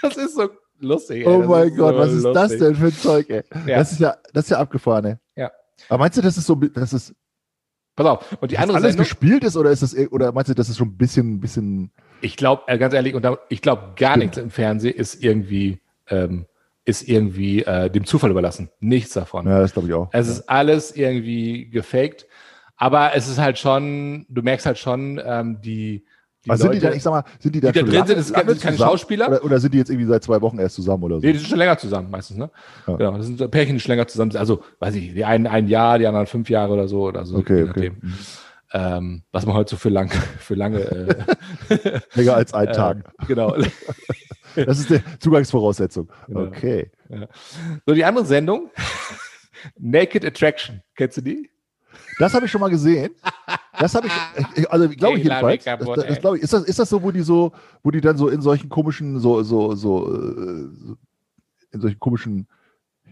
Das 0.00 0.16
ist 0.16 0.36
so 0.36 0.48
lustig. 0.78 1.26
ey. 1.26 1.32
Oh 1.32 1.40
Das 1.40 1.48
mein 1.48 1.68
ist 1.70 1.76
Gott, 1.76 1.94
so 1.94 1.98
was 1.98 2.12
ist 2.12 2.22
das 2.24 2.34
lustig. 2.34 2.60
denn 2.60 2.74
für 2.76 2.86
ein 2.86 2.92
Zeug, 2.92 3.30
ey? 3.30 3.42
Ja. 3.66 3.78
Das 3.78 3.90
ist 3.90 4.00
ja, 4.00 4.16
das 4.32 4.44
ist 4.44 4.50
ja 4.50 4.58
abgefahren, 4.58 5.04
ey. 5.04 5.16
Ja. 5.34 5.50
Aber 5.88 5.98
meinst 6.04 6.16
du, 6.16 6.22
dass 6.22 6.36
es 6.36 6.46
so, 6.46 6.54
das 6.54 6.92
ist 6.92 7.14
Pass 7.98 8.06
auf. 8.06 8.36
Und 8.40 8.52
die 8.52 8.58
andere 8.58 8.76
alles 8.76 8.92
Sendung, 8.92 9.04
gespielt 9.06 9.42
ist 9.42 9.56
oder 9.56 9.72
ist 9.72 9.82
das, 9.82 9.96
oder 10.12 10.30
meinst 10.30 10.48
du, 10.48 10.54
das 10.54 10.68
ist 10.68 10.76
schon 10.78 10.86
ein 10.86 10.96
bisschen, 10.96 11.40
bisschen, 11.40 11.90
ich 12.20 12.36
glaube, 12.36 12.62
äh, 12.68 12.78
ganz 12.78 12.94
ehrlich, 12.94 13.16
und 13.16 13.26
ich 13.48 13.60
glaube, 13.60 13.94
gar 13.96 14.16
nichts 14.16 14.38
im 14.38 14.50
Fernsehen 14.50 14.94
ist 14.94 15.20
irgendwie, 15.20 15.80
ähm, 16.10 16.46
ist 16.84 17.06
irgendwie 17.08 17.62
äh, 17.64 17.90
dem 17.90 18.04
Zufall 18.06 18.30
überlassen. 18.30 18.70
Nichts 18.80 19.12
davon. 19.12 19.46
ja, 19.46 19.60
das 19.60 19.72
glaube 19.72 19.88
ich 19.88 19.94
auch. 19.94 20.08
Es 20.12 20.28
ist 20.28 20.48
alles 20.48 20.94
irgendwie 20.96 21.68
gefaked. 21.70 22.26
Aber 22.76 23.14
es 23.14 23.28
ist 23.28 23.38
halt 23.38 23.58
schon, 23.58 24.24
du 24.28 24.40
merkst 24.42 24.64
halt 24.64 24.78
schon, 24.78 25.20
ähm, 25.24 25.60
die, 25.60 26.04
die 26.44 26.50
Also 26.50 26.62
sind 26.62 26.72
die 26.74 26.76
Leute, 26.78 26.86
dann, 26.88 26.96
ich 26.96 27.02
sag 27.02 27.10
mal, 27.10 27.24
sind 27.40 27.54
die 27.56 27.60
dann 27.60 27.72
die 27.72 27.78
da 27.80 27.84
drin 27.84 27.92
lange, 27.94 28.06
sind, 28.06 28.18
ist- 28.18 28.30
lange 28.30 28.44
keine 28.46 28.56
zusammen? 28.56 28.78
Schauspieler. 28.78 29.28
Oder, 29.28 29.44
oder 29.44 29.58
sind 29.60 29.74
die 29.74 29.78
jetzt 29.78 29.90
irgendwie 29.90 30.06
seit 30.06 30.22
zwei 30.22 30.40
Wochen 30.40 30.58
erst 30.60 30.76
zusammen 30.76 31.02
oder 31.02 31.16
so? 31.16 31.26
nee, 31.26 31.32
die 31.32 31.38
sind 31.40 31.48
schon 31.48 31.58
länger 31.58 31.76
zusammen 31.76 32.08
meistens, 32.10 32.36
ne? 32.38 32.50
Ja. 32.86 32.96
Genau, 32.96 33.16
das 33.18 33.26
sind 33.26 33.50
Pärchen, 33.50 33.74
die 33.74 33.80
schon 33.80 33.90
länger 33.90 34.06
zusammen 34.06 34.30
sind. 34.30 34.38
Also, 34.38 34.62
weiß 34.78 34.94
ich, 34.94 35.12
die 35.12 35.24
einen 35.24 35.48
ein 35.48 35.66
Jahr, 35.66 35.98
die 35.98 36.06
anderen 36.06 36.26
fünf 36.28 36.48
Jahre 36.48 36.72
oder 36.72 36.86
so 36.88 37.02
oder 37.02 37.26
so. 37.26 37.36
okay, 37.36 37.64
okay. 37.64 37.90
nachdem. 37.92 38.14
Ähm, 38.70 39.22
was 39.32 39.44
man 39.46 39.56
heute 39.56 39.70
so 39.70 39.76
für 39.76 39.88
lang, 39.88 40.10
für 40.38 40.54
lange, 40.54 40.78
äh, 40.80 42.00
Länger 42.14 42.34
als 42.34 42.54
ein 42.54 42.72
Tag. 42.72 42.98
äh, 43.22 43.26
genau. 43.26 43.56
Das 44.66 44.78
ist 44.78 44.90
die 44.90 45.00
Zugangsvoraussetzung. 45.18 46.08
Genau. 46.26 46.42
Okay. 46.44 46.90
So, 47.86 47.94
die 47.94 48.04
andere 48.04 48.24
Sendung, 48.26 48.70
Naked 49.78 50.24
Attraction. 50.24 50.82
Kennst 50.96 51.16
du 51.16 51.20
die? 51.22 51.50
Das 52.18 52.34
habe 52.34 52.46
ich 52.46 52.50
schon 52.50 52.60
mal 52.60 52.68
gesehen. 52.70 53.14
Das 53.78 53.94
habe 53.94 54.06
ich, 54.08 54.12
ich- 54.56 54.70
also 54.70 54.88
glaube 54.88 55.18
ich 55.18 55.24
jedenfalls. 55.24 55.64
Das, 55.64 55.78
das, 55.78 56.20
das 56.20 56.34
ich. 56.36 56.42
Ist 56.42 56.52
das, 56.52 56.64
ist 56.64 56.78
das 56.78 56.88
so, 56.88 57.02
wo 57.02 57.10
die 57.10 57.22
so, 57.22 57.52
wo 57.82 57.90
die 57.90 58.00
dann 58.00 58.16
so 58.16 58.28
in 58.28 58.40
solchen 58.42 58.68
komischen, 58.68 59.18
so, 59.20 59.42
so, 59.42 59.74
so, 59.74 60.14
äh, 60.14 60.68
so 60.72 60.96
in 61.70 61.80
solchen 61.80 61.98
komischen, 62.00 62.48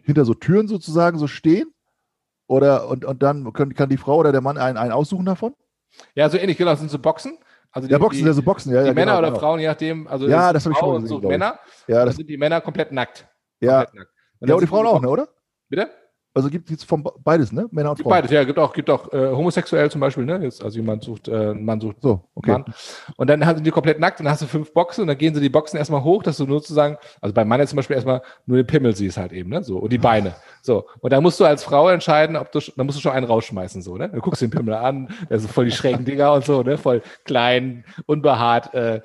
hinter 0.03 0.25
so 0.25 0.35
Türen 0.35 0.69
sozusagen 0.69 1.19
so 1.19 1.27
stehen? 1.27 1.73
Oder 2.49 2.89
und, 2.89 3.05
und 3.05 3.23
dann 3.23 3.53
können, 3.53 3.75
kann 3.75 3.89
die 3.89 3.97
Frau 3.97 4.19
oder 4.19 4.31
der 4.33 4.41
Mann 4.41 4.57
einen, 4.57 4.77
einen 4.77 4.93
aussuchen 4.93 5.27
davon? 5.27 5.55
Ja, 6.15 6.29
so 6.29 6.37
ähnlich, 6.39 6.57
genau, 6.59 6.71
das 6.71 6.81
sind 6.81 6.91
so 6.91 6.99
Boxen. 6.99 7.39
Also 7.77 7.89
Ja, 7.91 7.99
Boxen, 7.99 8.23
die, 8.23 8.29
also 8.29 8.43
Boxen, 8.43 8.73
ja. 8.73 8.81
die 8.81 8.89
ja, 8.89 8.95
Männer 8.95 9.13
genau, 9.13 9.19
oder 9.19 9.29
genau. 9.29 9.39
Frauen, 9.41 9.61
je 9.61 9.67
nachdem. 9.67 10.07
Also 10.09 10.27
Ja, 10.29 10.51
das 10.51 10.63
sind 10.63 10.73
hab 10.73 10.79
ich 10.83 10.87
schon 10.87 11.03
gesehen, 11.03 11.23
so. 11.23 11.29
Männer, 11.29 11.59
Ja, 11.87 11.99
da 11.99 12.05
das, 12.07 12.17
sind 12.17 12.27
die 12.31 12.39
Männer 12.39 12.61
komplett 12.63 12.91
nackt. 12.91 13.29
ja. 13.61 13.85
Komplett 13.85 13.95
nackt. 13.95 14.11
Und 14.41 14.49
ja, 14.49 14.55
und 14.55 14.61
die 14.63 14.67
Frauen 14.67 14.87
auch, 14.87 15.01
ne, 15.03 15.09
oder? 15.11 15.29
Bitte? 15.69 15.91
Also 16.37 16.51
gibt 16.51 16.71
es 16.71 16.85
von 16.85 17.03
beides, 17.25 17.51
ne? 17.51 17.67
Männer 17.71 17.89
und 17.89 17.97
Gibt 17.97 18.05
Frauen. 18.05 18.19
beides, 18.19 18.31
ja, 18.31 18.45
gibt 18.45 18.59
auch, 18.59 18.75
gibt 18.75 18.91
auch 18.91 19.11
äh, 19.11 19.31
homosexuell 19.31 19.91
zum 19.91 20.03
Beispiel, 20.03 20.27
ne? 20.27 20.39
Jetzt, 20.43 20.63
also 20.63 20.77
jemand 20.77 21.03
sucht, 21.03 21.29
äh, 21.29 21.53
ein 21.53 21.65
Mann 21.65 21.81
sucht 21.81 21.97
So, 22.03 22.21
okay. 22.35 22.51
Mann. 22.51 22.65
Und 23.17 23.31
dann 23.31 23.43
sind 23.43 23.67
die 23.67 23.71
komplett 23.71 23.99
nackt 23.99 24.21
und 24.21 24.27
dann 24.27 24.33
hast 24.35 24.43
du 24.43 24.47
fünf 24.47 24.71
Boxen 24.75 25.01
und 25.01 25.07
dann 25.09 25.17
gehen 25.17 25.35
sie 25.35 25.41
die 25.41 25.49
Boxen 25.49 25.79
erstmal 25.79 26.05
hoch, 26.05 26.23
dass 26.23 26.37
du 26.37 26.45
nur 26.45 26.59
sozusagen, 26.59 26.99
also 27.23 27.33
beim 27.33 27.49
Mann 27.49 27.61
jetzt 27.61 27.71
zum 27.71 27.79
Beispiel 27.79 27.97
erstmal 27.97 28.21
nur 28.45 28.59
den 28.59 28.67
Pimmel 28.67 28.95
siehst 28.95 29.17
halt 29.17 29.33
eben, 29.33 29.49
ne? 29.49 29.65
So, 29.65 29.79
und 29.79 29.91
die 29.91 29.97
Beine. 29.97 30.35
So. 30.61 30.85
Und 31.01 31.11
dann 31.11 31.23
musst 31.23 31.41
du 31.41 31.47
als 31.47 31.65
Frau 31.65 31.89
entscheiden, 31.89 32.37
ob 32.37 32.53
du, 32.53 32.61
dann 32.77 32.85
musst 32.85 32.99
du 32.99 33.03
schon 33.03 33.13
einen 33.13 33.25
rausschmeißen, 33.25 33.81
so, 33.81 33.97
ne? 33.97 34.11
Dann 34.11 34.21
guckst 34.21 34.43
du 34.43 34.47
den 34.47 34.51
Pimmel 34.59 34.75
an, 34.75 35.09
der 35.31 35.39
ist 35.39 35.45
so 35.45 35.49
voll 35.49 35.65
die 35.65 35.73
schrägen 35.73 36.05
Dinger 36.05 36.35
und 36.35 36.45
so, 36.45 36.63
ne? 36.63 36.77
Voll 36.77 37.01
klein, 37.25 37.87
unbehaart, 38.05 38.75
äh, 38.75 39.01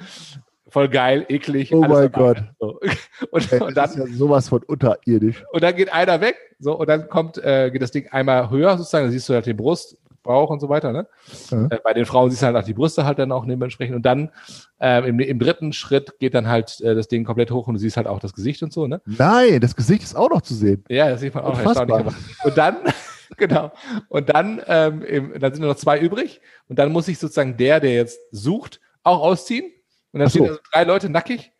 voll 0.72 0.90
geil, 0.90 1.26
eklig. 1.30 1.74
Oh 1.74 1.82
mein. 1.82 2.12
Gott. 2.12 2.44
So. 2.60 2.80
Und, 3.32 3.52
Ey, 3.54 3.62
und 3.62 3.78
dann 3.78 3.90
ist 3.90 3.98
ja 3.98 4.08
sowas 4.08 4.50
von 4.50 4.64
unterirdisch. 4.64 5.44
und 5.52 5.64
dann 5.64 5.76
geht 5.76 5.94
einer 5.94 6.20
weg, 6.22 6.36
so, 6.60 6.78
und 6.78 6.90
dann 6.90 7.08
kommt, 7.08 7.38
äh, 7.38 7.70
geht 7.72 7.82
das 7.82 7.92
Ding 7.92 8.08
einmal 8.10 8.50
höher 8.50 8.78
sozusagen, 8.78 9.06
dann 9.06 9.12
siehst 9.12 9.30
du 9.30 9.34
halt 9.34 9.46
die 9.46 9.54
Brust, 9.54 9.96
Bauch 10.24 10.50
und 10.50 10.60
so 10.60 10.70
weiter, 10.70 10.92
ne? 10.92 11.08
Ja. 11.50 11.66
Äh, 11.66 11.80
bei 11.84 11.94
den 11.94 12.06
Frauen 12.06 12.30
siehst 12.30 12.42
du 12.42 12.46
halt 12.46 12.56
auch 12.56 12.64
die 12.64 12.74
Brüste 12.74 13.06
halt 13.06 13.20
dann 13.20 13.32
auch 13.32 13.46
dementsprechend. 13.46 13.96
Und 13.96 14.06
dann 14.06 14.30
äh, 14.80 15.08
im, 15.08 15.20
im 15.20 15.40
dritten 15.40 15.74
Schritt 15.74 16.20
geht 16.20 16.34
dann 16.34 16.48
halt 16.48 16.80
äh, 16.82 16.96
das 16.96 17.08
Ding 17.08 17.24
komplett 17.24 17.52
hoch 17.52 17.68
und 17.68 17.76
du 17.76 17.80
siehst 17.80 17.98
halt 17.98 18.08
auch 18.08 18.20
das 18.20 18.34
Gesicht 18.34 18.62
und 18.64 18.72
so, 18.72 18.88
ne? 18.88 19.02
Nein, 19.06 19.60
das 19.60 19.76
Gesicht 19.76 20.04
ist 20.04 20.16
auch 20.16 20.30
noch 20.30 20.42
zu 20.42 20.54
sehen. 20.54 20.84
Ja, 20.90 21.10
das 21.10 21.22
sieht 21.22 21.34
man 21.34 21.44
auch 21.44 21.60
erstaunlich. 21.60 22.14
Und 22.44 22.58
dann, 22.58 22.78
genau, 23.38 23.72
und 24.10 24.30
dann, 24.30 24.62
ähm, 24.68 25.02
im, 25.04 25.40
dann 25.40 25.54
sind 25.54 25.62
nur 25.62 25.72
noch 25.72 25.80
zwei 25.80 26.00
übrig. 26.00 26.42
Und 26.68 26.78
dann 26.78 26.92
muss 26.92 27.06
sich 27.06 27.18
sozusagen 27.18 27.58
der, 27.58 27.80
der 27.80 27.94
jetzt 27.94 28.20
sucht, 28.32 28.80
auch 29.04 29.22
ausziehen. 29.22 29.72
Und 30.12 30.20
dann 30.20 30.30
so. 30.30 30.40
stehen 30.40 30.50
also 30.50 30.60
drei 30.72 30.84
Leute 30.84 31.10
nackig. 31.10 31.52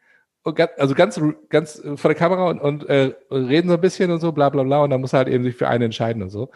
Und 0.44 0.56
ganz, 0.56 0.72
also 0.78 0.96
ganz, 0.96 1.22
ganz 1.50 1.80
äh, 1.80 1.98
vor 1.98 2.10
der 2.10 2.18
Kamera 2.18 2.50
und, 2.50 2.60
und 2.60 2.90
äh, 2.90 3.14
reden 3.30 3.70
so 3.70 3.76
ein 3.76 3.82
bisschen 3.82 4.10
und 4.12 4.20
so, 4.20 4.32
bla 4.32 4.50
bla 4.50 4.64
bla. 4.64 4.84
Und 4.84 4.90
dann 4.90 5.02
muss 5.02 5.14
er 5.14 5.20
halt 5.20 5.28
eben 5.28 5.44
sich 5.44 5.56
für 5.56 5.68
einen 5.68 5.84
entscheiden 5.84 6.24
und 6.24 6.30
so. 6.30 6.52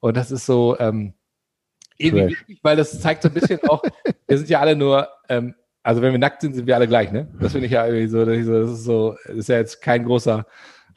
Und 0.00 0.16
das 0.16 0.30
ist 0.30 0.46
so 0.46 0.78
ähm, 0.78 1.12
irgendwie 1.98 2.28
wichtig, 2.28 2.60
weil 2.62 2.76
das 2.76 3.00
zeigt 3.00 3.22
so 3.22 3.28
ein 3.28 3.34
bisschen 3.34 3.60
auch, 3.68 3.82
wir 4.26 4.38
sind 4.38 4.48
ja 4.48 4.60
alle 4.60 4.76
nur, 4.76 5.08
ähm, 5.28 5.54
also 5.82 6.02
wenn 6.02 6.12
wir 6.12 6.18
nackt 6.18 6.40
sind, 6.40 6.54
sind 6.54 6.66
wir 6.66 6.74
alle 6.74 6.88
gleich, 6.88 7.12
ne? 7.12 7.28
Das 7.40 7.52
finde 7.52 7.66
ich 7.66 7.72
ja 7.72 7.86
irgendwie 7.86 8.08
so, 8.08 8.24
das 8.24 8.36
ist 8.38 8.46
so, 8.46 8.60
das 8.60 8.70
ist 8.70 8.84
so, 8.84 9.16
das 9.26 9.36
ist 9.36 9.48
ja 9.48 9.56
jetzt 9.56 9.82
kein 9.82 10.04
großer, 10.04 10.46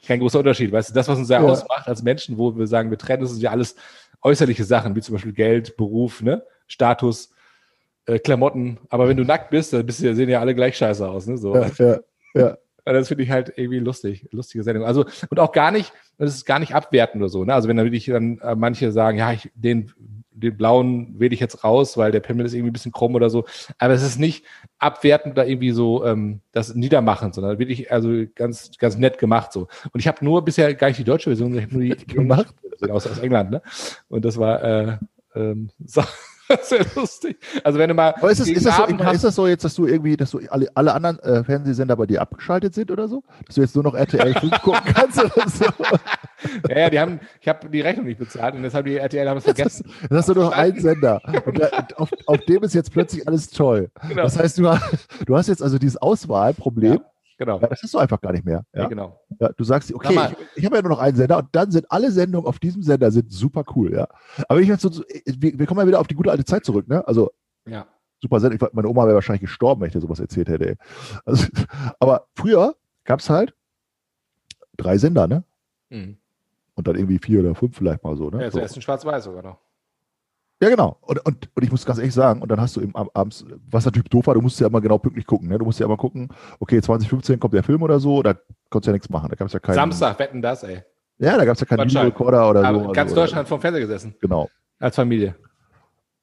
kein 0.06 0.20
großer 0.20 0.38
Unterschied. 0.38 0.72
Weißt 0.72 0.90
du, 0.90 0.94
das, 0.94 1.08
was 1.08 1.18
uns 1.18 1.28
ja, 1.28 1.40
Ja. 1.40 1.46
ausmacht 1.46 1.86
als 1.88 2.02
Menschen, 2.02 2.38
wo 2.38 2.56
wir 2.56 2.66
sagen, 2.66 2.90
wir 2.90 2.98
trennen, 2.98 3.22
das 3.22 3.30
sind 3.32 3.42
ja 3.42 3.50
alles 3.50 3.76
äußerliche 4.22 4.64
Sachen, 4.64 4.94
wie 4.96 5.00
zum 5.00 5.14
Beispiel 5.14 5.32
Geld, 5.32 5.76
Beruf, 5.76 6.22
ne? 6.22 6.42
Status, 6.66 7.32
äh, 8.10 8.18
Klamotten. 8.18 8.78
Aber 8.88 9.08
wenn 9.08 9.16
du 9.16 9.24
nackt 9.24 9.50
bist, 9.50 9.72
dann 9.72 9.86
bist 9.86 10.02
du, 10.02 10.14
sehen 10.14 10.28
ja 10.28 10.40
alle 10.40 10.54
gleich 10.54 10.76
scheiße 10.76 11.08
aus, 11.08 11.26
ne? 11.26 11.38
So. 11.38 11.54
Ja, 11.54 11.70
ja, 11.78 11.98
ja. 12.34 12.58
Und 12.84 12.94
das 12.94 13.08
finde 13.08 13.24
ich 13.24 13.30
halt 13.30 13.52
irgendwie 13.56 13.78
lustig, 13.78 14.26
lustige 14.32 14.64
Sendung. 14.64 14.84
Also, 14.84 15.04
und 15.28 15.38
auch 15.38 15.52
gar 15.52 15.70
nicht, 15.70 15.92
das 16.18 16.34
ist 16.34 16.46
gar 16.46 16.58
nicht 16.58 16.74
abwertend 16.74 17.22
oder 17.22 17.28
so, 17.28 17.44
ne? 17.44 17.54
Also, 17.54 17.68
wenn 17.68 17.76
dann 17.76 17.86
wirklich 17.86 18.06
dann 18.06 18.38
äh, 18.38 18.54
manche 18.54 18.90
sagen, 18.90 19.18
ja, 19.18 19.32
ich, 19.32 19.50
den, 19.54 19.92
den 20.30 20.56
blauen 20.56 21.20
wähle 21.20 21.34
ich 21.34 21.40
jetzt 21.40 21.62
raus, 21.62 21.96
weil 21.96 22.10
der 22.10 22.20
Pimmel 22.20 22.46
ist 22.46 22.54
irgendwie 22.54 22.70
ein 22.70 22.72
bisschen 22.72 22.92
krumm 22.92 23.14
oder 23.14 23.30
so. 23.30 23.44
Aber 23.78 23.92
es 23.92 24.02
ist 24.02 24.18
nicht 24.18 24.44
abwertend 24.78 25.34
oder 25.34 25.46
irgendwie 25.46 25.72
so 25.72 26.04
ähm, 26.04 26.40
das 26.52 26.74
niedermachend, 26.74 27.34
sondern 27.34 27.58
wirklich 27.58 27.92
also 27.92 28.24
ganz, 28.34 28.70
ganz 28.78 28.96
nett 28.96 29.18
gemacht 29.18 29.52
so. 29.52 29.68
Und 29.92 30.00
ich 30.00 30.08
habe 30.08 30.24
nur 30.24 30.44
bisher 30.44 30.74
gar 30.74 30.88
nicht 30.88 30.98
die 30.98 31.04
deutsche 31.04 31.30
Version, 31.30 31.56
ich 31.56 31.64
habe 31.64 31.74
nur 31.74 31.82
die 31.82 32.06
gemacht? 32.06 32.54
Aus, 32.88 33.06
aus 33.06 33.18
England, 33.18 33.50
ne? 33.50 33.62
Und 34.08 34.24
das 34.24 34.38
war 34.38 34.64
äh, 34.64 34.96
ähm, 35.34 35.70
so, 35.84 36.02
sehr 36.62 36.84
lustig. 36.96 37.38
Also 37.64 37.78
wenn 37.78 37.88
du 37.88 37.94
mal 37.94 38.14
Aber 38.14 38.30
ist 38.30 38.40
das, 38.40 38.46
gegen 38.46 38.58
ist, 38.58 38.66
das 38.66 38.76
so, 38.76 38.82
hast- 38.86 39.14
ist 39.14 39.24
das 39.24 39.34
so 39.34 39.46
jetzt, 39.46 39.64
dass 39.64 39.74
du 39.74 39.86
irgendwie, 39.86 40.16
dass 40.16 40.30
du 40.30 40.40
alle, 40.50 40.68
alle 40.74 40.94
anderen 40.94 41.18
äh, 41.20 41.44
Fernsehsender 41.44 41.96
bei 41.96 42.06
dir 42.06 42.20
abgeschaltet 42.22 42.74
sind 42.74 42.90
oder 42.90 43.08
so? 43.08 43.22
Dass 43.46 43.54
du 43.56 43.60
jetzt 43.60 43.74
nur 43.74 43.84
noch 43.84 43.94
RTL 43.94 44.34
5 44.34 44.50
gucken 44.62 44.80
kannst 44.94 45.18
oder 45.22 45.48
so? 45.48 45.64
ja, 46.68 46.78
ja, 46.78 46.90
die 46.90 47.00
haben, 47.00 47.20
ich 47.40 47.48
habe 47.48 47.68
die 47.68 47.80
Rechnung 47.80 48.06
nicht 48.06 48.18
bezahlt 48.18 48.54
und 48.54 48.62
deshalb 48.62 48.86
die 48.86 48.96
RTL 48.96 49.28
haben 49.28 49.38
es 49.38 49.44
vergessen. 49.44 49.90
Dann 50.08 50.18
hast 50.18 50.28
du 50.28 50.34
nur 50.34 50.44
noch 50.44 50.52
einen 50.52 50.80
Sender. 50.80 51.20
Und, 51.46 51.58
da, 51.58 51.68
auf, 51.96 52.10
auf 52.26 52.38
dem 52.46 52.62
ist 52.62 52.74
jetzt 52.74 52.92
plötzlich 52.92 53.26
alles 53.28 53.48
toll. 53.50 53.90
Genau. 54.08 54.22
Das 54.22 54.38
heißt, 54.38 54.58
du 54.58 54.68
hast, 54.68 54.82
du 55.26 55.36
hast 55.36 55.48
jetzt 55.48 55.62
also 55.62 55.78
dieses 55.78 55.96
Auswahlproblem. 55.96 56.94
Ja, 56.94 57.00
genau. 57.40 57.58
Ja, 57.60 57.66
das 57.66 57.82
hast 57.82 57.92
du 57.94 57.98
einfach 57.98 58.20
gar 58.20 58.30
nicht 58.32 58.44
mehr. 58.44 58.64
Ja, 58.72 58.82
Ja? 58.82 58.88
genau. 58.88 59.20
Ja, 59.40 59.48
du 59.48 59.64
sagst, 59.64 59.92
okay, 59.92 60.14
ich, 60.14 60.58
ich 60.58 60.64
habe 60.64 60.76
ja 60.76 60.82
nur 60.82 60.90
noch 60.92 60.98
einen 61.00 61.16
Sender 61.16 61.38
und 61.38 61.48
dann 61.52 61.70
sind 61.72 61.90
alle 61.90 62.12
Sendungen 62.12 62.46
auf 62.46 62.60
diesem 62.60 62.82
Sender 62.82 63.10
sind 63.10 63.32
super 63.32 63.64
cool, 63.74 63.92
ja. 63.92 64.06
Aber 64.48 64.60
ich 64.60 64.68
so, 64.80 64.90
so- 64.90 65.02
wir, 65.24 65.58
wir 65.58 65.66
kommen 65.66 65.80
ja 65.80 65.86
wieder 65.88 65.98
auf 66.00 66.06
die 66.06 66.14
gute 66.14 66.30
alte 66.30 66.44
Zeit 66.44 66.64
zurück, 66.64 66.86
ne? 66.86 67.06
Also 67.08 67.32
Ja. 67.66 67.86
super 68.22 68.38
Sendung. 68.38 68.68
Meine 68.72 68.88
Oma 68.88 69.04
wäre 69.06 69.14
wahrscheinlich 69.16 69.40
gestorben, 69.40 69.80
wenn 69.80 69.88
ich 69.88 69.94
dir 69.94 70.00
sowas 70.00 70.20
erzählt 70.20 70.48
hätte. 70.48 70.76
Also, 71.24 71.46
aber 71.98 72.26
früher 72.36 72.76
gab 73.04 73.20
es 73.20 73.28
halt 73.30 73.54
drei 74.76 74.98
Sender, 74.98 75.26
ne? 75.26 75.42
Mhm. 75.88 76.18
Und 76.74 76.86
dann 76.86 76.94
irgendwie 76.96 77.18
vier 77.18 77.40
oder 77.40 77.54
fünf 77.54 77.76
vielleicht 77.76 78.02
mal 78.04 78.16
so, 78.16 78.30
ne? 78.30 78.42
Ja, 78.42 78.50
so. 78.50 78.58
zuerst 78.58 78.76
in 78.76 78.82
Schwarz-Weiß 78.82 79.24
sogar 79.24 79.42
noch. 79.42 79.58
Ja, 80.62 80.68
genau. 80.68 80.98
Und, 81.00 81.24
und, 81.24 81.48
und 81.54 81.62
ich 81.62 81.70
muss 81.70 81.86
ganz 81.86 81.98
ehrlich 81.98 82.12
sagen, 82.12 82.42
und 82.42 82.50
dann 82.50 82.60
hast 82.60 82.76
du 82.76 82.82
eben 82.82 82.94
ab- 82.94 83.08
abends, 83.14 83.44
was 83.70 83.86
natürlich 83.86 84.10
doof 84.10 84.26
war, 84.26 84.34
du 84.34 84.42
musst 84.42 84.60
ja 84.60 84.66
immer 84.66 84.80
genau 84.82 84.98
pünktlich 84.98 85.26
gucken. 85.26 85.48
Ne? 85.48 85.58
Du 85.58 85.64
musst 85.64 85.80
ja 85.80 85.86
immer 85.86 85.96
gucken, 85.96 86.28
okay, 86.58 86.82
2015 86.82 87.40
kommt 87.40 87.54
der 87.54 87.62
Film 87.62 87.82
oder 87.82 87.98
so, 87.98 88.22
da 88.22 88.34
konntest 88.68 88.86
du 88.86 88.90
ja 88.90 88.92
nichts 88.92 89.08
machen. 89.08 89.30
Da 89.30 89.36
gab 89.36 89.46
es 89.46 89.54
ja 89.54 89.58
keinen. 89.58 89.74
Samstag, 89.76 90.18
wetten 90.18 90.42
das, 90.42 90.62
ey. 90.62 90.82
Ja, 91.18 91.36
da 91.38 91.44
gab 91.46 91.54
es 91.54 91.60
ja 91.60 91.66
keinen. 91.66 91.88
Videorekorder 91.88 92.50
oder 92.50 92.64
Aber 92.64 92.80
so. 92.80 92.92
ganz 92.92 93.10
also, 93.10 93.14
Deutschland 93.22 93.48
vom 93.48 93.60
Fernseher 93.60 93.80
gesessen. 93.80 94.14
Genau. 94.20 94.50
Als 94.78 94.96
Familie. 94.96 95.34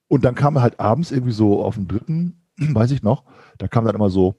Und 0.07 0.23
dann 0.23 0.35
kam 0.35 0.61
halt 0.61 0.79
abends 0.79 1.11
irgendwie 1.11 1.33
so 1.33 1.63
auf 1.63 1.75
dem 1.75 1.87
dritten, 1.87 2.41
weiß 2.57 2.91
ich 2.91 3.01
noch, 3.01 3.23
da 3.57 3.67
kamen 3.67 3.87
dann 3.87 3.95
immer 3.95 4.09
so, 4.11 4.35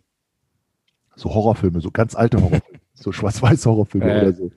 so 1.17 1.35
Horrorfilme, 1.35 1.81
so 1.81 1.91
ganz 1.91 2.15
alte 2.15 2.39
Horrorfilme, 2.39 2.79
so 3.03 3.13
schwarz-weiß 3.13 3.65
Horrorfilme 3.67 4.11
Äh. 4.11 4.21
oder 4.23 4.33
so. 4.33 4.51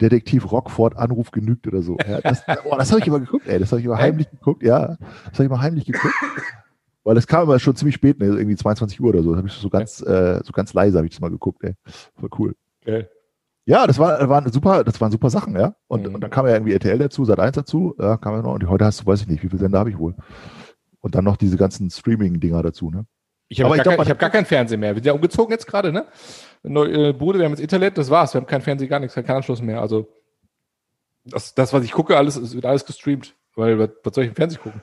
Detektiv 0.00 0.50
Rockford, 0.50 0.96
Anruf 0.96 1.30
genügt 1.30 1.66
oder 1.66 1.82
so. 1.82 1.96
Ja, 2.08 2.20
das 2.20 2.42
oh, 2.64 2.74
das 2.76 2.90
habe 2.90 3.00
ich 3.00 3.06
immer 3.06 3.20
geguckt, 3.20 3.46
ey. 3.46 3.58
Das 3.58 3.70
habe 3.72 3.80
ich 3.80 3.86
immer 3.86 3.98
heimlich 3.98 4.30
geguckt, 4.30 4.62
ja. 4.62 4.96
Das 5.26 5.34
habe 5.34 5.44
ich 5.44 5.50
immer 5.50 5.60
heimlich 5.60 5.84
geguckt. 5.86 6.14
Weil 7.04 7.14
das 7.14 7.26
kam 7.26 7.42
immer 7.44 7.58
schon 7.58 7.76
ziemlich 7.76 7.94
spät, 7.96 8.18
ne? 8.18 8.26
irgendwie 8.26 8.56
22 8.56 9.00
Uhr 9.00 9.10
oder 9.10 9.22
so. 9.22 9.32
Da 9.32 9.38
habe 9.38 9.48
ich 9.48 9.54
so 9.54 9.68
ganz, 9.68 10.00
äh, 10.00 10.40
so 10.42 10.52
ganz 10.52 10.72
leise 10.72 10.96
habe 10.96 11.06
ich 11.06 11.12
das 11.12 11.20
mal 11.20 11.30
geguckt, 11.30 11.62
ey. 11.64 11.74
Voll 12.18 12.30
cool. 12.38 12.54
Okay. 12.82 13.06
Ja, 13.66 13.86
das 13.86 13.98
war, 13.98 14.28
waren 14.28 14.50
super, 14.52 14.84
das 14.84 15.00
waren 15.00 15.10
super 15.12 15.30
Sachen, 15.30 15.54
ja. 15.54 15.74
Und, 15.86 16.06
Mhm. 16.06 16.14
und 16.14 16.20
dann 16.22 16.30
kam 16.30 16.46
ja 16.46 16.52
irgendwie 16.52 16.72
RTL 16.74 16.98
dazu, 16.98 17.24
Sat 17.24 17.38
1 17.40 17.54
dazu, 17.56 17.94
ja, 17.98 18.16
kam 18.16 18.34
ja 18.34 18.42
noch. 18.42 18.54
Und 18.54 18.68
heute 18.68 18.84
hast 18.84 19.00
du, 19.02 19.06
weiß 19.06 19.22
ich 19.22 19.26
nicht, 19.28 19.42
wie 19.42 19.48
viele 19.48 19.60
Sender 19.60 19.78
habe 19.78 19.90
ich 19.90 19.98
wohl. 19.98 20.14
Und 21.00 21.14
dann 21.14 21.24
noch 21.24 21.36
diese 21.36 21.56
ganzen 21.58 21.90
Streaming-Dinger 21.90 22.62
dazu, 22.62 22.90
ne? 22.90 23.04
Ich 23.48 23.60
habe 23.60 23.76
gar, 23.76 23.96
hab 23.98 24.18
gar 24.18 24.30
kein 24.30 24.46
Fernsehen 24.46 24.80
mehr. 24.80 24.90
Wir 24.90 24.96
sind 24.96 25.06
ja 25.06 25.12
umgezogen 25.12 25.52
jetzt 25.52 25.66
gerade, 25.66 25.92
ne? 25.92 26.06
Neue 26.62 27.08
äh, 27.10 27.12
Bude, 27.12 27.38
wir 27.38 27.44
haben 27.44 27.52
jetzt 27.52 27.60
Internet, 27.60 27.98
das 27.98 28.08
war's. 28.10 28.32
Wir 28.34 28.40
haben 28.40 28.46
kein 28.46 28.62
Fernsehen, 28.62 28.88
gar 28.88 28.98
nichts, 28.98 29.14
keinen 29.14 29.30
Anschluss 29.30 29.60
mehr. 29.60 29.80
Also 29.80 30.08
das, 31.24 31.54
das 31.54 31.72
was 31.72 31.84
ich 31.84 31.92
gucke, 31.92 32.16
alles 32.16 32.36
es 32.36 32.54
wird 32.54 32.64
alles 32.64 32.84
gestreamt. 32.84 33.34
Weil 33.56 33.78
was, 33.78 33.90
was 34.02 34.14
soll 34.14 34.24
ich 34.24 34.30
im 34.30 34.36
Fernsehen 34.36 34.60
gucken? 34.62 34.82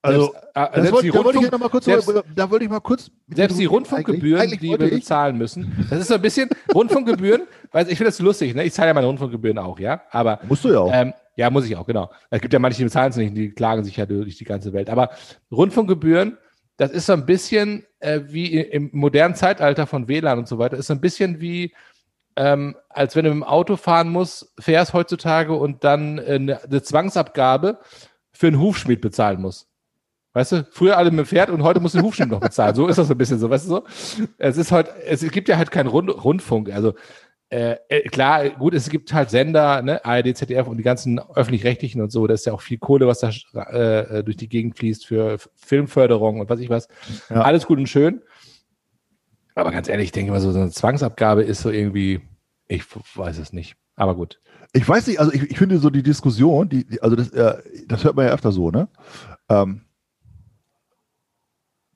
Also, 0.00 0.32
selbst, 0.32 0.46
äh, 0.54 0.60
wollte, 0.60 0.80
da, 0.80 0.92
wollte 0.92 1.06
ich 1.08 1.12
ja 1.14 1.20
Rundfunk, 1.20 1.52
noch 1.52 1.58
mal 1.58 1.68
kurz, 1.68 1.84
selbst- 1.84 2.12
da 2.36 2.50
wollte 2.50 2.64
ich 2.64 2.70
mal 2.70 2.80
kurz. 2.80 3.10
selbst 3.28 3.58
die 3.58 3.64
Rundfunkgebühren, 3.64 4.40
Eigentlich- 4.40 4.60
eigentlich 4.60 4.72
die 4.72 4.78
wir 4.80 4.86
ich- 4.92 5.00
bezahlen 5.00 5.36
müssen, 5.36 5.86
das 5.90 6.00
ist 6.00 6.08
so 6.08 6.14
ein 6.14 6.22
bisschen 6.22 6.48
Rundfunkgebühren, 6.72 7.42
weil 7.72 7.82
ich 7.88 7.98
finde 7.98 8.04
das 8.10 8.18
lustig, 8.20 8.54
ne? 8.54 8.64
Ich 8.64 8.72
zahle 8.72 8.88
ja 8.88 8.94
meine 8.94 9.08
Rundfunkgebühren 9.08 9.58
auch, 9.58 9.78
ja. 9.80 10.02
Aber 10.10 10.38
Musst 10.48 10.64
du 10.64 10.70
ja 10.72 10.78
auch. 10.80 10.90
Ähm, 10.94 11.12
ja, 11.36 11.50
muss 11.50 11.66
ich 11.66 11.76
auch, 11.76 11.86
genau. 11.86 12.10
Es 12.30 12.40
gibt 12.40 12.52
ja 12.52 12.58
manche, 12.60 12.78
die 12.78 12.84
bezahlen 12.84 13.10
es 13.10 13.16
nicht, 13.16 13.36
die 13.36 13.50
klagen 13.50 13.82
sich 13.84 13.96
ja 13.96 14.06
durch 14.06 14.36
die 14.36 14.44
ganze 14.44 14.72
Welt. 14.72 14.88
Aber 14.88 15.10
Rundfunkgebühren, 15.50 16.38
das 16.78 16.92
ist 16.92 17.06
so 17.06 17.12
ein 17.12 17.26
bisschen 17.26 17.84
äh, 17.98 18.20
wie 18.28 18.58
im 18.58 18.88
modernen 18.92 19.34
Zeitalter 19.34 19.86
von 19.86 20.08
WLAN 20.08 20.38
und 20.38 20.48
so 20.48 20.58
weiter, 20.58 20.76
ist 20.76 20.86
so 20.86 20.94
ein 20.94 21.00
bisschen 21.00 21.40
wie, 21.40 21.74
ähm, 22.36 22.76
als 22.88 23.14
wenn 23.16 23.24
du 23.24 23.30
mit 23.30 23.42
dem 23.42 23.44
Auto 23.44 23.76
fahren 23.76 24.10
musst, 24.10 24.52
fährst 24.58 24.94
heutzutage 24.94 25.52
und 25.52 25.84
dann 25.84 26.18
äh, 26.18 26.34
eine, 26.34 26.62
eine 26.62 26.82
Zwangsabgabe 26.82 27.80
für 28.32 28.46
einen 28.46 28.60
Hufschmied 28.60 29.00
bezahlen 29.00 29.42
musst. 29.42 29.68
Weißt 30.34 30.52
du, 30.52 30.68
früher 30.70 30.96
alle 30.96 31.10
mit 31.10 31.18
dem 31.18 31.26
Pferd 31.26 31.50
und 31.50 31.64
heute 31.64 31.80
musst 31.80 31.94
du 31.94 31.98
den 31.98 32.06
Hufschmied 32.06 32.28
noch 32.28 32.38
bezahlen. 32.38 32.76
So 32.76 32.86
ist 32.86 32.96
das 32.96 33.08
so 33.08 33.14
ein 33.14 33.18
bisschen 33.18 33.40
so, 33.40 33.50
weißt 33.50 33.64
du 33.64 33.70
so? 33.70 33.84
Es 34.38 34.56
ist 34.56 34.70
halt, 34.70 34.88
es 35.04 35.28
gibt 35.32 35.48
ja 35.48 35.56
halt 35.56 35.72
keinen 35.72 35.88
Rund, 35.88 36.10
Rundfunk. 36.10 36.70
Also 36.70 36.94
äh, 37.50 37.76
klar, 38.10 38.50
gut, 38.50 38.74
es 38.74 38.90
gibt 38.90 39.12
halt 39.14 39.30
Sender, 39.30 39.80
ne, 39.80 40.04
ARD, 40.04 40.36
ZDF 40.36 40.66
und 40.66 40.76
die 40.76 40.82
ganzen 40.82 41.18
öffentlich-rechtlichen 41.18 42.02
und 42.02 42.12
so, 42.12 42.26
da 42.26 42.34
ist 42.34 42.44
ja 42.44 42.52
auch 42.52 42.60
viel 42.60 42.78
Kohle, 42.78 43.06
was 43.06 43.20
da 43.20 43.30
äh, 43.62 44.22
durch 44.22 44.36
die 44.36 44.50
Gegend 44.50 44.76
fließt 44.76 45.06
für 45.06 45.38
Filmförderung 45.56 46.40
und 46.40 46.50
was 46.50 46.60
ich 46.60 46.68
was. 46.68 46.88
Ja. 47.30 47.42
Alles 47.42 47.66
gut 47.66 47.78
und 47.78 47.88
schön. 47.88 48.20
Aber 49.54 49.70
ganz 49.70 49.88
ehrlich, 49.88 50.06
ich 50.06 50.12
denke 50.12 50.30
mal, 50.30 50.40
so 50.40 50.52
so 50.52 50.60
eine 50.60 50.70
Zwangsabgabe 50.70 51.42
ist 51.42 51.62
so 51.62 51.70
irgendwie, 51.70 52.20
ich 52.68 52.84
weiß 53.16 53.38
es 53.38 53.52
nicht. 53.52 53.76
Aber 53.96 54.14
gut. 54.14 54.40
Ich 54.74 54.86
weiß 54.86 55.06
nicht, 55.06 55.18
also 55.18 55.32
ich, 55.32 55.50
ich 55.50 55.58
finde 55.58 55.78
so 55.78 55.88
die 55.88 56.02
Diskussion, 56.02 56.68
die, 56.68 56.86
die 56.86 57.02
also 57.02 57.16
das, 57.16 57.30
äh, 57.30 57.62
das 57.86 58.04
hört 58.04 58.14
man 58.14 58.26
ja 58.26 58.32
öfter 58.32 58.52
so, 58.52 58.70
ne? 58.70 58.88
Ähm, 59.48 59.86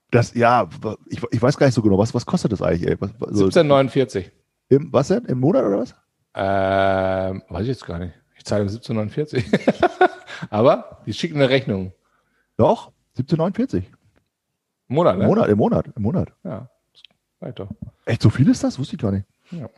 das, 0.09 0.33
ja, 0.33 0.67
ich, 1.09 1.21
ich 1.31 1.41
weiß 1.41 1.57
gar 1.57 1.67
nicht 1.67 1.75
so 1.75 1.81
genau, 1.81 1.97
was, 1.97 2.13
was 2.13 2.25
kostet 2.25 2.51
das 2.51 2.61
eigentlich, 2.61 2.99
was, 2.99 3.11
so, 3.11 3.45
1749. 3.45 4.31
im, 4.75 4.93
was 4.93 5.07
denn? 5.09 5.25
Im 5.25 5.39
Monat 5.39 5.65
oder 5.65 5.79
was? 5.79 5.95
Ähm, 6.35 7.43
weiß 7.49 7.61
ich 7.63 7.67
jetzt 7.69 7.85
gar 7.85 7.99
nicht. 7.99 8.13
Ich 8.37 8.45
zahle 8.45 8.63
1749. 8.63 9.45
Aber 10.49 11.01
die 11.05 11.13
schicken 11.13 11.35
eine 11.35 11.49
Rechnung. 11.49 11.93
Doch, 12.57 12.91
1749. 13.17 13.91
Monat, 14.87 15.17
ne? 15.17 15.23
Im 15.23 15.29
Monat, 15.29 15.49
im 15.49 15.57
Monat, 15.57 15.85
im 15.95 16.01
Monat. 16.03 16.33
Ja. 16.43 16.69
Weiter. 17.39 17.67
Echt, 18.05 18.21
so 18.21 18.29
viel 18.29 18.49
ist 18.49 18.63
das? 18.63 18.79
Wusste 18.79 18.95
ich 18.95 19.01
gar 19.01 19.11
nicht. 19.11 19.25
Ja. 19.51 19.69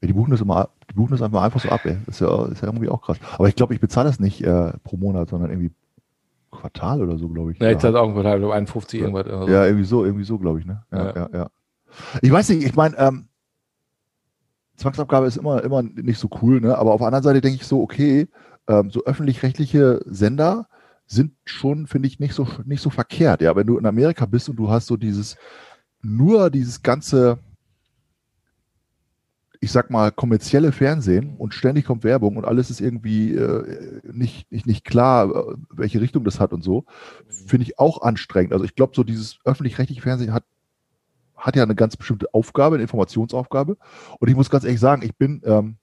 Ja, 0.00 0.08
die 0.08 0.12
buchen 0.12 0.32
das 0.32 0.40
immer, 0.40 0.68
die 0.90 0.94
buchen 0.94 1.12
das 1.12 1.22
einfach, 1.22 1.42
einfach 1.42 1.60
so 1.60 1.68
ab, 1.70 1.80
ey. 1.84 1.96
Das 2.06 2.16
ist 2.16 2.20
ja, 2.20 2.46
ist 2.46 2.60
ja 2.60 2.68
irgendwie 2.68 2.88
auch 2.88 3.00
krass. 3.00 3.18
Aber 3.38 3.48
ich 3.48 3.56
glaube, 3.56 3.74
ich 3.74 3.80
bezahle 3.80 4.08
das 4.08 4.20
nicht 4.20 4.42
äh, 4.42 4.72
pro 4.82 4.96
Monat, 4.96 5.30
sondern 5.30 5.50
irgendwie 5.50 5.72
Quartal 6.50 7.02
oder 7.02 7.16
so, 7.18 7.28
glaube 7.28 7.52
ich. 7.52 7.58
Ja, 7.58 7.68
jetzt 7.70 7.84
hat 7.84 7.94
auch 7.94 8.06
ein 8.08 8.14
Quartal, 8.14 8.38
glaube 8.38 8.54
51 8.54 9.00
irgendwas. 9.00 9.26
Ja, 9.48 9.64
irgendwie 9.64 9.84
so, 9.84 10.04
irgendwie 10.04 10.24
so, 10.24 10.38
glaube 10.38 10.60
ich, 10.60 10.66
ne? 10.66 10.84
Ja, 10.92 10.98
ja, 11.06 11.14
Ja. 11.16 11.28
ja. 11.32 11.50
Ich 12.22 12.30
weiß 12.30 12.48
nicht, 12.50 12.64
ich 12.64 12.74
meine, 12.74 12.96
ähm, 12.98 13.28
Zwangsabgabe 14.76 15.26
ist 15.26 15.36
immer, 15.36 15.62
immer 15.62 15.82
nicht 15.82 16.18
so 16.18 16.28
cool, 16.42 16.60
ne? 16.60 16.76
Aber 16.76 16.92
auf 16.92 16.98
der 16.98 17.06
anderen 17.06 17.22
Seite 17.22 17.40
denke 17.40 17.60
ich 17.60 17.66
so, 17.66 17.80
okay, 17.80 18.28
ähm, 18.68 18.90
so 18.90 19.04
öffentlich-rechtliche 19.04 20.02
Sender 20.06 20.68
sind 21.06 21.32
schon, 21.44 21.86
finde 21.86 22.08
ich, 22.08 22.18
nicht 22.18 22.34
so, 22.34 22.48
nicht 22.64 22.80
so 22.80 22.90
verkehrt. 22.90 23.42
Ja, 23.42 23.54
wenn 23.56 23.66
du 23.66 23.78
in 23.78 23.86
Amerika 23.86 24.26
bist 24.26 24.48
und 24.48 24.56
du 24.56 24.70
hast 24.70 24.86
so 24.86 24.96
dieses, 24.96 25.36
nur 26.02 26.50
dieses 26.50 26.82
ganze, 26.82 27.38
ich 29.60 29.70
sag 29.70 29.90
mal, 29.90 30.10
kommerzielle 30.10 30.72
Fernsehen 30.72 31.36
und 31.36 31.54
ständig 31.54 31.84
kommt 31.84 32.04
Werbung 32.04 32.36
und 32.36 32.44
alles 32.44 32.70
ist 32.70 32.80
irgendwie 32.80 33.34
äh, 33.34 34.00
nicht, 34.12 34.50
nicht, 34.50 34.66
nicht 34.66 34.84
klar, 34.84 35.30
äh, 35.30 35.54
welche 35.70 36.00
Richtung 36.00 36.24
das 36.24 36.40
hat 36.40 36.52
und 36.52 36.64
so, 36.64 36.84
finde 37.28 37.64
ich 37.64 37.78
auch 37.78 38.02
anstrengend. 38.02 38.52
Also 38.52 38.64
ich 38.64 38.74
glaube, 38.74 38.94
so 38.96 39.04
dieses 39.04 39.38
öffentlich-rechtliche 39.44 40.02
Fernsehen 40.02 40.32
hat, 40.32 40.44
hat 41.44 41.56
ja 41.56 41.62
eine 41.62 41.74
ganz 41.74 41.96
bestimmte 41.96 42.32
Aufgabe, 42.32 42.76
eine 42.76 42.82
Informationsaufgabe. 42.82 43.76
Und 44.18 44.28
ich 44.28 44.34
muss 44.34 44.48
ganz 44.48 44.64
ehrlich 44.64 44.80
sagen, 44.80 45.02
ich 45.02 45.14
bin 45.14 45.42
ähm, 45.44 45.76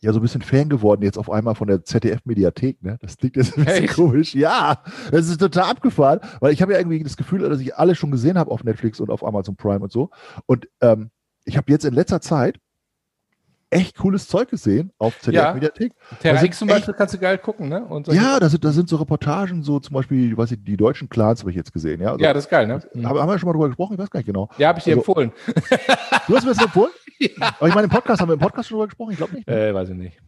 ja 0.00 0.12
so 0.12 0.20
ein 0.20 0.22
bisschen 0.22 0.42
Fan 0.42 0.68
geworden 0.68 1.02
jetzt 1.02 1.18
auf 1.18 1.30
einmal 1.30 1.56
von 1.56 1.66
der 1.66 1.84
ZDF-Mediathek. 1.84 2.80
Ne? 2.80 2.96
Das 3.02 3.16
klingt 3.16 3.36
jetzt 3.36 3.58
ein 3.58 3.64
bisschen 3.64 3.84
Echt? 3.84 3.94
komisch. 3.94 4.34
Ja, 4.36 4.82
das 5.10 5.28
ist 5.28 5.40
total 5.40 5.64
abgefahren, 5.64 6.20
weil 6.38 6.52
ich 6.52 6.62
habe 6.62 6.72
ja 6.72 6.78
irgendwie 6.78 7.02
das 7.02 7.16
Gefühl, 7.16 7.40
dass 7.40 7.60
ich 7.60 7.76
alles 7.76 7.98
schon 7.98 8.12
gesehen 8.12 8.38
habe 8.38 8.52
auf 8.52 8.62
Netflix 8.62 9.00
und 9.00 9.10
auf 9.10 9.24
Amazon 9.26 9.56
Prime 9.56 9.80
und 9.80 9.90
so. 9.90 10.10
Und 10.46 10.68
ähm, 10.80 11.10
ich 11.44 11.56
habe 11.56 11.70
jetzt 11.72 11.84
in 11.84 11.92
letzter 11.92 12.20
Zeit 12.20 12.60
echt 13.72 13.96
cooles 13.98 14.28
Zeug 14.28 14.48
gesehen 14.48 14.92
auf 14.98 15.18
ZDF-Mediathek. 15.20 15.92
Terra 16.20 16.34
Also 16.34 16.46
X 16.46 16.58
zum 16.58 16.68
Beispiel 16.68 16.94
kannst 16.94 17.14
du 17.14 17.18
geil 17.18 17.38
gucken, 17.38 17.68
ne? 17.68 17.86
Ja, 18.10 18.38
da 18.38 18.48
sind, 18.48 18.64
da 18.64 18.70
sind 18.72 18.88
so 18.88 18.96
Reportagen, 18.96 19.62
so 19.62 19.80
zum 19.80 19.94
Beispiel, 19.94 20.36
weiß 20.36 20.52
ich, 20.52 20.62
die 20.62 20.76
deutschen 20.76 21.08
Clans 21.08 21.40
habe 21.40 21.50
ich 21.50 21.56
jetzt 21.56 21.72
gesehen. 21.72 22.00
Ja, 22.00 22.12
also, 22.12 22.24
ja, 22.24 22.32
das 22.32 22.44
ist 22.44 22.50
geil, 22.50 22.66
ne? 22.66 22.80
haben, 23.04 23.18
haben 23.18 23.28
wir 23.28 23.38
schon 23.38 23.48
mal 23.48 23.52
drüber 23.54 23.68
gesprochen? 23.68 23.94
Ich 23.94 23.98
weiß 23.98 24.10
gar 24.10 24.18
nicht 24.20 24.26
genau. 24.26 24.48
Ja, 24.58 24.68
habe 24.68 24.78
ich 24.78 24.84
dir 24.84 24.96
Also- 24.96 25.00
empfohlen. 25.00 25.32
Du 26.28 26.36
hast 26.36 26.44
mir 26.44 26.54
das 26.54 26.62
empfohlen? 26.62 26.92
Aber 27.58 27.68
ich 27.68 27.74
meine, 27.74 27.84
im 27.84 27.90
Podcast, 27.90 28.20
haben 28.20 28.28
wir 28.28 28.34
im 28.34 28.40
Podcast 28.40 28.68
schon 28.68 28.76
drüber 28.76 28.86
gesprochen? 28.88 29.12
Ich 29.12 29.16
glaube 29.18 29.34
nicht. 29.34 29.46
ne? 29.48 29.68
Äh, 29.68 29.74
weiß 29.74 29.88
ich 29.90 29.94
nicht. 29.96 30.18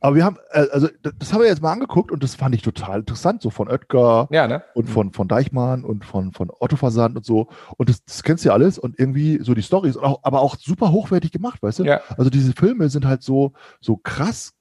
Aber 0.00 0.16
wir 0.16 0.24
haben, 0.24 0.36
äh, 0.50 0.66
also 0.72 0.88
das, 1.18 1.32
haben 1.32 1.40
wir 1.40 1.48
jetzt 1.48 1.62
mal 1.62 1.72
angeguckt 1.72 2.10
und 2.10 2.22
das 2.22 2.34
fand 2.34 2.54
ich 2.54 2.62
total 2.62 3.00
interessant, 3.00 3.42
so 3.42 3.50
von 3.50 3.68
Oetker 3.68 4.28
Ja, 4.30 4.46
ne? 4.46 4.62
und 4.74 4.88
von, 4.88 5.12
von 5.12 5.28
Deichmann 5.28 5.84
und 5.84 6.04
von, 6.04 6.32
von 6.32 6.50
Otto 6.58 6.76
Versand 6.76 7.16
und 7.16 7.24
so. 7.24 7.48
Und 7.76 7.88
das, 7.88 8.04
das 8.04 8.22
kennst 8.22 8.44
du 8.44 8.48
ja 8.48 8.52
alles 8.54 8.78
und 8.78 8.98
irgendwie 8.98 9.38
so 9.42 9.54
die 9.54 9.62
Storys, 9.62 9.96
aber 9.96 10.40
auch 10.40 10.56
super 10.56 10.92
hochwertig 10.92 11.32
gemacht, 11.32 11.62
weißt 11.62 11.80
du? 11.80 11.84
Ja. 11.84 12.00
Also 12.16 12.30
diese 12.30 12.52
Filme 12.52 12.88
sind 12.88 13.06
halt 13.06 13.22
so, 13.22 13.52
so 13.80 13.96
krass 13.96 14.54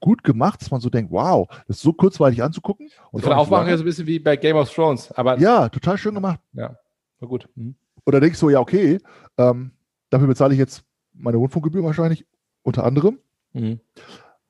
gut 0.00 0.22
gemacht, 0.22 0.60
dass 0.60 0.70
man 0.70 0.80
so 0.80 0.90
denkt, 0.90 1.10
wow, 1.10 1.48
das 1.66 1.78
ist 1.78 1.82
so 1.82 1.92
kurzweilig 1.92 2.42
anzugucken. 2.42 2.90
Und 3.10 3.22
von 3.22 3.32
Aufmachen 3.32 3.62
lange. 3.62 3.70
ja 3.72 3.76
so 3.76 3.82
ein 3.82 3.86
bisschen 3.86 4.06
wie 4.06 4.18
bei 4.18 4.36
Game 4.36 4.56
of 4.56 4.72
Thrones. 4.72 5.10
Aber 5.12 5.38
Ja, 5.38 5.68
total 5.68 5.98
schön 5.98 6.14
gemacht. 6.14 6.40
war 6.52 7.28
gut. 7.28 7.48
Mhm. 7.56 7.74
Und 8.04 8.14
da 8.14 8.20
denkst 8.20 8.38
du, 8.40 8.48
ja, 8.48 8.60
okay, 8.60 8.98
ähm, 9.36 9.72
dafür 10.10 10.28
bezahle 10.28 10.54
ich 10.54 10.58
jetzt 10.58 10.84
meine 11.12 11.36
Rundfunkgebühr 11.36 11.82
wahrscheinlich, 11.82 12.24
unter 12.62 12.84
anderem. 12.84 13.18
Mhm. 13.52 13.80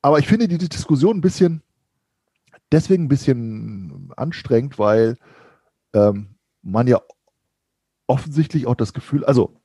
Aber 0.01 0.19
ich 0.19 0.27
finde 0.27 0.47
die 0.47 0.57
Diskussion 0.57 1.17
ein 1.17 1.21
bisschen, 1.21 1.61
deswegen 2.71 3.05
ein 3.05 3.09
bisschen 3.09 4.11
anstrengend, 4.15 4.79
weil 4.79 5.17
ähm, 5.93 6.35
man 6.61 6.87
ja 6.87 7.01
offensichtlich 8.07 8.65
auch 8.67 8.75
das 8.75 8.93
Gefühl, 8.93 9.25
also 9.25 9.59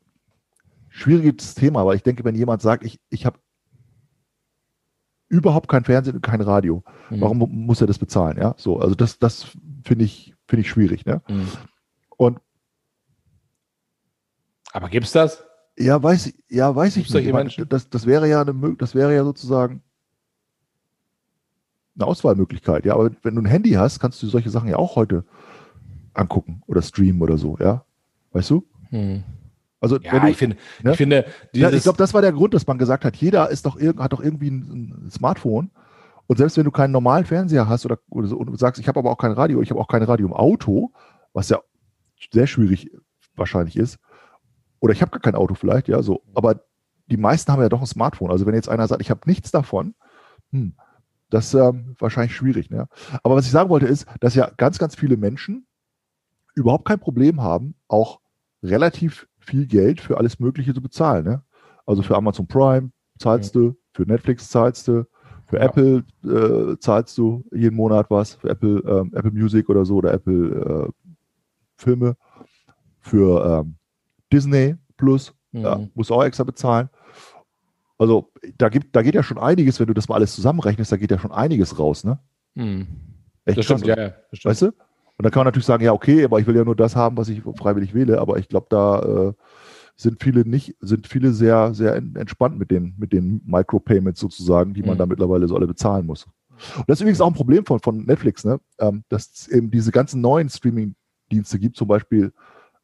schwieriges 0.89 1.55
Thema, 1.55 1.85
weil 1.87 1.97
ich 1.97 2.03
denke, 2.03 2.25
wenn 2.25 2.35
jemand 2.35 2.63
sagt, 2.63 2.85
ich, 2.85 3.01
ich 3.11 3.27
habe 3.27 3.39
überhaupt 5.29 5.69
kein 5.69 5.85
Fernsehen 5.85 6.17
und 6.17 6.23
kein 6.23 6.41
Radio, 6.41 6.83
Mhm. 7.11 7.21
warum 7.21 7.39
mu- 7.39 7.47
muss 7.47 7.81
er 7.81 7.87
das 7.87 7.99
bezahlen? 7.99 8.37
Ja, 8.39 8.55
so, 8.57 8.79
also 8.79 8.95
das, 8.95 9.19
das 9.19 9.47
finde 9.85 10.05
ich, 10.05 10.35
finde 10.47 10.61
ich 10.63 10.71
schwierig. 10.71 11.05
Ne? 11.07 11.23
Mhm. 11.29 11.49
Und 12.17 12.41
Aber 14.73 14.89
gibt's 14.89 15.13
das? 15.13 15.45
Ja, 15.77 16.01
weiß 16.03 16.27
ich, 16.27 16.35
ja, 16.49 16.75
weiß 16.75 16.97
ich 16.97 17.11
meine, 17.13 17.33
Menschen? 17.33 17.69
Das, 17.69 17.89
das 17.91 18.07
wäre 18.07 18.29
ja 18.29 18.43
eine 18.43 18.77
das 18.77 18.95
wäre 18.95 19.15
ja 19.15 19.25
sozusagen 19.25 19.83
eine 21.97 22.07
Auswahlmöglichkeit. 22.07 22.85
Ja, 22.85 22.95
aber 22.95 23.11
wenn 23.23 23.35
du 23.35 23.43
ein 23.43 23.47
Handy 23.47 23.73
hast, 23.73 24.01
kannst 24.01 24.23
du 24.23 24.27
solche 24.27 24.51
Sachen 24.51 24.69
ja 24.69 24.77
auch 24.77 24.97
heute 24.97 25.25
angucken 26.13 26.63
oder 26.67 26.83
streamen 26.83 27.23
oder 27.23 27.39
so, 27.39 27.57
ja. 27.59 27.85
Weißt 28.33 28.51
du? 28.51 28.67
Mhm. 28.91 29.25
Also 29.81 29.99
Ja, 29.99 30.13
wenn 30.13 30.23
du, 30.23 30.29
ich 30.29 30.37
finde, 30.37 30.57
ne? 30.83 30.93
ich 30.93 30.97
finde, 30.97 31.27
ja, 31.53 31.71
ich 31.71 31.83
glaube, 31.83 31.99
das 31.99 32.15
war 32.15 32.23
der 32.23 32.33
Grund, 32.33 32.55
dass 32.55 32.67
man 32.67 32.79
gesagt 32.79 33.05
hat, 33.05 33.17
jeder 33.17 33.51
ist 33.51 33.67
doch 33.67 33.79
hat 33.81 34.13
doch 34.13 34.21
irgendwie 34.21 34.51
ein, 34.51 35.07
ein 35.07 35.11
Smartphone. 35.11 35.71
Und 36.27 36.39
selbst 36.39 36.57
wenn 36.57 36.65
du 36.65 36.71
keinen 36.71 36.93
normalen 36.93 37.27
Fernseher 37.27 37.69
hast 37.69 37.85
oder, 37.85 37.99
oder 38.09 38.29
so, 38.29 38.39
und 38.39 38.59
sagst, 38.59 38.81
ich 38.81 38.89
habe 38.89 38.99
aber 38.99 39.11
auch 39.11 39.19
kein 39.19 39.33
Radio, 39.33 39.61
ich 39.61 39.71
habe 39.71 39.81
auch 39.81 39.89
kein 39.89 40.03
Radio 40.03 40.27
im 40.27 40.33
Auto, 40.33 40.93
was 41.35 41.51
ja 41.51 41.61
sehr 42.33 42.47
schwierig 42.47 42.91
wahrscheinlich 43.37 43.77
ist, 43.77 43.99
oder 44.81 44.93
ich 44.93 45.03
habe 45.03 45.11
gar 45.11 45.21
kein 45.21 45.35
Auto 45.35 45.55
vielleicht, 45.55 45.89
ja, 45.89 46.03
so, 46.03 46.23
aber 46.35 46.61
die 47.07 47.17
meisten 47.19 47.53
haben 47.53 47.61
ja 47.61 47.69
doch 47.69 47.81
ein 47.81 47.87
Smartphone. 47.87 48.31
Also 48.31 48.47
wenn 48.47 48.55
jetzt 48.55 48.69
einer 48.69 48.89
sagt, 48.89 49.03
ich 49.03 49.11
habe 49.11 49.21
nichts 49.27 49.51
davon, 49.51 49.95
hm, 50.51 50.75
das 51.35 51.47
ist 51.53 51.55
ähm, 51.55 51.97
wahrscheinlich 51.99 52.35
schwierig. 52.35 52.71
Ne? 52.71 52.87
Aber 53.23 53.37
was 53.37 53.47
ich 53.47 53.51
sagen 53.51 53.69
wollte 53.71 53.87
ist, 53.87 54.07
dass 54.21 54.35
ja 54.35 54.51
ganz, 54.57 54.79
ganz 54.79 54.95
viele 54.95 55.17
Menschen 55.17 55.67
überhaupt 56.55 56.85
kein 56.85 57.01
Problem 57.01 57.43
haben, 57.43 57.75
auch 57.89 58.21
relativ 58.63 59.27
viel 59.41 59.67
Geld 59.67 60.01
für 60.01 60.17
alles 60.19 60.39
Mögliche 60.39 60.73
zu 60.73 60.81
bezahlen. 60.81 61.25
Ne? 61.25 61.43
Also 61.87 62.03
für 62.03 62.17
Amazon 62.17 62.47
Prime 62.47 62.91
zahlst 63.19 63.55
du, 63.55 63.77
für 63.93 64.05
Netflix 64.05 64.49
zahlst 64.49 64.89
du, 64.89 65.07
für 65.47 65.57
Ja. 65.59 65.65
Apple 65.65 66.05
äh, 66.25 66.79
zahlst 66.79 67.19
du 67.19 67.45
jeden 67.53 67.77
Monat 67.77 68.07
was, 68.11 68.35
für 68.35 68.49
Apple, 68.49 68.83
ähm, 68.87 69.13
Apple 69.15 69.33
Music 69.33 69.69
oder 69.69 69.85
so 69.85 69.97
oder 69.97 70.15
Apple 70.15 70.89
äh, 70.89 71.11
Filme, 71.77 72.17
für 73.01 73.61
ähm, 73.65 73.75
Disney 74.33 74.77
Plus, 74.97 75.35
Mhm. 75.53 75.61
ja, 75.61 75.81
musst 75.95 76.11
du 76.11 76.15
auch 76.15 76.25
extra 76.25 76.45
bezahlen. 76.45 76.89
Also 78.05 78.31
da, 78.59 78.69
gibt, 78.69 78.95
da 78.95 79.01
geht 79.01 79.15
ja 79.15 79.23
schon 79.23 79.39
einiges, 79.39 79.81
wenn 79.81 79.87
du 79.87 79.95
das 79.95 80.09
mal 80.11 80.17
alles 80.17 80.35
zusammenrechnest, 80.35 80.93
da 80.93 80.99
geht 80.99 81.11
ja 81.11 81.19
schon 81.19 81.33
einiges 81.33 81.79
raus, 81.79 82.05
ne? 82.05 82.19
Mhm. 82.55 82.87
Echt 83.47 83.57
Das 83.57 83.65
stimmt, 83.65 83.85
krass, 83.85 83.97
ja, 83.97 84.03
ja. 84.09 84.15
Das. 84.31 84.45
Weißt 84.45 84.61
du? 84.63 84.67
Und 84.67 84.75
dann 85.23 85.31
kann 85.33 85.41
man 85.41 85.47
natürlich 85.47 85.65
sagen, 85.65 85.83
ja, 85.83 85.93
okay, 85.95 86.23
aber 86.23 86.39
ich 86.39 86.47
will 86.47 86.55
ja 86.55 86.65
nur 86.65 86.77
das 86.77 86.95
haben, 86.97 87.17
was 87.17 87.31
ich 87.31 87.41
freiwillig 87.57 87.95
wähle. 87.95 88.21
Aber 88.21 88.37
ich 88.39 88.49
glaube, 88.51 88.67
da 88.69 89.01
äh, 89.29 89.33
sind 89.97 90.23
viele 90.23 90.45
nicht, 90.47 90.77
sind 90.81 91.07
viele 91.07 91.33
sehr, 91.33 91.73
sehr 91.73 91.97
en- 91.97 92.15
entspannt 92.17 92.59
mit 92.59 92.71
den, 92.71 92.95
mit 92.99 93.15
den 93.15 93.41
Micropayments 93.47 94.21
sozusagen, 94.21 94.75
die 94.75 94.83
man 94.83 94.97
Mhm. 94.97 94.99
da 94.99 95.07
mittlerweile 95.07 95.49
so 95.49 95.57
alle 95.57 95.67
bezahlen 95.67 96.05
muss. 96.05 96.27
Und 96.77 96.85
das 96.89 96.99
ist 96.99 97.01
übrigens 97.01 97.23
auch 97.23 97.29
ein 97.29 97.35
Problem 97.35 97.65
von, 97.65 97.81
von 97.81 98.05
Netflix, 98.05 98.45
ne? 98.45 98.61
Ähm, 98.79 99.03
dass 99.09 99.31
es 99.33 99.49
eben 99.49 99.71
diese 99.71 99.93
ganzen 99.93 100.21
neuen 100.21 100.51
Streaming-Dienste 100.51 101.59
gibt, 101.59 101.77
zum 101.79 101.89
Beispiel 101.89 102.35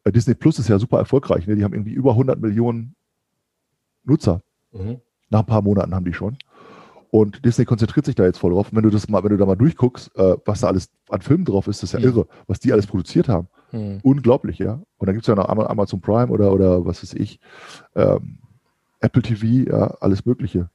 äh, 0.04 0.12
Disney 0.12 0.35
Plus 0.35 0.59
ist 0.59 0.68
ja 0.70 0.78
super 0.78 0.98
erfolgreich, 0.98 1.46
ne? 1.46 1.56
Die 1.56 1.64
haben 1.64 1.74
irgendwie 1.74 1.92
über 1.92 2.12
100 2.12 2.40
Millionen 2.40 2.94
Nutzer. 4.04 4.42
Mhm. 4.72 5.00
Nach 5.30 5.40
ein 5.40 5.46
paar 5.46 5.62
Monaten 5.62 5.94
haben 5.94 6.04
die 6.04 6.12
schon. 6.12 6.36
Und 7.12 7.44
Disney 7.44 7.64
konzentriert 7.64 8.06
sich 8.06 8.14
da 8.14 8.24
jetzt 8.24 8.38
voll 8.38 8.52
drauf. 8.52 8.68
Und 8.70 8.76
wenn 8.76 8.84
du 8.84 8.90
das 8.90 9.08
mal, 9.08 9.22
wenn 9.24 9.30
du 9.30 9.36
da 9.36 9.46
mal 9.46 9.56
durchguckst, 9.56 10.16
äh, 10.16 10.36
was 10.44 10.60
da 10.60 10.68
alles 10.68 10.90
an 11.08 11.20
Filmen 11.22 11.44
drauf 11.44 11.66
ist, 11.66 11.82
das 11.82 11.92
ist 11.92 11.92
ja 11.94 11.98
Mhm. 12.08 12.16
irre, 12.16 12.26
was 12.46 12.60
die 12.60 12.72
alles 12.72 12.86
produziert 12.86 13.28
haben. 13.28 13.48
Mhm. 13.72 13.98
Unglaublich, 14.02 14.58
ja. 14.58 14.74
Und 14.98 15.06
dann 15.06 15.14
gibt 15.14 15.22
es 15.24 15.26
ja 15.26 15.34
noch 15.34 15.48
Ama- 15.48 15.66
Amazon 15.66 16.00
Prime 16.00 16.28
oder, 16.28 16.52
oder 16.52 16.84
was 16.86 17.02
weiß 17.02 17.14
ich, 17.14 17.40
ähm, 17.96 18.38
Apple 19.00 19.22
TV, 19.22 19.46
ja, 19.70 19.96
alles 20.00 20.24
Mögliche. 20.24 20.68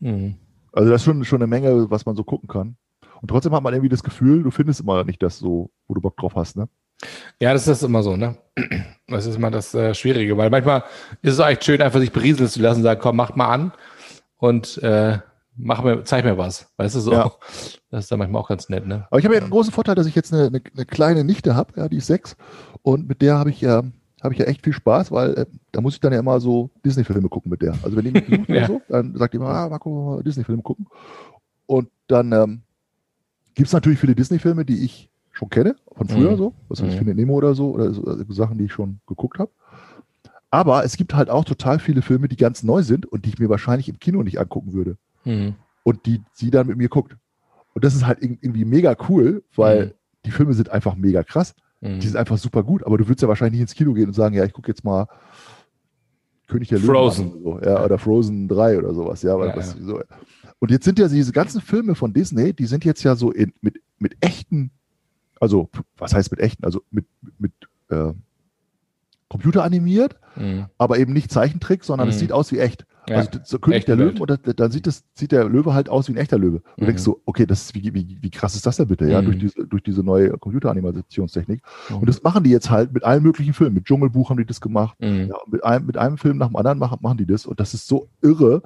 Mhm. 0.00 0.34
Also 0.72 0.90
das 0.90 1.02
ist 1.02 1.04
schon, 1.04 1.24
schon 1.24 1.38
eine 1.40 1.46
Menge, 1.46 1.88
was 1.90 2.04
man 2.06 2.16
so 2.16 2.24
gucken 2.24 2.48
kann. 2.48 2.76
Und 3.22 3.28
trotzdem 3.28 3.54
hat 3.54 3.62
man 3.62 3.72
irgendwie 3.72 3.88
das 3.88 4.02
Gefühl, 4.02 4.42
du 4.42 4.50
findest 4.50 4.80
immer 4.80 5.04
nicht 5.04 5.22
das 5.22 5.38
so, 5.38 5.70
wo 5.86 5.94
du 5.94 6.00
Bock 6.00 6.16
drauf 6.16 6.34
hast, 6.34 6.56
ne? 6.56 6.68
Ja, 7.40 7.52
das 7.52 7.68
ist 7.68 7.82
immer 7.82 8.02
so, 8.02 8.16
ne? 8.16 8.36
Das 9.06 9.26
ist 9.26 9.36
immer 9.36 9.50
das 9.50 9.74
äh, 9.74 9.94
Schwierige, 9.94 10.36
weil 10.36 10.50
manchmal 10.50 10.82
ist 11.22 11.34
es 11.34 11.40
auch 11.40 11.46
echt 11.48 11.64
schön, 11.64 11.80
einfach 11.82 12.00
sich 12.00 12.10
berieseln 12.12 12.48
zu 12.48 12.60
lassen, 12.60 12.82
sagen, 12.82 13.00
komm, 13.02 13.16
mach 13.16 13.36
mal 13.36 13.48
an 13.48 13.72
und 14.38 14.78
äh, 14.82 15.18
mach 15.56 15.82
mir, 15.82 16.04
zeig 16.04 16.24
mir 16.24 16.36
was. 16.38 16.72
Weißt 16.76 16.94
du 16.96 17.00
so? 17.00 17.12
Ja. 17.12 17.30
Das 17.90 18.04
ist 18.04 18.12
dann 18.12 18.18
manchmal 18.18 18.42
auch 18.42 18.48
ganz 18.48 18.68
nett, 18.68 18.86
ne? 18.86 19.06
Aber 19.10 19.18
ich 19.20 19.24
habe 19.24 19.34
ja 19.36 19.40
den 19.40 19.48
großen 19.48 19.72
Vorteil, 19.72 19.94
dass 19.94 20.06
ich 20.06 20.14
jetzt 20.14 20.30
eine, 20.34 20.48
eine, 20.48 20.60
eine 20.74 20.84
kleine 20.84 21.24
Nichte 21.24 21.54
habe, 21.56 21.72
ja, 21.80 21.88
die 21.88 21.96
ist 21.96 22.08
sechs. 22.08 22.36
Und 22.82 23.08
mit 23.08 23.22
der 23.22 23.38
habe 23.38 23.48
ich 23.48 23.60
ja, 23.62 23.84
habe 24.22 24.34
ich 24.34 24.38
ja 24.40 24.44
echt 24.44 24.62
viel 24.64 24.74
Spaß, 24.74 25.12
weil 25.12 25.32
äh, 25.34 25.46
da 25.72 25.80
muss 25.80 25.94
ich 25.94 26.00
dann 26.00 26.12
ja 26.12 26.18
immer 26.18 26.40
so 26.40 26.68
Disney-Filme 26.84 27.28
gucken 27.30 27.50
mit 27.50 27.62
der. 27.62 27.74
Also 27.82 27.96
wenn 27.96 28.04
die 28.04 28.10
mich 28.10 28.26
besucht 28.26 28.48
Ja. 28.50 28.56
oder 28.56 28.66
so, 28.66 28.82
dann 28.88 29.16
sagt 29.16 29.32
die 29.32 29.38
immer, 29.38 29.48
ah, 29.48 29.68
Marco, 29.70 30.20
Disney-Filme 30.22 30.62
gucken. 30.62 30.88
Und 31.64 31.88
dann 32.08 32.32
ähm, 32.32 32.62
gibt 33.54 33.68
es 33.68 33.72
natürlich 33.72 33.98
viele 33.98 34.14
Disney-Filme, 34.14 34.66
die 34.66 34.84
ich 34.84 35.08
schon 35.32 35.48
kenne, 35.48 35.76
von 35.94 36.08
früher 36.08 36.32
Mhm. 36.32 36.36
so, 36.36 36.52
was 36.68 36.82
weiß 36.82 36.92
ich, 36.92 37.00
Mhm. 37.00 37.14
Nemo 37.14 37.34
oder 37.34 37.54
so, 37.54 37.70
oder 37.70 37.92
so 37.94 38.04
also 38.04 38.24
Sachen, 38.30 38.58
die 38.58 38.64
ich 38.64 38.72
schon 38.72 39.00
geguckt 39.06 39.38
habe. 39.38 39.50
Aber 40.50 40.84
es 40.84 40.96
gibt 40.96 41.14
halt 41.14 41.28
auch 41.28 41.44
total 41.44 41.78
viele 41.78 42.02
Filme, 42.02 42.28
die 42.28 42.36
ganz 42.36 42.62
neu 42.62 42.82
sind 42.82 43.04
und 43.06 43.24
die 43.24 43.30
ich 43.30 43.38
mir 43.38 43.48
wahrscheinlich 43.48 43.88
im 43.88 43.98
Kino 43.98 44.22
nicht 44.22 44.38
angucken 44.40 44.72
würde 44.72 44.96
Mhm. 45.24 45.54
und 45.82 46.06
die 46.06 46.22
sie 46.32 46.50
dann 46.50 46.66
mit 46.68 46.76
mir 46.78 46.88
guckt. 46.88 47.16
Und 47.74 47.84
das 47.84 47.94
ist 47.94 48.06
halt 48.06 48.20
irg- 48.20 48.38
irgendwie 48.40 48.64
mega 48.64 48.96
cool, 49.08 49.42
weil 49.56 49.86
Mhm. 49.86 49.90
die 50.24 50.30
Filme 50.30 50.54
sind 50.54 50.70
einfach 50.70 50.94
mega 50.96 51.22
krass. 51.22 51.54
Mhm. 51.80 52.00
Die 52.00 52.06
sind 52.06 52.16
einfach 52.16 52.38
super 52.38 52.62
gut, 52.62 52.84
aber 52.84 52.96
du 52.96 53.06
würdest 53.06 53.22
ja 53.22 53.28
wahrscheinlich 53.28 53.54
nicht 53.60 53.70
ins 53.70 53.74
Kino 53.74 53.92
gehen 53.92 54.06
und 54.06 54.14
sagen, 54.14 54.34
ja, 54.34 54.44
ich 54.44 54.52
gucke 54.52 54.68
jetzt 54.70 54.84
mal 54.84 55.08
König 56.48 56.68
der 56.68 56.78
Löwen 56.78 56.90
Frozen. 56.94 57.32
oder, 57.42 57.60
so, 57.64 57.68
ja, 57.70 57.84
oder 57.84 57.98
Frozen 57.98 58.48
3 58.48 58.78
oder 58.78 58.94
sowas, 58.94 59.22
ja, 59.22 59.36
Ja, 59.44 59.56
was, 59.56 59.72
So. 59.72 60.00
Und 60.60 60.70
jetzt 60.70 60.84
sind 60.84 60.98
ja 60.98 61.08
diese 61.08 61.32
ganzen 61.32 61.60
Filme 61.60 61.94
von 61.96 62.12
Disney, 62.12 62.52
die 62.54 62.66
sind 62.66 62.84
jetzt 62.84 63.02
ja 63.02 63.16
so 63.16 63.32
in, 63.32 63.52
mit, 63.60 63.80
mit 63.98 64.16
echten, 64.20 64.70
also 65.40 65.68
was 65.98 66.14
heißt 66.14 66.30
mit 66.30 66.38
echten, 66.40 66.64
also 66.64 66.82
mit, 66.90 67.04
mit 67.38 67.52
äh, 67.90 68.12
Computer 69.28 69.64
animiert, 69.64 70.16
Mhm. 70.36 70.66
aber 70.78 70.98
eben 70.98 71.12
nicht 71.12 71.30
Zeichentrick, 71.32 71.82
sondern 71.84 72.08
es 72.08 72.16
Mhm. 72.16 72.20
sieht 72.20 72.32
aus 72.32 72.52
wie 72.52 72.58
echt. 72.58 72.86
Ja. 73.08 73.16
Also 73.18 73.30
so 73.44 73.58
König 73.60 73.78
Echte 73.78 73.92
der 73.92 73.96
Löwen, 73.96 74.18
Welt. 74.18 74.20
oder 74.20 74.36
dann 74.36 74.70
sieht, 74.72 74.86
das, 74.86 75.04
sieht 75.14 75.30
der 75.32 75.48
Löwe 75.48 75.74
halt 75.74 75.88
aus 75.88 76.08
wie 76.08 76.12
ein 76.12 76.16
echter 76.16 76.38
Löwe. 76.38 76.56
Und 76.56 76.64
du 76.78 76.82
Mhm. 76.82 76.86
denkst 76.86 77.02
so, 77.02 77.22
okay, 77.24 77.46
das 77.46 77.62
ist, 77.62 77.74
wie, 77.74 77.94
wie, 77.94 78.18
wie 78.20 78.30
krass 78.30 78.54
ist 78.56 78.66
das 78.66 78.76
denn 78.76 78.88
bitte, 78.88 79.08
ja, 79.08 79.20
Mhm. 79.22 79.26
durch 79.26 79.38
diese, 79.38 79.66
durch 79.66 79.82
diese 79.82 80.02
neue 80.02 80.30
Computeranimationsstechnik. 80.38 81.62
Mhm. 81.90 81.96
Und 81.96 82.08
das 82.08 82.22
machen 82.22 82.42
die 82.44 82.50
jetzt 82.50 82.70
halt 82.70 82.92
mit 82.92 83.04
allen 83.04 83.22
möglichen 83.22 83.52
Filmen. 83.54 83.74
Mit 83.74 83.84
Dschungelbuch 83.84 84.30
haben 84.30 84.38
die 84.38 84.46
das 84.46 84.60
gemacht. 84.60 84.96
Mhm. 85.00 85.28
Ja, 85.28 85.36
mit, 85.48 85.64
einem, 85.64 85.86
mit 85.86 85.96
einem 85.96 86.18
Film 86.18 86.36
nach 86.38 86.48
dem 86.48 86.56
anderen 86.56 86.78
machen, 86.78 86.98
machen 87.00 87.18
die 87.18 87.26
das. 87.26 87.46
Und 87.46 87.60
das 87.60 87.74
ist 87.74 87.86
so 87.86 88.08
irre, 88.22 88.62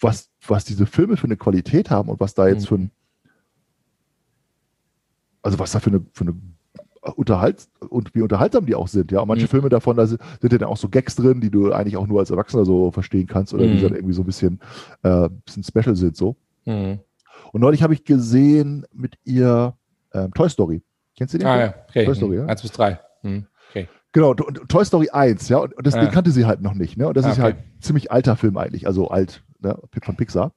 was, 0.00 0.28
was 0.46 0.64
diese 0.64 0.86
Filme 0.86 1.16
für 1.16 1.26
eine 1.26 1.36
Qualität 1.36 1.90
haben 1.90 2.08
und 2.08 2.18
was 2.20 2.34
da 2.34 2.48
jetzt 2.48 2.64
Mhm. 2.64 2.66
für 2.66 2.74
ein, 2.76 2.90
also 5.42 5.58
was 5.58 5.72
da 5.72 5.80
für 5.80 5.90
eine, 5.90 6.04
für 6.12 6.24
eine 6.24 6.34
Unterhalt 7.14 7.68
und 7.88 8.14
wie 8.14 8.22
unterhaltsam 8.22 8.66
die 8.66 8.74
auch 8.74 8.88
sind. 8.88 9.12
Ja, 9.12 9.20
Und 9.20 9.28
manche 9.28 9.44
Mhm. 9.44 9.48
Filme 9.50 9.68
davon, 9.68 9.96
da 9.96 10.06
sind, 10.06 10.20
ja 10.42 10.48
dann 10.48 10.64
auch 10.64 10.76
so 10.76 10.88
Gags 10.88 11.14
drin, 11.16 11.40
die 11.40 11.50
du 11.50 11.72
eigentlich 11.72 11.96
auch 11.96 12.06
nur 12.06 12.20
als 12.20 12.30
Erwachsener 12.30 12.64
so 12.64 12.90
verstehen 12.90 13.26
kannst 13.26 13.54
oder 13.54 13.64
die 13.66 13.74
Mhm. 13.74 13.80
dann 13.82 13.94
irgendwie 13.94 14.14
so 14.14 14.22
ein 14.22 14.26
bisschen, 14.26 14.60
äh, 15.02 15.28
bisschen 15.44 15.62
special 15.64 15.94
sind 15.96 16.16
so. 16.16 16.36
Mhm. 16.64 16.98
Und 17.52 17.60
neulich 17.60 17.82
habe 17.82 17.94
ich 17.94 18.04
gesehen 18.04 18.84
mit 18.92 19.16
ihr 19.24 19.74
ähm, 20.12 20.32
Toy 20.34 20.48
Story. 20.48 20.82
Kennst 21.16 21.34
du 21.34 21.38
den? 21.38 21.46
Ah, 21.46 21.60
ja. 21.60 21.74
Okay. 21.88 22.04
Toy 22.04 22.14
Story, 22.14 22.36
ja? 22.36 22.46
Eins 22.46 22.62
bis 22.62 22.72
drei. 22.72 22.98
Mhm. 23.22 23.46
Okay. 23.70 23.88
Genau, 24.12 24.30
und, 24.30 24.68
Toy 24.68 24.84
Story 24.84 25.08
1, 25.10 25.48
ja, 25.48 25.58
und, 25.58 25.74
das, 25.82 25.94
den 25.94 26.10
kannte 26.10 26.30
sie 26.30 26.46
halt 26.46 26.62
noch 26.62 26.72
nicht, 26.74 26.96
ne? 26.96 27.06
Und 27.08 27.16
das 27.16 27.24
Ah, 27.26 27.28
ist 27.28 27.34
okay. 27.34 27.42
halt 27.42 27.56
ein 27.56 27.82
ziemlich 27.82 28.10
alter 28.10 28.36
Film 28.36 28.56
eigentlich, 28.56 28.86
also 28.86 29.08
alt, 29.08 29.42
ne? 29.60 29.78
Von 30.02 30.16
Pixar. 30.16 30.52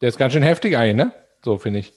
Der 0.00 0.08
ist 0.10 0.18
ganz 0.18 0.32
schön 0.32 0.42
heftig 0.42 0.76
eigentlich, 0.76 0.96
ne? 1.06 1.12
So 1.44 1.56
finde 1.58 1.78
ich. 1.80 1.94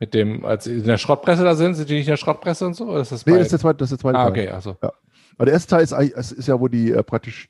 Mit 0.00 0.14
dem, 0.14 0.44
als 0.44 0.64
sie 0.64 0.74
in 0.74 0.84
der 0.84 0.96
Schrottpresse 0.98 1.42
da 1.42 1.54
sind, 1.56 1.74
sind 1.74 1.88
die 1.88 1.94
nicht 1.94 2.06
in 2.06 2.12
der 2.12 2.16
Schrottpresse 2.16 2.66
und 2.66 2.74
so? 2.74 2.86
Oder 2.88 3.00
ist 3.00 3.10
das 3.12 3.26
Nee, 3.26 3.32
das 3.32 3.42
ist 3.46 3.52
der 3.52 3.58
zweite, 3.58 3.78
das 3.78 3.90
ist 3.90 3.98
der 3.98 3.98
zweite 3.98 4.18
Ah, 4.18 4.22
Teil. 4.24 4.30
okay, 4.30 4.48
also. 4.48 4.76
Aber 4.80 5.44
der 5.44 5.54
erste 5.54 5.70
Teil 5.70 5.82
ist 5.82 5.92
es 5.92 6.32
ist 6.32 6.46
ja, 6.48 6.60
wo 6.60 6.68
die 6.68 6.92
äh, 6.92 7.02
praktisch, 7.02 7.48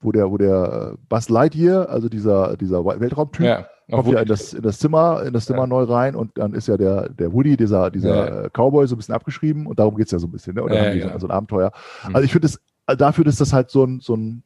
wo 0.00 0.12
der, 0.12 0.30
wo 0.30 0.36
der 0.38 0.92
äh, 0.94 0.96
Buzz 1.08 1.28
Lightyear, 1.28 1.88
also 1.88 2.08
dieser, 2.08 2.56
dieser 2.56 2.84
Weltraumtyp, 2.84 3.44
Ja. 3.44 3.66
kommt 3.90 4.08
ja 4.08 4.20
in 4.20 4.26
das, 4.28 4.52
in 4.52 4.62
das 4.62 4.78
Zimmer, 4.78 5.22
in 5.24 5.32
das 5.32 5.46
Zimmer 5.46 5.60
Ja. 5.60 5.66
neu 5.66 5.82
rein 5.84 6.14
und 6.16 6.36
dann 6.38 6.54
ist 6.54 6.68
ja 6.68 6.76
der, 6.76 7.08
der 7.08 7.32
Woody, 7.32 7.56
dieser, 7.56 7.90
dieser 7.90 8.14
Ja. 8.14 8.44
äh, 8.44 8.50
Cowboy, 8.50 8.86
so 8.86 8.94
ein 8.94 8.98
bisschen 8.98 9.14
abgeschrieben 9.14 9.66
und 9.66 9.78
darum 9.78 9.96
geht 9.96 10.06
es 10.06 10.12
ja 10.12 10.18
so 10.18 10.26
ein 10.26 10.32
bisschen, 10.32 10.54
ne? 10.54 10.62
Und 10.62 10.70
dann 10.70 10.78
Ja, 10.78 10.84
haben 10.86 10.92
die 10.92 11.00
genau. 11.00 11.12
so, 11.14 11.18
so 11.20 11.26
ein 11.28 11.30
Abenteuer. 11.32 11.72
Mhm. 12.08 12.14
Also 12.16 12.24
ich 12.24 12.32
finde 12.32 12.46
es, 12.46 12.60
dafür, 12.98 13.24
dass 13.24 13.36
das 13.36 13.52
halt 13.52 13.70
so 13.70 13.84
ein, 13.84 14.00
so 14.00 14.14
ein 14.16 14.42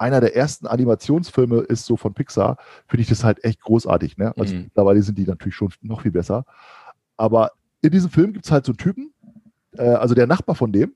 einer 0.00 0.20
der 0.20 0.34
ersten 0.34 0.66
Animationsfilme 0.66 1.58
ist, 1.60 1.84
so 1.84 1.96
von 1.96 2.14
Pixar, 2.14 2.56
finde 2.86 3.02
ich 3.02 3.08
das 3.08 3.22
halt 3.22 3.44
echt 3.44 3.60
großartig, 3.60 4.16
ne? 4.16 4.32
Also 4.38 4.54
Mhm. 4.54 4.62
mittlerweile 4.64 5.02
sind 5.02 5.18
die 5.18 5.24
natürlich 5.26 5.54
schon 5.54 5.70
noch 5.82 6.02
viel 6.02 6.10
besser. 6.10 6.44
Aber 7.16 7.52
in 7.82 7.90
diesem 7.90 8.10
Film 8.10 8.32
gibt 8.32 8.46
es 8.46 8.50
halt 8.50 8.64
so 8.64 8.72
einen 8.72 8.78
Typen, 8.78 9.12
äh, 9.76 9.82
also 9.82 10.14
der 10.14 10.26
Nachbar 10.26 10.54
von 10.54 10.72
dem, 10.72 10.94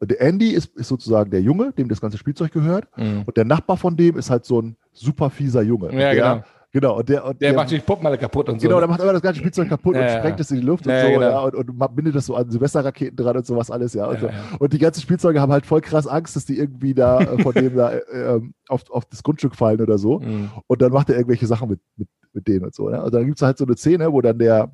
der 0.00 0.20
Andy 0.20 0.50
ist, 0.50 0.76
ist 0.76 0.88
sozusagen 0.88 1.30
der 1.30 1.40
Junge, 1.40 1.72
dem 1.72 1.88
das 1.88 2.00
ganze 2.00 2.18
Spielzeug 2.18 2.52
gehört. 2.52 2.86
Mhm. 2.98 3.22
Und 3.24 3.36
der 3.36 3.44
Nachbar 3.44 3.76
von 3.78 3.96
dem 3.96 4.18
ist 4.18 4.28
halt 4.28 4.44
so 4.44 4.60
ein 4.60 4.76
super 4.92 5.30
fieser 5.30 5.62
Junge. 5.62 5.86
Ja, 5.92 6.12
der, 6.12 6.14
genau. 6.14 6.44
Genau, 6.74 6.98
und 6.98 7.08
der, 7.08 7.24
und 7.24 7.40
Der 7.40 7.54
macht 7.54 7.70
die 7.70 7.78
Puppen 7.78 8.04
alle 8.04 8.18
kaputt 8.18 8.48
und 8.48 8.60
so. 8.60 8.66
Genau, 8.66 8.80
der 8.80 8.88
macht 8.88 9.00
immer 9.00 9.12
das 9.12 9.22
ganze 9.22 9.38
Spielzeug 9.38 9.68
kaputt 9.68 9.94
Ja, 9.94 10.02
und 10.02 10.18
sprengt 10.18 10.40
es 10.40 10.50
in 10.50 10.56
die 10.56 10.66
Luft 10.66 10.84
und 10.88 10.92
so, 10.92 11.06
genau. 11.06 11.20
ja, 11.20 11.38
und, 11.40 11.54
und 11.80 11.94
bindet 11.94 12.16
das 12.16 12.26
so 12.26 12.34
an 12.34 12.50
Silvesterraketen 12.50 13.16
dran 13.16 13.36
und 13.36 13.46
sowas 13.46 13.70
alles, 13.70 13.94
ja. 13.94 14.06
Und, 14.08 14.18
so. 14.18 14.28
und 14.58 14.72
die 14.72 14.78
ganzen 14.78 15.00
Spielzeuge 15.00 15.40
haben 15.40 15.52
halt 15.52 15.66
voll 15.66 15.80
krass 15.80 16.08
Angst, 16.08 16.34
dass 16.34 16.46
die 16.46 16.58
irgendwie 16.58 16.92
da 16.92 17.20
äh, 17.20 17.40
von 17.40 17.52
dem 17.54 17.76
da 17.76 17.92
äh, 17.92 18.00
ähm, 18.34 18.54
auf, 18.66 18.90
auf 18.90 19.04
das 19.04 19.22
Grundstück 19.22 19.54
fallen 19.54 19.80
oder 19.80 19.98
so. 19.98 20.18
Mhm. 20.18 20.50
Und 20.66 20.82
dann 20.82 20.90
macht 20.90 21.10
er 21.10 21.14
irgendwelche 21.16 21.46
Sachen 21.46 21.68
mit, 21.70 21.78
mit, 21.96 22.08
mit 22.32 22.48
denen 22.48 22.64
und 22.64 22.74
so. 22.74 22.88
Ne? 22.88 23.00
Und 23.04 23.14
dann 23.14 23.24
gibt 23.24 23.38
es 23.38 23.42
halt 23.46 23.56
so 23.56 23.64
eine 23.64 23.76
Szene, 23.76 24.12
wo 24.12 24.20
dann 24.20 24.36
der, 24.40 24.72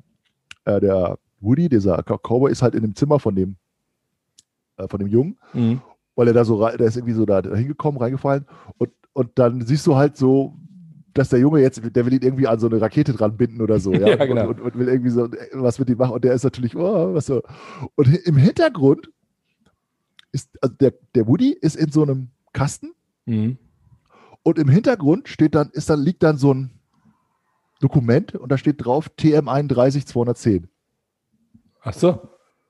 äh, 0.65 0.79
der 0.79 1.19
Woody, 1.39 1.69
dieser 1.69 1.97
Cow- 2.01 2.17
Cowboy, 2.19 2.51
ist 2.51 2.63
halt 2.63 2.73
in 2.73 2.81
dem 2.81 2.95
Zimmer 2.95 3.19
von 3.19 3.35
dem, 3.35 3.57
äh, 4.77 4.87
von 4.87 4.99
dem 4.99 5.07
Jungen, 5.07 5.37
Mhm. 5.53 5.81
weil 6.15 6.27
er 6.29 6.33
da 6.33 6.45
so, 6.45 6.67
der 6.67 6.79
ist 6.87 6.97
irgendwie 6.97 7.13
so 7.13 7.27
da 7.27 7.41
hingekommen, 7.43 8.01
reingefallen. 8.01 8.47
Und, 8.79 8.89
und 9.13 9.29
dann 9.35 9.61
siehst 9.67 9.85
du 9.85 9.95
halt 9.95 10.17
so, 10.17 10.55
dass 11.13 11.29
der 11.29 11.39
Junge 11.39 11.59
jetzt, 11.61 11.81
der 11.83 12.05
will 12.05 12.13
ihn 12.13 12.21
irgendwie 12.21 12.47
an 12.47 12.59
so 12.59 12.67
eine 12.67 12.79
Rakete 12.79 13.13
dran 13.13 13.35
binden 13.37 13.61
oder 13.61 13.79
so, 13.79 13.91
ja, 13.99 14.09
Ja, 14.09 14.25
genau. 14.25 14.47
und, 14.49 14.59
und, 14.59 14.61
und 14.61 14.79
will 14.79 14.87
irgendwie 14.87 15.09
so 15.11 15.29
was 15.53 15.79
mit 15.79 15.89
ihm 15.89 15.97
machen. 15.97 16.13
Und 16.13 16.23
der 16.23 16.33
ist 16.33 16.43
natürlich, 16.43 16.75
oh, 16.75 17.13
was 17.13 17.25
so. 17.25 17.41
Und 17.95 18.07
im 18.25 18.37
Hintergrund 18.37 19.09
ist, 20.31 20.49
also 20.61 20.75
der, 20.75 20.93
der 21.15 21.27
Woody 21.27 21.51
ist 21.51 21.75
in 21.75 21.91
so 21.91 22.03
einem 22.03 22.29
Kasten 22.53 22.91
Mhm. 23.25 23.57
und 24.43 24.57
im 24.57 24.67
Hintergrund 24.67 25.27
steht 25.29 25.53
dann, 25.53 25.69
ist 25.73 25.89
dann, 25.89 26.01
liegt 26.01 26.23
dann 26.23 26.37
so 26.37 26.53
ein 26.53 26.71
Dokument 27.81 28.33
und 28.35 28.51
da 28.51 28.57
steht 28.57 28.83
drauf 28.83 29.09
TM 29.15 29.47
31210. 29.47 30.67
Ach 31.81 31.93
so. 31.93 32.21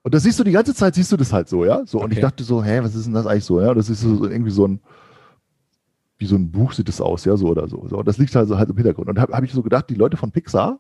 Und 0.04 0.14
das 0.14 0.24
siehst 0.24 0.39
du 0.39 0.44
die 0.44 0.52
ganze 0.52 0.74
Zeit, 0.74 0.96
siehst 0.96 1.12
du 1.12 1.18
das 1.18 1.32
halt 1.32 1.48
so, 1.48 1.64
ja? 1.64 1.86
So, 1.86 2.00
und 2.02 2.12
ich 2.12 2.18
Okay. 2.18 2.22
dachte 2.28 2.44
so, 2.44 2.64
hä, 2.64 2.80
was 2.82 2.96
ist 2.96 3.06
denn 3.06 3.14
das 3.14 3.28
eigentlich 3.28 3.46
so, 3.46 3.62
ja? 3.62 3.74
Das 3.74 3.89
ist 3.89 4.02
so 4.02 4.26
irgendwie 4.28 4.52
so 4.52 4.68
ein, 4.68 4.82
wie 6.22 6.28
so 6.28 6.36
ein 6.36 6.52
Buch 6.52 6.74
sieht 6.74 6.88
das 6.88 7.02
aus, 7.02 7.26
ja, 7.26 7.36
so 7.36 7.48
oder 7.48 7.68
so. 7.68 7.88
so 7.88 7.98
und 7.98 8.08
das 8.08 8.20
liegt 8.20 8.36
halt 8.36 8.48
so 8.48 8.58
halt 8.58 8.70
im 8.70 8.78
Hintergrund. 8.78 9.10
Und 9.10 9.16
da 9.16 9.24
habe 9.24 9.34
hab 9.34 9.44
ich 9.44 9.52
so 9.52 9.64
gedacht, 9.64 9.90
die 9.90 9.96
Leute 9.96 10.18
von 10.18 10.32
Pixar 10.32 10.80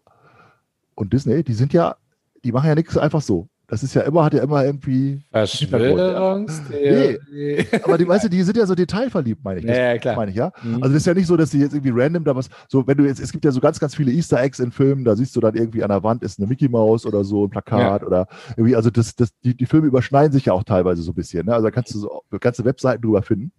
und 0.95 1.11
Disney, 1.11 1.43
die 1.43 1.53
sind 1.53 1.73
ja, 1.73 1.95
die 2.43 2.51
machen 2.51 2.67
ja 2.67 2.75
nichts 2.75 2.97
einfach 2.97 3.21
so. 3.21 3.49
Das 3.71 3.81
ist 3.83 3.93
ja 3.93 4.01
immer, 4.01 4.25
hat 4.25 4.33
ja 4.33 4.43
immer 4.43 4.65
irgendwie, 4.65 5.21
Verschwörungstheorie. 5.31 7.65
aber 7.83 7.97
die, 7.97 8.05
weißt 8.05 8.25
du, 8.25 8.29
die 8.29 8.43
sind 8.43 8.57
ja 8.57 8.65
so 8.65 8.75
detailverliebt, 8.75 9.41
meine 9.45 9.61
ich. 9.61 9.65
Das 9.65 9.77
Ja, 9.77 9.93
ja, 9.93 9.97
klar. 9.97 10.17
meine 10.17 10.31
ich, 10.31 10.37
ja. 10.37 10.51
Mhm. 10.61 10.83
Also 10.83 10.89
das 10.89 10.97
ist 10.97 11.05
ja 11.05 11.13
nicht 11.13 11.27
so, 11.27 11.37
dass 11.37 11.51
die 11.51 11.59
jetzt 11.59 11.73
irgendwie 11.73 11.93
random 11.95 12.25
da 12.25 12.35
was, 12.35 12.49
so 12.67 12.85
wenn 12.85 12.97
du 12.97 13.05
jetzt, 13.05 13.21
es 13.21 13.31
gibt 13.31 13.45
ja 13.45 13.51
so 13.51 13.61
ganz, 13.61 13.79
ganz 13.79 13.95
viele 13.95 14.11
Easter 14.11 14.41
Eggs 14.41 14.59
in 14.59 14.73
Filmen, 14.73 15.05
da 15.05 15.15
siehst 15.15 15.37
du 15.37 15.39
dann 15.39 15.55
irgendwie 15.55 15.83
an 15.83 15.89
der 15.89 16.03
Wand 16.03 16.21
ist 16.21 16.37
eine 16.37 16.47
Mickey 16.47 16.67
Maus 16.67 17.05
oder 17.05 17.23
so 17.23 17.45
ein 17.45 17.49
Plakat 17.49 18.03
oder 18.03 18.27
irgendwie, 18.57 18.75
also 18.75 18.89
das, 18.89 19.15
das, 19.15 19.29
die, 19.39 19.55
die 19.55 19.65
Filme 19.65 19.87
überschneiden 19.87 20.33
sich 20.33 20.43
ja 20.45 20.53
auch 20.53 20.65
teilweise 20.65 21.01
so 21.01 21.13
ein 21.13 21.15
bisschen, 21.15 21.45
ne? 21.45 21.53
Also 21.53 21.67
da 21.67 21.71
kannst 21.71 21.95
du 21.95 21.99
so 21.99 22.23
ganze 22.41 22.65
Webseiten 22.65 23.01
drüber 23.01 23.21
finden. 23.21 23.53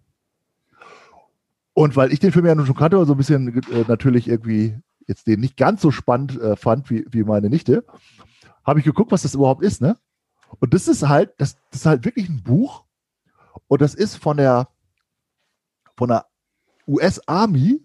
Und 1.73 1.95
weil 1.95 2.13
ich 2.13 2.19
den 2.19 2.31
Film 2.31 2.45
ja 2.45 2.55
nun 2.55 2.65
schon 2.65 2.75
kannte 2.75 3.03
so 3.05 3.13
ein 3.13 3.17
bisschen 3.17 3.61
äh, 3.71 3.85
natürlich 3.87 4.27
irgendwie 4.27 4.77
jetzt 5.07 5.27
den 5.27 5.39
nicht 5.39 5.57
ganz 5.57 5.81
so 5.81 5.91
spannend 5.91 6.39
äh, 6.39 6.55
fand 6.55 6.89
wie, 6.89 7.05
wie 7.09 7.23
meine 7.23 7.49
Nichte, 7.49 7.83
habe 8.63 8.79
ich 8.79 8.85
geguckt, 8.85 9.11
was 9.11 9.23
das 9.23 9.35
überhaupt 9.35 9.63
ist, 9.63 9.81
ne? 9.81 9.97
Und 10.59 10.73
das 10.73 10.87
ist 10.87 11.07
halt, 11.07 11.33
das, 11.39 11.57
das 11.71 11.81
ist 11.81 11.85
halt 11.85 12.05
wirklich 12.05 12.29
ein 12.29 12.43
Buch 12.43 12.85
und 13.67 13.81
das 13.81 13.95
ist 13.95 14.17
von 14.17 14.37
der 14.37 14.69
von 15.97 16.09
der 16.09 16.25
US 16.87 17.19
Army, 17.27 17.81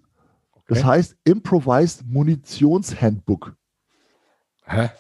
das 0.67 0.79
Okay. 0.79 0.87
heißt 0.87 1.17
Improvised 1.25 2.07
Munitionshandbook. 2.07 3.57
Hä? 4.67 4.91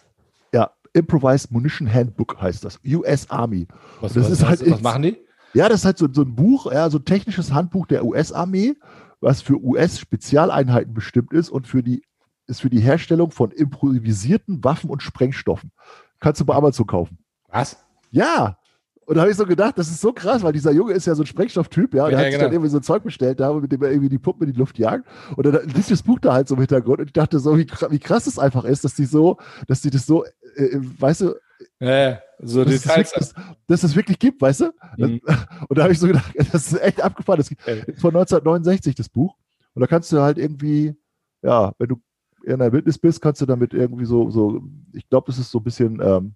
Ja, 0.53 0.71
Improvised 0.95 1.51
Munition 1.53 1.93
Handbook 1.93 2.41
heißt 2.41 2.65
das. 2.65 2.81
US 2.85 3.29
Army. 3.31 3.69
Was, 4.01 4.15
Das 4.15 4.25
was, 4.25 4.31
ist 4.33 4.47
halt 4.47 4.61
was, 4.63 4.71
was 4.71 4.81
machen 4.83 5.03
die? 5.03 5.19
Ja, 5.55 5.69
das 5.69 5.81
ist 5.81 5.85
halt 5.87 5.99
so, 5.99 6.09
so 6.13 6.23
ein 6.23 6.35
Buch, 6.35 6.71
ja, 6.73 6.91
so 6.91 6.99
ein 6.99 7.05
technisches 7.05 7.53
Handbuch 7.53 7.87
der 7.87 8.05
US-Armee, 8.05 8.75
was 9.21 9.43
für 9.43 9.63
US-Spezialeinheiten 9.63 10.95
bestimmt 10.95 11.33
ist 11.33 11.51
und 11.51 11.67
für 11.67 11.83
die, 11.83 12.03
ist 12.47 12.61
für 12.61 12.71
die 12.71 12.81
Herstellung 12.81 13.31
von 13.31 13.51
improvisierten 13.51 14.63
Waffen 14.65 14.91
und 14.91 15.03
Sprengstoffen. 15.03 15.73
Kannst 16.21 16.41
du 16.41 16.45
bei 16.45 16.55
Amazon 16.55 16.87
kaufen. 16.87 17.19
Was? 17.49 17.77
Ja. 18.11 18.59
Und 19.07 19.15
da 19.15 19.23
habe 19.23 19.31
ich 19.31 19.39
so 19.39 19.47
gedacht, 19.47 19.79
das 19.79 19.89
ist 19.89 20.03
so 20.03 20.13
krass, 20.13 20.43
weil 20.43 20.53
dieser 20.53 20.71
Junge 20.71 20.93
ist 20.93 21.07
ja 21.07 21.15
so 21.15 21.23
ein 21.23 21.27
Sprengstofftyp, 21.27 21.95
ja, 21.95 22.05
und 22.05 22.11
Ja, 22.11 22.19
der 22.19 22.19
hat 22.19 22.25
sich 22.27 22.35
genau. 22.35 22.45
dann 22.45 22.53
irgendwie 22.53 22.71
so 22.71 22.77
ein 22.77 22.83
Zeug 22.83 23.03
bestellt, 23.03 23.41
da, 23.41 23.55
mit 23.55 23.73
dem 23.73 23.83
er 23.83 23.91
irgendwie 23.91 24.11
die 24.11 24.19
Puppen 24.19 24.47
in 24.47 24.53
die 24.53 24.59
Luft 24.59 24.79
jagt. 24.79 25.07
Und 25.35 25.47
dann 25.47 25.67
liegt 25.67 25.91
das 25.91 26.03
Buch 26.03 26.19
da 26.19 26.35
halt 26.35 26.47
so 26.47 26.57
im 26.57 26.61
Hintergrund 26.61 27.01
und 27.01 27.07
ich 27.07 27.15
dachte 27.15 27.39
so, 27.39 27.57
wie, 27.57 27.67
wie 27.89 27.99
krass 27.99 28.27
es 28.27 28.39
einfach 28.39 28.65
ist, 28.65 28.85
dass 28.85 28.95
die 28.95 29.07
so, 29.07 29.39
dass 29.67 29.81
die 29.81 29.89
das 29.89 30.05
so, 30.05 30.27
äh, 30.57 30.65
äh, 30.65 30.81
weißt 31.01 31.23
du, 31.23 31.35
Ja, 31.81 32.19
so 32.41 32.65
dass 32.65 32.75
es, 32.75 32.83
das 32.83 32.95
Details. 32.95 33.13
wirklich, 33.13 33.57
dass, 33.67 33.83
es 33.83 33.97
wirklich 33.97 34.19
gibt, 34.19 34.41
weißt 34.41 34.61
du? 34.61 34.73
Mhm. 34.97 35.21
Und 35.69 35.79
da 35.79 35.83
habe 35.83 35.93
ich 35.93 35.99
so 35.99 36.07
gedacht, 36.07 36.33
das 36.53 36.73
ist 36.73 36.81
echt 36.81 37.01
abgefahren. 37.01 37.39
Das 37.39 37.51
ist 37.51 38.01
von 38.01 38.11
1969, 38.15 38.95
das 38.95 39.09
Buch. 39.09 39.37
Und 39.75 39.81
da 39.81 39.87
kannst 39.87 40.13
du 40.13 40.21
halt 40.21 40.39
irgendwie, 40.39 40.95
ja, 41.43 41.73
wenn 41.79 41.89
du 41.89 42.01
in 42.45 42.59
der 42.59 42.73
Wildnis 42.73 42.99
bist, 42.99 43.21
kannst 43.21 43.41
du 43.41 43.47
damit 43.47 43.75
irgendwie 43.75 44.05
so, 44.05 44.31
so 44.31 44.63
ich 44.93 45.09
glaube, 45.09 45.27
das 45.27 45.39
ist 45.39 45.51
so 45.51 45.59
ein 45.59 45.65
bisschen 45.65 46.01
ähm, 46.03 46.35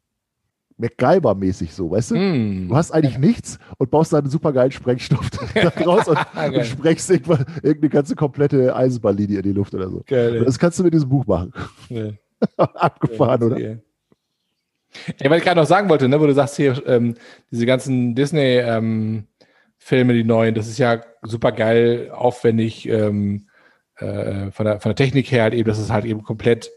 MacGyver-mäßig 0.79 1.73
so, 1.73 1.91
weißt 1.91 2.13
du? 2.13 2.15
Hm. 2.17 2.69
Du 2.69 2.77
hast 2.77 2.91
eigentlich 2.91 3.19
nichts 3.19 3.59
und 3.79 3.91
baust 3.91 4.13
da 4.13 4.19
einen 4.19 4.31
supergeilen 4.31 4.73
Sprengstoff 4.73 5.31
raus 5.87 6.09
und, 6.09 6.19
und 6.57 6.67
sprengst 6.67 7.11
irgendeine 7.11 7.89
ganze 7.89 8.17
komplette 8.17 8.75
Eisenbahnlinie 8.75 9.39
in 9.39 9.43
die 9.43 9.53
Luft 9.53 9.75
oder 9.75 9.89
so. 9.89 10.03
Geil. 10.07 10.45
Das 10.45 10.59
kannst 10.59 10.79
du 10.79 10.83
mit 10.83 10.95
diesem 10.95 11.09
Buch 11.09 11.27
machen. 11.27 11.53
Ja. 11.89 12.11
Abgefahren, 12.57 13.43
oder? 13.45 13.79
Ey, 15.19 15.31
weil 15.31 15.39
ich 15.39 15.45
gerade 15.45 15.61
noch 15.61 15.67
sagen 15.67 15.89
wollte, 15.89 16.09
ne, 16.09 16.21
wo 16.21 16.27
du 16.27 16.35
sagst 16.35 16.57
hier, 16.57 16.83
ähm, 16.87 17.15
diese 17.51 17.67
ganzen 17.67 18.15
Disney-Filme, 18.15 20.13
die 20.13 20.25
neuen, 20.25 20.55
das 20.55 20.69
ist 20.69 20.79
ja 20.79 21.01
super 21.23 21.53
geil, 21.53 22.11
aufwendig, 22.13 22.89
ähm, 22.89 23.49
äh, 23.97 24.51
von, 24.51 24.67
der, 24.67 24.81
von 24.81 24.91
der 24.91 24.97
Technik 24.97 25.31
her 25.31 25.45
halt 25.45 25.55
eben, 25.55 25.69
dass 25.69 25.79
es 25.79 25.91
halt 25.91 26.05
eben 26.05 26.23
komplett 26.23 26.71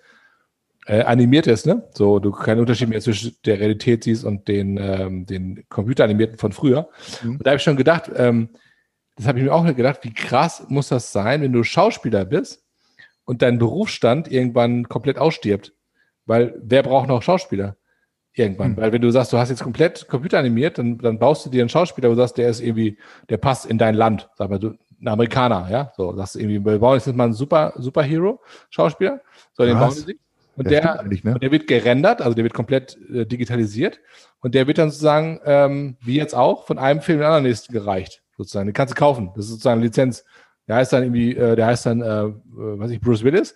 äh, 0.86 1.02
animiert 1.02 1.48
ist, 1.48 1.66
ne? 1.66 1.84
So, 1.94 2.20
du 2.20 2.32
keinen 2.32 2.60
Unterschied 2.60 2.90
mehr 2.90 3.02
zwischen 3.02 3.36
der 3.46 3.60
Realität 3.60 4.04
siehst 4.04 4.24
und 4.24 4.48
den, 4.48 4.78
ähm, 4.78 5.26
den 5.26 5.66
Computeranimierten 5.70 6.38
von 6.38 6.52
früher. 6.52 6.90
Mhm. 7.24 7.32
Und 7.32 7.46
da 7.46 7.52
habe 7.52 7.58
ich 7.58 7.64
schon 7.64 7.78
gedacht, 7.78 8.12
ähm, 8.16 8.50
das 9.16 9.28
habe 9.28 9.40
ich 9.40 9.46
mir 9.46 9.54
auch 9.54 9.66
gedacht, 9.66 10.00
wie 10.04 10.14
krass 10.14 10.66
muss 10.68 10.90
das 10.90 11.12
sein, 11.12 11.42
wenn 11.42 11.54
du 11.54 11.64
Schauspieler 11.64 12.26
bist 12.26 12.64
und 13.24 13.42
dein 13.42 13.58
Berufsstand 13.58 14.32
irgendwann 14.32 14.88
komplett 14.88 15.18
ausstirbt. 15.18 15.74
Weil 16.26 16.56
wer 16.62 16.84
braucht 16.84 17.08
noch 17.08 17.24
Schauspieler? 17.24 17.78
Irgendwann. 18.38 18.76
Hm. 18.76 18.78
Weil 18.78 18.92
wenn 18.92 19.02
du 19.02 19.10
sagst, 19.12 19.32
du 19.32 19.38
hast 19.38 19.50
jetzt 19.50 19.64
komplett 19.64 20.08
computeranimiert, 20.08 20.78
dann, 20.78 20.98
dann 20.98 21.20
baust 21.20 21.46
du 21.46 21.50
dir 21.50 21.62
einen 21.62 21.70
Schauspieler, 21.70 22.10
wo 22.10 22.14
du 22.14 22.22
sagst, 22.22 22.38
der 22.38 22.50
ist 22.50 22.60
irgendwie, 22.60 22.98
der 23.30 23.38
passt 23.38 23.66
in 23.66 23.78
dein 23.78 23.96
Land. 23.96 24.30
Sag 24.36 24.50
mal, 24.50 24.60
du, 24.60 24.76
ein 25.02 25.08
Amerikaner, 25.08 25.68
ja. 25.72 25.92
So, 25.96 26.14
sagst 26.16 26.36
du 26.36 26.40
irgendwie, 26.40 26.64
wir 26.64 26.80
bauen 26.80 26.96
jetzt 26.96 27.14
mal 27.16 27.26
einen 27.26 27.34
Super, 27.34 27.74
Superhero-Schauspieler. 27.78 29.22
So, 29.54 29.66
den 29.66 29.80
bauen 29.80 29.92
sich. 29.92 30.18
Und 30.58 30.70
der, 30.70 31.04
ne? 31.04 31.34
und 31.34 31.44
der 31.44 31.52
wird 31.52 31.68
gerendert, 31.68 32.22
also 32.22 32.34
der 32.34 32.46
wird 32.46 32.54
komplett 32.54 32.98
äh, 33.14 33.26
digitalisiert. 33.26 34.00
Und 34.40 34.56
der 34.56 34.68
wird 34.68 34.78
dann 34.78 34.90
sozusagen, 34.90 35.42
ähm, 35.46 35.98
wie 36.02 36.16
jetzt 36.16 36.34
auch, 36.34 36.66
von 36.66 36.78
einem 36.78 37.02
Film 37.02 37.18
in 37.18 37.22
den 37.22 37.28
anderen 37.28 37.44
nächsten 37.44 37.74
gereicht. 37.74 38.24
Sozusagen. 38.38 38.68
Den 38.68 38.74
kannst 38.74 38.94
du 38.94 38.98
kaufen. 38.98 39.32
Das 39.36 39.46
ist 39.46 39.52
sozusagen 39.52 39.80
eine 39.80 39.86
Lizenz. 39.86 40.24
Der 40.68 40.78
heißt 40.78 40.94
dann 40.94 41.04
irgendwie, 41.04 41.36
äh, 41.36 41.56
der 41.56 41.68
heißt 41.68 41.86
dann, 41.86 42.02
äh, 42.02 42.24
äh, 42.24 42.34
weiß 42.80 42.92
ich, 42.92 43.02
Bruce 43.02 43.24
Willis. 43.24 43.56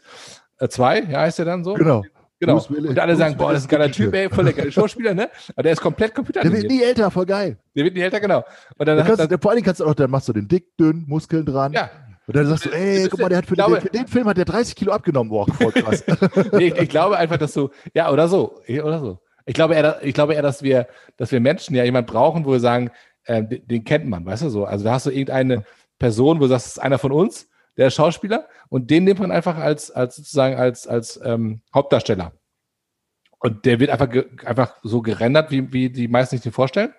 Äh, 0.57 0.67
zwei, 0.67 1.01
ja, 1.01 1.21
heißt 1.21 1.39
der 1.39 1.45
dann 1.45 1.63
so? 1.63 1.73
Genau. 1.73 2.03
Genau. 2.39 2.53
Bruce 2.55 2.71
Willis- 2.71 2.89
und 2.91 2.99
alle 2.99 3.13
Bruce 3.13 3.19
sagen, 3.19 3.37
boah, 3.37 3.51
das 3.51 3.61
ist 3.61 3.65
ein 3.67 3.69
geiler 3.69 3.83
Willis 3.85 3.97
Typ, 3.97 4.13
ey, 4.15 4.29
voll 4.29 4.43
der 4.45 4.53
geile 4.53 4.71
Schauspieler, 4.71 5.13
ne? 5.13 5.29
Aber 5.55 5.63
der 5.63 5.73
ist 5.73 5.81
komplett 5.81 6.09
Der 6.11 6.15
computeranimiert. 6.15 6.63
wird 6.63 6.71
nie 6.71 6.81
älter, 6.83 7.11
voll 7.11 7.25
geil. 7.25 7.57
Der 7.75 7.83
wird 7.83 7.93
nicht 7.95 8.03
älter, 8.03 8.19
genau. 8.19 8.45
Und 8.77 8.87
dann, 8.87 8.97
Da 8.97 9.03
kannst, 9.03 9.19
dann, 9.31 9.39
vor 9.41 9.51
allen 9.51 9.57
Dingen 9.57 9.65
kannst 9.65 9.81
du 9.81 9.85
auch, 9.85 9.93
dann 9.93 10.09
machst 10.09 10.27
du 10.29 10.33
den 10.33 10.47
dick, 10.47 10.77
dünn, 10.77 11.03
Muskeln 11.07 11.45
dran. 11.45 11.73
ja, 11.73 11.89
Und 12.27 12.35
dann 12.35 12.45
sagst 12.47 12.65
du, 12.65 12.69
ey, 12.69 13.07
guck 13.09 13.19
mal, 13.19 13.29
der 13.29 13.39
hat 13.39 13.45
für, 13.45 13.55
glaube- 13.55 13.73
den, 13.79 13.81
für 13.81 13.89
den 13.89 14.07
Film 14.07 14.27
hat 14.27 14.37
der 14.37 14.45
30 14.45 14.75
Kilo 14.75 14.91
abgenommen. 14.93 15.29
Boah, 15.29 15.45
voll 15.53 15.71
krass. 15.73 16.03
nee, 16.53 16.67
ich, 16.67 16.77
ich 16.77 16.89
glaube 16.89 17.17
einfach, 17.17 17.37
dass 17.37 17.53
du, 17.53 17.69
ja, 17.93 18.11
oder 18.11 18.27
so, 18.27 18.61
ja, 18.67 18.83
oder 18.83 18.99
so. 18.99 19.19
Ich 19.45 19.53
glaube 19.55 19.73
eher, 19.75 19.99
ich 20.03 20.13
glaube 20.13 20.35
eher, 20.35 20.41
dass 20.43 20.61
wir, 20.63 20.87
dass 21.17 21.31
wir 21.31 21.39
Menschen 21.41 21.75
ja 21.75 21.83
jemand 21.83 22.07
brauchen, 22.07 22.45
wo 22.45 22.51
wir 22.51 22.59
sagen, 22.59 22.91
äh, 23.25 23.43
den, 23.43 23.67
den 23.67 23.83
kennt 23.83 24.07
man, 24.07 24.25
weißt 24.25 24.43
du 24.43 24.49
so. 24.49 24.63
Also 24.65 24.85
da 24.85 24.91
hast 24.93 25.07
du 25.07 25.09
irgendeine 25.09 25.63
Person, 25.97 26.37
wo 26.37 26.43
du 26.43 26.49
sagst, 26.49 26.67
das 26.67 26.71
ist 26.77 26.79
einer 26.79 26.99
von 26.99 27.11
uns, 27.11 27.48
der 27.79 27.89
Schauspieler, 27.89 28.47
und 28.69 28.91
den 28.91 29.05
nimmt 29.05 29.19
man 29.19 29.31
einfach 29.31 29.57
als, 29.57 29.89
als 29.89 30.17
sozusagen 30.17 30.55
als, 30.55 30.85
als 30.87 31.19
ähm, 31.23 31.61
Hauptdarsteller. 31.73 32.33
Und 33.39 33.65
der 33.65 33.79
wird 33.79 33.89
einfach, 33.89 34.09
einfach 34.45 34.75
so 34.83 35.01
gerendert, 35.01 35.49
wie, 35.49 35.71
wie 35.73 35.89
die 35.89 36.07
meisten 36.07 36.35
sich 36.35 36.43
den 36.43 36.51
vorstellen. 36.51 36.93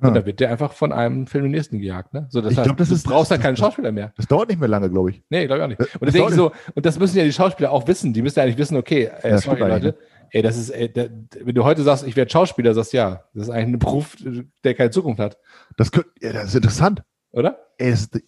Und 0.00 0.08
Ja. 0.08 0.14
dann 0.14 0.26
wird 0.26 0.38
der 0.38 0.50
einfach 0.50 0.74
von 0.74 0.92
einem 0.92 1.26
Film 1.26 1.46
in 1.46 1.50
den 1.50 1.56
nächsten 1.56 1.80
gejagt. 1.80 2.14
Ne? 2.14 2.26
So, 2.30 2.40
das 2.40 2.52
Ich 2.52 2.58
heißt, 2.58 2.66
glaub, 2.66 2.76
das 2.76 2.88
du 2.90 2.94
ist- 2.94 3.04
brauchst 3.04 3.30
das- 3.30 3.38
halt 3.38 3.42
keinen 3.42 3.54
das- 3.54 3.60
Schauspieler 3.60 3.90
mehr. 3.90 4.12
Das 4.16 4.26
dauert 4.28 4.48
nicht 4.48 4.60
mehr 4.60 4.68
lange, 4.68 4.88
glaube 4.90 5.10
ich. 5.10 5.22
Nee, 5.30 5.46
glaube 5.46 5.58
ich 5.58 5.64
auch 5.64 5.68
nicht. 5.68 5.80
Das 5.80 5.94
Und 5.96 6.06
deswegen 6.06 6.24
dauert 6.24 6.34
so, 6.34 6.52
und 6.74 6.86
das 6.86 6.98
müssen 7.00 7.16
ja 7.18 7.24
die 7.24 7.32
Schauspieler 7.32 7.72
auch 7.72 7.88
wissen. 7.88 8.12
Die 8.12 8.22
müssen 8.22 8.38
ja 8.38 8.44
eigentlich 8.44 8.58
wissen, 8.58 8.76
okay, 8.76 9.10
äh, 9.22 9.30
Ja, 9.30 9.38
sorry, 9.38 9.58
Leute, 9.60 9.96
ey, 10.30 10.42
das 10.42 10.56
ist, 10.56 10.70
ey, 10.70 10.92
der, 10.92 11.08
wenn 11.42 11.54
du 11.54 11.64
heute 11.64 11.82
sagst, 11.82 12.06
ich 12.06 12.14
werde 12.14 12.30
Schauspieler, 12.30 12.74
sagst 12.74 12.92
ja, 12.92 13.24
das 13.34 13.44
ist 13.44 13.50
eigentlich 13.50 13.74
ein 13.74 13.78
Beruf, 13.80 14.14
der 14.62 14.74
keine 14.74 14.90
Zukunft 14.90 15.18
hat, 15.20 15.36
Das, 15.76 15.90
könnt, 15.90 16.06
ja, 16.20 16.32
das 16.32 16.44
ist 16.48 16.54
interessant. 16.54 17.02
oder? 17.32 17.58
Ey, 17.78 17.90
das 17.90 18.00
ist, 18.02 18.20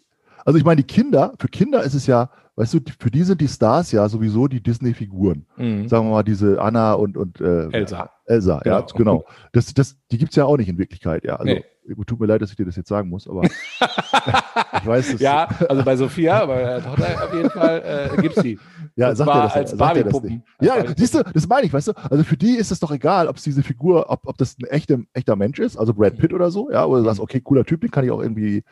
also 0.50 0.58
ich 0.58 0.64
meine, 0.64 0.82
die 0.82 0.86
Kinder, 0.92 1.32
für 1.38 1.46
Kinder 1.46 1.84
ist 1.84 1.94
es 1.94 2.08
ja, 2.08 2.28
weißt 2.56 2.74
du, 2.74 2.78
für 2.98 3.08
die 3.12 3.22
sind 3.22 3.40
die 3.40 3.46
Stars 3.46 3.92
ja 3.92 4.08
sowieso 4.08 4.48
die 4.48 4.60
Disney-Figuren. 4.60 5.46
Mhm. 5.56 5.86
Sagen 5.88 6.06
wir 6.06 6.10
mal, 6.10 6.22
diese 6.24 6.60
Anna 6.60 6.94
und, 6.94 7.16
und 7.16 7.40
äh, 7.40 7.68
Elsa. 7.70 8.10
Elsa, 8.26 8.60
ja, 8.64 8.80
Genau. 8.80 8.86
genau. 8.96 9.24
Das, 9.52 9.72
das, 9.72 9.96
die 10.10 10.18
gibt 10.18 10.30
es 10.32 10.36
ja 10.36 10.44
auch 10.46 10.56
nicht 10.56 10.68
in 10.68 10.76
Wirklichkeit, 10.76 11.22
ja. 11.22 11.36
Also, 11.36 11.52
Nee. 11.54 11.64
tut 12.04 12.18
mir 12.18 12.26
leid, 12.26 12.42
dass 12.42 12.50
ich 12.50 12.56
dir 12.56 12.66
das 12.66 12.74
jetzt 12.74 12.88
sagen 12.88 13.08
muss, 13.08 13.28
aber 13.28 13.44
ich 13.44 14.86
weiß 14.86 15.14
es. 15.14 15.20
Ja, 15.20 15.48
also 15.68 15.84
bei 15.84 15.96
Sophia, 15.96 16.44
bei 16.46 16.58
der 16.62 16.82
Tochter 16.82 17.24
auf 17.24 17.32
jeden 17.34 17.50
Fall 17.50 18.10
äh, 18.16 18.20
gibt's 18.20 18.42
die. 18.42 18.58
Ja, 18.96 19.14
sagt 19.14 19.30
zwar 19.30 19.36
er 19.36 19.42
das, 19.44 19.54
als 19.54 19.72
er 19.72 20.04
das 20.04 20.22
nicht. 20.22 20.42
Als 20.58 20.66
Ja, 20.66 20.74
Barbie-Puppen. 20.74 20.96
siehst 20.98 21.14
du, 21.14 21.22
das 21.22 21.46
meine 21.48 21.66
ich, 21.66 21.72
weißt 21.72 21.88
du? 21.88 21.92
Also 22.10 22.24
für 22.24 22.36
die 22.36 22.56
ist 22.56 22.72
es 22.72 22.80
doch 22.80 22.90
egal, 22.90 23.28
ob 23.28 23.36
es 23.36 23.44
diese 23.44 23.62
Figur, 23.62 24.10
ob, 24.10 24.26
ob 24.26 24.36
das 24.38 24.56
ein 24.60 24.66
echter, 24.66 24.98
echter 25.12 25.36
Mensch 25.36 25.60
ist, 25.60 25.76
also 25.76 25.94
Brad 25.94 26.16
Pitt 26.18 26.32
oder 26.32 26.50
so, 26.50 26.70
ja, 26.72 26.84
oder 26.84 26.98
du 27.00 27.04
sagst, 27.04 27.20
okay, 27.20 27.40
cooler 27.40 27.64
Typ, 27.64 27.80
den 27.82 27.90
kann 27.92 28.04
ich 28.04 28.10
auch 28.10 28.20
irgendwie, 28.20 28.64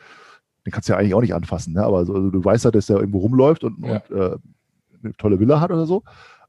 den 0.69 0.71
kannst 0.71 0.87
du 0.87 0.93
ja 0.93 0.99
eigentlich 0.99 1.13
auch 1.15 1.21
nicht 1.21 1.33
anfassen, 1.33 1.73
ne? 1.73 1.83
aber 1.83 2.05
so, 2.05 2.13
also 2.13 2.29
du 2.29 2.43
weißt 2.43 2.65
ja, 2.65 2.71
dass 2.71 2.85
der 2.85 2.97
irgendwo 2.97 3.19
rumläuft 3.19 3.63
und, 3.63 3.83
Ja. 3.85 4.01
und 4.09 4.11
äh, 4.17 4.37
eine 5.03 5.13
tolle 5.17 5.39
Villa 5.39 5.59
hat 5.59 5.71
oder 5.71 5.85
so. 5.85 6.03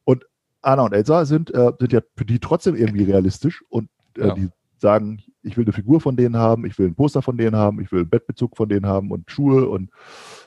Und 0.04 0.26
Anna 0.62 0.82
und 0.82 0.92
Elsa 0.92 1.24
sind, 1.24 1.52
äh, 1.54 1.72
sind 1.78 1.92
ja 1.92 2.00
für 2.16 2.24
die 2.24 2.38
trotzdem 2.38 2.74
irgendwie 2.76 3.04
realistisch 3.04 3.62
und 3.68 3.88
äh, 4.18 4.28
Ja. 4.28 4.34
die 4.34 4.48
sagen, 4.78 5.22
ich 5.42 5.56
will 5.56 5.64
eine 5.64 5.72
Figur 5.72 6.00
von 6.00 6.16
denen 6.16 6.36
haben, 6.36 6.64
ich 6.66 6.78
will 6.78 6.86
ein 6.88 6.94
Poster 6.94 7.22
von 7.22 7.36
denen 7.38 7.54
haben, 7.56 7.80
ich 7.80 7.92
will 7.92 8.00
einen 8.00 8.08
Bettbezug 8.10 8.56
von 8.56 8.68
denen 8.68 8.86
haben 8.86 9.10
und 9.10 9.30
Schuhe 9.30 9.68
und 9.68 9.90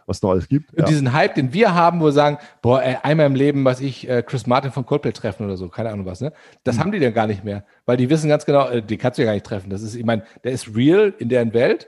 was 0.05 0.21
noch 0.21 0.31
alles 0.31 0.47
gibt. 0.47 0.73
Und 0.73 0.87
diesen 0.89 1.13
Hype, 1.13 1.35
den 1.35 1.53
wir 1.53 1.73
haben, 1.73 1.99
wo 1.99 2.05
wir 2.05 2.11
sagen, 2.11 2.37
boah, 2.61 2.81
ey, 2.83 2.97
einmal 3.03 3.25
im 3.27 3.35
Leben, 3.35 3.63
was 3.65 3.79
ich, 3.79 4.07
äh, 4.09 4.21
Chris 4.23 4.45
Martin 4.47 4.71
von 4.71 4.85
Coldplay 4.85 5.11
treffen 5.13 5.45
oder 5.45 5.55
so, 5.57 5.69
keine 5.69 5.89
Ahnung 5.91 6.05
was, 6.05 6.19
ne? 6.21 6.33
Das 6.63 6.75
Mhm. 6.75 6.79
haben 6.79 6.91
die 6.91 6.99
dann 6.99 7.13
gar 7.13 7.27
nicht 7.27 7.43
mehr, 7.43 7.63
weil 7.85 7.97
die 7.97 8.09
wissen 8.09 8.27
ganz 8.27 8.45
genau, 8.45 8.67
äh, 8.69 8.81
die 8.83 8.97
kannst 8.97 9.17
du 9.17 9.21
ja 9.23 9.27
gar 9.27 9.33
nicht 9.33 9.45
treffen. 9.45 9.69
Das 9.69 9.81
ist, 9.81 9.95
ich 9.95 10.03
meine, 10.05 10.23
der 10.43 10.51
ist 10.51 10.75
real 10.75 11.13
in 11.17 11.29
deren 11.29 11.53
Welt, 11.53 11.87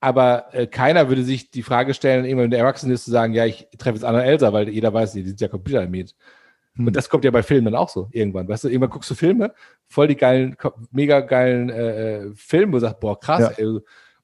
aber 0.00 0.46
äh, 0.52 0.66
keiner 0.66 1.08
würde 1.08 1.24
sich 1.24 1.50
die 1.50 1.62
Frage 1.62 1.94
stellen, 1.94 2.24
irgendwann, 2.24 2.50
der 2.50 2.60
Erwachsene 2.60 2.94
ist, 2.94 3.04
zu 3.04 3.10
sagen, 3.10 3.32
ja, 3.32 3.46
ich 3.46 3.68
treffe 3.78 3.96
jetzt 3.96 4.04
Anna 4.04 4.18
und 4.18 4.24
Elsa, 4.24 4.52
weil 4.52 4.68
jeder 4.68 4.92
weiß, 4.92 5.12
die, 5.12 5.24
sind 5.24 5.40
ja 5.40 5.48
computeranimiert. 5.48 6.14
Hm. 6.74 6.86
Und 6.86 6.96
das 6.96 7.08
kommt 7.08 7.24
ja 7.24 7.30
bei 7.30 7.42
Filmen 7.42 7.66
dann 7.66 7.74
auch 7.74 7.88
so, 7.88 8.08
irgendwann, 8.12 8.48
weißt 8.48 8.64
du, 8.64 8.68
irgendwann 8.68 8.90
guckst 8.90 9.10
du 9.10 9.14
Filme, 9.14 9.52
voll 9.88 10.08
die 10.08 10.16
geilen, 10.16 10.56
mega 10.92 11.20
geilen 11.20 11.70
äh, 11.70 12.18
äh, 12.18 12.32
Filme, 12.34 12.72
wo 12.72 12.76
du 12.76 12.80
sagst, 12.80 13.00
boah, 13.00 13.18
krass, 13.18 13.40
Ja. 13.40 13.64
ey. 13.64 13.80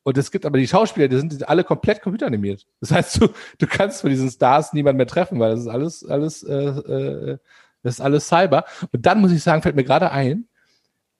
Und 0.07 0.19
es 0.19 0.31
gibt 0.31 0.45
aber 0.45 0.59
die 0.59 0.69
Schauspieler, 0.69 1.09
die 1.09 1.17
sind 1.17 1.49
alle 1.49 1.65
komplett 1.65 2.03
computeranimiert. 2.03 2.67
Das 2.81 2.93
heißt, 2.93 3.23
du, 3.23 3.29
du 3.59 3.67
kannst 3.67 4.03
von 4.03 4.11
diesen 4.11 4.31
Stars 4.31 4.75
niemand 4.75 4.99
mehr 4.99 5.07
treffen, 5.07 5.41
weil 5.41 5.53
das 5.53 5.61
ist 5.61 5.69
alles, 5.69 6.05
alles, 6.05 6.43
äh, 6.43 6.53
äh, 6.55 7.39
das 7.83 7.95
ist 7.95 8.01
alles 8.03 8.29
Cyber. 8.29 8.65
Und 8.93 9.07
dann 9.07 9.21
muss 9.23 9.33
ich 9.33 9.43
sagen, 9.43 9.63
fällt 9.63 9.77
mir 9.77 9.85
gerade 9.85 10.11
ein, 10.11 10.47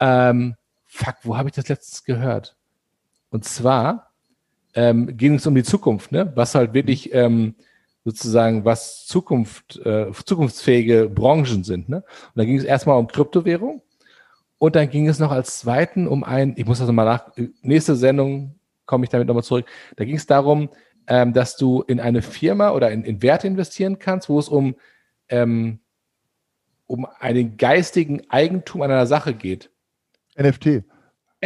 ähm, 0.01 0.57
fuck, 0.85 1.17
wo 1.23 1.37
habe 1.37 1.49
ich 1.49 1.55
das 1.55 1.69
letztens 1.69 2.05
gehört? 2.05 2.57
Und 3.31 3.47
zwar 3.47 4.04
ähm, 4.75 5.17
ging 5.17 5.35
es 5.35 5.47
um 5.47 5.55
die 5.55 5.63
Zukunft, 5.63 6.13
ne? 6.13 6.33
Was 6.35 6.55
halt 6.55 6.75
wirklich 6.75 7.13
ähm, 7.15 7.55
sozusagen, 8.05 8.65
was 8.65 9.07
Zukunft, 9.07 9.81
äh, 9.85 10.13
zukunftsfähige 10.13 11.09
Branchen 11.09 11.65
sind, 11.65 11.89
ne? 11.89 11.99
Und 11.99 12.37
da 12.37 12.45
ging 12.45 12.59
es 12.59 12.65
erstmal 12.65 12.99
um 12.99 13.07
Kryptowährung 13.07 13.83
und 14.59 14.77
dann 14.77 14.91
ging 14.91 15.09
es 15.09 15.19
noch 15.19 15.31
als 15.31 15.61
zweiten 15.61 16.07
um 16.09 16.25
ein, 16.25 16.55
ich 16.57 16.67
muss 16.67 16.79
das 16.79 16.87
nochmal 16.87 17.07
nach, 17.07 17.33
nächste 17.63 17.97
Sendung 17.97 18.59
komme 18.87 19.05
ich 19.05 19.11
damit 19.11 19.29
nochmal 19.29 19.43
zurück. 19.43 19.67
Da 19.97 20.05
ging 20.05 20.17
es 20.17 20.27
darum, 20.27 20.69
ähm, 21.07 21.33
dass 21.33 21.57
du 21.57 21.83
in 21.83 22.01
eine 22.01 22.23
Firma 22.23 22.71
oder 22.71 22.91
in, 22.91 23.05
in 23.05 23.23
Werte 23.23 23.47
investieren 23.47 23.99
kannst, 23.99 24.29
wo 24.29 24.39
es 24.39 24.49
um, 24.49 24.77
ähm, 25.29 25.81
um 26.87 27.07
einen 27.19 27.57
geistigen 27.57 28.23
Eigentum 28.29 28.83
an 28.83 28.91
einer 28.91 29.07
Sache 29.07 29.35
geht. 29.35 29.71
NFT. 30.37 30.85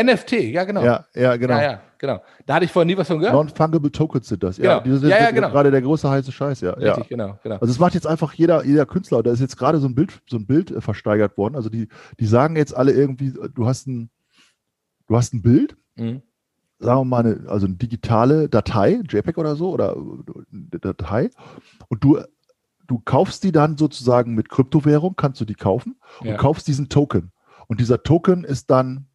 NFT, 0.01 0.33
ja, 0.33 0.65
genau. 0.65 0.85
Ja, 0.85 1.07
ja, 1.15 1.37
genau. 1.37 1.55
ja, 1.55 1.63
ja, 1.63 1.83
genau. 1.99 2.23
Da 2.47 2.55
hatte 2.55 2.65
ich 2.65 2.73
vorher 2.73 2.87
nie 2.87 2.97
was 2.97 3.07
von 3.09 3.19
gehört. 3.19 3.35
Non-fungible 3.35 3.91
Tokens 3.93 4.29
sind 4.29 4.43
das. 4.43 4.57
Ja, 4.59 4.79
Genau. 4.79 4.95
die 4.97 5.01
sind 5.01 5.11
Ja, 5.11 5.19
ja, 5.21 5.31
genau. 5.31 5.51
gerade 5.51 5.71
der 5.71 5.83
große 5.83 6.09
heiße 6.09 6.33
Scheiß, 6.33 6.61
ja. 6.61 6.79
ja. 6.79 6.93
Richtig, 6.93 7.09
genau, 7.09 7.39
genau. 7.43 7.57
Also 7.59 7.71
es 7.73 7.79
macht 7.79 7.95
jetzt 7.95 8.07
einfach 8.07 8.33
jeder, 8.35 8.65
jeder 8.65 8.87
Künstler, 8.87 9.23
da 9.23 9.31
ist 9.33 9.41
jetzt 9.41 9.57
gerade 9.57 9.79
so 9.79 9.87
ein 9.89 9.95
Bild, 9.95 10.21
so 10.29 10.37
ein 10.37 10.47
Bild 10.47 10.71
äh, 10.71 10.81
versteigert 10.81 11.37
worden. 11.37 11.57
Also 11.57 11.69
die, 11.69 11.89
die 12.21 12.27
sagen 12.27 12.57
jetzt 12.57 12.77
alle 12.77 12.93
irgendwie, 12.93 13.33
du 13.55 13.67
hast 13.67 13.87
ein, 13.87 14.11
du 15.09 15.17
hast 15.17 15.35
ein 15.35 15.43
Bild, 15.43 15.77
Mhm. 15.97 16.23
sagen 16.79 17.01
wir 17.01 17.05
mal, 17.05 17.25
eine, 17.27 17.49
also 17.51 17.67
eine 17.67 17.75
digitale 17.75 18.49
Datei, 18.49 19.01
JPEG 19.09 19.37
oder 19.39 19.57
so, 19.57 19.71
oder 19.71 19.97
eine 19.97 20.79
Datei, 20.81 21.31
und 21.89 22.05
du, 22.05 22.21
du 22.87 23.01
kaufst 23.05 23.43
die 23.43 23.51
dann 23.53 23.77
sozusagen 23.77 24.35
mit 24.37 24.49
Kryptowährung, 24.49 25.17
kannst 25.17 25.41
du 25.41 25.45
die 25.45 25.57
kaufen 25.57 25.97
Ja. 26.23 26.31
und 26.33 26.39
kaufst 26.39 26.69
diesen 26.69 26.89
Token. 26.89 27.33
Und 27.67 27.81
dieser 27.81 28.03
Token 28.05 28.45
ist 28.45 28.71
dann, 28.71 29.08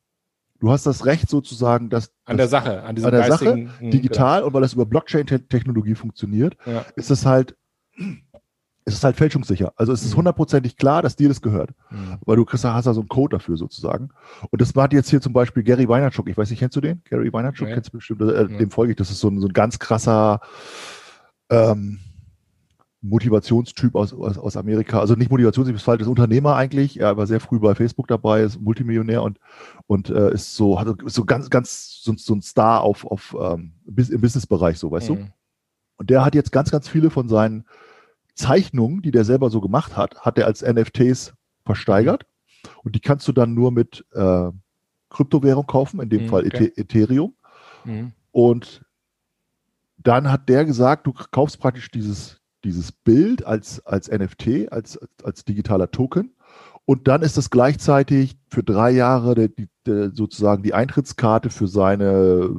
du 0.63 0.71
hast 0.71 0.85
das 0.85 1.05
Recht 1.05 1.29
sozusagen, 1.29 1.89
dass 1.89 2.13
An 2.23 2.37
der 2.37 2.47
Sache, 2.47 2.83
an 2.83 2.95
diesem 2.95 3.07
an 3.07 3.11
der 3.15 3.25
Sache, 3.27 3.43
geistigen, 3.45 3.69
mhm, 3.81 3.91
digital 3.91 4.43
und 4.43 4.53
weil 4.53 4.61
das 4.61 4.71
über 4.73 4.85
Blockchain-Technologie 4.85 5.95
funktioniert, 5.95 6.57
genau. 6.63 6.77
Ja. 6.77 6.85
ist 6.95 7.11
es 7.11 7.25
halt, 7.25 7.57
ist 8.85 8.95
es 8.95 9.03
halt 9.03 9.17
fälschungssicher. 9.17 9.73
Also 9.75 9.91
es 9.91 10.03
ist 10.05 10.13
Mhm. 10.13 10.19
hundertprozentig 10.19 10.77
klar, 10.77 11.01
dass 11.01 11.17
dir 11.17 11.27
das 11.27 11.41
gehört. 11.41 11.71
Mhm. 11.89 12.17
Weil 12.25 12.37
du 12.37 12.45
kriegst, 12.45 12.63
hast 12.63 12.85
da 12.85 12.93
so 12.93 13.01
einen 13.01 13.09
Code 13.09 13.35
dafür 13.35 13.57
sozusagen. 13.57 14.09
Und 14.51 14.61
das 14.61 14.73
war 14.73 14.89
jetzt 14.93 15.09
hier 15.09 15.19
zum 15.19 15.33
Beispiel 15.33 15.63
Gary 15.63 15.89
Weinerchuk. 15.89 16.29
Ich 16.29 16.37
weiß 16.37 16.49
nicht, 16.49 16.59
kennst 16.59 16.77
du 16.77 16.81
den? 16.81 17.01
Gary 17.09 17.33
Weinerchuk 17.33 17.67
Nee. 17.67 17.73
kennst 17.73 17.89
du 17.93 17.97
bestimmt. 17.97 18.21
Äh, 18.21 18.45
Nee. 18.49 18.57
Dem 18.59 18.71
folge 18.71 18.91
ich. 18.93 18.97
Das 18.97 19.11
ist 19.11 19.19
so 19.19 19.27
ein, 19.27 19.41
so 19.41 19.47
ein 19.47 19.53
ganz 19.53 19.79
krasser 19.79 20.39
ähm, 21.49 21.99
Motivationstyp 23.03 23.95
aus, 23.95 24.13
aus, 24.13 24.37
aus 24.37 24.57
Amerika. 24.57 24.99
Also 24.99 25.15
nicht 25.15 25.29
Motivationstyp, 25.29 25.75
ist 25.75 25.83
falsch, 25.83 26.01
ist 26.01 26.07
Unternehmer 26.07 26.55
eigentlich. 26.55 26.99
Er 26.99 27.17
war 27.17 27.27
sehr 27.27 27.39
früh 27.41 27.59
bei 27.59 27.75
Facebook 27.75 28.07
dabei, 28.07 28.41
ist 28.41 28.59
Multimillionär 28.61 29.21
und, 29.21 29.39
und 29.87 30.09
äh, 30.09 30.33
ist 30.33 30.55
so, 30.55 30.79
hat 30.79 30.87
ist 31.03 31.13
so 31.13 31.25
ganz, 31.25 31.49
ganz 31.49 31.99
so, 32.01 32.13
so 32.17 32.33
ein 32.33 32.41
Star 32.41 32.81
auf, 32.81 33.05
auf 33.05 33.35
ähm, 33.39 33.73
im 33.85 34.21
Businessbereich, 34.21 34.79
so, 34.79 34.89
weißt 34.89 35.09
du? 35.09 35.15
Mhm. 35.15 35.33
Und 35.97 36.09
der 36.09 36.23
hat 36.25 36.33
jetzt 36.33 36.51
ganz, 36.51 36.71
ganz 36.71 36.87
viele 36.87 37.09
von 37.09 37.27
seinen 37.29 37.65
Zeichnungen, 38.35 39.01
die 39.01 39.11
der 39.11 39.25
selber 39.25 39.49
so 39.49 39.61
gemacht 39.61 39.95
hat, 39.97 40.21
hat 40.21 40.37
er 40.37 40.47
als 40.47 40.61
NFTs 40.63 41.33
versteigert. 41.65 42.25
Und 42.83 42.95
die 42.95 42.99
kannst 43.01 43.27
du 43.27 43.31
dann 43.33 43.53
nur 43.53 43.71
mit 43.71 44.05
äh, 44.13 44.49
Kryptowährung 45.09 45.67
kaufen, 45.67 45.99
in 45.99 46.09
dem 46.09 46.23
Mhm, 46.23 46.29
Fall 46.29 46.45
okay. 46.47 46.71
Ethe- 46.75 46.77
Ethereum. 46.77 47.35
Mhm. 47.83 48.13
Und 48.31 48.83
dann 49.97 50.31
hat 50.31 50.49
der 50.49 50.65
gesagt, 50.65 51.05
du 51.05 51.13
kaufst 51.31 51.59
praktisch 51.59 51.91
dieses, 51.91 52.41
dieses 52.63 52.91
Bild 52.91 53.45
als, 53.45 53.85
als 53.85 54.09
NFT, 54.09 54.71
als, 54.71 54.99
als 55.23 55.45
digitaler 55.45 55.91
Token. 55.91 56.35
Und 56.85 57.07
dann 57.07 57.21
ist 57.21 57.37
das 57.37 57.49
gleichzeitig 57.49 58.37
für 58.49 58.63
drei 58.63 58.91
Jahre 58.91 59.35
die, 59.35 59.69
die, 59.87 60.09
sozusagen 60.13 60.63
die 60.63 60.73
Eintrittskarte 60.73 61.49
für 61.49 61.67
seine 61.67 62.49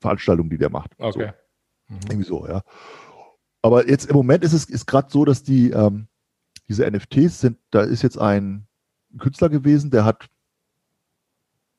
Veranstaltung, 0.00 0.50
die 0.50 0.58
der 0.58 0.70
macht. 0.70 0.92
Okay. 0.98 1.32
So. 1.88 1.94
Mhm. 1.94 2.00
Irgendwie 2.08 2.28
so, 2.28 2.46
ja. 2.46 2.62
Aber 3.62 3.88
jetzt 3.88 4.10
im 4.10 4.16
Moment 4.16 4.44
ist 4.44 4.52
es 4.52 4.66
ist 4.66 4.86
gerade 4.86 5.08
so, 5.10 5.24
dass 5.24 5.42
die 5.42 5.70
ähm, 5.70 6.08
diese 6.68 6.88
NFTs 6.90 7.40
sind, 7.40 7.58
da 7.70 7.82
ist 7.82 8.02
jetzt 8.02 8.18
ein 8.18 8.66
Künstler 9.18 9.48
gewesen, 9.48 9.90
der 9.90 10.04
hat, 10.04 10.28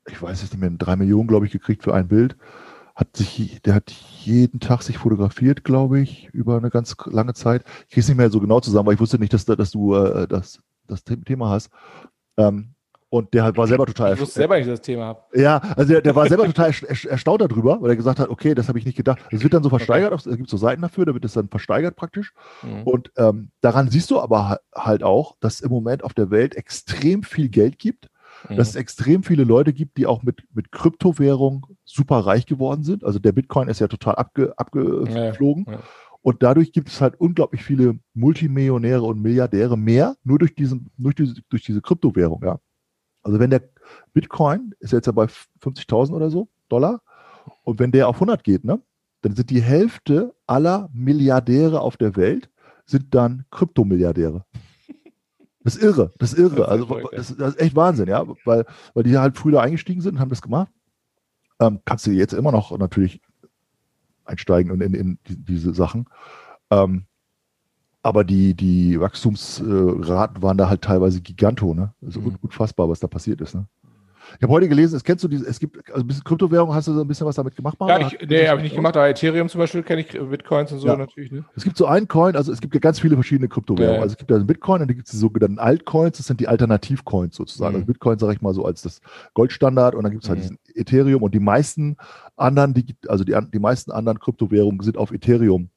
ich 0.08 0.22
weiß 0.22 0.44
es 0.44 0.52
nicht 0.52 0.60
mehr, 0.60 0.70
drei 0.72 0.96
Millionen, 0.96 1.28
glaube 1.28 1.46
ich, 1.46 1.52
gekriegt 1.52 1.84
für 1.84 1.94
ein 1.94 2.08
Bild. 2.08 2.38
Hat 2.98 3.16
sich, 3.16 3.62
der 3.62 3.76
hat 3.76 3.92
jeden 3.92 4.60
Tag 4.60 4.82
sich 4.82 4.98
fotografiert, 4.98 5.64
glaube 5.64 6.00
ich, 6.00 6.30
über 6.34 6.58
eine 6.58 6.72
ganz 6.72 6.96
lange 7.06 7.36
Zeit. 7.36 7.64
Ich 7.84 7.90
kriege 7.92 8.02
es 8.02 8.08
nicht 8.08 8.18
mehr 8.18 8.32
so 8.32 8.40
genau 8.40 8.60
zusammen, 8.60 8.88
weil 8.88 8.96
ich 8.96 9.00
wusste 9.00 9.20
nicht, 9.20 9.34
dass, 9.34 9.46
dass 9.46 9.70
du 9.70 9.94
äh, 9.94 10.28
das, 10.28 10.60
das 10.88 11.04
Thema 11.04 11.50
hast. 11.50 11.70
Ähm, 12.38 12.74
und 13.10 13.36
der 13.36 13.56
war 13.56 13.68
selber 13.68 13.86
total 13.86 14.16
Ich 14.16 14.20
wusste 14.20 14.40
selber 14.40 14.58
nicht, 14.58 14.68
dass 14.68 14.74
ich 14.74 14.80
das 14.80 14.86
Thema 14.86 15.06
habe. 15.06 15.22
Ja, 15.36 15.60
also 15.76 15.94
der, 15.94 16.02
der 16.02 16.16
war 16.16 16.28
selber 16.28 16.46
total 16.46 16.74
erstaunt 17.08 17.42
darüber, 17.42 17.80
weil 17.82 17.92
er 17.92 17.96
gesagt 17.96 18.20
hat, 18.20 18.30
okay, 18.30 18.56
das 18.56 18.68
habe 18.68 18.80
ich 18.80 18.86
nicht 18.86 18.98
gedacht. 18.98 19.20
Es 19.30 19.44
wird 19.44 19.54
dann 19.54 19.62
so 19.62 19.70
versteigert, 19.70 20.14
es 20.26 20.36
gibt 20.36 20.50
so 20.50 20.58
Seiten 20.58 20.82
dafür, 20.82 21.06
da 21.06 21.14
wird 21.14 21.24
es 21.24 21.34
dann 21.34 21.50
versteigert 21.50 21.96
praktisch. 21.96 22.34
Mhm. 22.64 22.82
Und 22.82 23.12
ähm, 23.16 23.52
daran 23.62 23.92
siehst 23.92 24.10
du 24.10 24.20
aber 24.20 24.60
halt 24.76 25.04
auch, 25.04 25.36
dass 25.40 25.56
es 25.56 25.62
im 25.62 25.70
Moment 25.70 26.04
auf 26.04 26.16
der 26.16 26.32
Welt 26.32 26.56
extrem 26.56 27.22
viel 27.22 27.50
Geld 27.50 27.78
gibt, 27.78 28.10
mhm. 28.50 28.58
dass 28.58 28.70
es 28.70 28.76
extrem 28.76 29.24
viele 29.24 29.44
Leute 29.44 29.74
gibt, 29.74 29.98
die 29.98 30.06
auch 30.06 30.24
mit, 30.24 30.44
mit 30.54 30.72
Kryptowährung 30.72 31.68
super 31.84 32.20
reich 32.20 32.46
geworden 32.46 32.84
sind. 32.84 33.04
Also 33.04 33.20
der 33.20 33.32
Bitcoin 33.32 33.68
ist 33.68 33.80
ja 33.80 33.88
total 33.88 34.16
abge, 34.16 34.54
abgeflogen. 34.58 35.66
Ja, 35.68 35.74
ja. 35.74 35.80
Und 36.22 36.44
dadurch 36.44 36.74
gibt 36.74 36.90
es 36.90 37.00
halt 37.00 37.20
unglaublich 37.20 37.64
viele 37.64 38.00
Multimillionäre 38.14 39.04
und 39.04 39.22
Milliardäre 39.22 39.78
mehr, 39.78 40.18
nur 40.24 40.40
durch, 40.40 40.56
diesen, 40.56 40.92
durch, 40.98 41.16
diese, 41.16 41.36
durch 41.50 41.64
diese 41.64 41.82
Kryptowährung, 41.82 42.44
ja. 42.44 42.60
Also 43.24 43.40
wenn 43.40 43.50
der 43.50 43.64
Bitcoin 44.14 44.74
ist 44.80 44.94
jetzt 44.94 45.06
ja 45.06 45.12
bei 45.12 45.26
50.000 45.26 46.12
oder 46.12 46.30
so 46.30 46.48
Dollar 46.70 47.02
und 47.64 47.80
wenn 47.80 47.92
der 47.92 48.08
auf 48.08 48.16
100 48.16 48.44
geht, 48.44 48.64
ne, 48.64 48.82
dann 49.22 49.36
sind 49.36 49.50
die 49.50 49.62
Hälfte 49.62 50.34
aller 50.46 50.90
Milliardäre 50.94 51.82
auf 51.82 51.98
der 51.98 52.16
Welt 52.16 52.50
sind 52.86 53.14
dann 53.14 53.46
Kryptomilliardäre. 53.52 54.46
Das 55.62 55.76
ist 55.76 55.84
irre, 55.84 56.14
das 56.18 56.34
ist 56.34 56.40
irre. 56.40 56.68
Also 56.68 56.86
das, 57.12 57.36
das, 57.36 57.56
ist 57.56 57.60
echt 57.60 57.76
Wahnsinn, 57.76 58.08
ja, 58.08 58.26
weil, 58.46 58.66
weil 58.94 59.04
die 59.04 59.18
halt 59.18 59.38
früher 59.38 59.62
eingestiegen 59.62 60.02
sind 60.02 60.16
und 60.16 60.20
haben 60.20 60.30
das 60.30 60.42
gemacht. 60.42 60.72
Ähm, 61.60 61.80
kannst 61.86 62.06
du 62.06 62.12
jetzt 62.12 62.34
immer 62.34 62.52
noch 62.52 62.78
natürlich 62.78 63.22
einsteigen 64.26 64.72
und 64.72 64.82
in, 64.82 64.94
in, 64.94 65.20
diese 65.26 65.74
Sachen. 65.74 66.06
Ähm, 66.70 67.06
aber 68.04 68.24
die, 68.24 68.54
die 68.54 69.00
Wachstumsraten 69.00 70.42
waren 70.42 70.58
da 70.58 70.70
halt 70.70 70.82
teilweise 70.82 71.22
giganto, 71.22 71.74
ne? 71.74 71.94
Also 72.02 72.22
mhm. 72.22 72.38
unfassbar, 72.42 72.88
was 72.90 73.00
da 73.00 73.08
passiert 73.08 73.42
ist, 73.42 73.56
ne? 73.56 73.68
Ich 74.36 74.44
habe 74.44 74.54
heute 74.54 74.68
gelesen, 74.68 74.96
es 74.96 75.04
kennst 75.04 75.24
du 75.24 75.28
diese, 75.28 75.46
es 75.46 75.60
gibt, 75.60 75.78
also 75.90 76.02
ein 76.02 76.08
bisschen 76.08 76.24
Kryptowährung, 76.24 76.74
hast 76.74 76.88
du 76.88 76.94
so 76.94 77.02
ein 77.02 77.08
bisschen 77.08 77.26
was 77.26 77.36
damit 77.36 77.56
gemacht? 77.56 77.80
Mal, 77.80 77.90
ja, 77.90 78.08
ich, 78.08 78.28
nee, 78.28 78.48
habe 78.48 78.60
ich 78.60 78.66
nicht 78.66 78.76
gemacht, 78.76 78.96
aber 78.98 79.10
Ethereum 79.10 79.50
zum 79.50 79.60
Beispiel 79.60 79.84
kenne 79.84 80.02
ich 80.02 80.08
Bitcoins 80.08 80.72
und 80.72 80.80
so 80.80 80.88
ja. 80.88 80.96
natürlich. 80.96 81.32
Ne? 81.32 81.46
Es 81.56 81.64
gibt 81.64 81.78
so 81.78 81.86
einen 81.86 82.08
Coin, 82.08 82.36
also 82.36 82.52
es 82.52 82.62
gibt 82.62 82.74
ja 82.74 82.80
ganz 82.80 83.00
viele 83.00 83.16
verschiedene 83.16 83.48
Kryptowährungen. 83.48 83.98
Ja. 83.98 84.02
Also 84.02 84.14
es 84.14 84.18
gibt 84.18 84.32
ja 84.32 84.38
Bitcoin 84.38 84.82
und 84.82 84.88
dann 84.90 84.96
gibt 84.96 85.08
es 85.08 85.12
die 85.12 85.18
sogenannten 85.18 85.60
Altcoins, 85.60 86.18
das 86.18 86.28
sind 86.28 86.40
die 86.40 86.48
Alternativcoins 86.48 87.36
sozusagen. 87.36 87.74
Mhm. 87.74 87.76
Also 87.82 87.86
Bitcoin 87.88 88.20
sage 88.20 88.34
ich 88.34 88.42
mal 88.42 88.54
so 88.54 88.66
als 88.66 88.82
das 88.82 89.02
Goldstandard 89.34 89.96
und 89.96 90.04
dann 90.04 90.12
gibt 90.12 90.24
es 90.24 90.30
halt 90.30 90.40
mhm. 90.40 90.44
diesen 90.44 90.60
Ethereum 90.76 91.24
und 91.24 91.34
die 91.34 91.40
meisten 91.40 91.98
anderen, 92.36 92.74
die, 92.74 92.96
also 93.08 93.24
die, 93.24 93.36
die 93.54 93.60
meisten 93.60 93.92
anderen 93.92 94.20
Kryptowährungen 94.20 94.82
sind 94.82 94.98
auf 94.98 95.12
Ethereum 95.12 95.70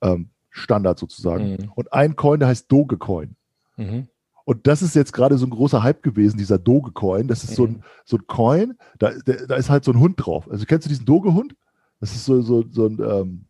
ähm, 0.00 0.28
Standard 0.50 0.98
sozusagen. 0.98 1.52
Mhm. 1.52 1.72
Und 1.74 1.92
ein 1.92 2.16
Coin, 2.16 2.40
der 2.40 2.48
heißt 2.48 2.70
Dogecoin. 2.70 3.36
Mhm. 3.76 4.08
Und 4.44 4.66
das 4.66 4.82
ist 4.82 4.94
jetzt 4.94 5.12
gerade 5.12 5.38
so 5.38 5.46
ein 5.46 5.50
großer 5.50 5.82
Hype 5.82 6.02
gewesen, 6.02 6.38
dieser 6.38 6.58
Dogecoin. 6.58 7.28
Das 7.28 7.44
ist 7.44 7.54
so, 7.54 7.66
ein, 7.66 7.82
so 8.04 8.16
ein 8.16 8.26
Coin, 8.26 8.74
da, 8.98 9.12
da 9.24 9.54
ist 9.54 9.70
halt 9.70 9.84
so 9.84 9.92
ein 9.92 10.00
Hund 10.00 10.14
drauf. 10.18 10.50
Also 10.50 10.64
kennst 10.66 10.86
du 10.86 10.88
diesen 10.88 11.06
Doge-Hund? 11.06 11.54
Das 12.00 12.14
ist 12.14 12.24
so, 12.24 12.42
so, 12.42 12.64
so 12.68 12.86
ein, 12.86 12.98
ähm, 13.00 13.44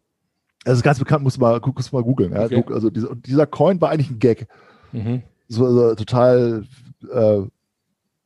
das 0.64 0.76
ist 0.76 0.82
ganz 0.82 0.98
bekannt, 0.98 1.24
muss 1.24 1.38
mal, 1.38 1.60
musst 1.74 1.92
mal 1.92 2.02
googeln. 2.02 2.32
Ja? 2.32 2.44
Okay. 2.44 2.64
Also 2.68 2.90
dieser, 2.90 3.14
dieser, 3.16 3.46
Coin 3.46 3.80
war 3.80 3.90
eigentlich 3.90 4.10
ein 4.10 4.18
Gag. 4.18 4.46
Mhm. 4.92 5.22
So, 5.48 5.72
so, 5.72 5.94
total, 5.94 6.64
äh, 7.10 7.42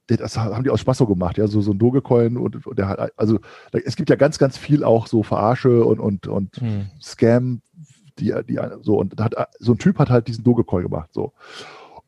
das 0.09 0.37
haben 0.37 0.65
die 0.65 0.71
aus 0.71 0.81
Spaß 0.81 0.99
so 0.99 1.07
gemacht, 1.07 1.39
ja, 1.39 1.49
so, 1.49 1.61
so 1.61 1.73
ein 1.73 1.79
Dogecoin 1.79 2.37
und, 2.37 2.65
und 2.67 2.79
der 2.79 2.89
hat, 2.89 3.13
also 3.17 3.41
es 3.73 3.97
gibt 3.97 4.09
ja 4.09 4.15
ganz, 4.15 4.39
ganz 4.39 4.57
viel 4.57 4.85
auch 4.85 5.09
so 5.09 5.25
Verarsche 5.25 5.85
und, 5.85 5.99
und, 5.99 6.29
und 6.29 6.63
mhm. 6.63 6.87
Scam 7.01 7.63
die, 8.19 8.33
die, 8.49 8.59
so, 8.83 8.99
und 8.99 9.21
hat, 9.21 9.35
so 9.59 9.73
ein 9.73 9.79
Typ 9.79 9.99
hat 9.99 10.11
halt 10.11 10.29
diesen 10.29 10.45
Dogecoin 10.45 10.85
gemacht, 10.85 11.11
so. 11.13 11.33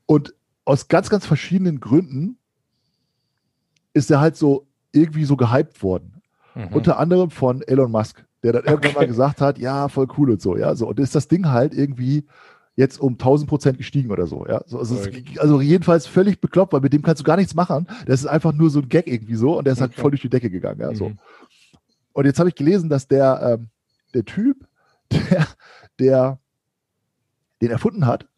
Und 0.07 0.35
aus 0.69 0.89
ganz, 0.89 1.09
ganz 1.09 1.25
verschiedenen 1.25 1.81
Gründen 1.81 2.37
ist 3.95 4.11
er 4.11 4.21
halt 4.21 4.37
so 4.37 4.66
irgendwie 4.93 5.25
so 5.25 5.35
gehypt 5.35 5.83
worden. 5.83 6.21
Mhm. 6.55 6.69
Unter 6.75 6.99
anderem 6.99 7.31
von 7.31 7.62
Elon 7.62 7.91
Musk, 7.91 8.23
der 8.43 8.53
dann 8.53 8.64
irgendwann 8.64 8.91
okay. 8.91 8.99
mal 8.99 9.07
gesagt 9.07 9.41
hat, 9.41 9.57
ja, 9.57 9.89
voll 9.89 10.09
cool 10.19 10.31
und 10.33 10.43
so, 10.43 10.59
ja, 10.59 10.75
so. 10.75 10.87
Und 10.87 11.01
ist 11.01 11.14
das 11.14 11.27
Ding 11.27 11.49
halt 11.49 11.73
irgendwie 11.73 12.27
jetzt 12.77 13.01
um 13.01 13.14
1000 13.14 13.49
Prozent 13.49 13.79
gestiegen 13.79 14.11
oder 14.11 14.27
so, 14.27 14.47
ja. 14.47 14.61
So, 14.66 14.79
also, 14.79 14.99
also, 15.39 15.62
jedenfalls 15.62 16.07
völlig 16.07 16.39
bekloppt, 16.39 16.75
weil 16.75 16.83
mit 16.83 16.93
dem 16.93 17.01
kannst 17.01 17.21
du 17.21 17.25
gar 17.25 17.39
nichts 17.39 17.55
machen. 17.55 17.87
Das 18.05 18.21
ist 18.21 18.27
einfach 18.27 18.53
nur 18.53 18.69
so 18.69 18.81
ein 18.81 18.91
Gag 18.91 19.07
irgendwie 19.07 19.37
so 19.37 19.57
und 19.57 19.64
der 19.64 19.73
ist 19.73 19.81
halt 19.81 19.93
okay. 19.93 20.03
voll 20.03 20.11
durch 20.11 20.23
die 20.23 20.29
Decke 20.29 20.51
gegangen, 20.51 20.81
ja, 20.83 20.95
so. 20.95 21.09
Mhm. 21.09 21.19
Und 22.12 22.27
jetzt 22.27 22.39
habe 22.39 22.51
ich 22.51 22.55
gelesen, 22.55 22.91
dass 22.91 23.09
der, 23.09 23.59
ähm, 23.59 23.69
der 24.12 24.27
Typ, 24.27 24.66
der, 25.11 25.47
der 25.99 26.39
den 27.62 27.71
erfunden 27.71 28.07
hat, 28.07 28.29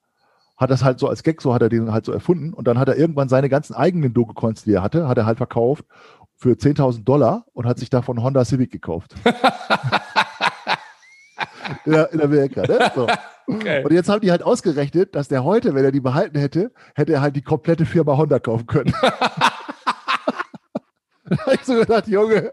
hat 0.60 0.70
das 0.70 0.84
halt 0.84 1.00
so 1.00 1.08
als 1.08 1.22
Gag, 1.22 1.40
so 1.40 1.54
hat 1.54 1.62
er 1.62 1.70
den 1.70 1.90
halt 1.90 2.04
so 2.04 2.12
erfunden 2.12 2.52
und 2.52 2.68
dann 2.68 2.78
hat 2.78 2.86
er 2.86 2.96
irgendwann 2.96 3.30
seine 3.30 3.48
ganzen 3.48 3.74
eigenen 3.74 4.12
Dogecoins, 4.12 4.64
die 4.64 4.74
er 4.74 4.82
hatte, 4.82 5.08
hat 5.08 5.16
er 5.16 5.24
halt 5.24 5.38
verkauft 5.38 5.86
für 6.36 6.50
10.000 6.50 7.02
Dollar 7.04 7.46
und 7.54 7.66
hat 7.66 7.78
sich 7.78 7.88
davon 7.88 8.22
Honda 8.22 8.44
Civic 8.44 8.70
gekauft. 8.70 9.14
in, 11.86 11.92
der, 11.92 12.12
in 12.12 12.20
Amerika, 12.20 12.60
ne? 12.62 12.92
So. 12.94 13.08
Okay. 13.46 13.82
Und 13.84 13.92
jetzt 13.92 14.10
haben 14.10 14.20
die 14.20 14.30
halt 14.30 14.42
ausgerechnet, 14.42 15.14
dass 15.14 15.28
der 15.28 15.44
heute, 15.44 15.74
wenn 15.74 15.84
er 15.84 15.92
die 15.92 16.00
behalten 16.00 16.38
hätte, 16.38 16.72
hätte 16.94 17.14
er 17.14 17.22
halt 17.22 17.36
die 17.36 17.42
komplette 17.42 17.86
Firma 17.86 18.16
Honda 18.18 18.38
kaufen 18.38 18.66
können. 18.66 18.94
da 21.24 21.36
habe 21.38 21.54
ich 21.54 21.62
so 21.62 21.74
gedacht, 21.74 22.06
Junge, 22.06 22.52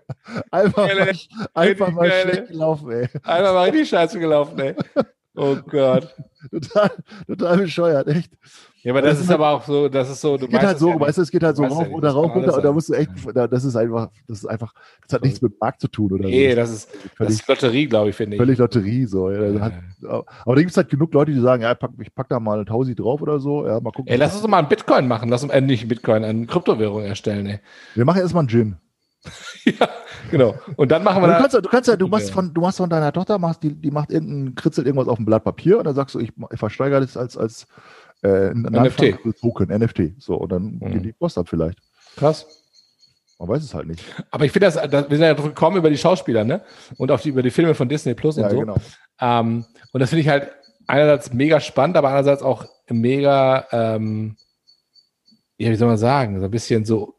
einfach 0.49 0.87
Geile, 0.87 1.05
mal, 1.05 1.15
einfach 1.53 1.91
mal 1.91 2.09
schlecht 2.09 2.47
gelaufen, 2.47 2.89
ey. 2.91 3.09
Einfach 3.23 3.53
mal 3.53 3.63
richtig 3.63 3.89
scheiße 3.89 4.17
gelaufen, 4.17 4.57
ey. 4.59 4.75
Oh 5.37 5.55
Gott. 5.67 6.15
total, 6.51 6.91
total 7.27 7.57
bescheuert, 7.57 8.07
echt. 8.07 8.31
Ja, 8.83 8.93
aber 8.93 9.01
das, 9.01 9.15
das 9.15 9.25
ist 9.25 9.31
aber 9.31 9.49
auch 9.49 9.63
so, 9.63 9.89
das 9.89 10.09
ist 10.09 10.21
so, 10.21 10.37
du 10.37 10.45
es 10.45 10.51
geht 10.51 10.61
halt 10.61 10.79
so, 10.79 10.89
ja 10.89 10.99
weißt 10.99 11.17
du, 11.17 11.21
es 11.21 11.31
geht 11.31 11.43
halt 11.43 11.57
so 11.57 11.63
rauf 11.63 11.89
oder 11.89 12.11
rauf 12.11 12.33
runter 12.33 12.55
und 12.55 12.63
da 12.63 12.71
musst 12.71 12.89
du 12.89 12.93
echt, 12.93 13.11
das 13.33 13.65
ist 13.65 13.75
einfach, 13.75 14.09
das 14.27 14.39
ist 14.39 14.45
einfach, 14.45 14.73
das 15.05 15.13
hat 15.13 15.23
nichts 15.23 15.41
mit 15.41 15.59
Markt 15.59 15.81
zu 15.81 15.87
tun 15.89 16.13
oder 16.13 16.25
nee, 16.25 16.49
so. 16.51 16.55
das 16.55 16.71
ist, 16.71 16.89
völlig, 16.91 17.15
das 17.17 17.33
ist 17.33 17.47
Lotterie, 17.47 17.87
glaube 17.87 18.09
ich, 18.11 18.15
finde 18.15 18.35
ich. 18.35 18.39
Völlig 18.39 18.57
Lotterie, 18.57 19.05
so. 19.05 19.29
Ja, 19.29 19.45
ja. 19.45 19.59
Hat, 19.59 19.73
aber 20.07 20.55
da 20.55 20.61
gibt 20.61 20.71
es 20.71 20.77
halt 20.77 20.89
genug 20.89 21.13
Leute, 21.13 21.33
die 21.33 21.39
sagen, 21.39 21.63
ja, 21.63 21.75
pack, 21.75 21.91
ich 21.99 22.13
pack 22.15 22.29
da 22.29 22.39
mal 22.39 22.55
eine 22.55 22.65
Tausi 22.65 22.95
drauf 22.95 23.21
oder 23.21 23.39
so, 23.39 23.67
ja, 23.67 23.79
mal 23.79 23.91
gucken. 23.91 24.07
Ey, 24.07 24.17
lass 24.17 24.35
uns 24.35 24.47
mal 24.47 24.59
einen 24.59 24.69
Bitcoin 24.69 25.07
machen, 25.07 25.29
lass 25.29 25.43
uns, 25.43 25.51
äh, 25.51 25.61
nicht 25.61 25.87
Bitcoin, 25.87 26.23
eine 26.23 26.45
Kryptowährung 26.45 27.03
erstellen, 27.03 27.45
ey. 27.45 27.59
Wir 27.93 28.05
machen 28.05 28.21
erstmal 28.21 28.41
einen 28.41 28.49
Gin. 28.49 28.77
ja, 29.65 29.89
genau. 30.31 30.55
Und 30.75 30.91
dann 30.91 31.03
machen 31.03 31.21
wir. 31.21 31.27
Du 31.27 31.37
kannst, 31.37 31.53
ja, 31.53 31.61
du 31.61 31.69
kannst 31.69 31.89
ja, 31.89 31.95
du 31.95 32.07
machst 32.07 32.31
von, 32.31 32.53
du 32.53 32.61
machst 32.61 32.77
von 32.77 32.89
deiner 32.89 33.11
Tochter, 33.11 33.37
machst 33.39 33.63
die, 33.63 33.73
die 33.73 33.91
macht 33.91 34.11
irgendein, 34.11 34.55
kritzelt 34.55 34.87
irgendwas 34.87 35.07
auf 35.07 35.19
ein 35.19 35.25
Blatt 35.25 35.43
Papier 35.43 35.77
und 35.77 35.85
dann 35.85 35.95
sagst 35.95 36.15
du, 36.15 36.19
ich, 36.19 36.31
ich 36.51 36.59
versteigere 36.59 37.01
das 37.01 37.17
als, 37.17 37.37
als 37.37 37.67
äh, 38.23 38.53
NFT. 38.53 39.39
Token, 39.41 39.69
NFT. 39.69 40.21
So, 40.21 40.35
und 40.35 40.51
dann 40.51 40.79
mhm. 40.79 40.91
geht 40.93 41.05
die 41.05 41.13
Post 41.13 41.37
ab 41.37 41.47
vielleicht. 41.49 41.79
Krass. 42.15 42.45
Man 43.39 43.49
weiß 43.49 43.63
es 43.63 43.73
halt 43.73 43.87
nicht. 43.87 44.03
Aber 44.31 44.45
ich 44.45 44.51
finde 44.51 44.67
das, 44.67 44.75
das, 44.75 45.09
wir 45.09 45.17
sind 45.17 45.21
ja 45.21 45.33
gekommen 45.33 45.77
über 45.77 45.89
die 45.89 45.97
Schauspieler, 45.97 46.43
ne? 46.43 46.61
Und 46.97 47.11
auf 47.11 47.21
die, 47.21 47.29
über 47.29 47.43
die 47.43 47.51
Filme 47.51 47.75
von 47.75 47.87
Disney 47.87 48.15
Plus 48.15 48.37
und 48.37 48.43
ja, 48.43 48.49
so. 48.49 48.59
Genau. 48.59 48.77
Ähm, 49.21 49.65
und 49.91 49.99
das 49.99 50.09
finde 50.09 50.21
ich 50.21 50.29
halt 50.29 50.51
einerseits 50.87 51.33
mega 51.33 51.59
spannend, 51.59 51.97
aber 51.97 52.07
andererseits 52.07 52.41
auch 52.41 52.65
mega, 52.89 53.67
ähm, 53.71 54.37
ja, 55.57 55.69
wie 55.69 55.75
soll 55.75 55.87
man 55.87 55.97
sagen, 55.97 56.39
so 56.39 56.45
ein 56.45 56.51
bisschen 56.51 56.85
so 56.85 57.15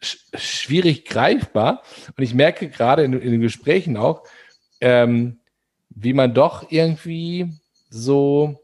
schwierig 0.00 1.04
greifbar. 1.04 1.82
Und 2.16 2.22
ich 2.22 2.34
merke 2.34 2.68
gerade 2.68 3.04
in, 3.04 3.12
in 3.14 3.32
den 3.32 3.40
Gesprächen 3.40 3.96
auch, 3.96 4.24
ähm, 4.80 5.40
wie 5.90 6.12
man 6.12 6.34
doch 6.34 6.70
irgendwie 6.70 7.54
so 7.88 8.60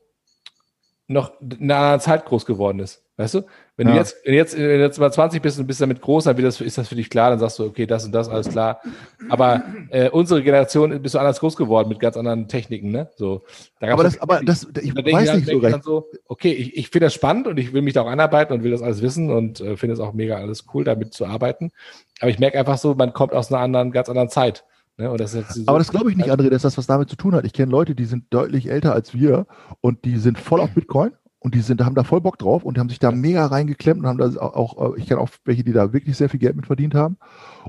noch 1.07 1.41
in 1.41 1.70
einer 1.70 1.99
Zeit 2.01 2.24
groß 2.24 2.47
geworden 2.47 2.80
ist. 2.80 3.03
Weißt 3.23 3.35
du? 3.35 3.43
Wenn 3.77 3.87
ja. 3.87 3.93
du 3.93 3.99
jetzt, 4.01 4.16
wenn 4.25 4.35
jetzt, 4.35 4.59
wenn 4.59 4.64
du 4.64 4.81
jetzt 4.81 4.99
mal 4.99 5.12
20 5.12 5.41
bist 5.41 5.61
und 5.61 5.66
bist 5.68 5.81
damit 5.81 6.01
groß, 6.01 6.25
dann 6.25 6.37
das, 6.43 6.61
ist 6.61 6.77
das 6.77 6.89
für 6.89 6.97
dich 6.97 7.09
klar, 7.09 7.31
dann 7.31 7.39
sagst 7.39 7.57
du, 7.61 7.64
okay, 7.64 7.87
das 7.87 8.05
und 8.05 8.11
das, 8.11 8.29
alles 8.29 8.49
klar. 8.49 8.81
Aber 9.29 9.62
äh, 9.91 10.11
unsere 10.11 10.43
Generation 10.43 11.01
bist 11.01 11.14
du 11.14 11.20
anders 11.20 11.39
groß 11.39 11.57
geworden 11.57 11.89
mit 11.89 12.01
ganz 12.01 12.16
anderen 12.16 12.49
Techniken, 12.49 12.91
ne? 12.91 13.11
So, 13.14 13.43
da 13.79 13.93
aber 13.93 14.03
das, 14.03 14.20
aber 14.20 14.41
das, 14.43 14.66
ich 14.83 14.93
da 14.93 15.05
weiß 15.05 15.35
nicht 15.37 15.47
so 15.47 15.59
recht. 15.59 15.85
So, 15.85 16.09
okay, 16.27 16.51
ich, 16.51 16.77
ich 16.77 16.89
finde 16.89 17.07
das 17.07 17.14
spannend 17.14 17.47
und 17.47 17.59
ich 17.59 17.73
will 17.73 17.83
mich 17.83 17.95
da 17.95 18.03
auch 18.03 18.11
anarbeiten 18.11 18.53
und 18.53 18.64
will 18.64 18.73
das 18.73 18.83
alles 18.83 19.03
wissen 19.03 19.31
und 19.31 19.61
äh, 19.61 19.77
finde 19.77 19.95
es 19.95 20.01
auch 20.01 20.14
mega 20.14 20.37
alles 20.37 20.66
cool, 20.75 20.83
damit 20.83 21.14
zu 21.14 21.25
arbeiten. 21.25 21.70
Aber 22.18 22.31
ich 22.31 22.41
merke 22.41 22.59
einfach 22.59 22.79
so, 22.79 22.97
man 22.97 23.12
kommt 23.12 23.33
aus 23.33 23.53
einer 23.53 23.62
anderen, 23.62 23.93
ganz 23.93 24.09
anderen 24.09 24.31
Zeit. 24.31 24.64
Ne? 24.97 25.14
Das 25.16 25.31
so 25.31 25.62
aber 25.66 25.79
das 25.79 25.93
glaube 25.93 26.11
ich 26.11 26.16
nicht, 26.16 26.31
André, 26.31 26.51
dass 26.51 26.62
das 26.62 26.77
was 26.77 26.89
damit 26.89 27.09
zu 27.09 27.16
tun 27.16 27.37
hat. 27.37 27.45
Ich 27.45 27.53
kenne 27.53 27.70
Leute, 27.70 27.95
die 27.95 28.05
sind 28.05 28.25
deutlich 28.31 28.68
älter 28.68 28.93
als 28.93 29.14
wir 29.14 29.47
und 29.81 30.05
die 30.05 30.16
sind 30.16 30.39
voll 30.39 30.61
auf 30.61 30.70
Bitcoin 30.75 31.12
und 31.43 31.55
die 31.55 31.61
sind, 31.61 31.84
haben 31.84 31.95
da 31.95 32.05
voll 32.05 32.20
Bock 32.20 32.38
drauf 32.38 32.64
und 32.64 32.78
haben 32.78 32.88
sich 32.88 33.01
da 33.01 33.11
mega 33.11 33.45
reingeklemmt 33.47 34.01
und 34.01 34.07
haben 34.07 34.18
da 34.18 34.40
auch, 34.40 34.97
ich 34.97 35.07
kenne 35.07 35.20
auch 35.20 35.28
welche, 35.45 35.64
die 35.64 35.72
da 35.72 35.93
wirklich 35.93 36.16
sehr 36.16 36.28
viel 36.28 36.38
Geld 36.38 36.55
mit 36.55 36.66
verdient 36.66 36.95
haben 36.95 37.16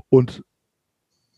und 0.08 0.44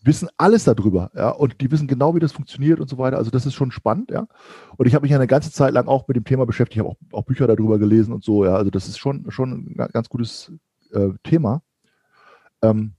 wissen 0.02 0.28
alles 0.36 0.64
darüber, 0.64 1.10
ja, 1.16 1.30
und 1.30 1.60
die 1.60 1.70
wissen 1.70 1.88
genau, 1.88 2.14
wie 2.14 2.20
das 2.20 2.32
funktioniert 2.32 2.78
und 2.78 2.88
so 2.88 2.98
weiter. 2.98 3.16
Also 3.16 3.30
das 3.30 3.46
ist 3.46 3.54
schon 3.54 3.72
spannend, 3.72 4.10
ja. 4.10 4.28
Und 4.76 4.86
ich 4.86 4.94
habe 4.94 5.04
mich 5.04 5.14
eine 5.14 5.26
ganze 5.26 5.50
Zeit 5.50 5.72
lang 5.72 5.88
auch 5.88 6.06
mit 6.06 6.16
dem 6.16 6.24
Thema 6.24 6.46
beschäftigt, 6.46 6.78
habe 6.78 6.90
auch, 6.90 6.96
auch, 7.12 7.24
Bücher 7.24 7.46
darüber 7.46 7.78
gelesen 7.78 8.12
und 8.12 8.22
so, 8.22 8.44
ja. 8.44 8.54
Also 8.54 8.70
das 8.70 8.86
ist 8.86 8.98
schon, 8.98 9.30
schon 9.30 9.74
ein 9.76 9.88
ganz 9.92 10.08
gutes 10.08 10.52
äh, 10.92 11.08
Thema. 11.24 11.62
Ähm, 12.62 12.92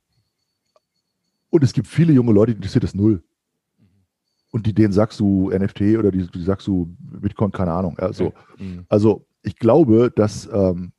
und 1.49 1.63
es 1.63 1.73
gibt 1.73 1.87
viele 1.87 2.11
junge 2.11 2.33
Leute, 2.33 2.51
die 2.51 2.57
interessiert 2.57 2.83
das 2.83 2.93
null. 2.93 3.23
Und 4.51 4.65
die, 4.65 4.73
denen 4.73 4.93
sagst 4.93 5.19
du 5.19 5.51
NFT 5.51 5.81
oder 5.97 6.11
die, 6.11 6.27
die 6.27 6.43
sagst 6.43 6.67
du 6.67 6.95
Bitcoin, 6.99 7.51
keine 7.51 7.73
Ahnung. 7.73 7.97
Ja, 7.99 8.13
so. 8.13 8.33
Mhm. 8.57 8.85
Also 8.89 9.25
ich 9.43 9.57
glaube, 9.57 10.11
dass 10.15 10.49
ähm, 10.51 10.91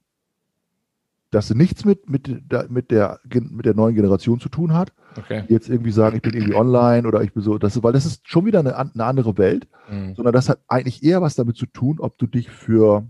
das 1.30 1.53
nichts 1.55 1.84
mit, 1.84 2.09
mit, 2.09 2.28
mit, 2.70 2.90
der, 2.90 3.20
mit 3.24 3.66
der 3.66 3.74
neuen 3.74 3.94
Generation 3.94 4.40
zu 4.40 4.49
tun 4.49 4.72
hat. 4.72 4.92
Okay. 5.16 5.44
Jetzt 5.49 5.68
irgendwie 5.68 5.90
sagen, 5.90 6.16
ich 6.16 6.22
bin 6.22 6.34
irgendwie 6.34 6.55
online 6.55 7.07
oder 7.07 7.22
ich 7.22 7.32
bin 7.32 7.42
so, 7.42 7.59
das, 7.59 7.82
weil 7.82 7.92
das 7.92 8.07
ist 8.07 8.28
schon 8.28 8.46
wieder 8.46 8.61
eine, 8.61 8.76
eine 8.76 9.05
andere 9.05 9.36
Welt, 9.36 9.66
mhm. 9.90 10.14
sondern 10.14 10.32
das 10.32 10.49
hat 10.49 10.61
eigentlich 10.68 11.03
eher 11.03 11.20
was 11.20 11.34
damit 11.34 11.57
zu 11.57 11.66
tun, 11.66 11.99
ob 12.01 12.16
du 12.18 12.26
dich 12.26 12.51
für 12.51 13.07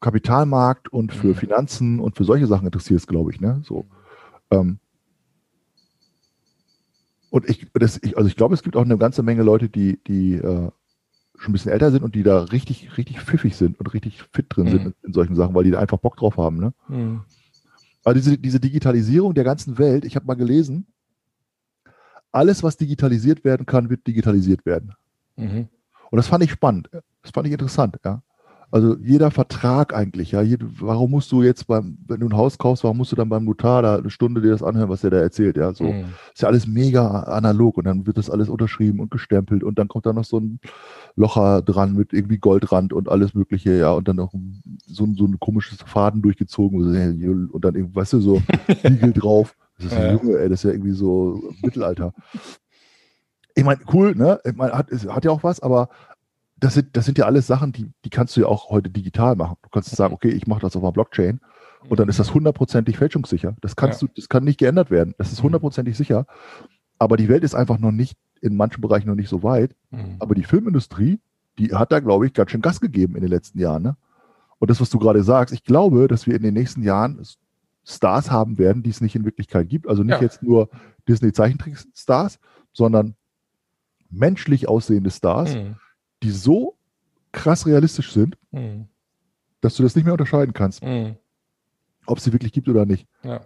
Kapitalmarkt 0.00 0.92
und 0.92 1.12
für 1.12 1.28
mhm. 1.28 1.34
Finanzen 1.34 2.00
und 2.00 2.16
für 2.16 2.24
solche 2.24 2.46
Sachen 2.46 2.66
interessierst, 2.66 3.06
glaube 3.06 3.32
ich. 3.32 3.40
Ne? 3.40 3.60
So, 3.64 3.86
ähm, 4.50 4.78
und 7.30 7.48
ich, 7.48 7.66
das, 7.74 8.00
ich, 8.02 8.16
also 8.16 8.28
ich 8.28 8.36
glaube, 8.36 8.54
es 8.54 8.62
gibt 8.62 8.76
auch 8.76 8.84
eine 8.84 8.98
ganze 8.98 9.22
Menge 9.22 9.42
Leute, 9.42 9.68
die, 9.68 10.02
die 10.04 10.34
äh, 10.34 10.70
schon 11.38 11.50
ein 11.50 11.52
bisschen 11.52 11.72
älter 11.72 11.90
sind 11.90 12.02
und 12.02 12.14
die 12.14 12.22
da 12.22 12.44
richtig, 12.44 12.96
richtig 12.96 13.20
pfiffig 13.20 13.56
sind 13.56 13.78
und 13.78 13.92
richtig 13.94 14.22
fit 14.32 14.46
drin 14.48 14.66
mhm. 14.66 14.70
sind 14.70 14.86
in, 14.86 14.94
in, 15.02 15.12
solchen 15.12 15.36
Sachen, 15.36 15.54
weil 15.54 15.64
die 15.64 15.70
da 15.70 15.78
einfach 15.78 15.98
Bock 15.98 16.16
drauf 16.16 16.36
haben. 16.36 16.58
Ne? 16.58 16.72
Mhm. 16.88 17.20
Aber 18.04 18.14
diese, 18.14 18.38
diese 18.38 18.60
Digitalisierung 18.60 19.34
der 19.34 19.44
ganzen 19.44 19.78
Welt, 19.78 20.04
ich 20.04 20.16
habe 20.16 20.26
mal 20.26 20.34
gelesen, 20.34 20.86
alles, 22.32 22.62
was 22.62 22.76
digitalisiert 22.76 23.44
werden 23.44 23.66
kann, 23.66 23.90
wird 23.90 24.06
digitalisiert 24.06 24.66
werden. 24.66 24.94
Mhm. 25.36 25.68
Und 26.10 26.16
das 26.16 26.26
fand 26.26 26.44
ich 26.44 26.50
spannend. 26.50 26.88
Das 27.22 27.32
fand 27.32 27.46
ich 27.46 27.52
interessant, 27.52 27.96
ja. 28.04 28.22
Also 28.70 28.96
jeder 28.98 29.30
Vertrag 29.30 29.94
eigentlich, 29.94 30.32
ja. 30.32 30.42
Jede, 30.42 30.66
warum 30.80 31.12
musst 31.12 31.32
du 31.32 31.42
jetzt 31.42 31.66
beim, 31.66 31.96
wenn 32.06 32.20
du 32.20 32.26
ein 32.28 32.36
Haus 32.36 32.58
kaufst, 32.58 32.84
warum 32.84 32.98
musst 32.98 33.12
du 33.12 33.16
dann 33.16 33.30
beim 33.30 33.44
Notar 33.44 33.80
da 33.80 33.96
eine 33.96 34.10
Stunde 34.10 34.42
dir 34.42 34.50
das 34.50 34.62
anhören, 34.62 34.90
was 34.90 35.00
der 35.00 35.10
da 35.10 35.18
erzählt, 35.18 35.56
ja. 35.56 35.72
So 35.72 35.84
mhm. 35.84 36.04
ist 36.34 36.42
ja 36.42 36.48
alles 36.48 36.66
mega 36.66 37.22
analog 37.22 37.78
und 37.78 37.84
dann 37.84 38.06
wird 38.06 38.18
das 38.18 38.28
alles 38.28 38.50
unterschrieben 38.50 39.00
und 39.00 39.10
gestempelt 39.10 39.64
und 39.64 39.78
dann 39.78 39.88
kommt 39.88 40.04
da 40.04 40.12
noch 40.12 40.24
so 40.24 40.38
ein 40.38 40.60
Locher 41.16 41.62
dran 41.62 41.94
mit 41.94 42.12
irgendwie 42.12 42.38
Goldrand 42.38 42.92
und 42.92 43.08
alles 43.08 43.32
Mögliche, 43.32 43.72
ja, 43.78 43.92
und 43.92 44.06
dann 44.06 44.16
noch 44.16 44.32
so, 44.86 45.08
so 45.16 45.24
ein 45.24 45.40
komisches 45.40 45.78
Faden 45.82 46.20
durchgezogen 46.20 46.78
und 46.78 47.64
dann 47.64 47.74
irgendwie, 47.74 47.94
weißt 47.94 48.12
du, 48.14 48.20
so 48.20 48.42
Siegel 48.82 49.14
drauf. 49.14 49.56
Das 49.78 49.86
ist 49.86 49.92
ja. 49.92 50.12
Junge, 50.12 50.38
ey, 50.38 50.48
das 50.48 50.60
ist 50.60 50.64
ja 50.64 50.70
irgendwie 50.72 50.92
so 50.92 51.40
Mittelalter. 51.62 52.12
Ich 53.54 53.64
meine, 53.64 53.80
cool, 53.92 54.14
ne? 54.14 54.40
Ich 54.44 54.54
meine, 54.54 54.72
hat, 54.72 54.90
hat 54.90 55.24
ja 55.24 55.30
auch 55.30 55.42
was, 55.42 55.60
aber 55.60 55.88
das 56.60 56.74
sind, 56.74 56.96
das 56.96 57.04
sind 57.04 57.18
ja 57.18 57.26
alles 57.26 57.46
Sachen, 57.46 57.72
die, 57.72 57.92
die 58.04 58.10
kannst 58.10 58.36
du 58.36 58.40
ja 58.40 58.46
auch 58.46 58.70
heute 58.70 58.90
digital 58.90 59.36
machen. 59.36 59.56
Du 59.62 59.68
kannst 59.68 59.94
sagen, 59.94 60.14
okay, 60.14 60.30
ich 60.30 60.46
mache 60.46 60.60
das 60.60 60.76
auf 60.76 60.82
einer 60.82 60.92
Blockchain 60.92 61.40
und 61.88 62.00
dann 62.00 62.08
ist 62.08 62.18
das 62.18 62.34
hundertprozentig 62.34 62.98
fälschungssicher. 62.98 63.56
Das 63.60 63.76
kannst 63.76 64.02
ja. 64.02 64.08
du, 64.08 64.14
das 64.16 64.28
kann 64.28 64.44
nicht 64.44 64.58
geändert 64.58 64.90
werden. 64.90 65.14
Das 65.18 65.32
ist 65.32 65.40
mhm. 65.40 65.44
hundertprozentig 65.44 65.96
sicher. 65.96 66.26
Aber 66.98 67.16
die 67.16 67.28
Welt 67.28 67.44
ist 67.44 67.54
einfach 67.54 67.78
noch 67.78 67.92
nicht, 67.92 68.16
in 68.40 68.56
manchen 68.56 68.80
Bereichen 68.80 69.08
noch 69.08 69.14
nicht 69.14 69.28
so 69.28 69.42
weit. 69.42 69.74
Mhm. 69.90 70.16
Aber 70.18 70.34
die 70.34 70.44
Filmindustrie, 70.44 71.20
die 71.58 71.74
hat 71.74 71.92
da, 71.92 72.00
glaube 72.00 72.26
ich, 72.26 72.32
ganz 72.32 72.50
schön 72.50 72.62
Gas 72.62 72.80
gegeben 72.80 73.14
in 73.14 73.20
den 73.20 73.30
letzten 73.30 73.58
Jahren. 73.58 73.82
Ne? 73.82 73.96
Und 74.58 74.70
das, 74.70 74.80
was 74.80 74.90
du 74.90 74.98
gerade 74.98 75.22
sagst, 75.22 75.54
ich 75.54 75.64
glaube, 75.64 76.08
dass 76.08 76.26
wir 76.26 76.34
in 76.34 76.42
den 76.42 76.54
nächsten 76.54 76.82
Jahren 76.82 77.24
Stars 77.84 78.30
haben 78.30 78.58
werden, 78.58 78.82
die 78.82 78.90
es 78.90 79.00
nicht 79.00 79.14
in 79.14 79.24
Wirklichkeit 79.24 79.68
gibt. 79.68 79.88
Also 79.88 80.02
nicht 80.02 80.16
ja. 80.16 80.22
jetzt 80.22 80.42
nur 80.42 80.68
Disney-Zeichentrick-Stars, 81.08 82.38
sondern 82.72 83.14
menschlich 84.10 84.68
aussehende 84.68 85.10
Stars. 85.10 85.54
Mhm 85.54 85.76
die 86.22 86.30
so 86.30 86.76
krass 87.32 87.66
realistisch 87.66 88.12
sind, 88.12 88.36
mhm. 88.50 88.86
dass 89.60 89.74
du 89.74 89.82
das 89.82 89.94
nicht 89.94 90.04
mehr 90.04 90.14
unterscheiden 90.14 90.52
kannst, 90.52 90.82
mhm. 90.82 91.16
ob 92.06 92.18
es 92.18 92.24
sie 92.24 92.32
wirklich 92.32 92.52
gibt 92.52 92.68
oder 92.68 92.86
nicht. 92.86 93.06
Ja. 93.22 93.40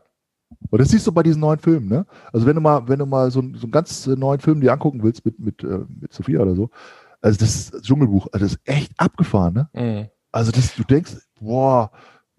Und 0.70 0.80
das 0.80 0.90
siehst 0.90 1.06
du 1.06 1.12
bei 1.12 1.22
diesen 1.22 1.40
neuen 1.40 1.58
Filmen, 1.58 1.88
ne? 1.88 2.06
Also 2.32 2.46
wenn 2.46 2.54
du 2.54 2.60
mal, 2.60 2.86
wenn 2.86 2.98
du 2.98 3.06
mal 3.06 3.30
so, 3.30 3.40
so 3.40 3.62
einen 3.62 3.70
ganz 3.70 4.06
neuen 4.06 4.40
Film 4.40 4.60
dir 4.60 4.72
angucken 4.72 5.02
willst 5.02 5.24
mit, 5.24 5.38
mit, 5.38 5.64
äh, 5.64 5.80
mit 5.88 6.12
Sophia 6.12 6.40
oder 6.40 6.54
so, 6.54 6.70
also 7.20 7.38
das 7.38 7.70
Dschungelbuch, 7.82 8.28
also 8.32 8.44
das 8.44 8.54
ist 8.54 8.60
echt 8.64 8.92
abgefahren, 8.98 9.54
ne? 9.54 9.68
Mhm. 9.72 10.08
Also 10.30 10.50
das, 10.50 10.74
du 10.74 10.82
denkst, 10.84 11.16
boah, 11.40 11.90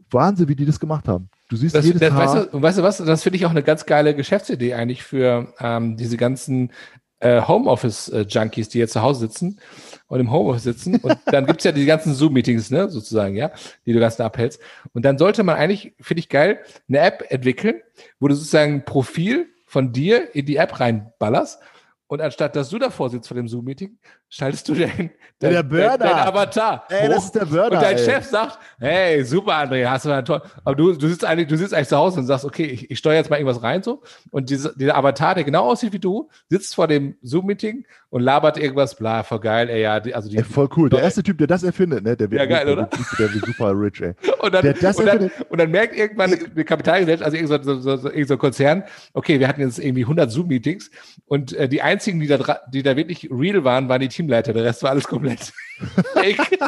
Wahnsinn, 0.09 0.47
wie 0.47 0.55
die 0.55 0.65
das 0.65 0.79
gemacht 0.79 1.07
haben. 1.07 1.29
Du 1.49 1.55
siehst 1.55 1.75
das, 1.75 1.86
jedes 1.86 1.99
das, 1.99 2.11
Haar. 2.11 2.36
Weißt 2.36 2.53
du, 2.53 2.61
weißt 2.61 2.77
du 2.79 2.84
was, 2.84 2.97
das 2.97 3.23
finde 3.23 3.38
ich 3.38 3.45
auch 3.45 3.51
eine 3.51 3.63
ganz 3.63 3.86
geile 3.86 4.15
Geschäftsidee 4.15 4.73
eigentlich 4.73 5.03
für 5.03 5.53
ähm, 5.59 5.97
diese 5.97 6.17
ganzen 6.17 6.71
äh, 7.24 7.41
Homeoffice-Junkies, 7.41 8.69
die 8.69 8.80
jetzt 8.80 8.93
zu 8.93 9.01
Hause 9.01 9.21
sitzen 9.21 9.59
und 10.07 10.19
im 10.19 10.32
Homeoffice 10.32 10.63
sitzen. 10.63 10.97
Und 10.97 11.17
dann 11.26 11.45
gibt's 11.45 11.63
ja 11.63 11.71
die 11.71 11.86
ganzen 11.86 12.13
Zoom-Meetings, 12.13 12.69
ne, 12.69 12.89
sozusagen, 12.89 13.36
ja, 13.36 13.51
die 13.86 13.93
du 13.93 13.99
ganz 13.99 14.19
abhältst. 14.19 14.61
Und 14.93 15.05
dann 15.05 15.17
sollte 15.17 15.43
man 15.43 15.55
eigentlich, 15.55 15.93
finde 15.99 16.19
ich 16.19 16.30
geil, 16.30 16.59
eine 16.88 16.99
App 16.99 17.26
entwickeln, 17.30 17.82
wo 18.19 18.28
du 18.28 18.36
sozusagen 18.36 18.74
ein 18.76 18.86
Profil 18.86 19.47
von 19.65 19.91
dir 19.91 20.36
in 20.36 20.45
die 20.45 20.57
App 20.57 20.80
reinballerst 20.80 21.59
und 22.08 22.22
anstatt 22.22 22.56
dass 22.56 22.70
du 22.70 22.78
davor 22.78 23.10
sitzt 23.10 23.28
vor 23.28 23.36
dem 23.36 23.47
Zoom-Meeting, 23.47 23.97
schaltest 24.30 24.68
du 24.70 24.74
den, 24.74 25.12
dein, 25.39 25.51
der 25.51 25.64
Burner. 25.64 25.97
Dein, 25.97 26.14
Avatar. 26.14 26.86
Ey, 26.89 27.08
hoch. 27.08 27.16
das 27.16 27.26
ist 27.26 27.36
der 27.36 27.45
Burner. 27.45 27.72
Und 27.72 27.82
dein 27.82 27.97
ey. 27.97 28.04
Chef 28.06 28.26
sagt, 28.26 28.60
hey, 28.80 29.24
super, 29.24 29.54
André, 29.54 29.88
hast 29.88 30.06
du 30.06 30.12
einen 30.12 30.26
toll. 30.26 30.41
Aber 30.64 30.76
du, 30.76 30.93
du 30.93 31.08
sitzt 31.08 31.26
eigentlich, 31.26 31.47
du 31.47 31.58
sitzt 31.58 31.74
eigentlich 31.74 31.88
zu 31.88 31.97
Hause 31.97 32.20
und 32.20 32.26
sagst, 32.26 32.45
okay, 32.45 32.66
ich, 32.66 32.91
ich 32.91 32.99
steuere 32.99 33.16
jetzt 33.16 33.30
mal 33.30 33.38
irgendwas 33.38 33.64
rein 33.64 33.82
so. 33.84 34.04
Und 34.32 34.49
diese, 34.49 34.76
dieser 34.78 34.95
Avatar, 34.95 35.36
der 35.36 35.43
genau 35.43 35.70
aussieht 35.70 35.93
wie 35.93 35.99
du, 35.99 36.30
sitzt 36.49 36.76
vor 36.76 36.88
dem 36.88 37.18
Zoom-Meeting 37.22 37.86
und 38.14 38.22
labert 38.22 38.59
irgendwas, 38.59 38.93
bla, 38.93 39.24
voll 39.24 39.39
geil, 39.39 39.70
ey, 39.70 39.82
ja, 39.82 39.93
also 39.93 40.30
die. 40.30 40.38
Ey, 40.38 40.43
voll 40.43 40.70
cool. 40.78 40.88
Der 40.88 41.01
erste 41.01 41.24
Typ, 41.24 41.39
der 41.39 41.47
das 41.47 41.64
erfindet, 41.64 42.03
ne, 42.03 42.16
der 42.16 42.30
wird, 42.30 42.41
ja, 42.41 42.45
geil, 42.45 42.70
oder? 42.70 42.88
Der 43.18 43.34
wird 43.34 43.43
super 43.43 43.72
rich, 43.76 44.01
ey. 44.01 44.14
Und 44.39 44.53
dann, 44.53 44.68
und 44.68 45.05
dann, 45.05 45.32
und 45.49 45.57
dann, 45.57 45.72
merkt 45.72 45.95
irgendwann 45.95 46.32
eine 46.32 46.64
Kapitalgesellschaft, 46.66 47.26
also 47.26 47.38
irgendein 47.38 47.64
so, 47.64 47.80
so, 47.80 47.97
so, 47.97 48.11
irgend 48.11 48.38
Konzern, 48.38 48.84
okay, 49.14 49.39
wir 49.39 49.47
hatten 49.47 49.61
jetzt 49.61 49.80
irgendwie 49.80 50.03
100 50.03 50.30
Zoom-Meetings 50.30 50.91
und 51.26 51.53
äh, 51.53 51.68
die 51.68 51.82
einzigen, 51.82 52.20
die 52.20 52.28
da, 52.28 52.59
die 52.72 52.84
da 52.84 52.95
wirklich 52.95 53.30
real 53.32 53.64
waren, 53.64 53.89
waren 53.89 54.01
die 54.01 54.09
Teamleiter. 54.09 54.53
Der 54.53 54.66
Rest 54.66 54.84
war 54.84 54.91
alles 54.91 55.05
komplett 55.05 55.39
fake. 56.14 56.59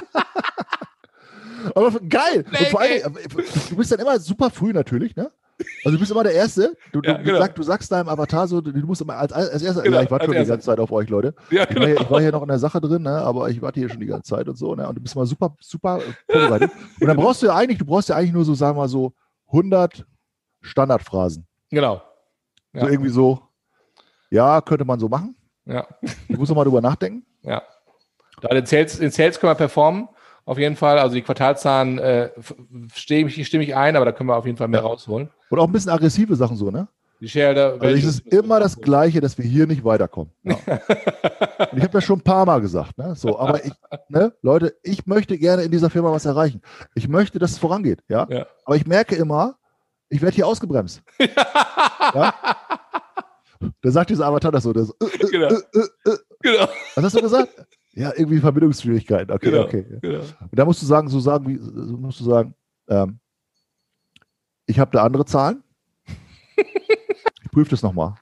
Aber 1.75 1.91
geil. 2.09 2.45
Und 2.49 2.67
vor 2.69 2.79
allem, 2.81 3.17
du 3.69 3.75
bist 3.75 3.91
dann 3.91 3.99
immer 3.99 4.17
super 4.19 4.49
früh 4.49 4.71
natürlich, 4.71 5.15
ne? 5.15 5.29
Also 5.85 5.95
du 5.95 5.99
bist 5.99 6.11
immer 6.11 6.23
der 6.23 6.33
Erste. 6.33 6.75
Du, 6.91 7.01
ja, 7.01 7.13
du, 7.13 7.23
genau. 7.23 7.39
sag, 7.39 7.55
du 7.55 7.63
sagst 7.63 7.91
deinem 7.91 8.09
Avatar 8.09 8.47
so, 8.47 8.59
du 8.59 8.71
musst 8.85 9.01
immer 9.01 9.15
als, 9.15 9.31
als 9.31 9.61
erster, 9.61 9.83
genau, 9.83 9.97
ja, 9.97 10.03
ich 10.03 10.11
warte 10.11 10.25
schon 10.25 10.35
die 10.35 10.45
ganze 10.45 10.65
Zeit 10.65 10.79
auf 10.79 10.91
euch, 10.91 11.09
Leute. 11.09 11.33
Ja, 11.49 11.65
genau. 11.65 11.79
ich, 11.79 11.79
war 11.79 11.87
hier, 11.87 12.01
ich, 12.01 12.11
war 12.11 12.21
hier, 12.21 12.31
noch 12.31 12.41
in 12.41 12.47
der 12.49 12.59
Sache 12.59 12.81
drin, 12.81 13.03
ne, 13.03 13.11
aber 13.11 13.49
ich 13.49 13.61
warte 13.61 13.79
hier 13.79 13.89
schon 13.89 14.01
die 14.01 14.05
ganze 14.07 14.35
Zeit 14.35 14.49
und 14.49 14.57
so, 14.57 14.75
ne, 14.75 14.87
und 14.87 14.95
du 14.95 15.01
bist 15.01 15.15
immer 15.15 15.25
super, 15.25 15.55
super 15.61 16.01
vorbereitet. 16.29 16.71
und 16.99 17.07
dann 17.07 17.15
brauchst 17.15 17.41
du 17.41 17.47
ja 17.47 17.55
eigentlich, 17.55 17.77
du 17.77 17.85
brauchst 17.85 18.09
ja 18.09 18.15
eigentlich 18.15 18.33
nur 18.33 18.43
so, 18.43 18.53
sagen 18.53 18.75
wir 18.75 18.81
mal 18.81 18.89
so, 18.89 19.13
100 19.47 20.05
Standardphrasen. 20.61 21.47
Genau. 21.69 22.01
So 22.73 22.87
irgendwie 22.87 23.09
so, 23.09 23.41
ja, 24.29 24.59
könnte 24.59 24.83
man 24.83 24.99
so 24.99 25.07
machen. 25.07 25.35
Ja. 25.65 25.87
Du 26.27 26.37
musst 26.37 26.51
doch 26.51 26.55
mal 26.55 26.65
drüber 26.65 26.81
nachdenken. 26.81 27.25
Ja. 27.41 27.63
Da 28.41 28.49
in 28.49 28.65
Sales, 28.65 28.99
in 28.99 29.11
Sales 29.11 29.39
können 29.39 29.51
wir 29.51 29.55
performen, 29.55 30.09
auf 30.45 30.57
jeden 30.57 30.75
Fall. 30.75 30.99
Also 30.99 31.15
die 31.15 31.21
Quartalzahlen 31.21 31.99
äh, 31.99 32.29
stimme 32.93 33.29
ich, 33.29 33.47
stimme 33.47 33.63
ich 33.63 33.75
ein, 33.75 33.95
aber 33.95 34.05
da 34.05 34.11
können 34.11 34.29
wir 34.29 34.37
auf 34.37 34.45
jeden 34.45 34.57
Fall 34.57 34.67
mehr 34.67 34.81
ja. 34.81 34.85
rausholen. 34.85 35.29
Und 35.49 35.59
auch 35.59 35.67
ein 35.67 35.71
bisschen 35.71 35.91
aggressive 35.91 36.35
Sachen 36.35 36.55
so, 36.55 36.71
ne? 36.71 36.87
Die 37.21 37.29
Shareholder 37.29 37.77
also 37.79 37.95
es 37.95 38.03
ist 38.03 38.27
immer 38.27 38.59
das 38.59 38.79
Gleiche, 38.79 39.21
dass 39.21 39.37
wir 39.37 39.45
hier 39.45 39.67
nicht 39.67 39.83
weiterkommen. 39.83 40.31
Ja. 40.43 40.57
ich 41.71 41.81
habe 41.81 41.93
das 41.93 42.03
schon 42.03 42.19
ein 42.19 42.23
paar 42.23 42.45
Mal 42.45 42.59
gesagt. 42.59 42.97
Ne? 42.97 43.15
So, 43.15 43.39
aber 43.39 43.63
ich, 43.63 43.71
ne, 44.09 44.33
Leute, 44.41 44.75
ich 44.83 45.05
möchte 45.05 45.37
gerne 45.37 45.63
in 45.63 45.71
dieser 45.71 45.89
Firma 45.89 46.11
was 46.11 46.25
erreichen. 46.25 46.61
Ich 46.95 47.07
möchte, 47.07 47.39
dass 47.39 47.51
es 47.51 47.57
vorangeht. 47.57 48.03
Ja? 48.09 48.27
ja. 48.29 48.45
Aber 48.65 48.75
ich 48.75 48.85
merke 48.85 49.15
immer, 49.15 49.55
ich 50.09 50.21
werde 50.21 50.35
hier 50.35 50.47
ausgebremst. 50.47 51.01
ja? 52.13 52.33
Da 53.81 53.91
sagt 53.91 54.09
dieser 54.09 54.25
Avatar 54.25 54.51
das 54.51 54.63
so. 54.63 54.73
Das, 54.73 54.89
äh, 54.89 55.05
äh, 55.05 55.29
genau. 55.31 55.47
Äh, 55.47 56.09
äh, 56.09 56.17
genau. 56.41 56.67
Was 56.95 57.03
hast 57.05 57.15
du 57.15 57.21
gesagt? 57.21 57.49
Ja, 57.95 58.11
irgendwie 58.15 58.39
Verbindungsschwierigkeiten. 58.39 59.33
Okay, 59.33 59.51
genau, 59.51 59.63
okay. 59.63 59.85
Genau. 60.01 60.19
Und 60.19 60.51
da 60.51 60.65
musst 60.65 60.81
du 60.81 60.85
sagen, 60.85 61.07
so 61.07 61.19
sagen, 61.19 61.47
wie, 61.47 61.57
so 61.57 61.97
musst 61.97 62.19
du 62.19 62.25
sagen, 62.25 62.53
ähm, 62.89 63.19
ich 64.65 64.79
habe 64.79 64.91
da 64.91 65.03
andere 65.03 65.25
Zahlen. 65.25 65.63
ich 66.57 67.51
prüfe 67.51 67.71
das 67.71 67.81
nochmal. 67.81 68.15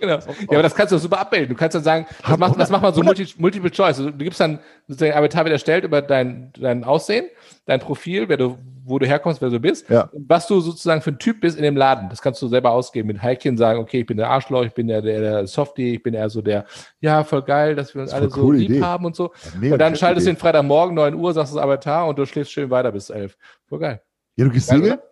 Genau. 0.00 0.14
Ja, 0.14 0.20
aber 0.48 0.62
das 0.62 0.74
kannst 0.74 0.92
du 0.92 0.98
super 0.98 1.20
abbilden. 1.20 1.50
Du 1.50 1.54
kannst 1.54 1.74
dann 1.74 1.82
sagen, 1.82 2.06
das 2.26 2.38
macht, 2.38 2.58
das 2.58 2.70
macht 2.70 2.82
man 2.82 2.94
so 2.94 3.02
multi, 3.02 3.26
Multiple 3.38 3.70
Choice. 3.70 3.98
Also, 3.98 4.10
du 4.10 4.16
gibst 4.18 4.40
dann 4.40 4.58
sozusagen 4.88 5.12
Avatar 5.16 5.44
wird 5.44 5.52
erstellt 5.52 5.84
über 5.84 6.00
dein, 6.02 6.52
dein 6.58 6.84
Aussehen, 6.84 7.26
dein 7.66 7.80
Profil, 7.80 8.28
wer 8.28 8.36
du, 8.38 8.58
wo 8.84 8.98
du 8.98 9.06
herkommst, 9.06 9.40
wer 9.42 9.50
du 9.50 9.60
bist, 9.60 9.88
Ja. 9.90 10.08
und 10.12 10.28
was 10.28 10.46
du 10.46 10.60
sozusagen 10.60 11.02
für 11.02 11.10
ein 11.10 11.18
Typ 11.18 11.40
bist 11.42 11.56
in 11.56 11.62
dem 11.62 11.76
Laden. 11.76 12.08
Das 12.08 12.22
kannst 12.22 12.40
du 12.42 12.48
selber 12.48 12.70
ausgeben. 12.70 13.08
Mit 13.08 13.22
Heikchen 13.22 13.56
sagen, 13.56 13.78
okay, 13.78 14.00
ich 14.00 14.06
bin 14.06 14.16
der 14.16 14.30
Arschloch, 14.30 14.64
ich 14.64 14.72
bin 14.72 14.88
der, 14.88 15.02
der, 15.02 15.20
der 15.20 15.46
Softie, 15.46 15.94
ich 15.96 16.02
bin 16.02 16.14
eher 16.14 16.30
so 16.30 16.40
der, 16.42 16.64
ja, 17.00 17.22
voll 17.24 17.42
geil, 17.42 17.74
dass 17.76 17.94
wir 17.94 18.02
uns 18.02 18.12
alle 18.12 18.30
so 18.30 18.50
lieb 18.52 18.70
Idee. 18.70 18.82
haben 18.82 19.04
und 19.04 19.14
so. 19.14 19.32
Mega 19.60 19.74
und 19.74 19.78
dann 19.78 19.94
schaltest 19.96 20.26
du 20.26 20.30
den 20.32 20.38
Freitagmorgen, 20.38 20.94
9 20.94 21.14
Uhr, 21.14 21.32
sagst 21.34 21.52
du 21.52 21.56
das 21.56 21.64
Avatar 21.64 22.06
und 22.08 22.18
du 22.18 22.24
schläfst 22.26 22.52
schön 22.52 22.70
weiter 22.70 22.90
bis 22.90 23.10
11. 23.10 23.36
Voll 23.68 23.78
geil. 23.80 24.00
Ja, 24.36 24.44
du 24.46 24.50
gehst 24.50 24.72
oder? 24.72 25.02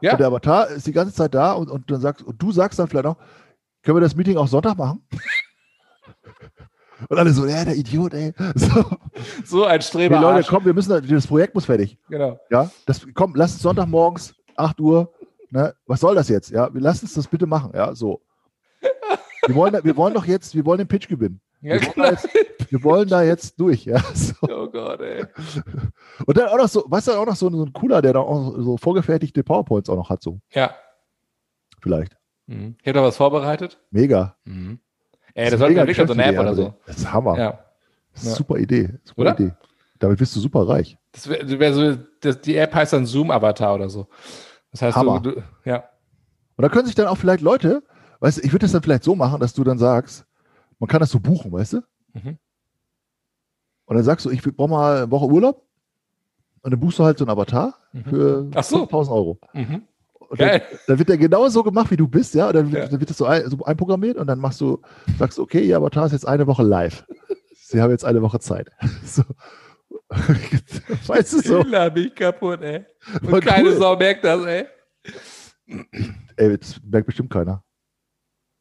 Ja. 0.00 0.12
und 0.12 0.20
der 0.20 0.28
Avatar 0.28 0.68
ist 0.70 0.86
die 0.86 0.92
ganze 0.92 1.12
Zeit 1.12 1.34
da 1.34 1.52
und, 1.52 1.68
und 1.68 1.90
dann 1.90 2.00
sagst 2.00 2.24
und 2.24 2.40
du 2.40 2.52
sagst 2.52 2.78
dann 2.78 2.86
vielleicht 2.86 3.06
auch, 3.06 3.16
können 3.82 3.96
wir 3.96 4.00
das 4.00 4.14
Meeting 4.16 4.36
auch 4.36 4.48
Sonntag 4.48 4.76
machen? 4.76 5.02
und 7.08 7.16
alle 7.18 7.30
so, 7.32 7.46
ja, 7.46 7.64
der 7.64 7.76
Idiot, 7.76 8.12
ey. 8.14 8.32
So, 8.54 8.84
So 9.44 9.64
ein 9.64 9.70
hey, 9.72 9.82
Streber. 9.82 10.16
Leute, 10.20 10.36
Arsch. 10.36 10.48
komm, 10.48 10.64
wir 10.64 10.74
müssen, 10.74 11.06
das 11.08 11.26
Projekt 11.26 11.54
muss 11.54 11.64
fertig. 11.64 11.96
Genau. 12.08 12.38
Ja, 12.50 12.70
das, 12.86 13.06
komm, 13.14 13.34
lass 13.36 13.52
uns 13.52 13.62
Sonntagmorgens, 13.62 14.34
8 14.56 14.80
Uhr, 14.80 15.12
ne, 15.50 15.74
was 15.86 16.00
soll 16.00 16.14
das 16.14 16.28
jetzt? 16.28 16.50
Ja, 16.50 16.72
wir 16.72 16.80
lassen 16.80 17.04
uns 17.06 17.14
das 17.14 17.26
bitte 17.28 17.46
machen, 17.46 17.70
ja, 17.74 17.94
so. 17.94 18.20
Wir 19.46 19.54
wollen, 19.54 19.78
wir 19.82 19.96
wollen 19.96 20.12
doch 20.14 20.26
jetzt, 20.26 20.54
wir 20.54 20.64
wollen 20.66 20.78
den 20.78 20.88
Pitch 20.88 21.08
gewinnen. 21.08 21.40
Ja, 21.60 21.74
Wir 21.80 21.82
wollen, 21.86 21.94
genau. 21.94 22.04
da 22.04 22.10
jetzt, 22.12 22.70
wir 22.70 22.84
wollen 22.84 23.08
da 23.08 23.22
jetzt 23.22 23.60
durch, 23.60 23.84
ja. 23.84 23.98
So. 24.14 24.34
Oh 24.42 24.68
Gott, 24.68 25.00
ey. 25.00 25.24
Und 26.26 26.36
dann 26.36 26.48
auch 26.48 26.58
noch 26.58 26.68
so, 26.68 26.84
was 26.88 27.04
dann 27.06 27.16
auch 27.16 27.26
noch 27.26 27.36
so, 27.36 27.48
so 27.50 27.64
ein 27.64 27.72
cooler, 27.72 28.02
der 28.02 28.12
da 28.12 28.20
auch 28.20 28.54
so 28.58 28.76
vorgefertigte 28.76 29.42
PowerPoints 29.42 29.88
auch 29.88 29.96
noch 29.96 30.10
hat, 30.10 30.22
so, 30.22 30.38
Ja. 30.52 30.74
vielleicht. 31.80 32.17
Mhm. 32.48 32.76
Ich 32.82 32.88
habe 32.88 32.98
da 32.98 33.04
was 33.04 33.16
vorbereitet. 33.16 33.78
Mega. 33.90 34.36
Mhm. 34.44 34.80
Das 35.34 35.44
Ey, 35.44 35.50
das 35.50 35.60
wir 35.60 35.68
mega 35.68 35.86
wirklich 35.86 36.06
so 36.06 36.12
eine 36.12 36.24
App 36.24 36.38
oder 36.38 36.54
so. 36.54 36.74
Das 36.86 36.96
ist 36.98 37.12
Hammer. 37.12 37.38
Ja. 37.38 37.58
Das. 38.14 38.34
Super 38.34 38.56
Idee. 38.56 38.94
Super 39.04 39.20
Oder? 39.20 39.34
Idee. 39.38 39.52
Damit 40.00 40.18
bist 40.18 40.34
du 40.34 40.40
super 40.40 40.66
reich. 40.68 40.98
Das 41.12 41.28
wäre 41.28 41.58
wär 41.60 41.72
so, 41.74 41.96
das, 42.20 42.40
die 42.40 42.56
App 42.56 42.74
heißt 42.74 42.92
dann 42.92 43.06
Zoom-Avatar 43.06 43.74
oder 43.74 43.88
so. 43.88 44.08
Das 44.72 44.82
heißt, 44.82 44.96
Hammer. 44.96 45.20
du, 45.20 45.32
du, 45.32 45.42
ja. 45.64 45.84
Und 46.56 46.62
da 46.62 46.68
können 46.68 46.86
sich 46.86 46.94
dann 46.96 47.06
auch 47.06 47.16
vielleicht 47.16 47.40
Leute, 47.42 47.82
weißt 48.20 48.38
du, 48.38 48.42
ich 48.42 48.52
würde 48.52 48.64
das 48.64 48.72
dann 48.72 48.82
vielleicht 48.82 49.04
so 49.04 49.14
machen, 49.14 49.38
dass 49.40 49.52
du 49.54 49.62
dann 49.62 49.78
sagst, 49.78 50.24
man 50.80 50.88
kann 50.88 51.00
das 51.00 51.10
so 51.10 51.20
buchen, 51.20 51.52
weißt 51.52 51.74
du? 51.74 51.76
Mhm. 52.14 52.38
Und 53.84 53.96
dann 53.96 54.04
sagst 54.04 54.26
du, 54.26 54.30
ich 54.30 54.42
brauche 54.42 54.68
mal 54.70 54.96
eine 55.02 55.10
Woche 55.10 55.26
Urlaub. 55.26 55.64
Und 56.62 56.72
dann 56.72 56.80
buchst 56.80 56.98
du 56.98 57.04
halt 57.04 57.18
so 57.18 57.24
einen 57.24 57.30
Avatar 57.30 57.74
Mhm. 57.92 58.04
für 58.04 58.50
Ach 58.54 58.64
so. 58.64 58.78
5000 58.78 59.14
Euro. 59.16 59.38
Mhm. 59.52 59.82
Und 60.28 60.40
dann, 60.40 60.60
dann 60.86 60.98
wird 60.98 61.08
der 61.08 61.16
genau 61.18 61.48
so 61.48 61.62
gemacht, 61.62 61.90
wie 61.90 61.96
du 61.96 62.06
bist, 62.06 62.34
ja. 62.34 62.48
Und 62.48 62.54
dann, 62.54 62.70
wird- 62.72 62.82
Ja. 62.84 62.88
dann 62.90 63.00
wird 63.00 63.10
das 63.10 63.16
so, 63.18 63.24
ein, 63.24 63.48
so 63.48 63.64
einprogrammiert 63.64 64.16
und 64.18 64.26
dann 64.26 64.38
machst 64.38 64.60
du, 64.60 64.80
sagst 65.18 65.38
du, 65.38 65.42
okay, 65.42 65.60
ihr 65.60 65.76
Avatar 65.76 66.06
ist 66.06 66.12
jetzt 66.12 66.26
eine 66.28 66.46
Woche 66.46 66.62
live. 66.62 67.04
Sie 67.54 67.80
haben 67.80 67.90
jetzt 67.90 68.04
eine 68.04 68.22
Woche 68.22 68.38
Zeit. 68.40 68.70
So. 69.04 69.22
weißt 71.06 71.32
du 71.34 71.40
so? 71.40 71.60
Ich 71.60 71.94
mich 71.94 72.14
kaputt, 72.14 72.60
ey. 72.62 72.84
Und 73.22 73.44
keine 73.44 73.70
cool. 73.70 73.76
Sau 73.76 73.96
merkt 73.96 74.22
das, 74.24 74.44
ey. 74.44 74.66
Ey, 76.36 76.56
das 76.58 76.80
merkt 76.84 77.06
bestimmt 77.06 77.30
keiner. 77.30 77.62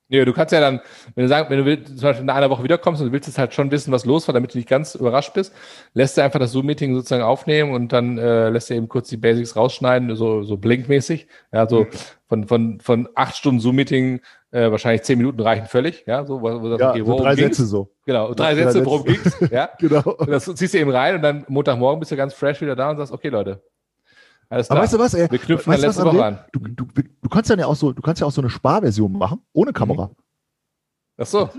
Nee, 0.09 0.23
du 0.23 0.31
kannst 0.31 0.53
ja 0.53 0.61
dann, 0.61 0.79
wenn 1.15 1.23
du 1.23 1.27
sagst, 1.27 1.49
wenn 1.51 1.57
du 1.57 1.65
willst, 1.65 1.87
zum 1.87 2.01
Beispiel 2.01 2.23
in 2.23 2.29
einer 2.29 2.49
Woche 2.49 2.63
wiederkommst 2.63 3.01
und 3.01 3.07
du 3.07 3.13
willst 3.13 3.27
jetzt 3.27 3.37
halt 3.37 3.53
schon 3.53 3.71
wissen, 3.71 3.91
was 3.91 4.05
los 4.05 4.27
war, 4.27 4.33
damit 4.33 4.53
du 4.53 4.57
nicht 4.57 4.69
ganz 4.69 4.95
überrascht 4.95 5.33
bist, 5.33 5.53
lässt 5.93 6.17
du 6.17 6.23
einfach 6.23 6.39
das 6.39 6.53
Zoom-Meeting 6.53 6.95
sozusagen 6.95 7.23
aufnehmen 7.23 7.73
und 7.73 7.91
dann 7.91 8.17
äh, 8.17 8.49
lässt 8.49 8.69
du 8.69 8.73
eben 8.75 8.87
kurz 8.87 9.09
die 9.09 9.17
Basics 9.17 9.57
rausschneiden, 9.57 10.15
so, 10.15 10.43
so 10.43 10.55
blinkmäßig. 10.55 11.27
Ja, 11.51 11.67
so 11.67 11.87
von, 12.27 12.47
von, 12.47 12.79
von 12.79 13.09
acht 13.15 13.35
Stunden 13.35 13.59
Zoom-Meeting 13.59 14.21
äh, 14.51 14.71
wahrscheinlich 14.71 15.03
zehn 15.03 15.17
Minuten 15.17 15.41
reichen 15.41 15.65
völlig. 15.65 16.05
Ja, 16.07 16.25
so, 16.25 16.41
wo, 16.41 16.61
wo 16.61 16.69
das, 16.69 16.79
Ja, 16.79 16.91
okay, 16.91 16.99
so 16.99 17.07
worum 17.07 17.23
drei 17.23 17.35
ging's? 17.35 17.57
Sätze 17.57 17.67
so. 17.67 17.91
Genau, 18.05 18.33
drei 18.33 18.53
drei 18.53 18.55
Sätze, 18.55 18.71
Sätze. 18.71 18.85
worum 18.85 19.03
ging's? 19.03 19.37
Ja. 19.51 19.69
Genau. 19.79 20.01
Und 20.03 20.29
das 20.29 20.45
ziehst 20.45 20.73
du 20.73 20.77
eben 20.77 20.89
rein 20.91 21.15
und 21.15 21.21
dann 21.21 21.45
Montagmorgen 21.49 21.99
bist 21.99 22.11
du 22.11 22.15
ganz 22.15 22.33
fresh 22.33 22.61
wieder 22.61 22.75
da 22.75 22.89
und 22.89 22.97
sagst, 22.97 23.11
okay, 23.11 23.29
Leute. 23.29 23.61
Alles 24.49 24.69
Aber 24.69 24.77
klar. 24.79 24.83
weißt 24.83 24.93
du 24.93 24.99
was, 24.99 25.13
ey? 25.13 25.31
Wir 25.31 25.39
knüpfen 25.39 25.73
weißt 25.73 25.83
an 25.83 25.89
du 25.91 25.97
was, 25.97 26.03
letzte 26.05 26.17
Woche 26.17 26.25
an. 26.25 26.39
Du, 26.53 26.59
du, 26.59 26.85
du 27.21 27.29
kannst 27.29 27.49
dann 27.49 27.59
ja 27.59 27.65
auch 27.67 27.75
so, 27.75 27.91
du 27.91 28.01
kannst 28.01 28.21
ja 28.21 28.27
auch 28.27 28.31
so 28.31 28.41
eine 28.41 28.49
Sparversion 28.49 29.11
machen, 29.11 29.41
ohne 29.53 29.73
Kamera. 29.73 30.09
Ach 31.17 31.25
so. 31.25 31.49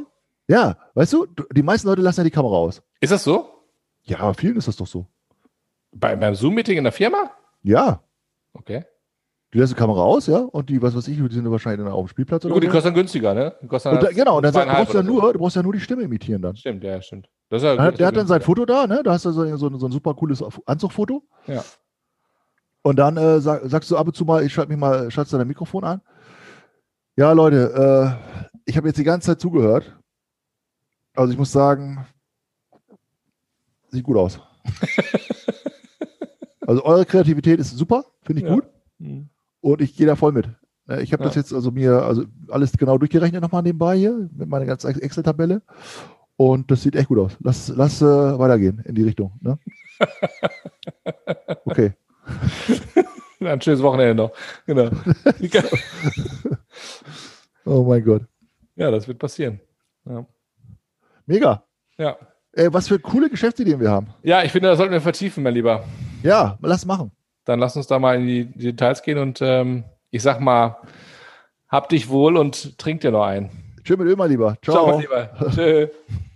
Ja, 0.49 0.77
weißt 0.95 1.13
du, 1.13 1.27
die 1.53 1.63
meisten 1.63 1.87
Leute 1.89 2.01
lassen 2.01 2.21
ja 2.21 2.25
die 2.25 2.31
Kamera 2.31 2.55
aus. 2.55 2.83
Ist 3.01 3.13
das 3.13 3.25
so? 3.25 3.49
Ja, 4.05 4.21
aber 4.21 4.33
vielen 4.35 4.57
ist 4.57 4.69
das 4.69 4.77
doch 4.77 4.87
so. 4.87 5.07
Bei, 5.93 6.17
beim 6.17 6.35
Zoom-Meeting 6.35 6.79
in 6.79 6.85
der 6.85 6.93
Firma? 6.93 7.31
Ja. 7.63 8.03
Okay. 8.55 8.85
Die 9.53 9.59
lassen 9.59 9.75
die 9.75 9.79
Kamera 9.79 10.03
aus, 10.03 10.27
ja, 10.27 10.39
und 10.39 10.69
die, 10.69 10.81
was 10.81 10.95
weiß 10.95 11.09
ich, 11.09 11.17
die 11.17 11.35
sind 11.35 11.51
wahrscheinlich 11.51 11.85
dann 11.85 11.93
auf 11.93 12.05
dem 12.07 12.09
Spielplatz 12.09 12.45
oder 12.45 12.55
Gut, 12.55 12.63
die 12.63 12.69
kosten 12.69 12.89
dann 12.89 12.95
günstiger, 12.95 13.33
ne? 13.35 13.55
Die 13.63 13.67
kosten 13.67 13.89
Und 13.91 14.03
da, 14.03 14.11
genau, 14.11 14.37
und 14.37 14.43
dann 14.43 14.53
sag, 14.53 14.65
zweieinhalb 14.65 14.87
brauchst 14.89 14.95
du 14.95 14.99
ja 14.99 15.05
oder 15.05 15.13
so. 15.15 15.21
nur, 15.23 15.33
du 15.33 15.39
brauchst 15.39 15.57
ja 15.57 15.63
nur 15.63 15.73
die 15.73 15.81
Stimme 15.81 16.03
imitieren 16.03 16.43
dann. 16.43 16.57
Stimmt, 16.57 16.85
ja, 16.85 17.01
stimmt. 17.01 17.29
Das 17.49 17.63
ist 17.63 17.67
ja, 17.67 17.75
Der, 17.77 17.85
hat- 17.85 17.99
der 17.99 18.07
hat 18.07 18.17
dann 18.17 18.27
sein. 18.27 18.43
Foto 18.43 18.67
da, 18.67 18.87
ne? 18.87 19.03
Da 19.03 19.13
hast 19.13 19.25
du 19.25 19.31
so, 19.33 19.57
so, 19.57 19.79
so 19.79 19.87
ein 19.87 19.93
super 19.93 20.15
cooles 20.15 20.45
Anzugfoto. 20.67 21.23
Ja. 21.47 21.65
Und 22.83 22.97
dann 22.99 23.17
äh, 23.17 23.41
sag, 23.41 23.63
sagst 23.65 23.91
du 23.91 23.97
ab 23.97 24.07
und 24.07 24.15
zu 24.17 24.25
mal, 24.25 24.45
ich 24.45 24.53
schalte 24.53 24.71
mich 24.71 24.79
mal, 24.79 25.11
schaltest 25.11 25.35
dein 25.35 25.47
Mikrofon 25.47 25.85
an. 25.85 26.01
Ja, 27.17 27.33
Leute, 27.33 28.19
äh, 28.25 28.53
ich 28.65 28.77
habe 28.77 28.89
jetzt 28.89 28.99
die 28.99 29.05
ganze 29.05 29.27
Zeit 29.27 29.41
zugehört. 29.41 29.95
Also 31.15 31.33
ich 31.33 31.39
muss 31.39 31.53
sagen, 31.53 32.07
sieht 33.91 34.05
gut 34.05 34.17
aus. 34.17 34.41
also 36.67 36.85
eure 36.85 37.05
Kreativität 37.05 37.59
ist 37.61 37.77
super, 37.77 38.05
finde 38.23 38.43
ich 38.43 38.49
Ja. 38.49 38.55
gut. 38.55 38.65
Mhm. 38.99 39.29
Und 39.61 39.81
ich 39.81 39.97
gehe 39.97 40.07
da 40.07 40.15
voll 40.17 40.33
mit. 40.33 40.49
Äh, 40.89 41.03
Ich 41.03 41.13
habe 41.13 41.25
Ja. 41.25 41.29
das 41.29 41.35
jetzt 41.37 41.53
also 41.53 41.71
mir 41.73 42.03
also 42.03 42.25
alles 42.49 42.73
genau 42.73 42.97
durchgerechnet 42.99 43.43
nochmal 43.43 43.63
nebenbei 43.63 43.97
hier 43.97 44.29
mit 44.33 44.49
meiner 44.49 44.67
ganzen 44.67 44.89
Ex- 44.91 45.01
Excel-Tabelle. 45.01 45.63
Und 46.37 46.71
das 46.71 46.83
sieht 46.83 46.95
echt 46.95 47.09
gut 47.09 47.19
aus. 47.19 47.37
Lass, 47.41 47.69
lass 47.69 48.01
äh, 48.01 48.05
weitergehen 48.07 48.81
in 48.85 48.95
die 48.95 49.03
Richtung. 49.03 49.33
Ne? 49.41 49.59
Okay. 51.65 51.93
Ein 53.41 53.61
schönes 53.61 53.83
Wochenende 53.83 54.15
noch. 54.15 54.33
Genau. 54.67 54.91
Oh 57.65 57.83
mein 57.83 58.03
Gott. 58.03 58.23
ja, 58.77 58.91
das 58.91 59.07
wird 59.07 59.19
passieren. 59.19 59.61
Ja. 60.07 60.25
Mega. 61.27 61.63
ja. 61.99 62.17
Ey, 62.53 62.73
was 62.73 62.89
für 62.89 62.99
coole 62.99 63.29
Geschäftsideen 63.29 63.79
wir 63.79 63.91
haben. 63.91 64.07
Ja, 64.23 64.43
ich 64.43 64.53
finde, 64.53 64.71
das 64.71 64.79
sollten 64.79 64.93
wir 64.95 65.03
vertiefen, 65.03 65.43
mein 65.43 65.53
Lieber. 65.53 65.85
Ja, 66.23 66.57
lass 66.63 66.87
machen. 66.87 67.13
Dann 67.45 67.61
lass 67.61 67.77
uns 67.77 67.87
da 67.87 67.99
mal 67.99 68.17
in 68.17 68.27
die 68.27 68.45
Details 68.47 69.03
gehen 69.03 69.19
und 69.19 69.41
ähm, 69.43 69.85
ich 70.11 70.23
sag 70.23 70.41
mal, 70.41 70.79
hab 71.69 71.91
dich 71.91 72.09
wohl 72.09 72.39
und 72.39 72.79
trink 72.79 73.03
dir 73.03 73.11
noch 73.11 73.25
ein. 73.25 73.51
Schön 73.85 73.99
mit 73.99 74.09
Öl, 74.09 74.17
mein 74.17 74.31
Lieber. 74.31 74.57
Ciao, 74.63 74.75
Ciao. 74.77 74.87
mein 74.89 75.01
Lieber. 75.01 75.31
Tschö. 75.55 75.89